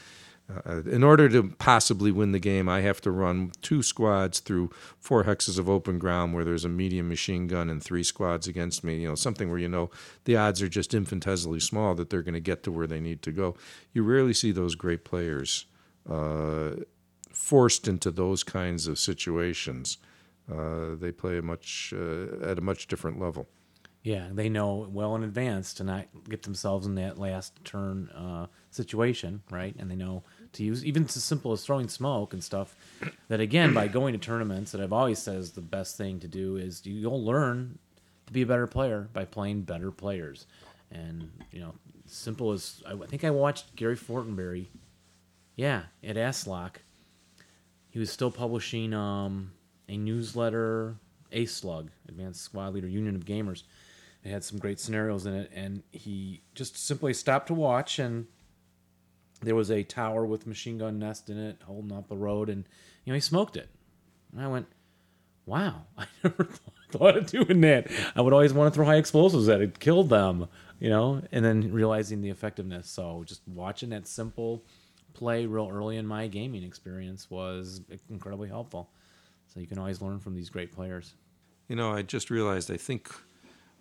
Uh, 0.68 0.84
in 0.84 1.04
order 1.04 1.28
to 1.28 1.50
possibly 1.58 2.12
win 2.12 2.32
the 2.32 2.40
game, 2.40 2.70
I 2.70 2.82
have 2.82 3.02
to 3.02 3.12
run 3.12 3.52
two 3.64 3.82
squads 3.82 4.40
through 4.40 4.70
four 5.00 5.24
hexes 5.24 5.58
of 5.58 5.68
open 5.68 5.98
ground 5.98 6.36
where 6.36 6.44
there's 6.44 6.66
a 6.66 6.70
medium 6.70 7.10
machine 7.10 7.48
gun 7.48 7.68
and 7.68 7.82
three 7.82 8.04
squads 8.04 8.48
against 8.48 8.84
me. 8.84 9.00
You 9.00 9.10
know, 9.10 9.16
something 9.16 9.50
where 9.50 9.58
you 9.58 9.70
know 9.70 9.90
the 10.26 10.38
odds 10.38 10.62
are 10.62 10.70
just 10.70 10.94
infinitesimally 10.94 11.62
small 11.62 11.96
that 11.96 12.12
they're 12.12 12.22
going 12.22 12.36
to 12.36 12.40
get 12.40 12.62
to 12.64 12.72
where 12.72 12.86
they 12.86 13.00
need 13.00 13.24
to 13.24 13.32
go. 13.32 13.56
You 13.92 14.04
rarely 14.04 14.34
see 14.34 14.52
those 14.52 14.76
great 14.76 15.04
players 15.04 15.66
uh, 16.08 16.72
forced 17.32 17.88
into 17.88 18.12
those 18.12 18.44
kinds 18.44 18.86
of 18.86 19.00
situations. 19.00 19.98
Uh, 20.52 20.94
they 20.94 21.12
play 21.12 21.40
a 21.40 21.42
much 21.42 21.92
uh, 21.98 22.46
at 22.46 22.60
a 22.60 22.62
much 22.62 22.86
different 22.86 23.20
level. 23.20 23.48
Yeah, 24.06 24.28
they 24.32 24.50
know 24.50 24.88
well 24.92 25.16
in 25.16 25.24
advance 25.24 25.74
to 25.74 25.84
not 25.84 26.06
get 26.30 26.44
themselves 26.44 26.86
in 26.86 26.94
that 26.94 27.18
last 27.18 27.54
turn 27.66 28.08
uh, 28.12 28.46
situation, 28.70 29.42
right? 29.50 29.76
And 29.80 29.90
they 29.90 29.96
know 29.96 30.22
to 30.54 30.64
use 30.64 30.86
even 30.86 31.06
as 31.06 31.24
simple 31.24 31.54
as 31.54 31.66
throwing 31.66 31.90
smoke 31.90 32.32
and 32.32 32.44
stuff. 32.44 32.76
That 33.30 33.40
again, 33.40 33.74
by 33.74 33.88
going 33.88 34.14
to 34.14 34.20
tournaments, 34.20 34.74
that 34.74 34.80
I've 34.80 34.94
always 34.94 35.18
said 35.18 35.38
is 35.38 35.54
the 35.54 35.62
best 35.62 35.98
thing 35.98 36.20
to 36.20 36.28
do 36.28 36.56
is 36.56 36.86
you- 36.86 36.94
you'll 36.94 37.26
learn 37.26 37.80
to 38.28 38.32
be 38.32 38.44
a 38.44 38.46
better 38.46 38.68
player 38.68 39.10
by 39.12 39.26
playing 39.26 39.64
better 39.64 39.90
players. 39.90 40.46
And 40.92 41.32
you 41.52 41.60
know, 41.60 41.74
simple 42.06 42.52
as 42.52 42.84
I 42.86 42.94
I 42.94 43.08
think 43.08 43.24
I 43.24 43.32
watched 43.32 43.76
Gary 43.76 43.98
Fortenberry, 43.98 44.68
yeah, 45.56 45.86
at 46.04 46.16
ASLOK. 46.16 46.76
He 47.90 47.98
was 47.98 48.12
still 48.12 48.30
publishing 48.30 48.94
um, 48.94 49.54
a 49.90 49.98
newsletter, 49.98 50.98
ASLUG, 51.32 51.88
Advanced 52.08 52.44
Squad 52.44 52.76
Leader 52.76 52.88
Union 52.88 53.16
of 53.16 53.26
Gamers. 53.26 53.64
It 54.26 54.32
had 54.32 54.44
some 54.44 54.60
great 54.60 54.80
scenarios 54.80 55.26
in 55.26 55.36
it, 55.36 55.52
and 55.54 55.84
he 55.92 56.42
just 56.56 56.78
simply 56.78 57.14
stopped 57.14 57.48
to 57.48 57.54
watch 57.54 58.00
and 58.00 58.28
there 59.42 59.56
was 59.56 59.70
a 59.72 59.84
tower 59.84 60.26
with 60.26 60.48
machine 60.48 60.78
gun 60.78 61.00
nest 61.00 61.30
in 61.30 61.38
it, 61.38 61.62
holding 61.66 61.96
up 61.96 62.08
the 62.08 62.18
road, 62.18 62.50
and 62.50 62.68
you 63.04 63.12
know 63.12 63.16
he 63.16 63.22
smoked 63.22 63.56
it. 63.56 63.70
And 64.32 64.42
I 64.42 64.48
went, 64.48 64.68
"Wow, 65.46 65.84
I 65.98 66.08
never 66.24 66.50
thought 66.92 67.18
of 67.18 67.28
doing 67.28 67.62
that. 67.62 67.90
I 68.16 68.22
would 68.22 68.34
always 68.34 68.54
want 68.54 68.74
to 68.74 68.76
throw 68.76 68.86
high 68.86 68.96
explosives 68.96 69.48
at 69.48 69.62
it, 69.62 69.80
kill 69.80 70.04
them, 70.04 70.48
you 70.80 70.90
know." 70.90 71.22
And 71.32 71.46
then 71.46 71.72
realizing 71.72 72.22
the 72.22 72.30
effectiveness. 72.30 72.90
So 72.90 73.24
just 73.26 73.42
watching 73.48 73.90
that 73.90 74.08
simple 74.08 74.66
play 75.14 75.46
real 75.46 75.70
early 75.72 75.98
in 75.98 76.06
my 76.06 76.28
gaming 76.28 76.64
experience 76.64 77.30
was 77.30 77.82
incredibly 78.10 78.50
helpful. 78.50 78.90
So 79.48 79.60
you 79.60 79.68
can 79.68 79.78
always 79.78 80.02
learn 80.02 80.20
from 80.20 80.36
these 80.36 80.50
great 80.50 80.72
players. 80.74 81.14
You 81.70 81.76
know, 81.76 81.94
I 81.94 82.02
just 82.02 82.30
realized. 82.30 82.72
I 82.72 82.78
think 82.78 83.12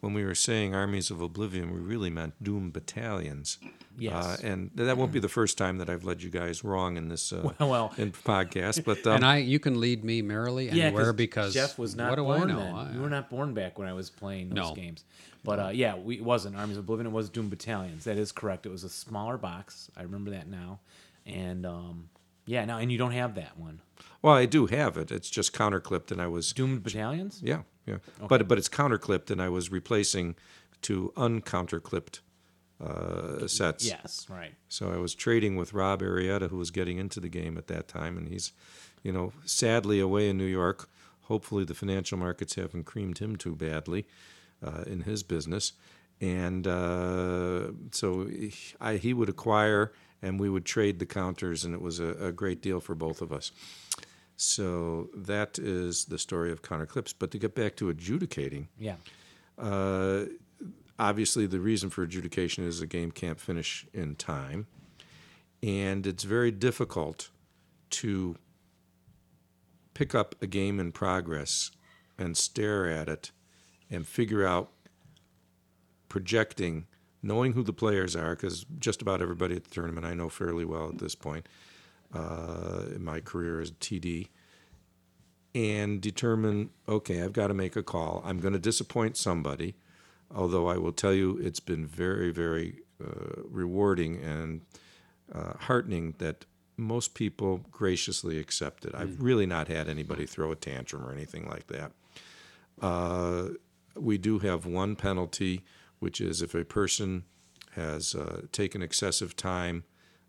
when 0.04 0.12
we 0.14 0.22
were 0.24 0.34
saying 0.34 0.74
armies 0.74 1.10
of 1.10 1.20
oblivion, 1.22 1.72
we 1.72 1.80
really 1.80 2.10
meant 2.10 2.34
doom 2.42 2.70
battalions. 2.70 3.58
Yes. 3.98 4.12
Uh, 4.24 4.36
and 4.46 4.70
that 4.74 4.96
won't 4.96 5.12
be 5.12 5.20
the 5.20 5.28
first 5.28 5.56
time 5.56 5.78
that 5.78 5.88
I've 5.88 6.04
led 6.04 6.22
you 6.22 6.28
guys 6.28 6.62
wrong 6.64 6.96
in 6.96 7.08
this 7.08 7.32
uh, 7.32 7.50
Well, 7.58 7.70
well. 7.70 7.94
in 7.96 8.12
podcast. 8.12 8.84
But 8.84 9.06
um, 9.06 9.16
and 9.16 9.24
I, 9.24 9.38
you 9.38 9.58
can 9.58 9.80
lead 9.80 10.04
me 10.04 10.20
merrily 10.20 10.68
anywhere 10.68 11.12
because 11.12 11.54
Jeff 11.54 11.78
was 11.78 11.96
not 11.96 12.10
what 12.10 12.16
do 12.16 12.22
born 12.24 12.50
I 12.50 12.54
know? 12.54 12.58
then. 12.60 12.74
I- 12.74 12.92
you 12.94 13.00
were 13.00 13.08
not 13.10 13.30
born 13.30 13.54
back 13.54 13.78
when 13.78 13.88
I 13.88 13.92
was 13.94 14.10
playing 14.10 14.50
those 14.50 14.56
No. 14.70 14.74
games. 14.74 15.04
But 15.44 15.58
uh, 15.60 15.68
yeah, 15.72 15.94
we, 15.96 16.16
it 16.16 16.24
wasn't 16.24 16.56
Armies 16.56 16.76
of 16.76 16.84
Oblivion. 16.84 17.06
It 17.06 17.12
was 17.12 17.28
Doom 17.30 17.48
Battalions. 17.50 18.04
That 18.04 18.16
is 18.18 18.32
correct. 18.32 18.66
It 18.66 18.70
was 18.70 18.82
a 18.84 18.88
smaller 18.88 19.36
box. 19.38 19.90
I 19.96 20.02
remember 20.02 20.30
that 20.30 20.48
now. 20.48 20.80
And 21.26 21.64
um, 21.66 22.08
yeah, 22.46 22.64
now 22.64 22.78
and 22.78 22.90
you 22.92 22.98
don't 22.98 23.12
have 23.12 23.34
that 23.36 23.56
one. 23.58 23.80
well, 24.22 24.34
I 24.34 24.46
do 24.46 24.66
have 24.66 24.96
it. 24.96 25.10
It's 25.12 25.30
just 25.30 25.52
counterclipped, 25.52 26.10
and 26.10 26.20
I 26.20 26.26
was 26.26 26.52
Doom 26.52 26.80
Battalions. 26.80 27.40
yeah, 27.42 27.62
yeah. 27.86 27.96
But 28.28 28.48
but 28.48 28.58
it's 28.58 28.68
counterclipped, 28.68 29.30
and 29.30 29.40
I 29.40 29.48
was 29.48 29.70
replacing 29.70 30.36
to 30.82 31.12
uncounterclipped 31.16 32.20
uh, 32.82 33.46
sets. 33.46 33.86
Yes, 33.86 34.26
right. 34.28 34.54
So 34.68 34.92
I 34.92 34.96
was 34.96 35.14
trading 35.14 35.56
with 35.56 35.72
Rob 35.72 36.02
Arietta, 36.02 36.50
who 36.50 36.56
was 36.56 36.70
getting 36.70 36.98
into 36.98 37.20
the 37.20 37.28
game 37.28 37.56
at 37.56 37.66
that 37.68 37.88
time, 37.88 38.16
and 38.16 38.28
he's, 38.28 38.52
you 39.02 39.12
know, 39.12 39.32
sadly 39.44 40.00
away 40.00 40.28
in 40.28 40.36
New 40.36 40.44
York. 40.44 40.88
Hopefully, 41.22 41.64
the 41.64 41.74
financial 41.74 42.18
markets 42.18 42.54
haven't 42.54 42.84
creamed 42.84 43.18
him 43.18 43.36
too 43.36 43.56
badly 43.56 44.06
uh, 44.62 44.82
in 44.86 45.02
his 45.02 45.22
business, 45.22 45.72
and 46.20 46.66
uh, 46.66 47.68
so 47.92 48.26
he, 48.26 48.52
I, 48.80 48.96
he 48.96 49.14
would 49.14 49.30
acquire, 49.30 49.92
and 50.20 50.38
we 50.38 50.50
would 50.50 50.66
trade 50.66 50.98
the 50.98 51.06
counters, 51.06 51.64
and 51.64 51.74
it 51.74 51.80
was 51.80 51.98
a, 51.98 52.08
a 52.20 52.32
great 52.32 52.60
deal 52.60 52.80
for 52.80 52.94
both 52.94 53.22
of 53.22 53.32
us. 53.32 53.52
So 54.36 55.10
that 55.14 55.58
is 55.58 56.06
the 56.06 56.18
story 56.18 56.50
of 56.50 56.62
counterclips. 56.62 57.14
But 57.18 57.30
to 57.32 57.38
get 57.38 57.54
back 57.54 57.76
to 57.76 57.88
adjudicating, 57.88 58.68
Yeah. 58.78 58.96
uh, 59.58 60.26
obviously, 60.98 61.46
the 61.46 61.60
reason 61.60 61.90
for 61.90 62.02
adjudication 62.02 62.64
is 62.66 62.80
the 62.80 62.86
game 62.86 63.10
can't 63.10 63.40
finish 63.40 63.86
in 63.92 64.16
time, 64.16 64.66
and 65.62 66.06
it's 66.06 66.24
very 66.24 66.50
difficult 66.50 67.30
to 67.90 68.36
pick 69.94 70.14
up 70.14 70.34
a 70.42 70.46
game 70.48 70.80
in 70.80 70.90
progress 70.90 71.70
and 72.18 72.36
stare 72.36 72.88
at 72.88 73.08
it 73.08 73.30
and 73.88 74.06
figure 74.06 74.44
out 74.44 74.72
projecting, 76.08 76.86
knowing 77.22 77.52
who 77.52 77.62
the 77.62 77.72
players 77.72 78.16
are, 78.16 78.34
because 78.34 78.66
just 78.78 79.00
about 79.02 79.22
everybody 79.22 79.54
at 79.54 79.64
the 79.64 79.70
tournament 79.70 80.04
I 80.06 80.14
know 80.14 80.28
fairly 80.28 80.64
well 80.64 80.88
at 80.88 80.98
this 80.98 81.14
point 81.14 81.46
uh, 82.14 82.84
in 82.94 83.04
my 83.04 83.20
career 83.20 83.60
as 83.60 83.72
TD 83.72 84.28
and 85.54 86.00
determine 86.00 86.70
okay, 86.88 87.22
I've 87.22 87.32
got 87.32 87.48
to 87.48 87.54
make 87.54 87.76
a 87.76 87.82
call. 87.82 88.22
I'm 88.24 88.40
going 88.40 88.52
to 88.54 88.58
disappoint 88.58 89.16
somebody, 89.16 89.74
although 90.34 90.68
I 90.68 90.76
will 90.76 90.92
tell 90.92 91.12
you 91.12 91.38
it's 91.38 91.60
been 91.60 91.86
very, 91.86 92.30
very 92.30 92.80
uh, 93.02 93.42
rewarding 93.44 94.22
and 94.22 94.62
uh, 95.32 95.54
heartening 95.60 96.14
that 96.18 96.44
most 96.76 97.14
people 97.14 97.64
graciously 97.70 98.38
accept 98.38 98.84
it. 98.84 98.94
I've 98.94 99.22
really 99.22 99.46
not 99.46 99.68
had 99.68 99.88
anybody 99.88 100.26
throw 100.26 100.50
a 100.50 100.56
tantrum 100.56 101.06
or 101.06 101.12
anything 101.12 101.48
like 101.48 101.68
that. 101.68 101.92
Uh, 102.82 103.50
we 103.96 104.18
do 104.18 104.40
have 104.40 104.66
one 104.66 104.96
penalty, 104.96 105.62
which 106.00 106.20
is 106.20 106.42
if 106.42 106.54
a 106.54 106.64
person 106.64 107.24
has 107.72 108.14
uh, 108.14 108.42
taken 108.50 108.82
excessive 108.82 109.36
time 109.36 109.84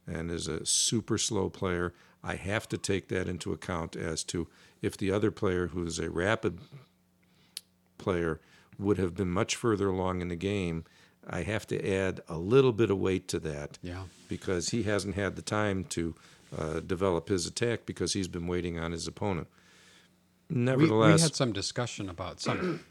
and 0.08 0.30
is 0.32 0.47
a 0.47 0.66
super 0.66 1.18
slow 1.18 1.49
player, 1.49 1.93
I 2.24 2.36
have 2.36 2.68
to 2.70 2.78
take 2.78 3.08
that 3.10 3.28
into 3.28 3.51
account 3.53 3.95
as 3.95 4.24
to 4.26 4.47
if 4.82 4.97
the 4.97 5.12
other 5.12 5.32
player, 5.32 5.68
who 5.68 5.86
is 5.86 5.99
a 5.99 6.10
rapid 6.10 6.60
player, 7.97 8.39
would 8.78 8.97
have 8.97 9.16
been 9.16 9.30
much 9.30 9.56
further 9.56 9.88
along 9.89 10.22
in 10.22 10.28
the 10.28 10.36
game. 10.36 10.84
I 11.28 11.41
have 11.43 11.66
to 11.68 11.91
add 11.91 12.22
a 12.28 12.38
little 12.38 12.74
bit 12.74 12.91
of 12.91 12.99
weight 12.99 13.28
to 13.30 13.39
that 13.39 13.80
Yeah. 13.82 14.03
because 14.30 14.70
he 14.70 14.84
hasn't 14.84 15.16
had 15.16 15.36
the 15.36 15.41
time 15.41 15.84
to 15.86 16.14
uh, 16.56 16.80
develop 16.82 17.30
his 17.30 17.47
attack 17.47 17.86
because 17.86 18.14
he's 18.14 18.28
been 18.28 18.47
waiting 18.47 18.78
on 18.80 18.91
his 18.91 19.08
opponent. 19.08 19.47
We, 20.49 20.76
we 20.76 20.88
had 21.22 21.36
some 21.36 21.51
discussion 21.53 22.08
about 22.10 22.39
some 22.39 22.82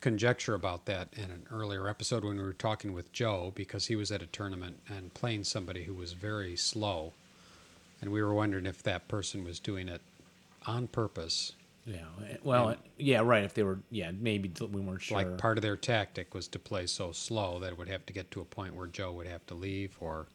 conjecture 0.00 0.54
about 0.54 0.86
that 0.86 1.08
in 1.14 1.24
an 1.24 1.46
earlier 1.50 1.88
episode 1.88 2.24
when 2.24 2.36
we 2.36 2.42
were 2.42 2.52
talking 2.52 2.92
with 2.92 3.12
Joe 3.12 3.52
because 3.54 3.86
he 3.86 3.96
was 3.96 4.12
at 4.12 4.22
a 4.22 4.26
tournament 4.26 4.78
and 4.88 5.12
playing 5.14 5.44
somebody 5.44 5.84
who 5.84 5.94
was 5.94 6.12
very 6.12 6.56
slow, 6.56 7.12
and 8.00 8.12
we 8.12 8.22
were 8.22 8.34
wondering 8.34 8.66
if 8.66 8.82
that 8.84 9.08
person 9.08 9.44
was 9.44 9.58
doing 9.58 9.88
it 9.88 10.00
on 10.66 10.86
purpose, 10.88 11.52
Yeah. 11.86 12.04
Well, 12.42 12.76
yeah, 12.98 13.20
right. 13.20 13.44
If 13.44 13.54
they 13.54 13.62
were, 13.62 13.78
yeah, 13.90 14.10
maybe 14.12 14.52
we 14.60 14.80
weren't 14.80 15.02
sure. 15.02 15.16
like 15.16 15.38
part 15.38 15.56
of 15.56 15.62
their 15.62 15.76
tactic 15.76 16.34
was 16.34 16.46
to 16.48 16.58
play 16.58 16.86
so 16.86 17.12
slow 17.12 17.58
that 17.60 17.72
it 17.72 17.78
would 17.78 17.88
have 17.88 18.04
to 18.06 18.12
get 18.12 18.30
to 18.32 18.40
a 18.42 18.44
point 18.44 18.74
where 18.74 18.86
Joe 18.86 19.12
would 19.12 19.26
have 19.26 19.46
to 19.46 19.54
leave. 19.54 19.96
Or 19.98 20.26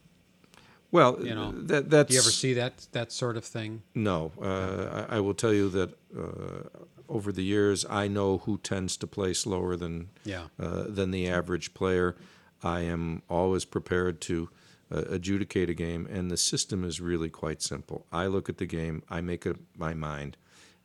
well, 0.90 1.24
you 1.24 1.34
know, 1.34 1.52
that, 1.52 1.90
that's 1.90 2.08
do 2.08 2.14
you 2.14 2.20
ever 2.20 2.30
see 2.30 2.54
that 2.54 2.86
that 2.92 3.12
sort 3.12 3.36
of 3.36 3.44
thing? 3.44 3.82
No, 3.94 4.32
uh, 4.42 5.06
I, 5.08 5.16
I 5.16 5.20
will 5.20 5.34
tell 5.34 5.52
you 5.52 5.68
that 5.70 5.90
uh, 6.18 6.68
over 7.08 7.32
the 7.32 7.42
years, 7.44 7.84
I 7.88 8.08
know 8.08 8.38
who 8.38 8.58
tends 8.58 8.96
to 8.98 9.06
play 9.06 9.34
slower 9.34 9.76
than 9.76 10.08
Yeah. 10.24 10.48
uh, 10.58 10.84
than 10.88 11.10
the 11.10 11.28
average 11.28 11.74
player. 11.74 12.16
I 12.62 12.80
am 12.80 13.22
always 13.28 13.64
prepared 13.64 14.20
to 14.22 14.48
uh, 14.90 15.02
adjudicate 15.08 15.68
a 15.70 15.74
game, 15.74 16.06
and 16.10 16.30
the 16.30 16.36
system 16.36 16.84
is 16.84 17.00
really 17.00 17.28
quite 17.30 17.62
simple. 17.62 18.06
I 18.12 18.26
look 18.26 18.48
at 18.48 18.58
the 18.58 18.66
game, 18.66 19.02
I 19.10 19.20
make 19.20 19.46
up 19.46 19.56
my 19.76 19.94
mind, 19.94 20.36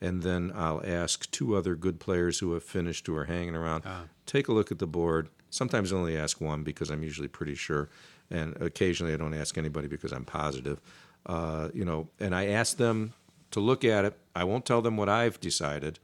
and 0.02 0.24
then 0.24 0.52
I'll 0.56 0.82
ask 0.86 1.30
two 1.32 1.56
other 1.56 1.76
good 1.76 2.00
players 2.00 2.40
who 2.40 2.54
have 2.54 2.64
finished, 2.64 3.08
who 3.08 3.16
are 3.16 3.26
hanging 3.26 3.56
around, 3.56 3.84
take 4.26 4.48
a 4.48 4.54
look 4.54 4.72
at 4.72 4.80
the 4.80 4.88
board. 4.88 5.30
Sometimes 5.50 5.92
I 5.92 5.98
only 5.98 6.18
ask 6.18 6.40
one 6.42 6.64
because 6.64 6.90
I'm 6.90 7.04
usually 7.04 7.28
pretty 7.28 7.56
sure, 7.56 7.90
and 8.32 8.56
occasionally 8.62 9.14
I 9.14 9.18
don't 9.18 9.34
ask 9.34 9.58
anybody 9.58 9.88
because 9.88 10.12
I'm 10.14 10.26
positive. 10.26 10.80
Uh, 11.26 11.70
you 11.74 11.84
know, 11.86 12.08
and 12.20 12.34
I 12.34 12.48
ask 12.48 12.78
them 12.78 13.14
to 13.52 13.60
look 13.60 13.84
at 13.84 14.06
it. 14.06 14.18
I 14.36 14.44
won't 14.46 14.66
tell 14.66 14.82
them 14.82 14.96
what 14.96 15.10
I've 15.10 15.40
decided, 15.42 16.00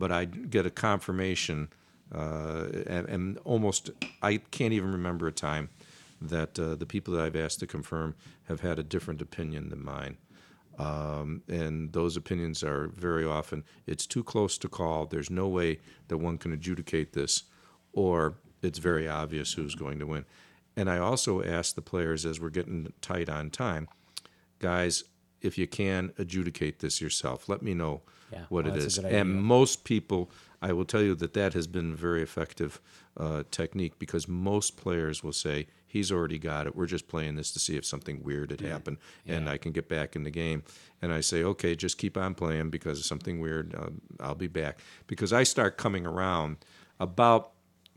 but 0.00 0.10
I 0.10 0.24
get 0.24 0.64
a 0.64 0.70
confirmation, 0.70 1.68
uh, 2.12 2.64
and, 2.86 3.06
and 3.08 3.38
almost 3.44 3.90
I 4.22 4.38
can't 4.50 4.72
even 4.72 4.90
remember 4.90 5.28
a 5.28 5.32
time 5.32 5.68
that 6.22 6.58
uh, 6.58 6.74
the 6.74 6.86
people 6.86 7.14
that 7.14 7.22
I've 7.22 7.36
asked 7.36 7.60
to 7.60 7.66
confirm 7.66 8.14
have 8.48 8.62
had 8.62 8.78
a 8.78 8.82
different 8.82 9.20
opinion 9.20 9.68
than 9.68 9.84
mine. 9.84 10.16
Um, 10.78 11.42
and 11.48 11.92
those 11.92 12.16
opinions 12.16 12.64
are 12.64 12.88
very 12.88 13.26
often 13.26 13.64
it's 13.86 14.06
too 14.06 14.24
close 14.24 14.56
to 14.58 14.68
call. 14.68 15.04
There's 15.04 15.30
no 15.30 15.46
way 15.46 15.80
that 16.08 16.16
one 16.16 16.38
can 16.38 16.52
adjudicate 16.52 17.12
this, 17.12 17.44
or 17.92 18.34
it's 18.62 18.78
very 18.78 19.06
obvious 19.06 19.52
who's 19.52 19.74
going 19.74 19.98
to 19.98 20.06
win. 20.06 20.24
And 20.76 20.88
I 20.88 20.96
also 20.96 21.42
ask 21.42 21.74
the 21.74 21.82
players 21.82 22.24
as 22.24 22.40
we're 22.40 22.48
getting 22.48 22.90
tight 23.02 23.28
on 23.28 23.50
time, 23.50 23.86
guys, 24.60 25.04
if 25.42 25.58
you 25.58 25.66
can 25.66 26.12
adjudicate 26.16 26.78
this 26.78 27.02
yourself, 27.02 27.48
let 27.48 27.60
me 27.60 27.74
know 27.74 28.00
Yeah, 28.32 28.44
what 28.48 28.64
well, 28.64 28.76
it 28.76 28.82
is. 28.82 28.98
And 28.98 29.42
most 29.42 29.84
people, 29.84 30.30
I 30.62 30.72
will 30.72 30.84
tell 30.84 31.02
you 31.02 31.14
that 31.16 31.34
that 31.34 31.54
has 31.54 31.66
been 31.66 31.92
a 31.92 31.96
very 31.96 32.22
effective 32.22 32.80
uh, 33.16 33.42
technique 33.50 33.98
because 33.98 34.28
most 34.28 34.76
players 34.76 35.24
will 35.24 35.32
say, 35.32 35.66
he's 35.86 36.12
already 36.12 36.38
got 36.38 36.66
it. 36.66 36.76
We're 36.76 36.86
just 36.86 37.08
playing 37.08 37.34
this 37.34 37.50
to 37.52 37.58
see 37.58 37.76
if 37.76 37.84
something 37.84 38.22
weird 38.22 38.52
had 38.52 38.60
happened 38.60 38.98
and 39.26 39.48
I 39.48 39.56
can 39.58 39.72
get 39.72 39.88
back 39.88 40.14
in 40.14 40.22
the 40.22 40.30
game. 40.30 40.62
And 41.02 41.12
I 41.12 41.20
say, 41.20 41.42
okay, 41.42 41.74
just 41.74 41.98
keep 41.98 42.16
on 42.16 42.34
playing 42.34 42.70
because 42.70 43.00
of 43.00 43.04
something 43.04 43.40
weird. 43.40 43.74
Uh, 43.74 43.90
I'll 44.20 44.36
be 44.36 44.46
back. 44.46 44.78
Because 45.08 45.32
I 45.32 45.42
start 45.42 45.76
coming 45.76 46.06
around 46.06 46.58
about 47.00 47.50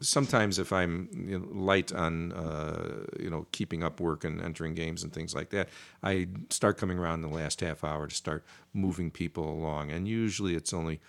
sometimes 0.03 0.59
if 0.59 0.71
I'm 0.71 1.09
you 1.13 1.39
know, 1.39 1.47
light 1.51 1.91
on 1.91 2.31
uh, 2.33 3.05
you 3.19 3.29
know 3.29 3.47
keeping 3.51 3.83
up 3.83 3.99
work 3.99 4.23
and 4.23 4.41
entering 4.41 4.75
games 4.75 5.03
and 5.03 5.11
things 5.11 5.33
like 5.33 5.49
that, 5.49 5.69
I 6.03 6.27
start 6.49 6.77
coming 6.77 6.99
around 6.99 7.23
in 7.23 7.29
the 7.29 7.35
last 7.35 7.61
half 7.61 7.83
hour 7.83 8.07
to 8.07 8.15
start 8.15 8.43
moving 8.73 9.09
people 9.09 9.49
along. 9.49 9.91
And 9.91 10.07
usually 10.07 10.55
it's 10.55 10.73
only 10.73 10.99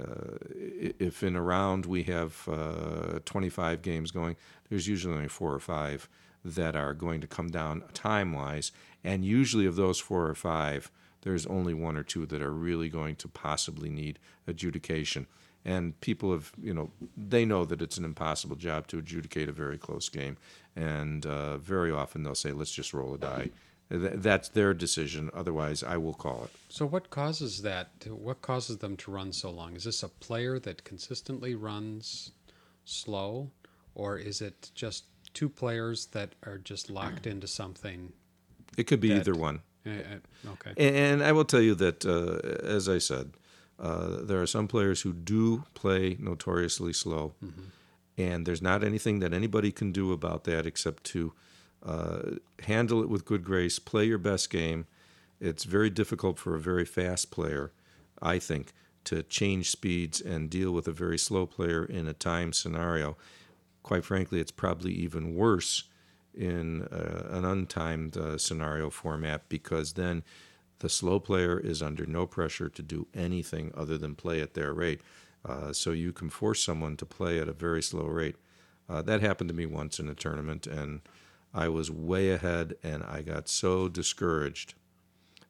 uh, 0.00 0.38
if 0.50 1.22
in 1.22 1.36
a 1.36 1.42
round 1.42 1.86
we 1.86 2.04
have 2.04 2.48
uh, 2.48 3.20
25 3.24 3.82
games 3.82 4.10
going, 4.10 4.36
there's 4.68 4.86
usually 4.88 5.14
only 5.14 5.28
four 5.28 5.54
or 5.54 5.60
five 5.60 6.08
that 6.44 6.76
are 6.76 6.94
going 6.94 7.20
to 7.20 7.26
come 7.26 7.48
down 7.48 7.82
time 7.92 8.32
wise. 8.32 8.72
And 9.02 9.24
usually 9.24 9.66
of 9.66 9.76
those 9.76 9.98
four 9.98 10.26
or 10.26 10.34
five, 10.34 10.90
there's 11.22 11.46
only 11.46 11.74
one 11.74 11.96
or 11.96 12.02
two 12.02 12.26
that 12.26 12.42
are 12.42 12.52
really 12.52 12.88
going 12.88 13.16
to 13.16 13.28
possibly 13.28 13.88
need 13.88 14.18
adjudication 14.46 15.26
and 15.66 16.00
people 16.00 16.32
have 16.32 16.52
you 16.62 16.72
know 16.72 16.90
they 17.34 17.44
know 17.44 17.64
that 17.66 17.82
it's 17.82 17.98
an 17.98 18.04
impossible 18.04 18.56
job 18.56 18.86
to 18.86 18.96
adjudicate 18.98 19.48
a 19.48 19.52
very 19.52 19.76
close 19.76 20.08
game 20.08 20.36
and 20.76 21.26
uh, 21.26 21.58
very 21.58 21.90
often 21.90 22.22
they'll 22.22 22.34
say 22.46 22.52
let's 22.52 22.72
just 22.80 22.94
roll 22.94 23.12
a 23.14 23.18
die 23.18 23.50
That's 23.88 24.48
their 24.48 24.74
decision. 24.74 25.30
Otherwise, 25.32 25.84
I 25.84 25.96
will 25.96 26.14
call 26.14 26.38
it. 26.46 26.50
So 26.68 26.84
what 26.94 27.08
causes 27.10 27.62
that? 27.62 27.88
What 28.28 28.42
causes 28.42 28.78
them 28.78 28.96
to 28.96 29.12
run 29.12 29.32
so 29.32 29.48
long? 29.50 29.76
Is 29.76 29.84
this 29.84 30.02
a 30.02 30.08
player 30.08 30.58
that 30.58 30.82
consistently 30.82 31.54
runs 31.54 32.32
slow, 32.84 33.50
or 33.94 34.18
is 34.18 34.40
it 34.40 34.70
just 34.74 35.04
two 35.34 35.48
players 35.48 36.06
that 36.06 36.30
are 36.44 36.58
just 36.58 36.90
locked 36.90 37.26
into 37.32 37.46
something? 37.46 38.12
It 38.76 38.88
could 38.88 39.00
be 39.00 39.10
That- 39.10 39.20
either 39.20 39.34
one. 39.34 39.60
Uh, 39.86 39.90
uh, 39.90 40.52
okay. 40.54 40.72
And 40.76 41.22
I 41.22 41.30
will 41.30 41.44
tell 41.44 41.62
you 41.62 41.76
that, 41.76 42.04
uh, 42.04 42.66
as 42.66 42.88
I 42.88 42.98
said, 42.98 43.30
uh, 43.78 44.22
there 44.22 44.40
are 44.40 44.46
some 44.46 44.68
players 44.68 45.02
who 45.02 45.12
do 45.12 45.64
play 45.74 46.16
notoriously 46.18 46.92
slow, 46.92 47.34
and 48.16 48.46
there's 48.46 48.62
not 48.62 48.82
anything 48.82 49.18
that 49.20 49.32
anybody 49.32 49.70
can 49.70 49.92
do 49.92 50.12
about 50.12 50.44
that 50.44 50.66
except 50.66 51.04
to 51.04 51.32
uh, 51.84 52.22
handle 52.62 53.02
it 53.02 53.08
with 53.08 53.24
good 53.24 53.44
grace, 53.44 53.78
play 53.78 54.04
your 54.04 54.18
best 54.18 54.50
game. 54.50 54.86
It's 55.40 55.64
very 55.64 55.90
difficult 55.90 56.38
for 56.38 56.54
a 56.54 56.60
very 56.60 56.84
fast 56.84 57.30
player, 57.30 57.72
I 58.22 58.38
think, 58.38 58.72
to 59.04 59.22
change 59.22 59.70
speeds 59.70 60.20
and 60.20 60.50
deal 60.50 60.72
with 60.72 60.88
a 60.88 60.92
very 60.92 61.18
slow 61.18 61.46
player 61.46 61.84
in 61.84 62.08
a 62.08 62.14
time 62.14 62.52
scenario. 62.52 63.16
Quite 63.82 64.04
frankly, 64.04 64.40
it's 64.40 64.50
probably 64.50 64.92
even 64.92 65.34
worse 65.34 65.84
in 66.34 66.82
uh, 66.82 67.28
an 67.30 67.44
untimed 67.44 68.16
uh, 68.16 68.36
scenario 68.38 68.90
format 68.90 69.48
because 69.48 69.92
then 69.92 70.22
the 70.80 70.88
slow 70.88 71.18
player 71.18 71.58
is 71.58 71.82
under 71.82 72.06
no 72.06 72.26
pressure 72.26 72.68
to 72.68 72.82
do 72.82 73.06
anything 73.14 73.72
other 73.76 73.96
than 73.96 74.14
play 74.14 74.40
at 74.40 74.54
their 74.54 74.72
rate. 74.72 75.00
Uh, 75.44 75.72
so 75.72 75.92
you 75.92 76.12
can 76.12 76.28
force 76.28 76.62
someone 76.62 76.96
to 76.96 77.06
play 77.06 77.38
at 77.38 77.48
a 77.48 77.52
very 77.52 77.82
slow 77.82 78.06
rate. 78.06 78.36
Uh, 78.88 79.02
that 79.02 79.20
happened 79.20 79.48
to 79.48 79.54
me 79.54 79.66
once 79.66 79.98
in 79.98 80.08
a 80.08 80.14
tournament, 80.14 80.66
and 80.66 81.00
I 81.54 81.68
was 81.68 81.90
way 81.90 82.30
ahead, 82.30 82.74
and 82.82 83.02
I 83.02 83.22
got 83.22 83.48
so 83.48 83.88
discouraged 83.88 84.74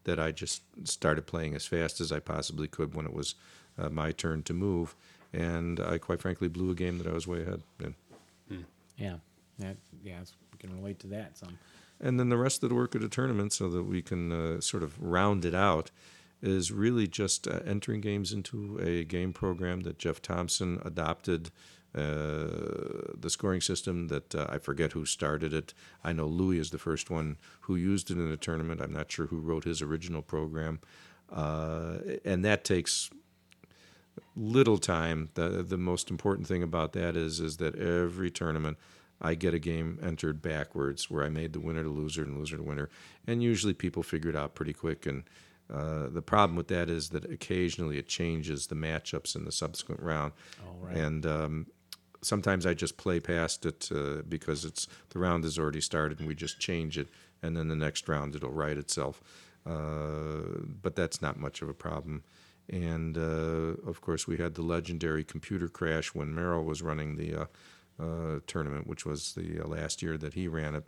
that 0.05 0.20
I 0.20 0.32
just 0.32 0.62
started 0.85 1.27
playing 1.27 1.55
as 1.55 1.66
fast 1.66 2.01
as 2.01 2.12
I 2.12 2.20
possibly 2.20 2.69
could 2.69 2.94
when 2.94 3.07
it 3.07 3.12
was 3.12 3.35
uh, 3.78 3.90
my 3.90 4.12
turn 4.12 4.43
to 4.44 4.55
move. 4.55 4.94
And 5.32 5.81
I 5.81 5.98
quite 5.98 6.23
frankly 6.23 6.48
blew 6.48 6.70
a 6.70 6.74
game 6.74 6.98
that 6.98 7.07
I 7.07 7.12
was 7.12 7.27
way 7.27 7.43
ahead 7.43 7.62
in. 7.81 7.94
Yeah, 8.97 9.16
that, 9.59 9.77
yeah, 10.03 10.20
we 10.53 10.59
can 10.59 10.74
relate 10.77 10.98
to 11.01 11.07
that 11.09 11.36
some. 11.36 11.59
And 12.01 12.20
then 12.20 12.28
the 12.28 12.36
rest 12.36 12.62
of 12.62 12.68
the 12.68 12.74
work 12.74 12.94
of 12.94 13.01
the 13.01 13.09
tournament, 13.09 13.52
so 13.52 13.68
that 13.70 13.85
we 13.85 14.02
can 14.02 14.32
uh, 14.32 14.60
sort 14.60 14.82
of 14.82 15.01
round 15.01 15.44
it 15.44 15.55
out, 15.55 15.90
is 16.43 16.70
really 16.70 17.06
just 17.06 17.48
uh, 17.48 17.60
entering 17.64 18.01
games 18.01 18.32
into 18.32 18.78
a 18.78 19.05
game 19.05 19.32
program 19.32 19.81
that 19.81 19.98
Jeff 19.98 20.20
Thompson 20.20 20.81
adopted. 20.85 21.51
Uh, 21.94 23.14
the 23.18 23.31
scoring 23.31 23.62
system 23.62 24.09
that 24.09 24.35
uh, 24.35 24.47
I 24.51 24.59
forget 24.59 24.93
who 24.93 25.06
started 25.06 25.55
it. 25.55 25.73
I 26.05 26.12
know 26.12 26.27
Louis 26.27 26.59
is 26.59 26.68
the 26.68 26.78
first 26.78 27.09
one 27.09 27.39
who 27.62 27.74
used 27.74 28.10
it 28.10 28.18
in 28.18 28.28
the 28.28 28.36
tournament. 28.36 28.82
I'm 28.82 28.93
not 28.93 29.10
sure 29.10 29.28
who 29.28 29.40
wrote 29.40 29.64
his 29.64 29.81
original 29.81 30.20
program. 30.20 30.81
Uh, 31.32 31.97
and 32.23 32.44
that 32.44 32.64
takes 32.64 33.09
little 34.36 34.78
time. 34.78 35.31
The 35.35 35.62
the 35.62 35.78
most 35.78 36.10
important 36.10 36.47
thing 36.47 36.62
about 36.62 36.93
that 36.93 37.16
is 37.16 37.40
is 37.40 37.56
that 37.59 37.77
every 37.77 38.31
tournament 38.31 38.77
I 39.20 39.34
get 39.34 39.55
a 39.55 39.59
game 39.59 39.98
entered 40.02 40.43
backwards 40.43 41.10
where 41.10 41.24
I 41.24 41.28
made 41.28 41.52
the 41.52 41.60
winner 41.60 41.82
to 41.82 41.88
loser 41.88 42.22
and 42.22 42.36
loser 42.38 42.56
to 42.56 42.62
winner, 42.62 42.90
and 43.26 43.43
usually 43.43 43.74
people 43.74 44.02
figure 44.02 44.30
it 44.30 44.36
out 44.36 44.55
pretty 44.55 44.72
quick. 44.74 45.06
And 45.06 45.24
uh, 45.72 46.09
the 46.09 46.22
problem 46.22 46.56
with 46.56 46.68
that 46.68 46.88
is 46.90 47.09
that 47.10 47.24
occasionally 47.30 47.98
it 47.98 48.09
changes 48.09 48.66
the 48.66 48.74
matchups 48.74 49.34
in 49.34 49.44
the 49.44 49.52
subsequent 49.52 50.01
round, 50.02 50.32
Oh, 50.62 50.76
right. 50.86 50.97
and 50.97 51.24
um, 51.26 51.66
sometimes 52.22 52.66
I 52.66 52.74
just 52.74 52.97
play 52.98 53.18
past 53.20 53.64
it 53.66 53.88
uh, 53.94 54.22
because 54.28 54.64
it's 54.64 54.86
the 55.10 55.18
round 55.18 55.44
has 55.44 55.59
already 55.59 55.80
started 55.80 56.18
and 56.20 56.28
we 56.28 56.34
just 56.34 56.60
change 56.60 56.98
it, 56.98 57.09
and 57.43 57.56
then 57.56 57.68
the 57.68 57.76
next 57.76 58.09
round 58.09 58.34
it'll 58.36 58.51
right 58.52 58.76
itself. 58.76 59.22
Uh, 59.64 60.60
but 60.82 60.94
that's 60.94 61.20
not 61.20 61.38
much 61.38 61.62
of 61.62 61.68
a 61.68 61.74
problem. 61.74 62.22
And 62.68 63.16
uh, 63.16 63.80
of 63.88 64.01
course, 64.01 64.26
we 64.26 64.36
had 64.36 64.55
the 64.55 64.62
legendary 64.62 65.24
computer 65.24 65.68
crash 65.68 66.14
when 66.14 66.34
Merrill 66.34 66.64
was 66.64 66.82
running 66.82 67.16
the 67.16 67.48
uh, 68.01 68.40
tournament, 68.47 68.86
which 68.86 69.06
was 69.06 69.32
the 69.35 69.60
uh, 69.62 69.66
last 69.66 70.02
year 70.02 70.16
that 70.18 70.35
he 70.35 70.48
ran 70.48 70.74
it. 70.74 70.86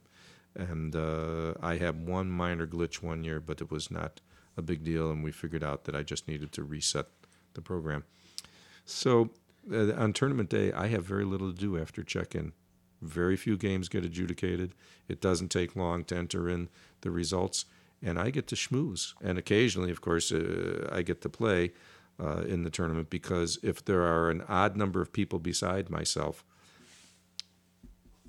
And 0.55 0.95
uh, 0.97 1.55
I 1.63 1.77
had 1.77 2.07
one 2.07 2.31
minor 2.31 2.67
glitch 2.67 3.03
one 3.03 3.25
year, 3.25 3.41
but 3.41 3.61
it 3.61 3.71
was 3.71 3.91
not 3.91 4.21
a 4.57 4.63
big 4.63 4.83
deal. 4.85 5.11
And 5.11 5.23
we 5.23 5.33
figured 5.33 5.63
out 5.63 5.85
that 5.85 5.95
I 5.95 6.03
just 6.03 6.27
needed 6.27 6.53
to 6.53 6.65
reset 6.65 7.07
the 7.55 7.61
program. 7.61 8.05
So 8.85 9.31
uh, 9.73 9.93
on 9.95 10.13
tournament 10.13 10.51
day, 10.51 10.73
I 10.73 10.89
have 10.89 11.05
very 11.05 11.25
little 11.25 11.53
to 11.53 11.59
do 11.59 11.79
after 11.79 12.03
check 12.03 12.35
in. 12.35 12.53
Very 13.01 13.37
few 13.37 13.57
games 13.57 13.89
get 13.89 14.05
adjudicated. 14.05 14.75
It 15.09 15.21
doesn't 15.21 15.51
take 15.51 15.77
long 15.77 16.05
to 16.05 16.17
enter 16.17 16.49
in 16.49 16.69
the 17.03 17.11
results, 17.11 17.65
and 18.03 18.19
I 18.19 18.31
get 18.31 18.49
to 18.49 18.57
schmooze. 18.57 19.15
And 19.23 19.39
occasionally, 19.39 19.91
of 19.91 20.01
course, 20.01 20.33
uh, 20.33 20.89
I 20.91 21.03
get 21.03 21.21
to 21.23 21.29
play 21.29 21.73
uh, 22.21 22.43
in 22.49 22.65
the 22.65 22.71
tournament 22.71 23.11
because 23.11 23.59
if 23.63 23.85
there 23.85 24.03
are 24.03 24.31
an 24.31 24.43
odd 24.49 24.77
number 24.77 25.01
of 25.01 25.13
people 25.13 25.39
beside 25.39 25.91
myself, 25.91 26.45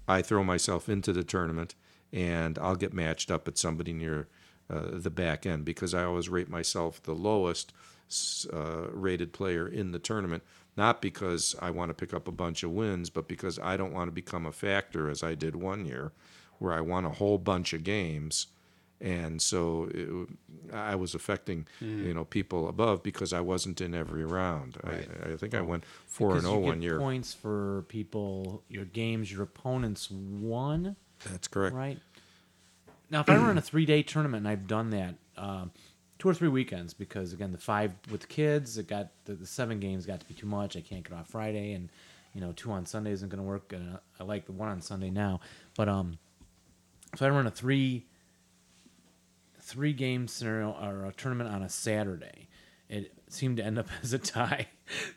I 0.09 0.23
throw 0.23 0.43
myself 0.43 0.89
into 0.89 1.13
the 1.13 1.23
tournament 1.23 1.75
and 2.11 2.57
I'll 2.57 2.75
get 2.75 2.93
matched 2.93 3.29
up 3.29 3.47
at 3.47 3.59
somebody 3.59 3.93
near 3.93 4.27
uh, 4.67 4.85
the 4.93 5.11
back 5.11 5.45
end 5.45 5.65
because 5.65 5.93
I 5.93 6.03
always 6.03 6.29
rate 6.29 6.49
myself 6.49 7.01
the 7.03 7.13
lowest 7.13 7.71
uh, 8.51 8.87
rated 8.91 9.33
player 9.33 9.67
in 9.67 9.91
the 9.91 9.99
tournament, 9.99 10.41
not 10.75 10.99
because 10.99 11.55
I 11.61 11.69
want 11.69 11.89
to 11.89 11.93
pick 11.93 12.11
up 12.11 12.27
a 12.27 12.31
bunch 12.31 12.63
of 12.63 12.71
wins, 12.71 13.11
but 13.11 13.27
because 13.27 13.59
I 13.59 13.77
don't 13.77 13.93
want 13.93 14.07
to 14.07 14.11
become 14.11 14.47
a 14.47 14.51
factor 14.51 15.11
as 15.11 15.21
I 15.21 15.35
did 15.35 15.55
one 15.55 15.85
year 15.85 16.11
where 16.57 16.73
I 16.73 16.81
won 16.81 17.05
a 17.05 17.11
whole 17.11 17.37
bunch 17.37 17.73
of 17.73 17.83
games. 17.83 18.47
And 19.01 19.41
so 19.41 19.89
it, 19.93 20.09
I 20.73 20.95
was 20.95 21.15
affecting, 21.15 21.67
you 21.79 22.13
know, 22.13 22.25
people 22.25 22.67
above 22.67 23.01
because 23.01 23.31
I 23.31 23.39
wasn't 23.39 23.79
in 23.79 23.95
every 23.95 24.25
round. 24.25 24.77
I, 24.83 25.31
I 25.31 25.35
think 25.37 25.53
I 25.53 25.61
went 25.61 25.85
four 26.05 26.33
and 26.33 26.41
zero 26.41 26.55
you 26.55 26.59
one 26.59 26.81
year. 26.81 26.99
Points 26.99 27.33
for 27.33 27.85
people, 27.87 28.61
your 28.67 28.83
games, 28.85 29.31
your 29.31 29.43
opponents 29.43 30.11
won, 30.11 30.97
That's 31.29 31.47
correct. 31.47 31.75
right? 31.75 31.97
Now, 33.09 33.21
if 33.21 33.29
I 33.29 33.37
run 33.37 33.57
a 33.57 33.61
three-day 33.61 34.03
tournament, 34.03 34.45
and 34.45 34.47
I've 34.47 34.67
done 34.67 34.91
that 34.91 35.15
um, 35.37 35.71
two 36.19 36.27
or 36.29 36.33
three 36.33 36.49
weekends, 36.49 36.93
because 36.93 37.31
again, 37.33 37.51
the 37.51 37.57
five 37.57 37.93
with 38.11 38.27
kids, 38.27 38.77
it 38.77 38.87
got 38.87 39.07
the, 39.25 39.33
the 39.33 39.47
seven 39.47 39.79
games 39.79 40.05
got 40.05 40.19
to 40.19 40.25
be 40.27 40.33
too 40.33 40.45
much. 40.45 40.75
I 40.75 40.81
can't 40.81 41.07
get 41.07 41.17
off 41.17 41.27
Friday, 41.27 41.71
and 41.71 41.89
you 42.33 42.41
know, 42.41 42.51
two 42.51 42.71
on 42.71 42.85
Sunday 42.85 43.11
isn't 43.11 43.29
going 43.29 43.41
to 43.41 43.47
work. 43.47 43.73
And 43.73 43.97
I 44.19 44.23
like 44.23 44.45
the 44.45 44.51
one 44.51 44.69
on 44.69 44.81
Sunday 44.81 45.09
now, 45.09 45.39
but 45.75 45.87
um, 45.89 46.19
so 47.15 47.25
I 47.25 47.29
run 47.29 47.47
a 47.47 47.51
three 47.51 48.05
three 49.69 49.93
game 49.93 50.27
scenario 50.27 50.71
or 50.71 51.05
a 51.05 51.13
tournament 51.13 51.49
on 51.49 51.61
a 51.61 51.69
Saturday. 51.69 52.47
It 52.89 53.13
seemed 53.29 53.57
to 53.57 53.63
end 53.63 53.77
up 53.77 53.87
as 54.03 54.13
a 54.13 54.19
tie. 54.19 54.67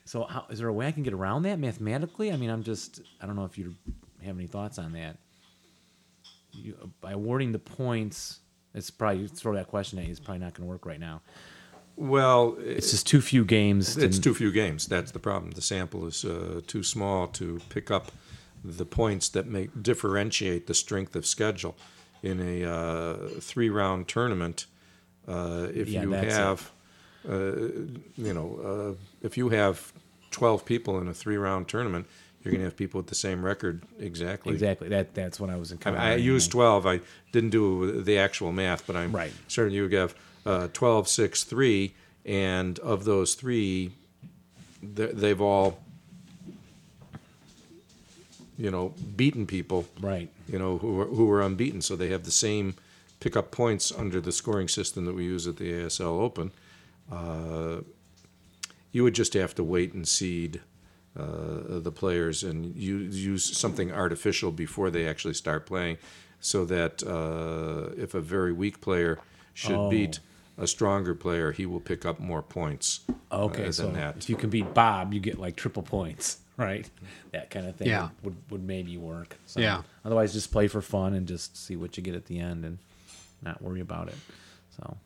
So, 0.04 0.24
how, 0.24 0.44
is 0.50 0.58
there 0.58 0.68
a 0.68 0.72
way 0.72 0.86
I 0.86 0.92
can 0.92 1.02
get 1.02 1.14
around 1.14 1.42
that 1.44 1.58
mathematically? 1.58 2.30
I 2.30 2.36
mean, 2.36 2.50
I'm 2.50 2.62
just, 2.62 3.00
I 3.20 3.26
don't 3.26 3.36
know 3.36 3.46
if 3.46 3.56
you 3.56 3.74
have 4.24 4.36
any 4.36 4.46
thoughts 4.46 4.78
on 4.78 4.92
that. 4.92 5.16
You, 6.52 6.92
by 7.00 7.12
awarding 7.12 7.52
the 7.52 7.58
points, 7.58 8.40
it's 8.74 8.90
probably 8.90 9.26
throw 9.26 9.54
that 9.54 9.68
question 9.68 9.98
at 9.98 10.04
you. 10.04 10.10
It's 10.10 10.20
probably 10.20 10.44
not 10.44 10.52
going 10.52 10.66
to 10.66 10.70
work 10.70 10.84
right 10.84 11.00
now. 11.00 11.22
Well, 11.96 12.56
It's 12.58 12.90
just 12.90 13.06
too 13.06 13.20
few 13.20 13.44
games. 13.44 13.96
It's 13.96 14.18
too 14.18 14.34
few 14.34 14.52
games. 14.52 14.86
That's 14.86 15.12
the 15.12 15.18
problem. 15.18 15.52
The 15.52 15.62
sample 15.62 16.06
is 16.06 16.24
uh, 16.24 16.60
too 16.66 16.82
small 16.82 17.26
to 17.28 17.60
pick 17.68 17.90
up 17.90 18.12
the 18.64 18.86
points 18.86 19.28
that 19.30 19.46
make 19.46 19.82
differentiate 19.82 20.66
the 20.66 20.74
strength 20.74 21.16
of 21.16 21.26
schedule 21.26 21.76
in 22.22 22.40
a 22.40 22.64
uh, 22.64 23.16
three-round 23.40 24.08
tournament. 24.08 24.66
Uh, 25.26 25.68
if 25.74 25.88
Yeah, 25.88 26.02
you 26.02 26.12
have, 26.12 26.70
uh, 27.28 27.32
you 28.16 28.34
know, 28.34 28.96
uh, 28.96 29.26
if 29.26 29.36
you 29.36 29.50
have 29.50 29.92
twelve 30.30 30.64
people 30.64 30.98
in 30.98 31.08
a 31.08 31.14
three-round 31.14 31.68
tournament, 31.68 32.06
you're 32.42 32.52
going 32.52 32.60
to 32.60 32.64
have 32.64 32.76
people 32.76 32.98
with 32.98 33.06
the 33.06 33.14
same 33.14 33.44
record 33.44 33.82
exactly. 33.98 34.52
Exactly. 34.52 34.88
That 34.88 35.14
that's 35.14 35.38
what 35.38 35.50
I 35.50 35.56
was 35.56 35.70
I, 35.70 35.74
encountering. 35.74 36.04
I 36.04 36.14
used 36.16 36.50
12. 36.50 36.86
I 36.86 37.00
didn't 37.30 37.50
do 37.50 38.02
the 38.02 38.18
actual 38.18 38.52
math, 38.52 38.86
but 38.86 38.96
I'm 38.96 39.12
Right. 39.12 39.32
certain 39.48 39.72
you 39.72 39.88
have 39.90 40.14
uh, 40.44 40.68
12, 40.72 41.08
6, 41.08 41.44
3, 41.44 41.94
and 42.24 42.78
of 42.80 43.04
those 43.04 43.34
three, 43.34 43.92
they've 44.82 45.40
all, 45.40 45.78
you 48.62 48.70
know, 48.70 48.94
beaten 49.16 49.44
people, 49.44 49.86
right. 50.00 50.28
you 50.48 50.56
know, 50.56 50.78
who 50.78 50.94
were, 50.94 51.06
who 51.06 51.26
were 51.26 51.42
unbeaten. 51.42 51.82
So 51.82 51.96
they 51.96 52.10
have 52.10 52.22
the 52.22 52.30
same 52.30 52.74
pickup 53.18 53.50
points 53.50 53.90
under 53.90 54.20
the 54.20 54.30
scoring 54.30 54.68
system 54.68 55.04
that 55.06 55.14
we 55.14 55.24
use 55.24 55.48
at 55.48 55.56
the 55.56 55.72
ASL 55.72 56.20
Open. 56.20 56.52
Uh, 57.10 57.78
you 58.92 59.02
would 59.02 59.14
just 59.14 59.34
have 59.34 59.52
to 59.56 59.64
wait 59.64 59.94
and 59.94 60.06
seed 60.06 60.60
uh, 61.18 61.80
the 61.80 61.90
players 61.90 62.44
and 62.44 62.76
you 62.76 62.98
use 62.98 63.44
something 63.58 63.90
artificial 63.90 64.52
before 64.52 64.90
they 64.90 65.08
actually 65.08 65.34
start 65.34 65.66
playing, 65.66 65.98
so 66.40 66.64
that 66.64 67.02
uh, 67.02 67.92
if 68.00 68.14
a 68.14 68.20
very 68.20 68.52
weak 68.52 68.80
player 68.80 69.18
should 69.54 69.76
Oh. 69.76 69.90
beat 69.90 70.20
a 70.56 70.66
stronger 70.66 71.14
player, 71.14 71.50
he 71.52 71.66
will 71.66 71.80
pick 71.80 72.06
up 72.06 72.20
more 72.20 72.42
points. 72.42 73.00
Okay, 73.30 73.62
uh, 73.62 73.64
than 73.64 73.72
so 73.72 73.90
that. 73.90 74.16
if 74.18 74.30
you 74.30 74.36
can 74.36 74.50
beat 74.50 74.72
Bob, 74.72 75.12
you 75.12 75.20
get 75.20 75.38
like 75.38 75.56
triple 75.56 75.82
points, 75.82 76.38
right? 76.62 76.88
That 77.32 77.50
kind 77.50 77.66
of 77.66 77.76
thing. 77.76 77.88
Yeah. 77.88 78.08
would 78.22 78.36
would 78.50 78.62
maybe 78.62 78.96
work. 78.96 79.36
So 79.46 79.60
Yeah. 79.60 79.82
Otherwise, 80.04 80.32
just 80.32 80.52
play 80.52 80.68
for 80.68 80.80
fun 80.80 81.14
and 81.14 81.26
just 81.26 81.56
see 81.56 81.76
what 81.76 81.96
you 81.96 82.02
get 82.02 82.14
at 82.14 82.26
the 82.26 82.38
end. 82.38 82.64
And 82.64 82.78
not 83.42 83.60
worry 83.60 83.80
about 83.80 84.08
it. 84.08 84.16
So 84.76 84.96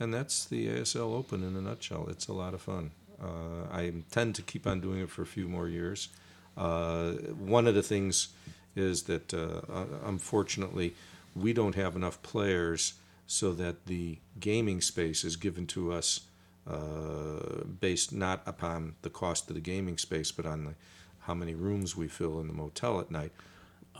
And 0.00 0.12
that's 0.12 0.44
the 0.44 0.68
ASL 0.68 1.14
Open 1.14 1.42
in 1.42 1.56
a 1.56 1.60
nutshell. 1.60 2.06
It's 2.08 2.28
a 2.28 2.32
lot 2.32 2.54
of 2.54 2.60
fun. 2.62 2.90
Uh, 3.22 3.68
I 3.70 3.82
intend 3.82 4.34
to 4.34 4.42
keep 4.42 4.66
on 4.66 4.80
doing 4.80 5.00
it 5.00 5.08
for 5.08 5.22
a 5.22 5.26
few 5.26 5.48
more 5.48 5.68
years. 5.68 6.08
Uh, 6.56 7.12
one 7.38 7.66
of 7.66 7.74
the 7.74 7.82
things 7.82 8.28
is 8.76 9.04
that 9.04 9.32
uh, 9.32 9.60
uh, 9.72 9.84
unfortunately 10.04 10.94
we 11.34 11.52
don't 11.52 11.74
have 11.74 11.96
enough 11.96 12.22
players 12.22 12.94
so 13.26 13.52
that 13.52 13.86
the 13.86 14.18
gaming 14.38 14.80
space 14.80 15.24
is 15.24 15.36
given 15.36 15.66
to 15.66 15.92
us 15.92 16.20
uh, 16.66 17.64
based 17.80 18.12
not 18.12 18.42
upon 18.46 18.94
the 19.02 19.10
cost 19.10 19.48
of 19.48 19.54
the 19.54 19.60
gaming 19.60 19.98
space, 19.98 20.32
but 20.32 20.46
on 20.46 20.64
the, 20.64 20.74
how 21.20 21.34
many 21.34 21.54
rooms 21.54 21.96
we 21.96 22.08
fill 22.08 22.40
in 22.40 22.46
the 22.48 22.52
motel 22.54 23.00
at 23.00 23.10
night. 23.10 23.32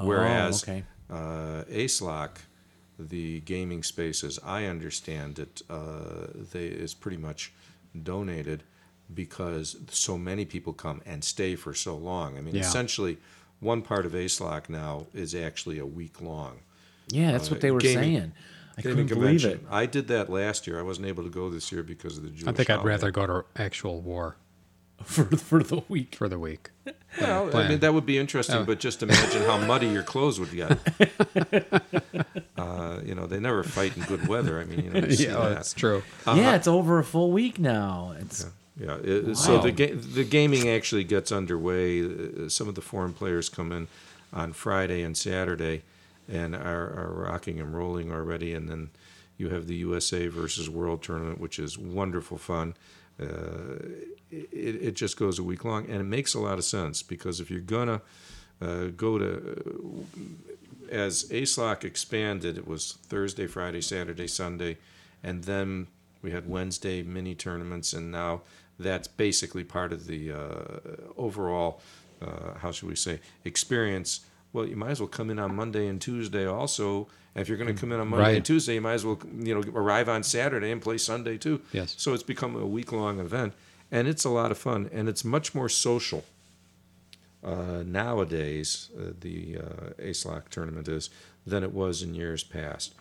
Whereas 0.01 0.65
Oh, 0.67 0.73
okay. 0.73 0.85
uh, 1.11 1.65
ASLOK, 1.71 2.39
the 2.99 3.41
gaming 3.41 3.83
space, 3.83 4.25
as 4.25 4.39
I 4.45 4.65
understand 4.67 5.39
it, 5.39 5.63
uh, 5.71 6.27
they 6.53 6.67
is 6.67 6.95
pretty 6.95 7.17
much 7.19 7.53
donated 8.03 8.63
because 9.15 9.77
so 9.91 10.17
many 10.17 10.45
people 10.45 10.73
come 10.73 11.01
and 11.05 11.23
stay 11.23 11.55
for 11.57 11.75
so 11.75 11.97
long. 11.97 12.39
I 12.39 12.41
mean, 12.41 12.55
Yeah. 12.55 12.63
essentially, 12.63 13.19
one 13.61 13.83
part 13.83 14.07
of 14.07 14.13
ASLOK 14.15 14.69
now 14.69 15.07
is 15.15 15.35
actually 15.35 15.79
a 15.79 15.87
week 15.87 16.21
long. 16.21 16.61
yeah, 17.09 17.33
that's 17.33 17.51
what 17.51 17.61
they 17.61 17.71
were 17.71 17.81
gaming- 17.81 18.15
saying. 18.19 18.33
I 18.77 18.83
couldn't 18.83 19.07
believe 19.07 19.45
it 19.45 19.61
I 19.71 19.87
did 19.87 20.09
that 20.09 20.29
last 20.31 20.67
year. 20.67 20.79
I 20.79 20.83
wasn't 20.83 21.07
able 21.07 21.23
to 21.25 21.31
go 21.31 21.49
this 21.51 21.71
year 21.73 21.83
because 21.83 22.17
of 22.19 22.25
the 22.25 22.31
Jewish 22.31 22.49
I 22.49 22.53
think 22.53 22.71
I'd 22.71 22.75
holiday. 22.79 22.89
rather 22.91 23.11
go 23.11 23.27
to 23.27 23.45
actual 23.57 24.01
war 24.01 24.37
for 25.05 25.25
for 25.25 25.63
the 25.63 25.83
week. 25.89 26.17
for 26.17 26.29
the 26.29 26.39
week. 26.39 26.71
Well, 27.21 27.57
I 27.57 27.69
mean, 27.69 27.79
that 27.79 27.95
would 27.95 28.07
be 28.07 28.19
interesting, 28.19 28.57
Oh. 28.57 28.65
but 28.65 28.81
just 28.81 29.01
imagine 29.01 29.43
how 29.43 29.57
muddy 29.59 29.87
your 29.87 30.03
clothes 30.03 30.41
would 30.41 30.51
get. 30.51 30.77
uh, 32.59 33.01
you 33.05 33.15
know, 33.15 33.27
they 33.29 33.39
never 33.39 33.63
fight 33.63 33.97
in 33.97 34.03
good 34.05 34.27
weather. 34.27 34.59
I 34.61 34.65
mean, 34.65 34.85
you 34.85 34.91
know, 34.91 34.99
you 35.07 35.13
see 35.15 35.27
yeah, 35.27 35.35
that. 35.35 35.49
that's 35.55 35.73
true. 35.73 36.03
yeah, 36.27 36.57
it's 36.57 36.67
over 36.67 36.99
a 36.99 37.05
full 37.05 37.31
week 37.31 37.61
now. 37.61 38.15
It's 38.19 38.47
Yeah. 38.77 38.97
It, 39.03 39.37
So 39.37 39.59
the 39.59 39.71
ga- 39.71 39.95
the 39.95 40.25
gaming 40.25 40.69
actually 40.69 41.05
gets 41.05 41.31
underway. 41.31 42.03
Uh, 42.05 42.49
Some 42.49 42.69
of 42.69 42.75
the 42.75 42.83
foreign 42.83 43.13
players 43.13 43.49
come 43.49 43.71
in 43.71 43.87
on 44.33 44.53
Friday 44.53 45.03
and 45.03 45.17
Saturday, 45.17 45.83
and 46.29 46.55
are, 46.55 46.91
are 46.91 47.13
rocking 47.13 47.61
and 47.61 47.75
rolling 47.75 48.13
already. 48.13 48.55
And 48.55 48.69
then 48.69 48.91
you 49.37 49.51
have 49.51 49.67
the 49.67 49.77
USA 49.77 50.29
versus 50.29 50.71
World 50.71 51.03
tournament, 51.03 51.41
which 51.41 51.59
is 51.59 51.77
wonderful 51.79 52.39
fun. 52.39 52.75
Uh, 53.21 53.77
it, 54.31 54.83
it 54.83 54.95
just 54.95 55.17
goes 55.17 55.39
a 55.39 55.43
week 55.43 55.65
long, 55.65 55.87
and 55.87 56.01
it 56.01 56.05
makes 56.05 56.35
a 56.35 56.41
lot 56.41 56.59
of 56.59 56.65
sense 56.65 57.03
because 57.03 57.41
if 57.41 57.51
you're 57.51 57.61
gonna 57.61 58.01
uh, 58.61 58.87
go 58.97 59.19
to 59.19 60.07
as 60.91 61.25
ASLOK 61.31 61.85
expanded, 61.85 62.59
it 62.59 62.67
was 62.67 62.99
Thursday, 63.07 63.47
Friday, 63.47 63.81
Saturday, 63.81 64.27
Sunday, 64.27 64.79
and 65.23 65.45
then 65.45 65.87
we 66.23 66.31
had 66.31 66.49
Wednesday 66.49 67.03
mini 67.03 67.35
tournaments, 67.35 67.93
and 67.93 68.11
now 68.11 68.43
that's 68.79 69.09
basically 69.09 69.65
part 69.65 69.93
of 69.93 70.07
the 70.07 70.33
uh, 70.33 70.81
overall, 71.17 71.81
uh, 72.23 72.55
how 72.59 72.71
should 72.71 72.89
we 72.89 72.97
say, 72.97 73.21
experience. 73.45 74.21
Well, 74.55 74.67
you 74.67 74.77
might 74.77 74.93
as 74.93 75.01
well 75.01 75.09
come 75.09 75.29
in 75.31 75.39
on 75.39 75.55
Monday 75.55 75.87
and 75.89 76.01
Tuesday 76.01 76.47
also. 76.47 77.09
And 77.35 77.43
if 77.43 77.49
you're 77.49 77.59
going 77.59 77.75
to 77.75 77.79
come 77.79 77.91
in 77.93 77.99
on 78.01 78.09
Monday 78.09 78.25
Right. 78.27 78.37
and 78.37 78.45
Tuesday, 78.45 78.75
you 78.75 78.81
might 78.81 78.95
as 78.95 79.05
well, 79.05 79.19
you 79.39 79.53
know, 79.55 79.63
arrive 79.75 80.09
on 80.09 80.23
Saturday 80.23 80.71
and 80.71 80.81
play 80.81 80.97
Sunday 80.97 81.37
too. 81.37 81.61
Yes. 81.73 81.95
So 81.99 82.15
it's 82.15 82.23
become 82.23 82.55
a 82.57 82.65
week 82.65 82.93
long 82.93 83.19
event, 83.19 83.53
and 83.91 84.07
it's 84.09 84.25
a 84.25 84.31
lot 84.31 84.51
of 84.53 84.57
fun, 84.57 84.89
and 84.93 85.09
it's 85.09 85.25
much 85.25 85.55
more 85.55 85.69
social 85.69 86.25
uh, 87.45 87.83
nowadays, 87.85 88.91
uh, 88.99 89.13
the 89.21 89.59
uh, 89.59 89.91
ASLOK 90.03 90.49
tournament 90.49 90.89
is 90.89 91.11
than 91.47 91.63
it 91.63 91.73
was 91.73 92.03
in 92.03 92.15
years 92.15 92.43
past. 92.43 92.95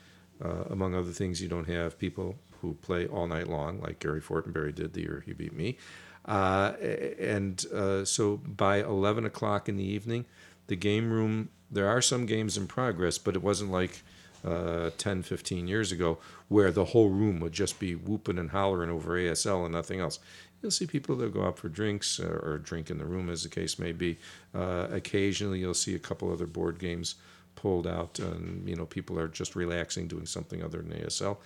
Uh, 0.44 0.64
among 0.70 0.94
other 0.94 1.12
things, 1.12 1.42
you 1.42 1.48
don't 1.48 1.70
have 1.70 1.98
people 1.98 2.36
who 2.62 2.74
play 2.82 3.08
all 3.08 3.28
night 3.28 3.48
long, 3.48 3.80
like 3.80 4.00
Gary 4.00 4.20
Fortenberry 4.22 4.74
did 4.76 4.94
the 4.94 5.02
year 5.02 5.24
he 5.26 5.32
beat 5.34 5.54
me. 5.54 5.78
Uh, 6.26 6.74
and 7.20 7.66
uh, 7.74 8.04
so 8.04 8.38
by 8.38 8.78
11 8.78 9.26
o'clock 9.26 9.70
in 9.70 9.78
the 9.78 9.84
evening, 9.84 10.26
the 10.68 10.76
game 10.76 11.12
room, 11.12 11.50
there 11.70 11.88
are 11.88 12.02
some 12.02 12.26
games 12.26 12.58
in 12.58 12.68
progress, 12.68 13.18
but 13.18 13.36
it 13.36 13.44
wasn't 13.44 13.72
like 13.72 14.02
uh, 14.46 14.90
10, 14.98 15.24
15 15.24 15.68
years 15.68 15.92
ago 15.92 16.18
where 16.48 16.72
the 16.72 16.86
whole 16.86 17.10
room 17.10 17.40
would 17.40 17.54
just 17.54 17.80
be 17.80 17.96
whooping 17.96 18.38
and 18.38 18.52
hollering 18.52 18.90
over 18.90 19.12
ASL 19.12 19.66
and 19.66 19.74
nothing 19.74 20.00
else. 20.00 20.20
You'll 20.62 20.72
see 20.72 20.86
people 20.86 21.16
that 21.18 21.34
go 21.34 21.46
out 21.46 21.58
for 21.58 21.68
drinks 21.68 22.20
uh, 22.20 22.40
or 22.42 22.58
drink 22.58 22.90
in 22.90 22.98
the 22.98 23.06
room, 23.06 23.30
as 23.30 23.44
the 23.44 23.50
case 23.50 23.78
may 23.78 23.92
be. 23.92 24.18
Uh, 24.56 24.88
occasionally, 24.92 25.60
you'll 25.60 25.74
see 25.74 25.96
a 25.96 26.00
couple 26.00 26.32
other 26.32 26.46
board 26.46 26.80
games 26.80 27.16
pulled 27.56 27.86
out, 27.86 28.20
and 28.20 28.68
you 28.68 28.76
know 28.76 28.86
people 28.86 29.20
are 29.20 29.28
just 29.28 29.56
relaxing, 29.56 30.08
doing 30.08 30.26
something 30.26 30.64
other 30.64 30.82
than 30.82 30.98
ASL. 31.00 31.38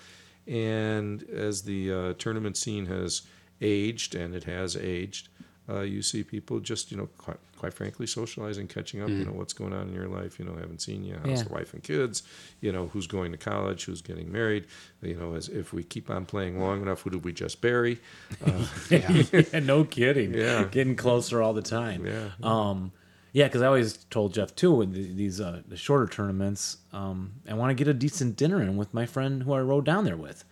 And 0.48 1.24
as 1.24 1.64
the 1.64 1.92
uh, 1.92 2.14
tournament 2.20 2.58
scene 2.58 2.86
has 2.86 3.24
aged, 3.60 4.14
and 4.14 4.36
it 4.36 4.44
has 4.44 4.78
aged, 4.78 5.30
uh, 5.70 5.82
you 5.82 6.02
see 6.02 6.24
people 6.24 6.60
just 6.60 6.92
you 6.92 6.98
know 6.98 7.08
quite, 7.18 7.38
quite 7.58 7.74
frankly 7.74 8.08
socializing, 8.08 8.68
catching 8.68 9.02
up. 9.02 9.10
You 9.10 9.26
know 9.26 9.32
what's 9.34 9.54
going 9.54 9.74
on 9.74 9.90
in 9.90 9.94
your 9.94 10.08
life. 10.08 10.40
You 10.40 10.46
know, 10.46 10.54
haven't 10.56 10.82
seen 10.82 11.04
you. 11.04 11.16
How's 11.24 11.40
Yeah. 11.40 11.44
the 11.44 11.54
wife 11.54 11.74
and 11.74 11.84
kids? 11.84 12.24
You 12.62 12.72
know, 12.72 12.88
who's 12.88 13.08
going 13.08 13.32
to 13.32 13.38
college? 13.38 13.86
Who's 13.86 14.02
getting 14.02 14.32
married? 14.32 14.66
You 15.02 15.16
know, 15.16 15.36
as 15.36 15.50
if 15.50 15.74
we 15.74 15.84
keep 15.84 16.10
on 16.10 16.26
playing 16.26 16.60
long 16.60 16.82
enough, 16.82 17.02
who 17.02 17.10
did 17.10 17.24
we 17.26 17.34
just 17.34 17.60
bury? 17.62 18.00
yeah, 18.90 19.24
no 19.64 19.84
kidding. 19.84 20.34
Yeah. 20.34 20.66
getting 20.66 20.96
closer 20.96 21.42
all 21.42 21.54
the 21.54 21.62
time. 21.62 22.06
Yeah. 22.06 22.30
Um, 22.44 22.92
yeah, 23.34 23.46
because 23.48 23.62
I 23.62 23.68
always 23.68 23.98
told 24.10 24.34
Jeff 24.34 24.56
too 24.56 24.72
with 24.74 24.94
these 24.94 25.40
uh, 25.42 25.62
the 25.68 25.78
shorter 25.78 26.08
tournaments, 26.08 26.78
um, 26.94 27.34
I 27.48 27.54
want 27.54 27.70
to 27.72 27.76
get 27.76 27.88
a 27.90 27.94
decent 27.94 28.36
dinner 28.36 28.62
in 28.62 28.78
with 28.78 28.94
my 28.94 29.06
friend 29.06 29.44
who 29.44 29.54
I 29.54 29.60
rode 29.60 29.86
down 29.86 30.06
there 30.06 30.18
with, 30.18 30.44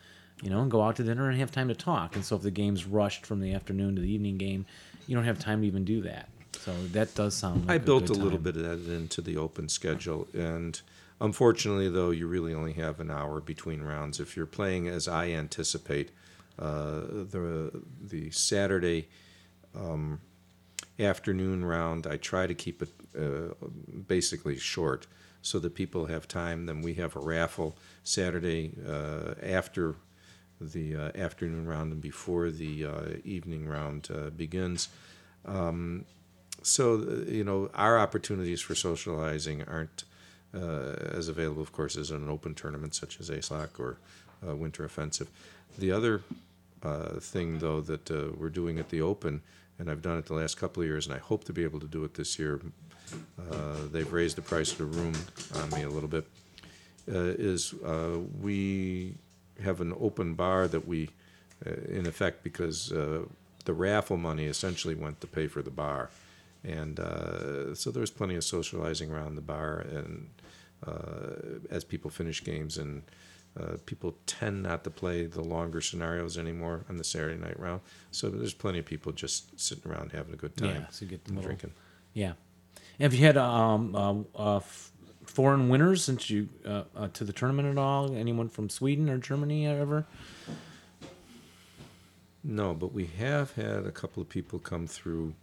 you 0.44 0.50
know, 0.50 0.62
and 0.62 0.70
go 0.70 0.84
out 0.84 0.98
to 0.98 1.04
dinner 1.04 1.30
and 1.30 1.40
have 1.40 1.52
time 1.52 1.70
to 1.70 1.74
talk. 1.76 2.16
And 2.16 2.24
so 2.24 2.36
if 2.36 2.42
the 2.44 2.52
game's 2.52 2.86
rushed 2.86 3.26
from 3.26 3.40
the 3.40 3.54
afternoon 3.54 3.96
to 3.96 4.02
the 4.02 4.12
evening 4.12 4.38
game, 4.38 4.66
you 5.08 5.16
don't 5.16 5.26
have 5.26 5.40
time 5.40 5.62
to 5.62 5.68
even 5.68 5.84
do 5.84 6.02
that. 6.02 6.30
So 6.60 6.74
that 6.88 7.14
does 7.16 7.36
sound. 7.36 7.68
Like 7.68 7.76
I 7.76 7.78
built 7.84 8.10
a 8.10 8.14
little 8.14 8.40
bit 8.40 8.56
of 8.56 8.64
that 8.64 8.94
into 8.94 9.22
the 9.22 9.38
open 9.38 9.70
schedule, 9.70 10.28
and 10.34 10.80
unfortunately, 11.22 11.90
though, 11.90 12.12
you 12.12 12.28
really 12.28 12.54
only 12.54 12.74
have 12.74 13.00
an 13.00 13.12
hour 13.12 13.40
between 13.40 13.82
rounds. 13.82 14.20
If 14.20 14.36
you're 14.36 14.46
playing 14.46 14.88
as 14.88 15.08
I 15.08 15.30
anticipate, 15.30 16.12
uh, 16.58 17.02
the 17.32 17.84
the 18.02 18.32
Saturday 18.32 19.10
um, 19.76 20.22
afternoon 21.00 21.66
round, 21.66 22.08
I 22.08 22.18
try 22.18 22.48
to 22.48 22.54
keep 22.54 22.82
it 22.82 22.90
uh, 23.18 23.54
basically 24.08 24.58
short 24.58 25.08
so 25.42 25.60
that 25.60 25.76
people 25.76 26.08
have 26.08 26.28
time. 26.28 26.66
Then 26.66 26.82
we 26.82 26.96
have 26.96 27.16
a 27.16 27.20
raffle 27.20 27.78
Saturday 28.04 28.74
uh, 28.88 29.36
after 29.44 29.96
the 30.62 30.96
uh, 30.96 31.12
afternoon 31.16 31.66
round 31.68 31.92
and 31.92 32.02
before 32.02 32.50
the 32.50 32.86
uh, 32.86 33.02
evening 33.24 33.68
round 33.68 34.08
uh, 34.14 34.30
begins 34.30 34.90
so 36.66 36.96
uh, 36.96 37.30
you 37.30 37.44
know 37.44 37.70
our 37.74 38.00
opportunities 38.00 38.62
for 38.62 38.76
socializing 38.76 39.64
aren't 39.64 40.04
uh, 40.54 40.96
as 41.12 41.28
available, 41.28 41.62
of 41.62 41.72
course, 41.72 41.98
as 41.98 42.12
in 42.12 42.18
an 42.18 42.30
open 42.30 42.56
tournament 42.56 42.96
such 42.96 43.20
as 43.20 43.30
ASLOC 43.30 43.80
or 43.80 43.98
uh, 44.48 44.56
Winter 44.56 44.86
Offensive. 44.86 45.30
The 45.78 45.92
other 45.92 46.22
uh, 46.82 47.20
thing, 47.20 47.60
though, 47.60 47.82
that 47.82 48.10
we're 48.38 48.50
doing 48.50 48.80
at 48.80 48.90
the 48.90 49.02
Open, 49.02 49.42
and 49.78 49.92
I've 49.92 50.02
done 50.02 50.18
it 50.18 50.26
the 50.26 50.34
last 50.34 50.56
couple 50.56 50.82
of 50.82 50.88
years, 50.88 51.08
and 51.08 51.16
I 51.16 51.20
hope 51.20 51.44
to 51.46 51.54
be 51.54 51.64
able 51.64 51.82
to 51.82 51.88
do 51.88 52.04
it 52.06 52.14
this 52.14 52.40
year. 52.40 52.62
They've 53.92 54.12
raised 54.12 54.38
the 54.38 54.42
price 54.42 54.72
of 54.72 54.78
the 54.78 54.86
room 54.86 55.14
on 55.56 55.70
me 55.72 55.84
a 55.84 55.90
little 55.90 56.10
bit. 56.10 56.26
Is 57.08 57.74
we 58.42 59.16
have 59.64 59.82
an 59.82 59.94
open 60.00 60.34
bar 60.34 60.68
that 60.68 60.88
we, 60.88 61.10
uh, 61.66 61.72
in 61.90 62.06
effect, 62.06 62.44
because 62.44 62.92
uh, 62.92 63.24
the 63.66 63.74
raffle 63.74 64.18
money 64.18 64.46
essentially 64.46 64.96
went 64.96 65.22
to 65.22 65.28
pay 65.28 65.48
for 65.48 65.62
the 65.62 65.72
bar, 65.72 66.10
and 66.64 67.00
uh, 67.00 67.74
so 67.76 67.92
there's 67.92 68.12
plenty 68.12 68.36
of 68.36 68.44
socializing 68.44 69.12
around 69.12 69.36
the 69.36 69.42
bar, 69.42 69.80
and 69.80 70.30
uh, 70.86 71.60
as 71.70 71.84
people 71.84 72.10
finish 72.12 72.44
games, 72.44 72.78
and 72.78 73.04
uh, 73.60 73.78
people 73.86 74.16
tend 74.26 74.64
not 74.64 74.84
to 74.84 74.90
play 74.90 75.26
the 75.26 75.42
longer 75.42 75.80
scenarios 75.82 76.38
anymore 76.38 76.84
on 76.90 76.98
the 76.98 77.04
Saturday 77.04 77.40
night 77.42 77.60
round, 77.60 77.82
so 78.12 78.30
there's 78.30 78.54
plenty 78.54 78.80
of 78.80 78.86
people 78.86 79.12
just 79.12 79.58
sitting 79.60 79.90
around 79.90 80.12
having 80.12 80.34
a 80.34 80.38
good 80.38 80.56
time, 80.58 80.82
Yeah, 80.82 80.88
so 80.90 81.06
you 81.06 81.12
get 81.12 81.24
the 81.26 81.32
little- 81.32 81.46
drinking. 81.46 81.72
Yeah. 82.14 82.34
Have 83.00 83.14
you 83.14 83.26
had 83.26 83.36
um, 83.36 83.94
uh, 83.94 84.14
uh, 84.40 84.58
f- 84.58 84.92
foreign 85.30 85.70
winners 85.70 86.04
since 86.04 86.30
you 86.30 86.50
uh, 86.66 86.84
uh, 86.96 87.08
to 87.10 87.24
the 87.24 87.34
tournament 87.34 87.68
at 87.68 87.78
all? 87.78 88.16
Anyone 88.16 88.50
from 88.50 88.70
Sweden 88.70 89.10
or 89.10 89.18
Germany 89.18 89.68
ever? 89.68 90.06
No, 92.44 92.74
but 92.74 92.94
we 92.94 93.06
have 93.06 93.54
had 93.54 93.86
a 93.86 93.92
couple 93.92 94.22
of 94.22 94.30
people 94.30 94.60
come 94.60 94.86
through 94.88 95.34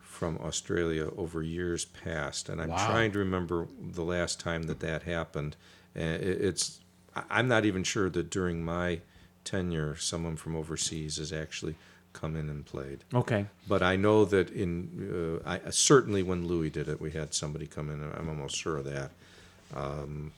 from 0.00 0.36
Australia 0.38 1.08
over 1.16 1.42
years 1.42 1.84
past, 1.84 2.48
and 2.48 2.60
I'm 2.60 2.70
Wow. 2.70 2.86
trying 2.88 3.12
to 3.12 3.18
remember 3.20 3.68
the 3.80 4.02
last 4.02 4.40
time 4.40 4.64
that 4.64 4.80
that 4.80 5.04
happened. 5.04 5.56
It's 5.94 6.80
I- 7.14 7.24
I'm 7.30 7.48
not 7.48 7.64
even 7.64 7.82
sure 7.82 8.08
that 8.10 8.30
during 8.30 8.64
my 8.64 9.00
tenure, 9.44 9.96
someone 9.96 10.36
from 10.36 10.54
overseas 10.54 11.16
has 11.16 11.32
actually 11.32 11.74
come 12.12 12.36
in 12.36 12.48
and 12.48 12.64
played. 12.64 13.04
Okay. 13.14 13.46
But 13.68 13.82
I 13.82 13.96
know 13.96 14.24
that 14.24 14.50
in 14.50 15.40
uh, 15.44 15.48
I 15.66 15.70
certainly 15.70 16.22
when 16.22 16.46
Louis 16.46 16.70
did 16.70 16.88
it, 16.88 17.00
we 17.00 17.10
had 17.12 17.34
somebody 17.34 17.66
come 17.66 17.90
in. 17.90 18.02
I'm 18.02 18.28
almost 18.28 18.56
sure 18.56 18.76
of 18.78 18.84
that. 18.84 19.10
Um, 19.74 20.32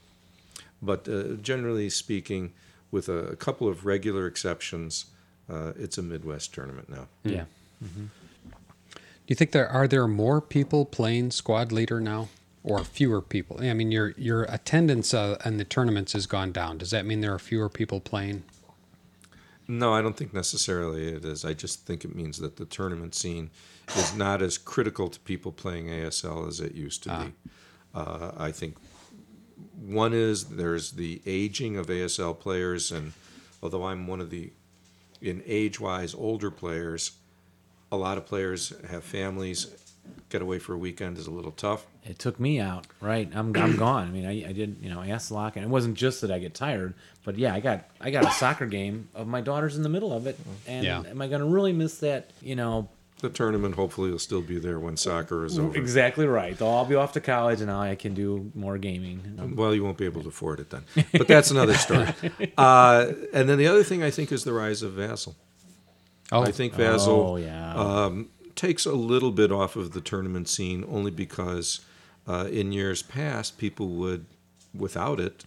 But 0.82 1.08
uh, 1.08 1.36
generally 1.40 1.90
speaking, 1.90 2.52
with 2.90 3.08
a, 3.08 3.18
a 3.32 3.36
couple 3.36 3.68
of 3.68 3.86
regular 3.86 4.26
exceptions, 4.26 5.06
uh, 5.48 5.72
it's 5.78 5.96
a 5.96 6.02
Midwest 6.02 6.52
tournament 6.52 6.88
now. 6.88 7.06
Yeah. 7.22 7.44
Do 7.80 9.28
you 9.28 9.36
think 9.36 9.52
there 9.52 9.68
are 9.68 9.88
there 9.88 10.06
more 10.08 10.40
people 10.40 10.84
playing 10.84 11.30
squad 11.30 11.72
leader 11.72 12.00
now, 12.00 12.28
or 12.64 12.84
fewer 12.84 13.20
people? 13.20 13.62
I 13.62 13.72
mean, 13.74 13.92
your 13.92 14.12
your 14.16 14.42
attendance 14.44 15.14
uh, 15.14 15.38
in 15.44 15.56
the 15.56 15.64
tournaments 15.64 16.12
has 16.12 16.26
gone 16.26 16.52
down. 16.52 16.78
Does 16.78 16.90
that 16.90 17.06
mean 17.06 17.20
there 17.20 17.32
are 17.32 17.38
fewer 17.38 17.68
people 17.68 18.00
playing? 18.00 18.42
No, 19.72 19.94
I 19.94 20.02
don't 20.02 20.14
think 20.14 20.34
necessarily 20.34 21.08
it 21.08 21.24
is. 21.24 21.46
I 21.46 21.54
just 21.54 21.86
think 21.86 22.04
it 22.04 22.14
means 22.14 22.36
that 22.40 22.56
the 22.56 22.66
tournament 22.66 23.14
scene 23.14 23.48
is 23.96 24.14
not 24.14 24.42
as 24.42 24.58
critical 24.58 25.08
to 25.08 25.18
people 25.20 25.50
playing 25.50 25.86
ASL 25.86 26.46
as 26.46 26.60
it 26.60 26.74
used 26.74 27.02
to 27.04 27.08
be. 27.08 27.32
Uh, 27.94 28.32
I 28.36 28.52
think 28.52 28.76
one 29.80 30.12
is 30.12 30.44
there's 30.44 30.92
the 30.92 31.22
aging 31.24 31.78
of 31.78 31.86
ASL 31.86 32.38
players, 32.38 32.92
and 32.92 33.14
although 33.62 33.84
I'm 33.84 34.06
one 34.06 34.20
of 34.20 34.28
the, 34.28 34.52
in 35.22 35.42
age 35.46 35.80
wise, 35.80 36.14
older 36.14 36.50
players, 36.50 37.12
a 37.90 37.96
lot 37.96 38.18
of 38.18 38.26
players 38.26 38.74
have 38.90 39.04
families. 39.04 39.74
Get 40.28 40.42
away 40.42 40.58
for 40.58 40.74
a 40.74 40.78
weekend 40.78 41.16
is 41.16 41.26
a 41.26 41.30
little 41.30 41.52
tough. 41.52 41.86
It 42.04 42.18
took 42.18 42.40
me 42.40 42.58
out, 42.58 42.86
right? 43.00 43.30
I'm, 43.32 43.56
I'm 43.56 43.76
gone. 43.76 44.08
I 44.08 44.10
mean, 44.10 44.26
I, 44.26 44.48
I 44.48 44.52
did, 44.52 44.76
you 44.82 44.90
know, 44.90 45.00
I 45.00 45.08
asked 45.10 45.28
the 45.28 45.34
lock, 45.34 45.54
and 45.54 45.64
it 45.64 45.68
wasn't 45.68 45.94
just 45.96 46.20
that 46.22 46.32
I 46.32 46.40
get 46.40 46.52
tired, 46.52 46.94
but 47.24 47.38
yeah, 47.38 47.54
I 47.54 47.60
got 47.60 47.84
I 48.00 48.10
got 48.10 48.24
a 48.26 48.30
soccer 48.32 48.66
game 48.66 49.08
of 49.14 49.28
my 49.28 49.40
daughter's 49.40 49.76
in 49.76 49.84
the 49.84 49.88
middle 49.88 50.12
of 50.12 50.26
it, 50.26 50.36
and 50.66 50.84
Yeah. 50.84 51.02
am 51.08 51.22
I 51.22 51.28
going 51.28 51.40
to 51.42 51.46
really 51.46 51.72
miss 51.72 51.98
that? 51.98 52.30
You 52.42 52.56
know, 52.56 52.88
The 53.20 53.28
tournament 53.30 53.76
hopefully 53.76 54.10
will 54.10 54.18
still 54.18 54.42
be 54.42 54.58
there 54.58 54.80
when 54.80 54.96
soccer 54.96 55.44
is 55.44 55.56
over. 55.56 55.78
exactly 55.78 56.26
right. 56.26 56.58
They'll 56.58 56.66
all 56.66 56.84
be 56.84 56.96
off 56.96 57.12
to 57.12 57.20
college, 57.20 57.60
and 57.60 57.68
now 57.68 57.80
I 57.80 57.94
can 57.94 58.14
do 58.14 58.50
more 58.56 58.78
gaming. 58.78 59.38
Um, 59.38 59.54
Well, 59.54 59.72
you 59.72 59.84
won't 59.84 59.96
be 59.96 60.04
able 60.06 60.22
to 60.22 60.28
afford 60.28 60.58
it 60.58 60.70
then. 60.70 60.82
But 61.12 61.28
that's 61.28 61.52
another 61.52 61.74
story. 61.74 62.08
Uh, 62.58 63.12
and 63.32 63.48
then 63.48 63.58
the 63.58 63.68
other 63.68 63.84
thing 63.84 64.02
I 64.02 64.10
think 64.10 64.32
is 64.32 64.42
the 64.42 64.52
rise 64.52 64.82
of 64.82 64.94
Vassal. 64.94 65.36
Oh, 66.32 66.42
I 66.42 66.50
think 66.50 66.74
Vassal 66.74 67.12
oh 67.32 67.36
yeah, 67.36 67.74
um, 67.76 68.28
takes 68.56 68.86
a 68.86 68.92
little 68.92 69.30
bit 69.30 69.52
off 69.52 69.76
of 69.76 69.92
the 69.92 70.00
tournament 70.00 70.48
scene 70.48 70.84
only 70.88 71.10
because 71.12 71.80
uh, 72.26 72.48
in 72.50 72.72
years 72.72 73.02
past, 73.02 73.58
people 73.58 73.88
would, 73.88 74.26
without 74.74 75.20
it, 75.20 75.44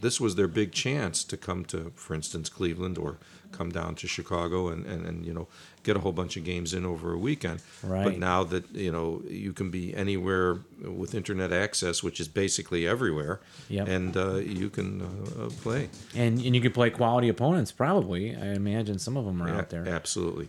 this 0.00 0.20
was 0.20 0.34
their 0.36 0.48
big 0.48 0.72
chance 0.72 1.24
to 1.24 1.36
come 1.36 1.64
to, 1.66 1.92
for 1.94 2.14
instance, 2.14 2.48
Cleveland 2.48 2.98
or 2.98 3.18
come 3.52 3.70
down 3.70 3.94
to 3.94 4.08
Chicago 4.08 4.68
and, 4.68 4.84
and, 4.84 5.06
and 5.06 5.24
you 5.24 5.32
know 5.32 5.46
get 5.84 5.96
a 5.96 6.00
whole 6.00 6.12
bunch 6.12 6.36
of 6.36 6.42
games 6.44 6.74
in 6.74 6.84
over 6.84 7.12
a 7.12 7.18
weekend. 7.18 7.60
Right. 7.84 8.04
But 8.04 8.18
now 8.18 8.42
that 8.44 8.68
you 8.74 8.90
know 8.90 9.22
you 9.28 9.52
can 9.52 9.70
be 9.70 9.94
anywhere 9.94 10.58
with 10.82 11.14
internet 11.14 11.52
access, 11.52 12.02
which 12.02 12.18
is 12.20 12.26
basically 12.28 12.86
everywhere, 12.86 13.40
Yep. 13.68 13.88
and 13.88 14.16
uh, 14.16 14.34
you 14.36 14.68
can 14.70 15.02
uh, 15.02 15.48
play. 15.62 15.88
and 16.14 16.40
and 16.40 16.54
you 16.56 16.60
can 16.60 16.72
play 16.72 16.90
quality 16.90 17.28
opponents. 17.28 17.70
Probably, 17.72 18.34
I 18.34 18.46
imagine 18.54 18.98
some 18.98 19.16
of 19.16 19.24
them 19.24 19.40
are 19.42 19.48
out 19.48 19.70
there. 19.70 19.86
Absolutely, 19.88 20.48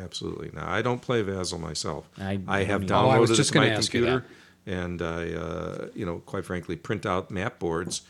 absolutely. 0.00 0.50
Now 0.52 0.70
I 0.70 0.82
don't 0.82 1.00
play 1.00 1.22
Vassal 1.22 1.58
myself. 1.58 2.08
I 2.18 2.38
I 2.46 2.64
have 2.64 2.86
don't 2.86 2.98
either. 2.98 3.06
Oh, 3.06 3.10
I 3.10 3.18
was 3.18 3.30
downloaded 3.30 3.36
just 3.36 3.50
it 3.50 3.52
to 3.54 3.58
my 3.58 3.64
gonna 3.66 3.76
ask 3.78 3.94
you 3.94 4.00
computer, 4.00 4.26
and 4.66 5.02
I, 5.02 5.32
uh, 5.32 5.88
you 5.94 6.06
know, 6.06 6.18
quite 6.20 6.44
frankly, 6.44 6.76
print 6.76 7.04
out 7.06 7.30
map 7.30 7.58
boards 7.58 8.02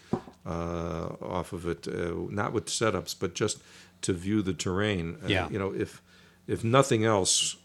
uh, 0.47 1.09
off 1.21 1.53
of 1.53 1.67
it, 1.67 1.89
uh, 1.89 2.13
not 2.31 2.53
with 2.53 2.67
setups, 2.67 3.15
but 3.19 3.35
just 3.35 3.59
to 4.03 4.13
view 4.13 4.43
the 4.43 4.53
terrain. 4.55 5.17
Uh, 5.25 5.29
Yeah. 5.29 5.49
you 5.51 5.59
know, 5.59 5.73
if 5.75 6.01
if 6.47 6.63
nothing 6.63 7.05
else, 7.05 7.57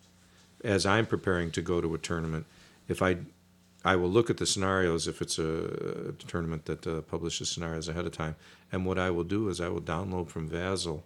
as 0.63 0.85
I'm 0.85 1.05
preparing 1.05 1.51
to 1.51 1.61
go 1.61 1.81
to 1.81 1.93
a 1.93 1.97
tournament, 1.97 2.45
if 2.87 3.01
I 3.01 3.17
I 3.85 3.95
will 3.95 4.09
look 4.09 4.29
at 4.29 4.37
the 4.37 4.45
scenarios 4.45 5.07
if 5.07 5.21
it's 5.21 5.37
a, 5.39 6.09
a 6.09 6.11
tournament 6.27 6.65
that 6.65 6.85
uh, 6.87 7.01
publishes 7.01 7.49
scenarios 7.49 7.87
ahead 7.87 8.05
of 8.05 8.11
time, 8.11 8.35
and 8.71 8.85
what 8.85 8.97
I 8.97 9.09
will 9.09 9.23
do 9.23 9.49
is 9.49 9.59
I 9.61 9.69
will 9.69 9.81
download 9.81 10.29
from 10.29 10.47
Vassal 10.49 11.03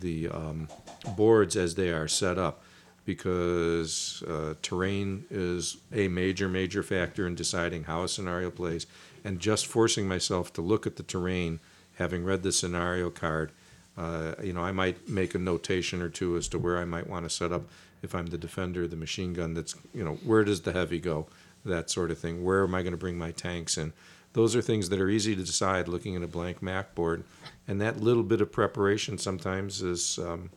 the 0.00 0.28
um, 0.28 0.68
boards 1.16 1.56
as 1.56 1.74
they 1.74 1.90
are 1.90 2.08
set 2.08 2.38
up 2.38 2.62
because 3.06 4.22
uh, 4.28 4.54
terrain 4.60 5.24
is 5.30 5.78
a 5.94 6.08
major, 6.08 6.48
major 6.48 6.82
factor 6.82 7.26
in 7.26 7.36
deciding 7.36 7.84
how 7.84 8.02
a 8.02 8.08
scenario 8.08 8.50
plays. 8.50 8.86
And 9.24 9.38
just 9.40 9.66
forcing 9.66 10.06
myself 10.06 10.52
to 10.54 10.60
look 10.60 10.86
at 10.86 10.96
the 10.96 11.02
terrain, 11.02 11.60
having 11.94 12.24
read 12.24 12.42
the 12.42 12.52
scenario 12.52 13.08
card, 13.08 13.52
uh, 13.96 14.34
you 14.42 14.52
know, 14.52 14.60
I 14.60 14.72
might 14.72 15.08
make 15.08 15.34
a 15.34 15.38
notation 15.38 16.02
or 16.02 16.08
two 16.08 16.36
as 16.36 16.48
to 16.48 16.58
where 16.58 16.78
I 16.78 16.84
might 16.84 17.08
want 17.08 17.24
to 17.24 17.30
set 17.30 17.52
up 17.52 17.62
if 18.02 18.14
I'm 18.14 18.26
the 18.26 18.38
defender, 18.38 18.86
the 18.86 18.96
machine 18.96 19.32
gun 19.32 19.54
that's, 19.54 19.74
you 19.94 20.04
know, 20.04 20.14
where 20.24 20.44
does 20.44 20.62
the 20.62 20.72
heavy 20.72 20.98
go? 20.98 21.28
That 21.64 21.90
sort 21.90 22.10
of 22.10 22.18
thing. 22.18 22.44
Where 22.44 22.62
am 22.62 22.74
I 22.74 22.82
going 22.82 22.92
to 22.92 22.98
bring 22.98 23.16
my 23.16 23.30
tanks 23.30 23.78
in? 23.78 23.92
Those 24.34 24.54
are 24.54 24.60
things 24.60 24.90
that 24.90 25.00
are 25.00 25.08
easy 25.08 25.34
to 25.34 25.42
decide 25.42 25.88
looking 25.88 26.14
at 26.14 26.22
a 26.22 26.28
blank 26.28 26.60
map 26.60 26.94
board. 26.94 27.24
And 27.66 27.80
that 27.80 28.00
little 28.00 28.22
bit 28.22 28.40
of 28.40 28.52
preparation 28.52 29.16
sometimes 29.16 29.80
is, 29.80 30.18
um, 30.18 30.50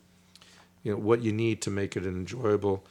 you 0.83 0.91
know, 0.91 0.97
what 0.97 1.21
you 1.21 1.31
need 1.31 1.61
to 1.63 1.69
make 1.69 1.95
it 1.95 2.03
an 2.03 2.15
enjoyable 2.15 2.85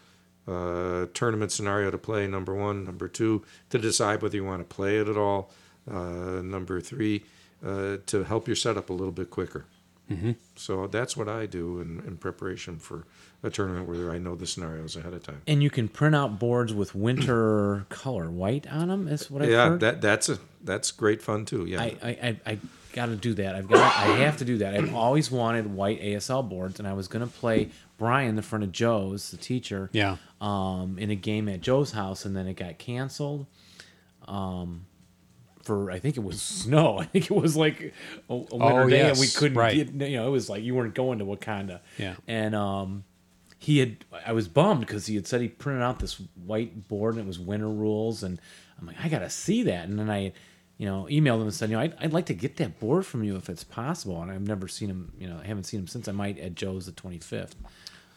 uh, 0.46 1.06
tournament 1.14 1.52
scenario 1.52 1.90
to 1.90 1.98
play. 1.98 2.26
Number 2.26 2.54
one, 2.54 2.84
number 2.84 3.08
two, 3.08 3.44
to 3.70 3.78
decide 3.78 4.22
whether 4.22 4.36
you 4.36 4.44
want 4.44 4.68
to 4.68 4.74
play 4.74 4.98
it 4.98 5.08
at 5.08 5.16
all. 5.16 5.50
Uh, 5.90 6.42
number 6.42 6.80
three, 6.80 7.24
uh, 7.64 7.96
to 8.06 8.24
help 8.24 8.46
your 8.46 8.56
setup 8.56 8.90
a 8.90 8.92
little 8.92 9.12
bit 9.12 9.30
quicker. 9.30 9.64
Mm-hmm. 10.10 10.32
So 10.56 10.86
that's 10.86 11.16
what 11.16 11.28
I 11.28 11.46
do 11.46 11.80
in, 11.80 12.02
in 12.06 12.16
preparation 12.16 12.78
for 12.78 13.04
a 13.42 13.50
tournament 13.50 13.88
where 13.88 14.10
I 14.10 14.18
know 14.18 14.34
the 14.34 14.46
scenarios 14.46 14.96
ahead 14.96 15.12
of 15.12 15.22
time. 15.22 15.42
And 15.46 15.62
you 15.62 15.70
can 15.70 15.88
print 15.88 16.14
out 16.14 16.38
boards 16.38 16.72
with 16.72 16.94
winter 16.94 17.84
color 17.90 18.30
white 18.30 18.66
on 18.72 18.88
them. 18.88 19.06
Is 19.06 19.30
what 19.30 19.42
I've 19.42 19.50
yeah, 19.50 19.68
heard. 19.68 19.80
that 19.80 20.00
that's 20.00 20.28
a 20.28 20.38
that's 20.64 20.90
great 20.90 21.20
fun 21.20 21.44
too. 21.44 21.66
Yeah, 21.66 21.82
I, 21.82 21.96
I, 22.02 22.08
I, 22.08 22.40
I 22.46 22.58
got 22.92 23.06
to 23.06 23.16
do 23.16 23.34
that. 23.34 23.54
I've 23.54 23.68
got. 23.68 23.80
I 23.96 24.06
have 24.16 24.36
to 24.38 24.44
do 24.44 24.58
that. 24.58 24.74
I've 24.74 24.94
always 24.94 25.30
wanted 25.30 25.66
white 25.72 26.00
ASL 26.02 26.48
boards, 26.48 26.78
and 26.78 26.88
I 26.88 26.92
was 26.92 27.08
going 27.08 27.26
to 27.26 27.32
play 27.32 27.70
Brian 27.98 28.36
in 28.36 28.42
front 28.42 28.64
of 28.64 28.72
Joe's, 28.72 29.30
the 29.30 29.36
teacher. 29.36 29.90
Yeah. 29.92 30.16
Um, 30.40 30.96
in 30.98 31.10
a 31.10 31.14
game 31.16 31.48
at 31.48 31.60
Joe's 31.60 31.92
house, 31.92 32.24
and 32.24 32.36
then 32.36 32.46
it 32.46 32.54
got 32.54 32.78
canceled. 32.78 33.46
Um, 34.26 34.86
for 35.62 35.90
I 35.90 35.98
think 35.98 36.16
it 36.16 36.22
was 36.24 36.40
snow. 36.40 36.98
I 37.00 37.04
think 37.04 37.26
it 37.30 37.34
was 37.36 37.56
like 37.56 37.92
a, 38.28 38.32
a 38.32 38.36
winter 38.36 38.82
Oh, 38.82 38.88
day, 38.88 39.08
and 39.10 39.18
we 39.18 39.26
couldn't 39.28 39.58
right. 39.58 39.74
get. 39.74 40.08
You 40.10 40.18
know, 40.18 40.26
it 40.28 40.30
was 40.30 40.48
like 40.48 40.62
you 40.62 40.74
weren't 40.74 40.94
going 40.94 41.18
to 41.18 41.24
Wakanda. 41.24 41.80
Yeah. 41.98 42.14
And 42.26 42.54
um, 42.54 43.04
he 43.58 43.78
had. 43.78 44.04
I 44.26 44.32
was 44.32 44.48
bummed 44.48 44.80
because 44.80 45.06
he 45.06 45.14
had 45.14 45.26
said 45.26 45.40
he 45.40 45.48
printed 45.48 45.82
out 45.82 45.98
this 45.98 46.20
white 46.44 46.88
board 46.88 47.14
and 47.14 47.24
it 47.24 47.26
was 47.26 47.38
winter 47.38 47.68
rules, 47.68 48.22
and 48.22 48.40
I'm 48.80 48.86
like, 48.86 48.96
I 49.02 49.08
gotta 49.08 49.30
see 49.30 49.62
that. 49.64 49.88
And 49.88 49.98
then 49.98 50.08
I, 50.10 50.32
you 50.78 50.86
know, 50.86 51.06
emailed 51.10 51.36
him 51.36 51.42
and 51.42 51.54
said, 51.54 51.68
you 51.70 51.76
know, 51.76 51.82
I'd, 51.82 51.94
I'd 52.00 52.12
like 52.12 52.26
to 52.26 52.34
get 52.34 52.56
that 52.56 52.78
board 52.80 53.04
from 53.04 53.22
you 53.24 53.36
if 53.36 53.48
it's 53.50 53.64
possible. 53.64 54.22
And 54.22 54.30
I've 54.30 54.46
never 54.46 54.68
seen 54.68 54.88
him. 54.88 55.12
You 55.18 55.28
know, 55.28 55.38
I 55.42 55.46
haven't 55.46 55.64
seen 55.64 55.80
him 55.80 55.86
since. 55.88 56.08
I 56.08 56.12
might 56.12 56.38
at 56.38 56.54
Joe's 56.54 56.86
the 56.86 56.92
25th. 56.92 57.52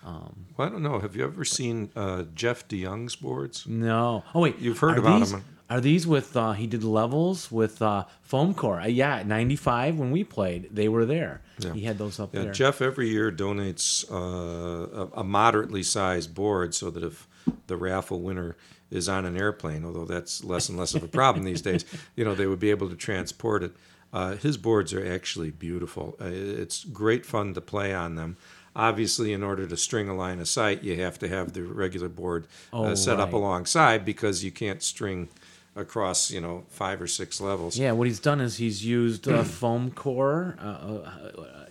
well, 0.03 0.33
I 0.59 0.69
don't 0.69 0.83
know. 0.83 0.99
Have 0.99 1.15
you 1.15 1.23
ever 1.23 1.43
seen 1.45 1.89
uh, 1.95 2.23
Jeff 2.33 2.67
DeYoung's 2.67 3.15
boards? 3.15 3.65
No. 3.67 4.23
Oh 4.33 4.39
wait, 4.41 4.59
You've 4.59 4.79
heard 4.79 4.97
are 4.97 5.01
about 5.01 5.19
these, 5.19 5.31
him. 5.33 5.43
Are 5.69 5.79
these 5.81 6.05
with? 6.05 6.35
Uh, 6.35 6.51
he 6.51 6.67
did 6.67 6.83
levels 6.83 7.49
with 7.51 7.81
uh, 7.81 8.03
foam 8.21 8.53
core. 8.53 8.81
Uh, 8.81 8.87
yeah, 8.87 9.17
at 9.17 9.27
'95 9.27 9.97
when 9.97 10.11
we 10.11 10.23
played, 10.23 10.67
they 10.71 10.89
were 10.89 11.05
there. 11.05 11.41
Yeah. 11.59 11.73
He 11.73 11.81
had 11.83 11.97
those 11.97 12.19
up 12.19 12.33
Yeah, 12.35 12.43
there. 12.43 12.51
Jeff 12.51 12.81
every 12.81 13.09
year 13.09 13.31
donates 13.31 14.03
uh, 14.11 15.05
a, 15.15 15.21
a 15.21 15.23
moderately 15.23 15.83
sized 15.83 16.33
board 16.35 16.73
so 16.75 16.89
that 16.91 17.03
if 17.03 17.27
the 17.67 17.77
raffle 17.77 18.21
winner 18.21 18.55
is 18.91 19.09
on 19.09 19.25
an 19.25 19.37
airplane, 19.37 19.83
although 19.85 20.05
that's 20.05 20.43
less 20.43 20.69
and 20.69 20.77
less 20.77 20.93
of 20.93 21.03
a 21.03 21.07
problem 21.07 21.45
these 21.45 21.61
days, 21.61 21.85
you 22.15 22.23
know, 22.25 22.35
they 22.35 22.45
would 22.45 22.59
be 22.59 22.69
able 22.69 22.89
to 22.89 22.95
transport 22.95 23.63
it. 23.63 23.71
Uh, 24.13 24.35
his 24.35 24.57
boards 24.57 24.93
are 24.93 25.05
actually 25.13 25.49
beautiful. 25.49 26.17
Uh, 26.19 26.25
it's 26.25 26.83
great 26.83 27.25
fun 27.25 27.53
to 27.53 27.61
play 27.61 27.93
on 27.93 28.15
them. 28.15 28.35
Obviously, 28.75 29.33
in 29.33 29.43
order 29.43 29.65
to 29.67 29.75
string 29.77 30.07
a 30.09 30.15
line 30.15 30.39
of 30.39 30.47
sight, 30.47 30.83
you 30.83 31.01
have 31.01 31.17
to 31.19 31.27
have 31.27 31.53
the 31.53 31.63
regular 31.63 32.07
board 32.09 32.45
uh, 32.71 32.79
Oh, 32.81 32.95
set 32.95 33.19
up 33.19 33.33
alongside 33.33 34.05
because 34.05 34.43
you 34.43 34.51
can't 34.51 34.81
string 34.83 35.27
across, 35.75 36.31
you 36.31 36.39
know, 36.41 36.63
five 36.69 37.01
or 37.01 37.07
six 37.07 37.39
levels. 37.41 37.77
Yeah, 37.77 37.91
what 37.93 38.07
he's 38.07 38.19
done 38.19 38.41
is 38.41 38.57
he's 38.57 38.83
used 38.85 39.27
uh, 39.27 39.43
foam 39.61 39.91
core, 39.91 40.57
uh, 40.61 40.65
uh, 40.65 41.11
uh, 41.41 41.65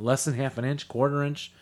less 0.00 0.24
than 0.24 0.34
half 0.34 0.58
an 0.58 0.64
inch, 0.64 0.88
quarter 0.88 1.22
inch, 1.22 1.52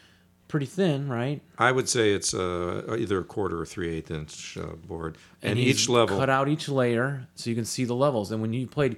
pretty 0.49 0.67
thin, 0.67 1.09
right? 1.09 1.41
I 1.59 1.73
would 1.73 1.89
say 1.89 2.13
it's 2.13 2.35
uh, 2.35 2.97
either 2.99 3.21
a 3.21 3.25
quarter 3.25 3.61
or 3.61 3.67
three 3.67 3.91
eighth 3.95 4.11
inch 4.11 4.57
uh, 4.57 4.75
board, 4.87 5.19
and, 5.43 5.59
he's 5.59 5.83
each 5.83 5.89
level 5.89 6.19
cut 6.19 6.31
out 6.31 6.49
each 6.49 6.69
layer 6.69 7.27
so 7.35 7.51
you 7.51 7.57
can 7.57 7.65
see 7.65 7.85
the 7.85 7.95
levels. 7.95 8.33
And 8.33 8.41
when 8.41 8.53
you 8.53 8.67
played 8.67 8.97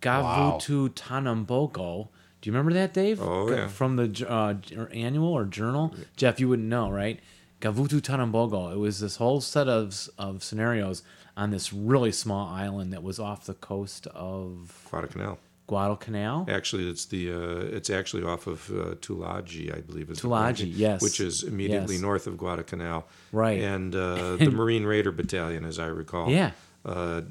Gavutu 0.00 0.90
Tanambogo, 0.90 2.08
do 2.40 2.50
you 2.50 2.52
remember 2.52 2.72
that, 2.74 2.92
Dave? 2.92 3.20
Oh, 3.20 3.50
yeah. 3.50 3.68
From 3.68 3.96
the 3.96 4.26
uh, 4.28 4.54
annual 4.92 5.32
or 5.32 5.44
journal, 5.44 5.94
Jeff, 6.16 6.40
you 6.40 6.48
wouldn't 6.48 6.68
know, 6.68 6.90
right? 6.90 7.20
Gavutu 7.60 8.00
Tanambogo. 8.00 8.72
It 8.72 8.78
was 8.78 9.00
this 9.00 9.16
whole 9.16 9.40
set 9.40 9.68
of 9.68 10.08
of 10.18 10.42
scenarios 10.42 11.02
on 11.36 11.50
this 11.50 11.72
really 11.72 12.12
small 12.12 12.48
island 12.48 12.92
that 12.92 13.02
was 13.02 13.18
off 13.18 13.46
the 13.46 13.54
coast 13.54 14.06
of 14.08 14.86
Guadalcanal. 14.90 15.38
Guadalcanal. 15.72 16.44
Actually, 16.50 16.86
it's 16.90 17.06
the 17.06 17.32
uh, 17.32 17.76
it's 17.76 17.88
actually 17.88 18.24
off 18.24 18.46
of 18.46 18.68
uh, 18.70 18.94
Tulagi, 18.96 19.74
I 19.74 19.80
believe. 19.80 20.10
Is 20.10 20.20
Tulagi, 20.20 20.70
yes. 20.74 21.00
which 21.02 21.18
is 21.18 21.42
immediately 21.42 21.94
Yes. 21.94 22.02
north 22.02 22.26
of 22.26 22.36
Guadalcanal. 22.36 23.06
Right. 23.32 23.58
And 23.62 23.94
uh, 23.94 24.36
the 24.44 24.50
Marine 24.50 24.84
Raider 24.84 25.12
Battalion, 25.12 25.64
as 25.64 25.78
I 25.78 25.86
recall, 25.86 26.30
Yeah. 26.30 26.50
uh, 26.84 27.22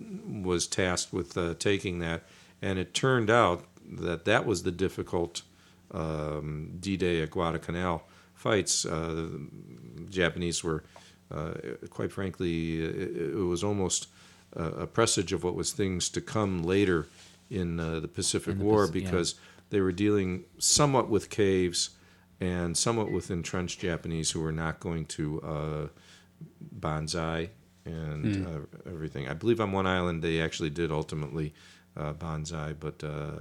was 0.42 0.66
tasked 0.66 1.14
with 1.14 1.38
uh, 1.38 1.54
taking 1.60 2.00
that, 2.00 2.24
and 2.64 2.80
it 2.80 2.96
turned 2.96 3.30
out 3.30 3.64
that 4.00 4.26
that 4.26 4.46
was 4.48 4.64
the 4.64 4.72
difficult 4.72 5.44
um, 5.92 6.78
D-Day 6.80 7.22
at 7.22 7.30
Guadalcanal 7.30 8.02
fights. 8.34 8.86
Uh, 8.86 9.28
the 9.96 10.10
Japanese 10.10 10.64
were, 10.64 10.84
uh, 11.30 11.54
quite 11.92 12.12
frankly, 12.12 12.82
it, 12.82 13.34
it 13.34 13.46
was 13.54 13.64
almost 13.64 14.08
a, 14.56 14.64
a 14.64 14.88
presage 14.88 15.32
of 15.32 15.44
what 15.44 15.54
was 15.54 15.72
things 15.74 16.10
to 16.10 16.22
come 16.22 16.64
later 16.64 17.06
in 17.52 17.80
uh, 17.80 18.00
the 18.00 18.08
Pacific 18.08 18.58
the 18.58 18.64
War 18.64 18.88
Paci- 18.88 18.96
yeah. 18.96 19.02
because 19.12 19.36
they 19.70 19.82
were 19.82 19.92
dealing 19.92 20.44
somewhat 20.58 21.10
with 21.10 21.30
caves 21.30 21.92
and 22.40 22.76
somewhat 22.76 23.12
with 23.12 23.30
entrenched 23.30 23.80
Japanese 23.82 24.32
who 24.32 24.42
were 24.42 24.52
not 24.52 24.80
going 24.80 25.06
to 25.06 25.42
uh, 25.42 25.88
banzai 26.72 27.50
and 27.86 28.46
uh, 28.48 28.60
everything. 28.90 29.28
I 29.28 29.34
believe 29.34 29.60
on 29.62 29.72
one 29.72 29.88
island 29.88 30.22
they 30.24 30.42
actually 30.42 30.70
did 30.70 30.92
ultimately 30.92 31.54
uh, 31.98 32.14
banzai, 32.14 32.74
but 32.80 33.04
uh, 33.04 33.32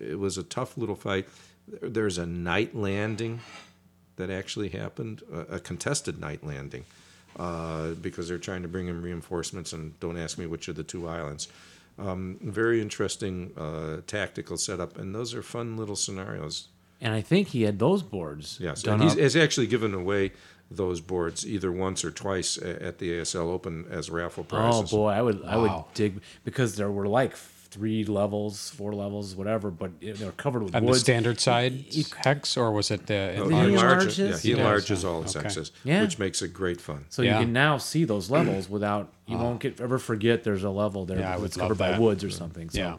it 0.00 0.18
was 0.18 0.38
a 0.38 0.42
tough 0.42 0.76
little 0.78 0.94
fight. 0.96 1.26
There- 1.66 1.90
There's 1.90 2.18
a 2.18 2.26
night 2.26 2.74
landing 2.74 3.40
that 4.16 4.30
actually 4.30 4.68
happened, 4.70 5.22
a, 5.32 5.56
a 5.56 5.60
contested 5.60 6.20
night 6.20 6.42
landing, 6.44 6.84
uh, 7.38 7.90
because 8.00 8.28
they're 8.28 8.38
trying 8.38 8.62
to 8.62 8.68
bring 8.68 8.88
in 8.88 9.00
reinforcements. 9.02 9.72
And 9.72 9.98
don't 10.00 10.16
ask 10.18 10.38
me 10.38 10.46
which 10.46 10.68
of 10.68 10.76
the 10.76 10.82
two 10.84 11.06
islands. 11.08 11.48
Um, 11.98 12.38
very 12.40 12.80
interesting 12.80 13.52
uh, 13.56 14.02
tactical 14.06 14.56
setup, 14.56 14.98
and 14.98 15.14
those 15.14 15.34
are 15.34 15.42
fun 15.42 15.76
little 15.76 15.96
scenarios. 15.96 16.68
And 17.00 17.14
I 17.14 17.20
think 17.20 17.48
he 17.48 17.62
had 17.62 17.78
those 17.78 18.02
boards. 18.02 18.58
Yes, 18.60 18.82
done 18.82 18.94
and 18.94 19.02
he's, 19.02 19.12
up. 19.12 19.18
has 19.18 19.36
actually 19.36 19.66
given 19.66 19.94
away 19.94 20.32
those 20.70 21.00
boards 21.00 21.46
either 21.46 21.72
once 21.72 22.04
or 22.04 22.10
twice 22.10 22.58
at 22.58 22.98
the 22.98 23.10
ASL 23.12 23.50
Open 23.50 23.86
as 23.90 24.10
raffle 24.10 24.44
prizes. 24.44 24.92
Oh 24.92 24.96
boy, 24.96 25.08
I 25.08 25.22
would 25.22 25.44
I 25.44 25.56
would 25.56 25.84
dig 25.94 26.20
because 26.44 26.76
there 26.76 26.90
were 26.90 27.08
like 27.08 27.36
three 27.70 28.04
levels, 28.04 28.70
four 28.70 28.94
levels, 28.94 29.36
whatever, 29.36 29.70
but 29.70 29.90
it- 30.00 30.16
they're 30.18 30.32
covered 30.32 30.62
with 30.62 30.74
On 30.74 30.84
wood. 30.84 30.94
the 30.94 30.98
standard 30.98 31.38
side 31.40 31.84
hex, 32.24 32.56
or 32.56 32.72
was 32.72 32.90
it 32.90 33.06
the? 33.06 33.34
Oh, 33.38 33.48
He 33.48 33.54
he 33.54 33.60
enlarges? 33.60 34.18
enlarges, 34.18 34.18
yeah, 34.18 34.36
he 34.38 34.48
He 34.54 34.58
enlarges 34.60 35.04
all 35.04 35.22
its 35.22 35.36
Okay. 35.36 35.46
hexes, 35.46 35.70
Yeah. 35.84 36.02
which 36.02 36.18
makes 36.18 36.40
it 36.42 36.52
great 36.54 36.80
fun. 36.80 37.04
So 37.10 37.22
Yeah. 37.22 37.38
you 37.38 37.44
can 37.44 37.52
now 37.52 37.76
see 37.78 38.04
those 38.04 38.30
levels 38.38 38.68
without 38.70 39.12
you 39.26 39.36
won't 39.36 39.60
get 39.60 39.80
ever 39.80 39.98
forget 39.98 40.44
there's 40.44 40.64
a 40.64 40.70
level 40.70 41.04
there 41.04 41.18
Yeah, 41.18 41.36
I 41.36 41.40
that's 41.40 41.56
love 41.58 41.64
covered 41.64 41.78
by 41.78 41.90
that. 41.90 42.00
woods 42.00 42.24
or 42.24 42.30
something. 42.30 42.70
So 42.70 42.78
Yeah. 42.78 42.96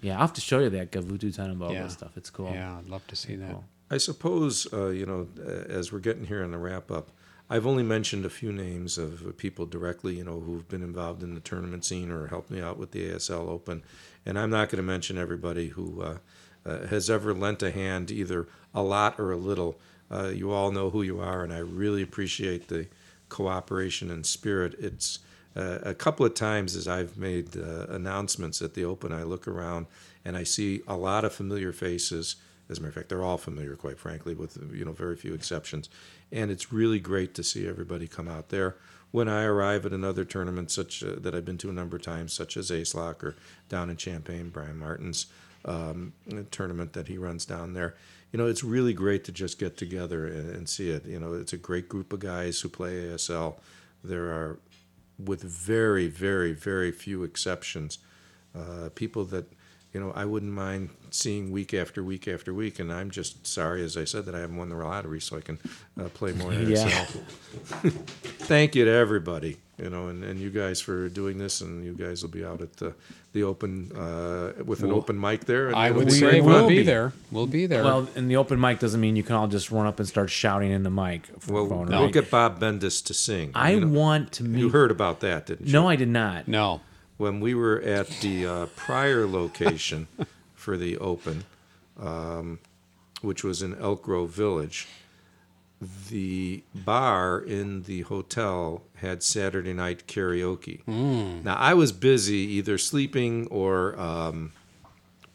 yeah, 0.00 0.12
I'll 0.14 0.20
have 0.20 0.32
to 0.34 0.40
show 0.40 0.60
you 0.60 0.70
that 0.70 0.92
Gavutu 0.92 1.34
Tanambogo 1.34 1.72
Yeah. 1.72 1.88
stuff. 1.88 2.16
It's 2.16 2.30
cool. 2.30 2.50
Yeah, 2.52 2.78
I'd 2.78 2.88
love 2.88 3.04
to 3.08 3.16
see 3.16 3.34
that. 3.36 3.50
Cool. 3.50 3.64
I 3.90 3.98
suppose, 3.98 4.66
uh, 4.72 4.86
you 4.88 5.04
know, 5.04 5.26
uh, 5.44 5.50
as 5.68 5.92
we're 5.92 5.98
getting 5.98 6.26
here 6.26 6.42
on 6.44 6.52
the 6.52 6.58
wrap 6.58 6.90
up, 6.90 7.10
I've 7.50 7.66
only 7.66 7.82
mentioned 7.82 8.24
a 8.24 8.30
few 8.30 8.50
names 8.50 8.96
of 8.96 9.36
people 9.36 9.66
directly, 9.66 10.16
you 10.16 10.24
know, 10.24 10.40
who've 10.40 10.66
been 10.68 10.82
involved 10.82 11.22
in 11.22 11.34
the 11.34 11.40
tournament 11.40 11.84
scene 11.84 12.10
or 12.10 12.28
helped 12.28 12.50
me 12.50 12.60
out 12.62 12.78
with 12.78 12.92
the 12.92 13.04
ASL 13.10 13.48
Open. 13.48 13.82
And 14.24 14.38
I'm 14.38 14.50
not 14.50 14.68
going 14.68 14.76
to 14.78 14.82
mention 14.82 15.18
everybody 15.18 15.68
who 15.68 16.02
uh, 16.02 16.18
uh, 16.64 16.86
has 16.86 17.10
ever 17.10 17.34
lent 17.34 17.62
a 17.62 17.70
hand, 17.70 18.10
either 18.10 18.46
a 18.74 18.82
lot 18.82 19.18
or 19.18 19.32
a 19.32 19.36
little. 19.36 19.78
Uh, 20.10 20.28
you 20.28 20.52
all 20.52 20.70
know 20.70 20.90
who 20.90 21.02
you 21.02 21.20
are, 21.20 21.42
and 21.42 21.52
I 21.52 21.58
really 21.58 22.02
appreciate 22.02 22.68
the 22.68 22.86
cooperation 23.28 24.10
and 24.10 24.24
spirit. 24.24 24.74
It's 24.78 25.20
uh, 25.56 25.78
a 25.82 25.94
couple 25.94 26.24
of 26.24 26.34
times 26.34 26.76
as 26.76 26.86
I've 26.88 27.16
made 27.16 27.56
uh, 27.56 27.86
announcements 27.88 28.62
at 28.62 28.74
the 28.74 28.84
Open, 28.84 29.12
I 29.12 29.22
look 29.22 29.46
around 29.46 29.86
and 30.24 30.36
I 30.36 30.44
see 30.44 30.82
a 30.86 30.96
lot 30.96 31.24
of 31.24 31.32
familiar 31.32 31.72
faces. 31.72 32.36
As 32.70 32.78
a 32.78 32.80
matter 32.80 32.90
of 32.90 32.94
fact, 32.94 33.08
they're 33.08 33.24
all 33.24 33.38
familiar, 33.38 33.74
quite 33.76 33.98
frankly, 33.98 34.34
with 34.34 34.56
you 34.72 34.84
know 34.84 34.92
very 34.92 35.16
few 35.16 35.34
exceptions. 35.34 35.88
And 36.30 36.50
it's 36.50 36.72
really 36.72 37.00
great 37.00 37.34
to 37.34 37.42
see 37.42 37.66
everybody 37.66 38.06
come 38.06 38.28
out 38.28 38.48
there. 38.48 38.76
When 39.12 39.28
I 39.28 39.44
arrive 39.44 39.86
at 39.86 39.92
another 39.92 40.24
tournament, 40.24 40.70
such 40.70 41.04
uh, 41.04 41.14
that 41.18 41.34
I've 41.34 41.44
been 41.44 41.58
to 41.58 41.70
a 41.70 41.72
number 41.72 41.96
of 41.96 42.02
times, 42.02 42.32
such 42.32 42.56
as 42.56 42.70
ASLOK 42.70 43.22
or 43.22 43.36
down 43.68 43.90
in 43.90 43.96
Champaign, 43.96 44.48
Brian 44.48 44.78
Martin's 44.78 45.26
um, 45.64 46.12
tournament 46.50 46.94
that 46.94 47.08
he 47.08 47.18
runs 47.18 47.44
down 47.44 47.74
there, 47.74 47.94
you 48.32 48.38
know, 48.38 48.46
it's 48.46 48.64
really 48.64 48.94
great 48.94 49.24
to 49.24 49.32
just 49.32 49.58
get 49.58 49.76
together 49.76 50.26
and, 50.26 50.50
and 50.50 50.68
see 50.68 50.90
it. 50.90 51.04
You 51.04 51.20
know, 51.20 51.34
it's 51.34 51.52
a 51.52 51.58
great 51.58 51.88
group 51.88 52.12
of 52.12 52.20
guys 52.20 52.60
who 52.60 52.68
play 52.68 53.04
ASL. 53.04 53.56
There 54.02 54.24
are, 54.24 54.58
with 55.22 55.42
very, 55.42 56.08
very, 56.08 56.52
very 56.52 56.90
few 56.90 57.22
exceptions, 57.22 57.98
uh, 58.56 58.88
people 58.94 59.24
that 59.26 59.52
you 59.92 60.00
know 60.00 60.12
I 60.14 60.24
wouldn't 60.24 60.52
mind 60.52 60.90
seeing 61.10 61.50
week 61.50 61.74
after 61.74 62.02
week 62.02 62.26
after 62.26 62.54
week. 62.54 62.78
And 62.78 62.92
I'm 62.92 63.10
just 63.10 63.46
sorry, 63.46 63.84
as 63.84 63.96
I 63.96 64.04
said, 64.04 64.24
that 64.26 64.34
I 64.34 64.40
haven't 64.40 64.56
won 64.56 64.68
the 64.70 64.76
lottery, 64.76 65.20
so 65.20 65.36
I 65.36 65.40
can 65.42 65.58
uh, 66.00 66.08
play 66.08 66.32
more 66.32 66.52
Yeah. 66.54 67.04
Thank 67.82 68.74
you 68.74 68.84
to 68.84 68.90
everybody, 68.90 69.58
you 69.78 69.90
know, 69.90 70.08
and, 70.08 70.24
and 70.24 70.40
you 70.40 70.50
guys 70.50 70.80
for 70.80 71.08
doing 71.08 71.38
this, 71.38 71.60
and 71.60 71.84
you 71.84 71.92
guys 71.92 72.22
will 72.22 72.30
be 72.30 72.44
out 72.44 72.60
at 72.60 72.76
the 72.76 72.94
the 73.32 73.42
open 73.44 73.90
uh, 73.96 74.52
with 74.64 74.82
an 74.82 74.88
Well, 74.88 74.98
open 74.98 75.18
mic 75.18 75.46
there. 75.46 75.68
And 75.68 75.76
I 75.76 75.86
it'll 75.86 75.98
would 76.00 76.06
be 76.08 76.12
say 76.12 76.40
we'll 76.42 76.60
fun. 76.60 76.68
be 76.68 76.82
there. 76.82 77.12
We'll 77.30 77.46
be 77.46 77.64
there. 77.66 77.82
Well, 77.82 78.06
and 78.14 78.30
the 78.30 78.36
open 78.36 78.60
mic 78.60 78.78
doesn't 78.78 79.00
mean 79.00 79.16
you 79.16 79.22
can 79.22 79.36
all 79.36 79.48
just 79.48 79.70
run 79.70 79.86
up 79.86 79.98
and 79.98 80.06
start 80.08 80.28
shouting 80.28 80.70
in 80.70 80.82
the 80.82 80.90
mic. 80.90 81.26
For 81.38 81.52
Well, 81.54 81.66
phone, 81.68 81.86
we'll 81.88 82.10
get 82.10 82.30
Bob 82.30 82.60
Bendis 82.60 83.02
to 83.06 83.14
sing. 83.14 83.50
I 83.54 83.72
You 83.72 83.80
know, 83.80 83.98
want 83.98 84.32
to 84.32 84.44
meet. 84.44 84.60
You 84.60 84.68
heard 84.68 84.90
about 84.90 85.20
that, 85.20 85.46
didn't 85.46 85.66
you? 85.66 85.72
No, 85.72 85.88
I 85.88 85.96
did 85.96 86.08
not. 86.08 86.46
no. 86.48 86.80
When 87.16 87.40
we 87.40 87.54
were 87.54 87.80
at 87.80 88.08
the 88.20 88.46
uh, 88.46 88.66
prior 88.76 89.26
location 89.26 90.08
for 90.54 90.76
the 90.76 90.96
Open, 90.98 91.44
um, 92.00 92.58
which 93.20 93.44
was 93.44 93.62
in 93.62 93.74
Elk 93.78 94.02
Grove 94.02 94.30
Village, 94.30 94.88
the 96.10 96.62
bar 96.74 97.40
in 97.40 97.82
the 97.82 98.02
hotel 98.02 98.82
had 98.96 99.22
Saturday 99.22 99.72
night 99.72 100.06
karaoke. 100.06 100.86
Now, 100.86 101.56
I 101.56 101.74
was 101.74 101.90
busy 101.92 102.36
either 102.36 102.78
sleeping 102.78 103.48
or 103.48 103.98
um, 103.98 104.52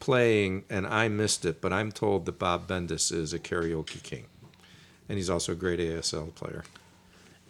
playing, 0.00 0.64
and 0.70 0.86
I 0.86 1.08
missed 1.08 1.44
it, 1.44 1.60
but 1.60 1.72
I'm 1.72 1.92
told 1.92 2.24
that 2.26 2.38
Bob 2.38 2.66
Bendis 2.66 3.12
is 3.12 3.32
a 3.34 3.38
karaoke 3.38 4.02
king. 4.02 4.24
And 5.08 5.18
he's 5.18 5.30
also 5.30 5.52
a 5.52 5.54
great 5.54 5.80
ASL 5.80 6.34
player. 6.34 6.64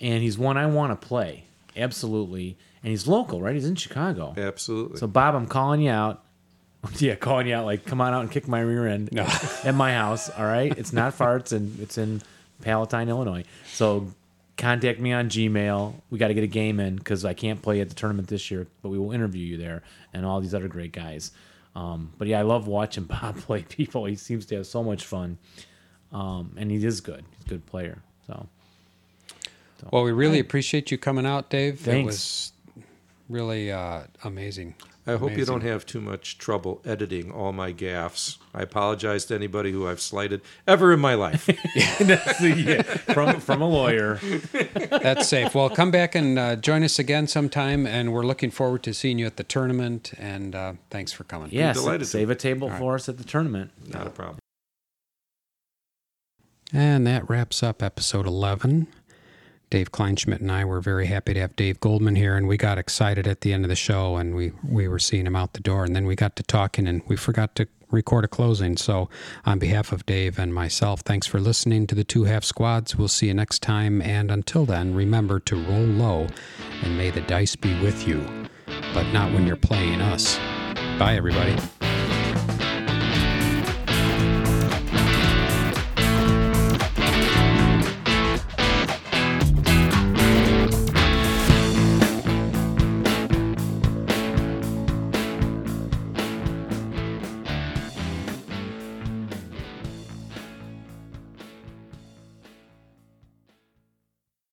And 0.01 0.23
he's 0.23 0.39
one 0.39 0.57
I 0.57 0.67
want 0.67 1.01
to 1.01 1.07
play. 1.07 1.45
Absolutely. 1.77 2.57
And 2.83 2.91
he's 2.91 3.07
local, 3.09 3.41
right? 3.43 3.55
He's 3.55 3.67
in 3.67 3.75
Chicago. 3.75 4.35
Absolutely. 4.37 4.99
So 4.99 5.07
Bob, 5.07 5.35
I'm 5.35 5.47
calling 5.47 5.81
you 5.81 5.91
out. 5.91 6.25
Yeah, 6.99 7.17
calling 7.17 7.49
you 7.49 7.55
out. 7.57 7.65
Like, 7.65 7.85
come 7.85 8.01
on 8.01 8.15
out 8.15 8.21
and 8.21 8.31
kick 8.31 8.47
my 8.47 8.61
rear 8.61 8.87
end 8.87 9.09
No. 9.11 9.27
at 9.65 9.75
my 9.75 9.93
house. 9.95 10.31
All 10.31 10.47
right, 10.47 10.77
it's 10.79 10.93
not 10.93 11.13
far. 11.13 11.37
It's 11.39 11.51
in 11.53 11.77
it's 11.83 11.99
in 11.99 12.23
Palatine, 12.63 13.09
Illinois. 13.09 13.43
So 13.73 14.07
contact 14.57 15.01
me 15.01 15.13
on 15.13 15.29
Gmail. 15.29 15.95
We 16.11 16.19
got 16.19 16.29
to 16.29 16.35
get 16.35 16.45
a 16.45 16.49
game 16.49 16.79
in 16.79 16.95
because 16.95 17.25
I 17.25 17.35
can't 17.35 17.61
play 17.61 17.81
at 17.81 17.89
the 17.89 17.97
tournament 17.97 18.29
this 18.29 18.49
year, 18.51 18.69
but 18.81 18.91
we 18.91 18.99
will 18.99 19.11
interview 19.11 19.45
you 19.45 19.57
there 19.57 19.83
and 20.15 20.25
all 20.25 20.41
these 20.41 20.55
other 20.55 20.69
great 20.69 20.93
guys. 20.93 21.33
Um, 21.75 22.13
but 22.17 22.29
yeah, 22.29 22.39
I 22.39 22.43
love 22.43 22.69
watching 22.69 23.05
Bob 23.11 23.39
play 23.39 23.63
people. 23.63 24.05
He 24.05 24.15
seems 24.15 24.47
to 24.47 24.57
have 24.57 24.67
so 24.69 24.85
much 24.85 25.05
fun, 25.05 25.37
um, 26.13 26.55
and 26.57 26.71
he 26.71 26.77
is 26.85 27.01
good. 27.01 27.25
He's 27.39 27.47
a 27.47 27.49
good 27.49 27.67
player. 27.67 27.99
So 28.29 28.47
Well, 29.91 30.05
we 30.05 30.13
really 30.13 30.39
appreciate 30.39 30.91
you 30.93 30.99
coming 30.99 31.27
out, 31.27 31.51
Dave. 31.51 31.75
It 31.75 31.79
Thanks. 31.91 32.07
was 32.07 32.53
really 33.29 33.71
uh, 33.71 34.03
amazing. 34.25 34.75
I 35.07 35.17
hope 35.17 35.39
you 35.39 35.47
don't 35.47 35.63
have 35.63 35.87
too 35.87 36.03
much 36.03 36.37
trouble 36.37 36.83
editing 36.85 37.33
all 37.33 37.51
my 37.53 37.73
gaffes. 37.73 38.37
I 38.53 38.61
apologize 38.61 39.25
to 39.27 39.35
anybody 39.35 39.73
who 39.73 39.89
I've 39.89 40.03
slighted 40.03 40.43
ever 40.67 40.93
in 40.93 41.01
my 41.01 41.15
life. 41.15 41.49
yeah, 41.75 42.83
from 43.15 43.41
from 43.41 43.63
a 43.63 43.69
lawyer. 43.69 44.17
That's 44.91 45.27
safe. 45.27 45.55
Well, 45.55 45.71
come 45.71 45.91
back 45.91 46.15
and 46.15 46.39
uh, 46.39 46.57
join 46.57 46.83
us 46.83 46.99
again 46.99 47.27
sometime, 47.27 47.87
and 47.87 48.13
we're 48.13 48.27
looking 48.27 48.51
forward 48.51 48.83
to 48.83 48.93
seeing 48.93 49.19
you 49.19 49.25
at 49.25 49.39
the 49.39 49.45
tournament. 49.45 50.13
And 50.19 50.55
uh, 50.55 50.75
thanks 50.91 51.13
for 51.13 51.25
coming. 51.25 51.49
Yeah, 51.53 51.73
delighted 51.73 52.01
to. 52.01 52.07
save 52.07 52.29
a 52.29 52.35
table 52.35 52.69
for 52.69 52.95
us 52.95 53.09
at 53.09 53.17
the 53.17 53.25
tournament. 53.25 53.71
Not 53.87 54.07
a 54.07 54.11
problem. 54.11 54.39
And 56.71 57.07
that 57.07 57.29
wraps 57.31 57.63
up 57.63 57.83
episode 57.83 58.27
11. 58.27 58.89
Dave 59.71 59.93
Kleinschmidt 59.93 60.41
and 60.41 60.51
I 60.51 60.65
were 60.65 60.81
very 60.81 61.07
happy 61.07 61.35
to 61.35 61.41
have 61.41 61.57
Dave 61.57 61.81
Goldman 61.81 62.17
here, 62.17 62.37
and 62.37 62.49
we 62.49 62.57
got 62.57 62.79
excited 62.79 63.27
at 63.27 63.43
the 63.43 63.53
end 63.53 63.65
of 63.65 63.69
the 63.69 63.77
show, 63.77 64.17
and 64.17 64.35
we, 64.35 64.53
we 64.67 64.89
were 64.89 64.99
seeing 64.99 65.27
him 65.27 65.37
out 65.37 65.53
the 65.53 65.61
door, 65.61 65.85
and 65.85 65.95
then 65.95 66.07
we 66.07 66.17
got 66.17 66.37
to 66.37 66.43
talking, 66.43 66.87
and 66.87 67.03
we 67.07 67.17
forgot 67.17 67.55
to 67.57 67.69
record 67.91 68.25
a 68.25 68.29
closing. 68.29 68.77
So, 68.77 69.09
on 69.45 69.59
behalf 69.59 69.93
of 69.93 70.07
Dave 70.07 70.39
and 70.39 70.55
myself, 70.55 71.01
thanks 71.01 71.27
for 71.27 71.41
listening 71.41 71.87
to 71.89 71.95
the 71.95 72.05
Two 72.05 72.25
Half 72.25 72.45
Squads. 72.45 72.97
We'll 72.97 73.09
see 73.09 73.27
you 73.27 73.35
next 73.35 73.61
time, 73.61 74.01
and 74.03 74.31
until 74.31 74.65
then, 74.65 74.95
remember 74.95 75.39
to 75.41 75.57
roll 75.57 75.85
low, 75.85 76.29
and 76.83 76.97
may 76.97 77.11
the 77.11 77.23
dice 77.23 77.57
be 77.57 77.79
with 77.81 78.07
you, 78.07 78.27
but 78.95 79.11
not 79.13 79.33
when 79.33 79.47
you're 79.47 79.57
playing 79.57 80.01
us. 80.01 80.39
Bye, 80.99 81.15
everybody. 81.17 81.57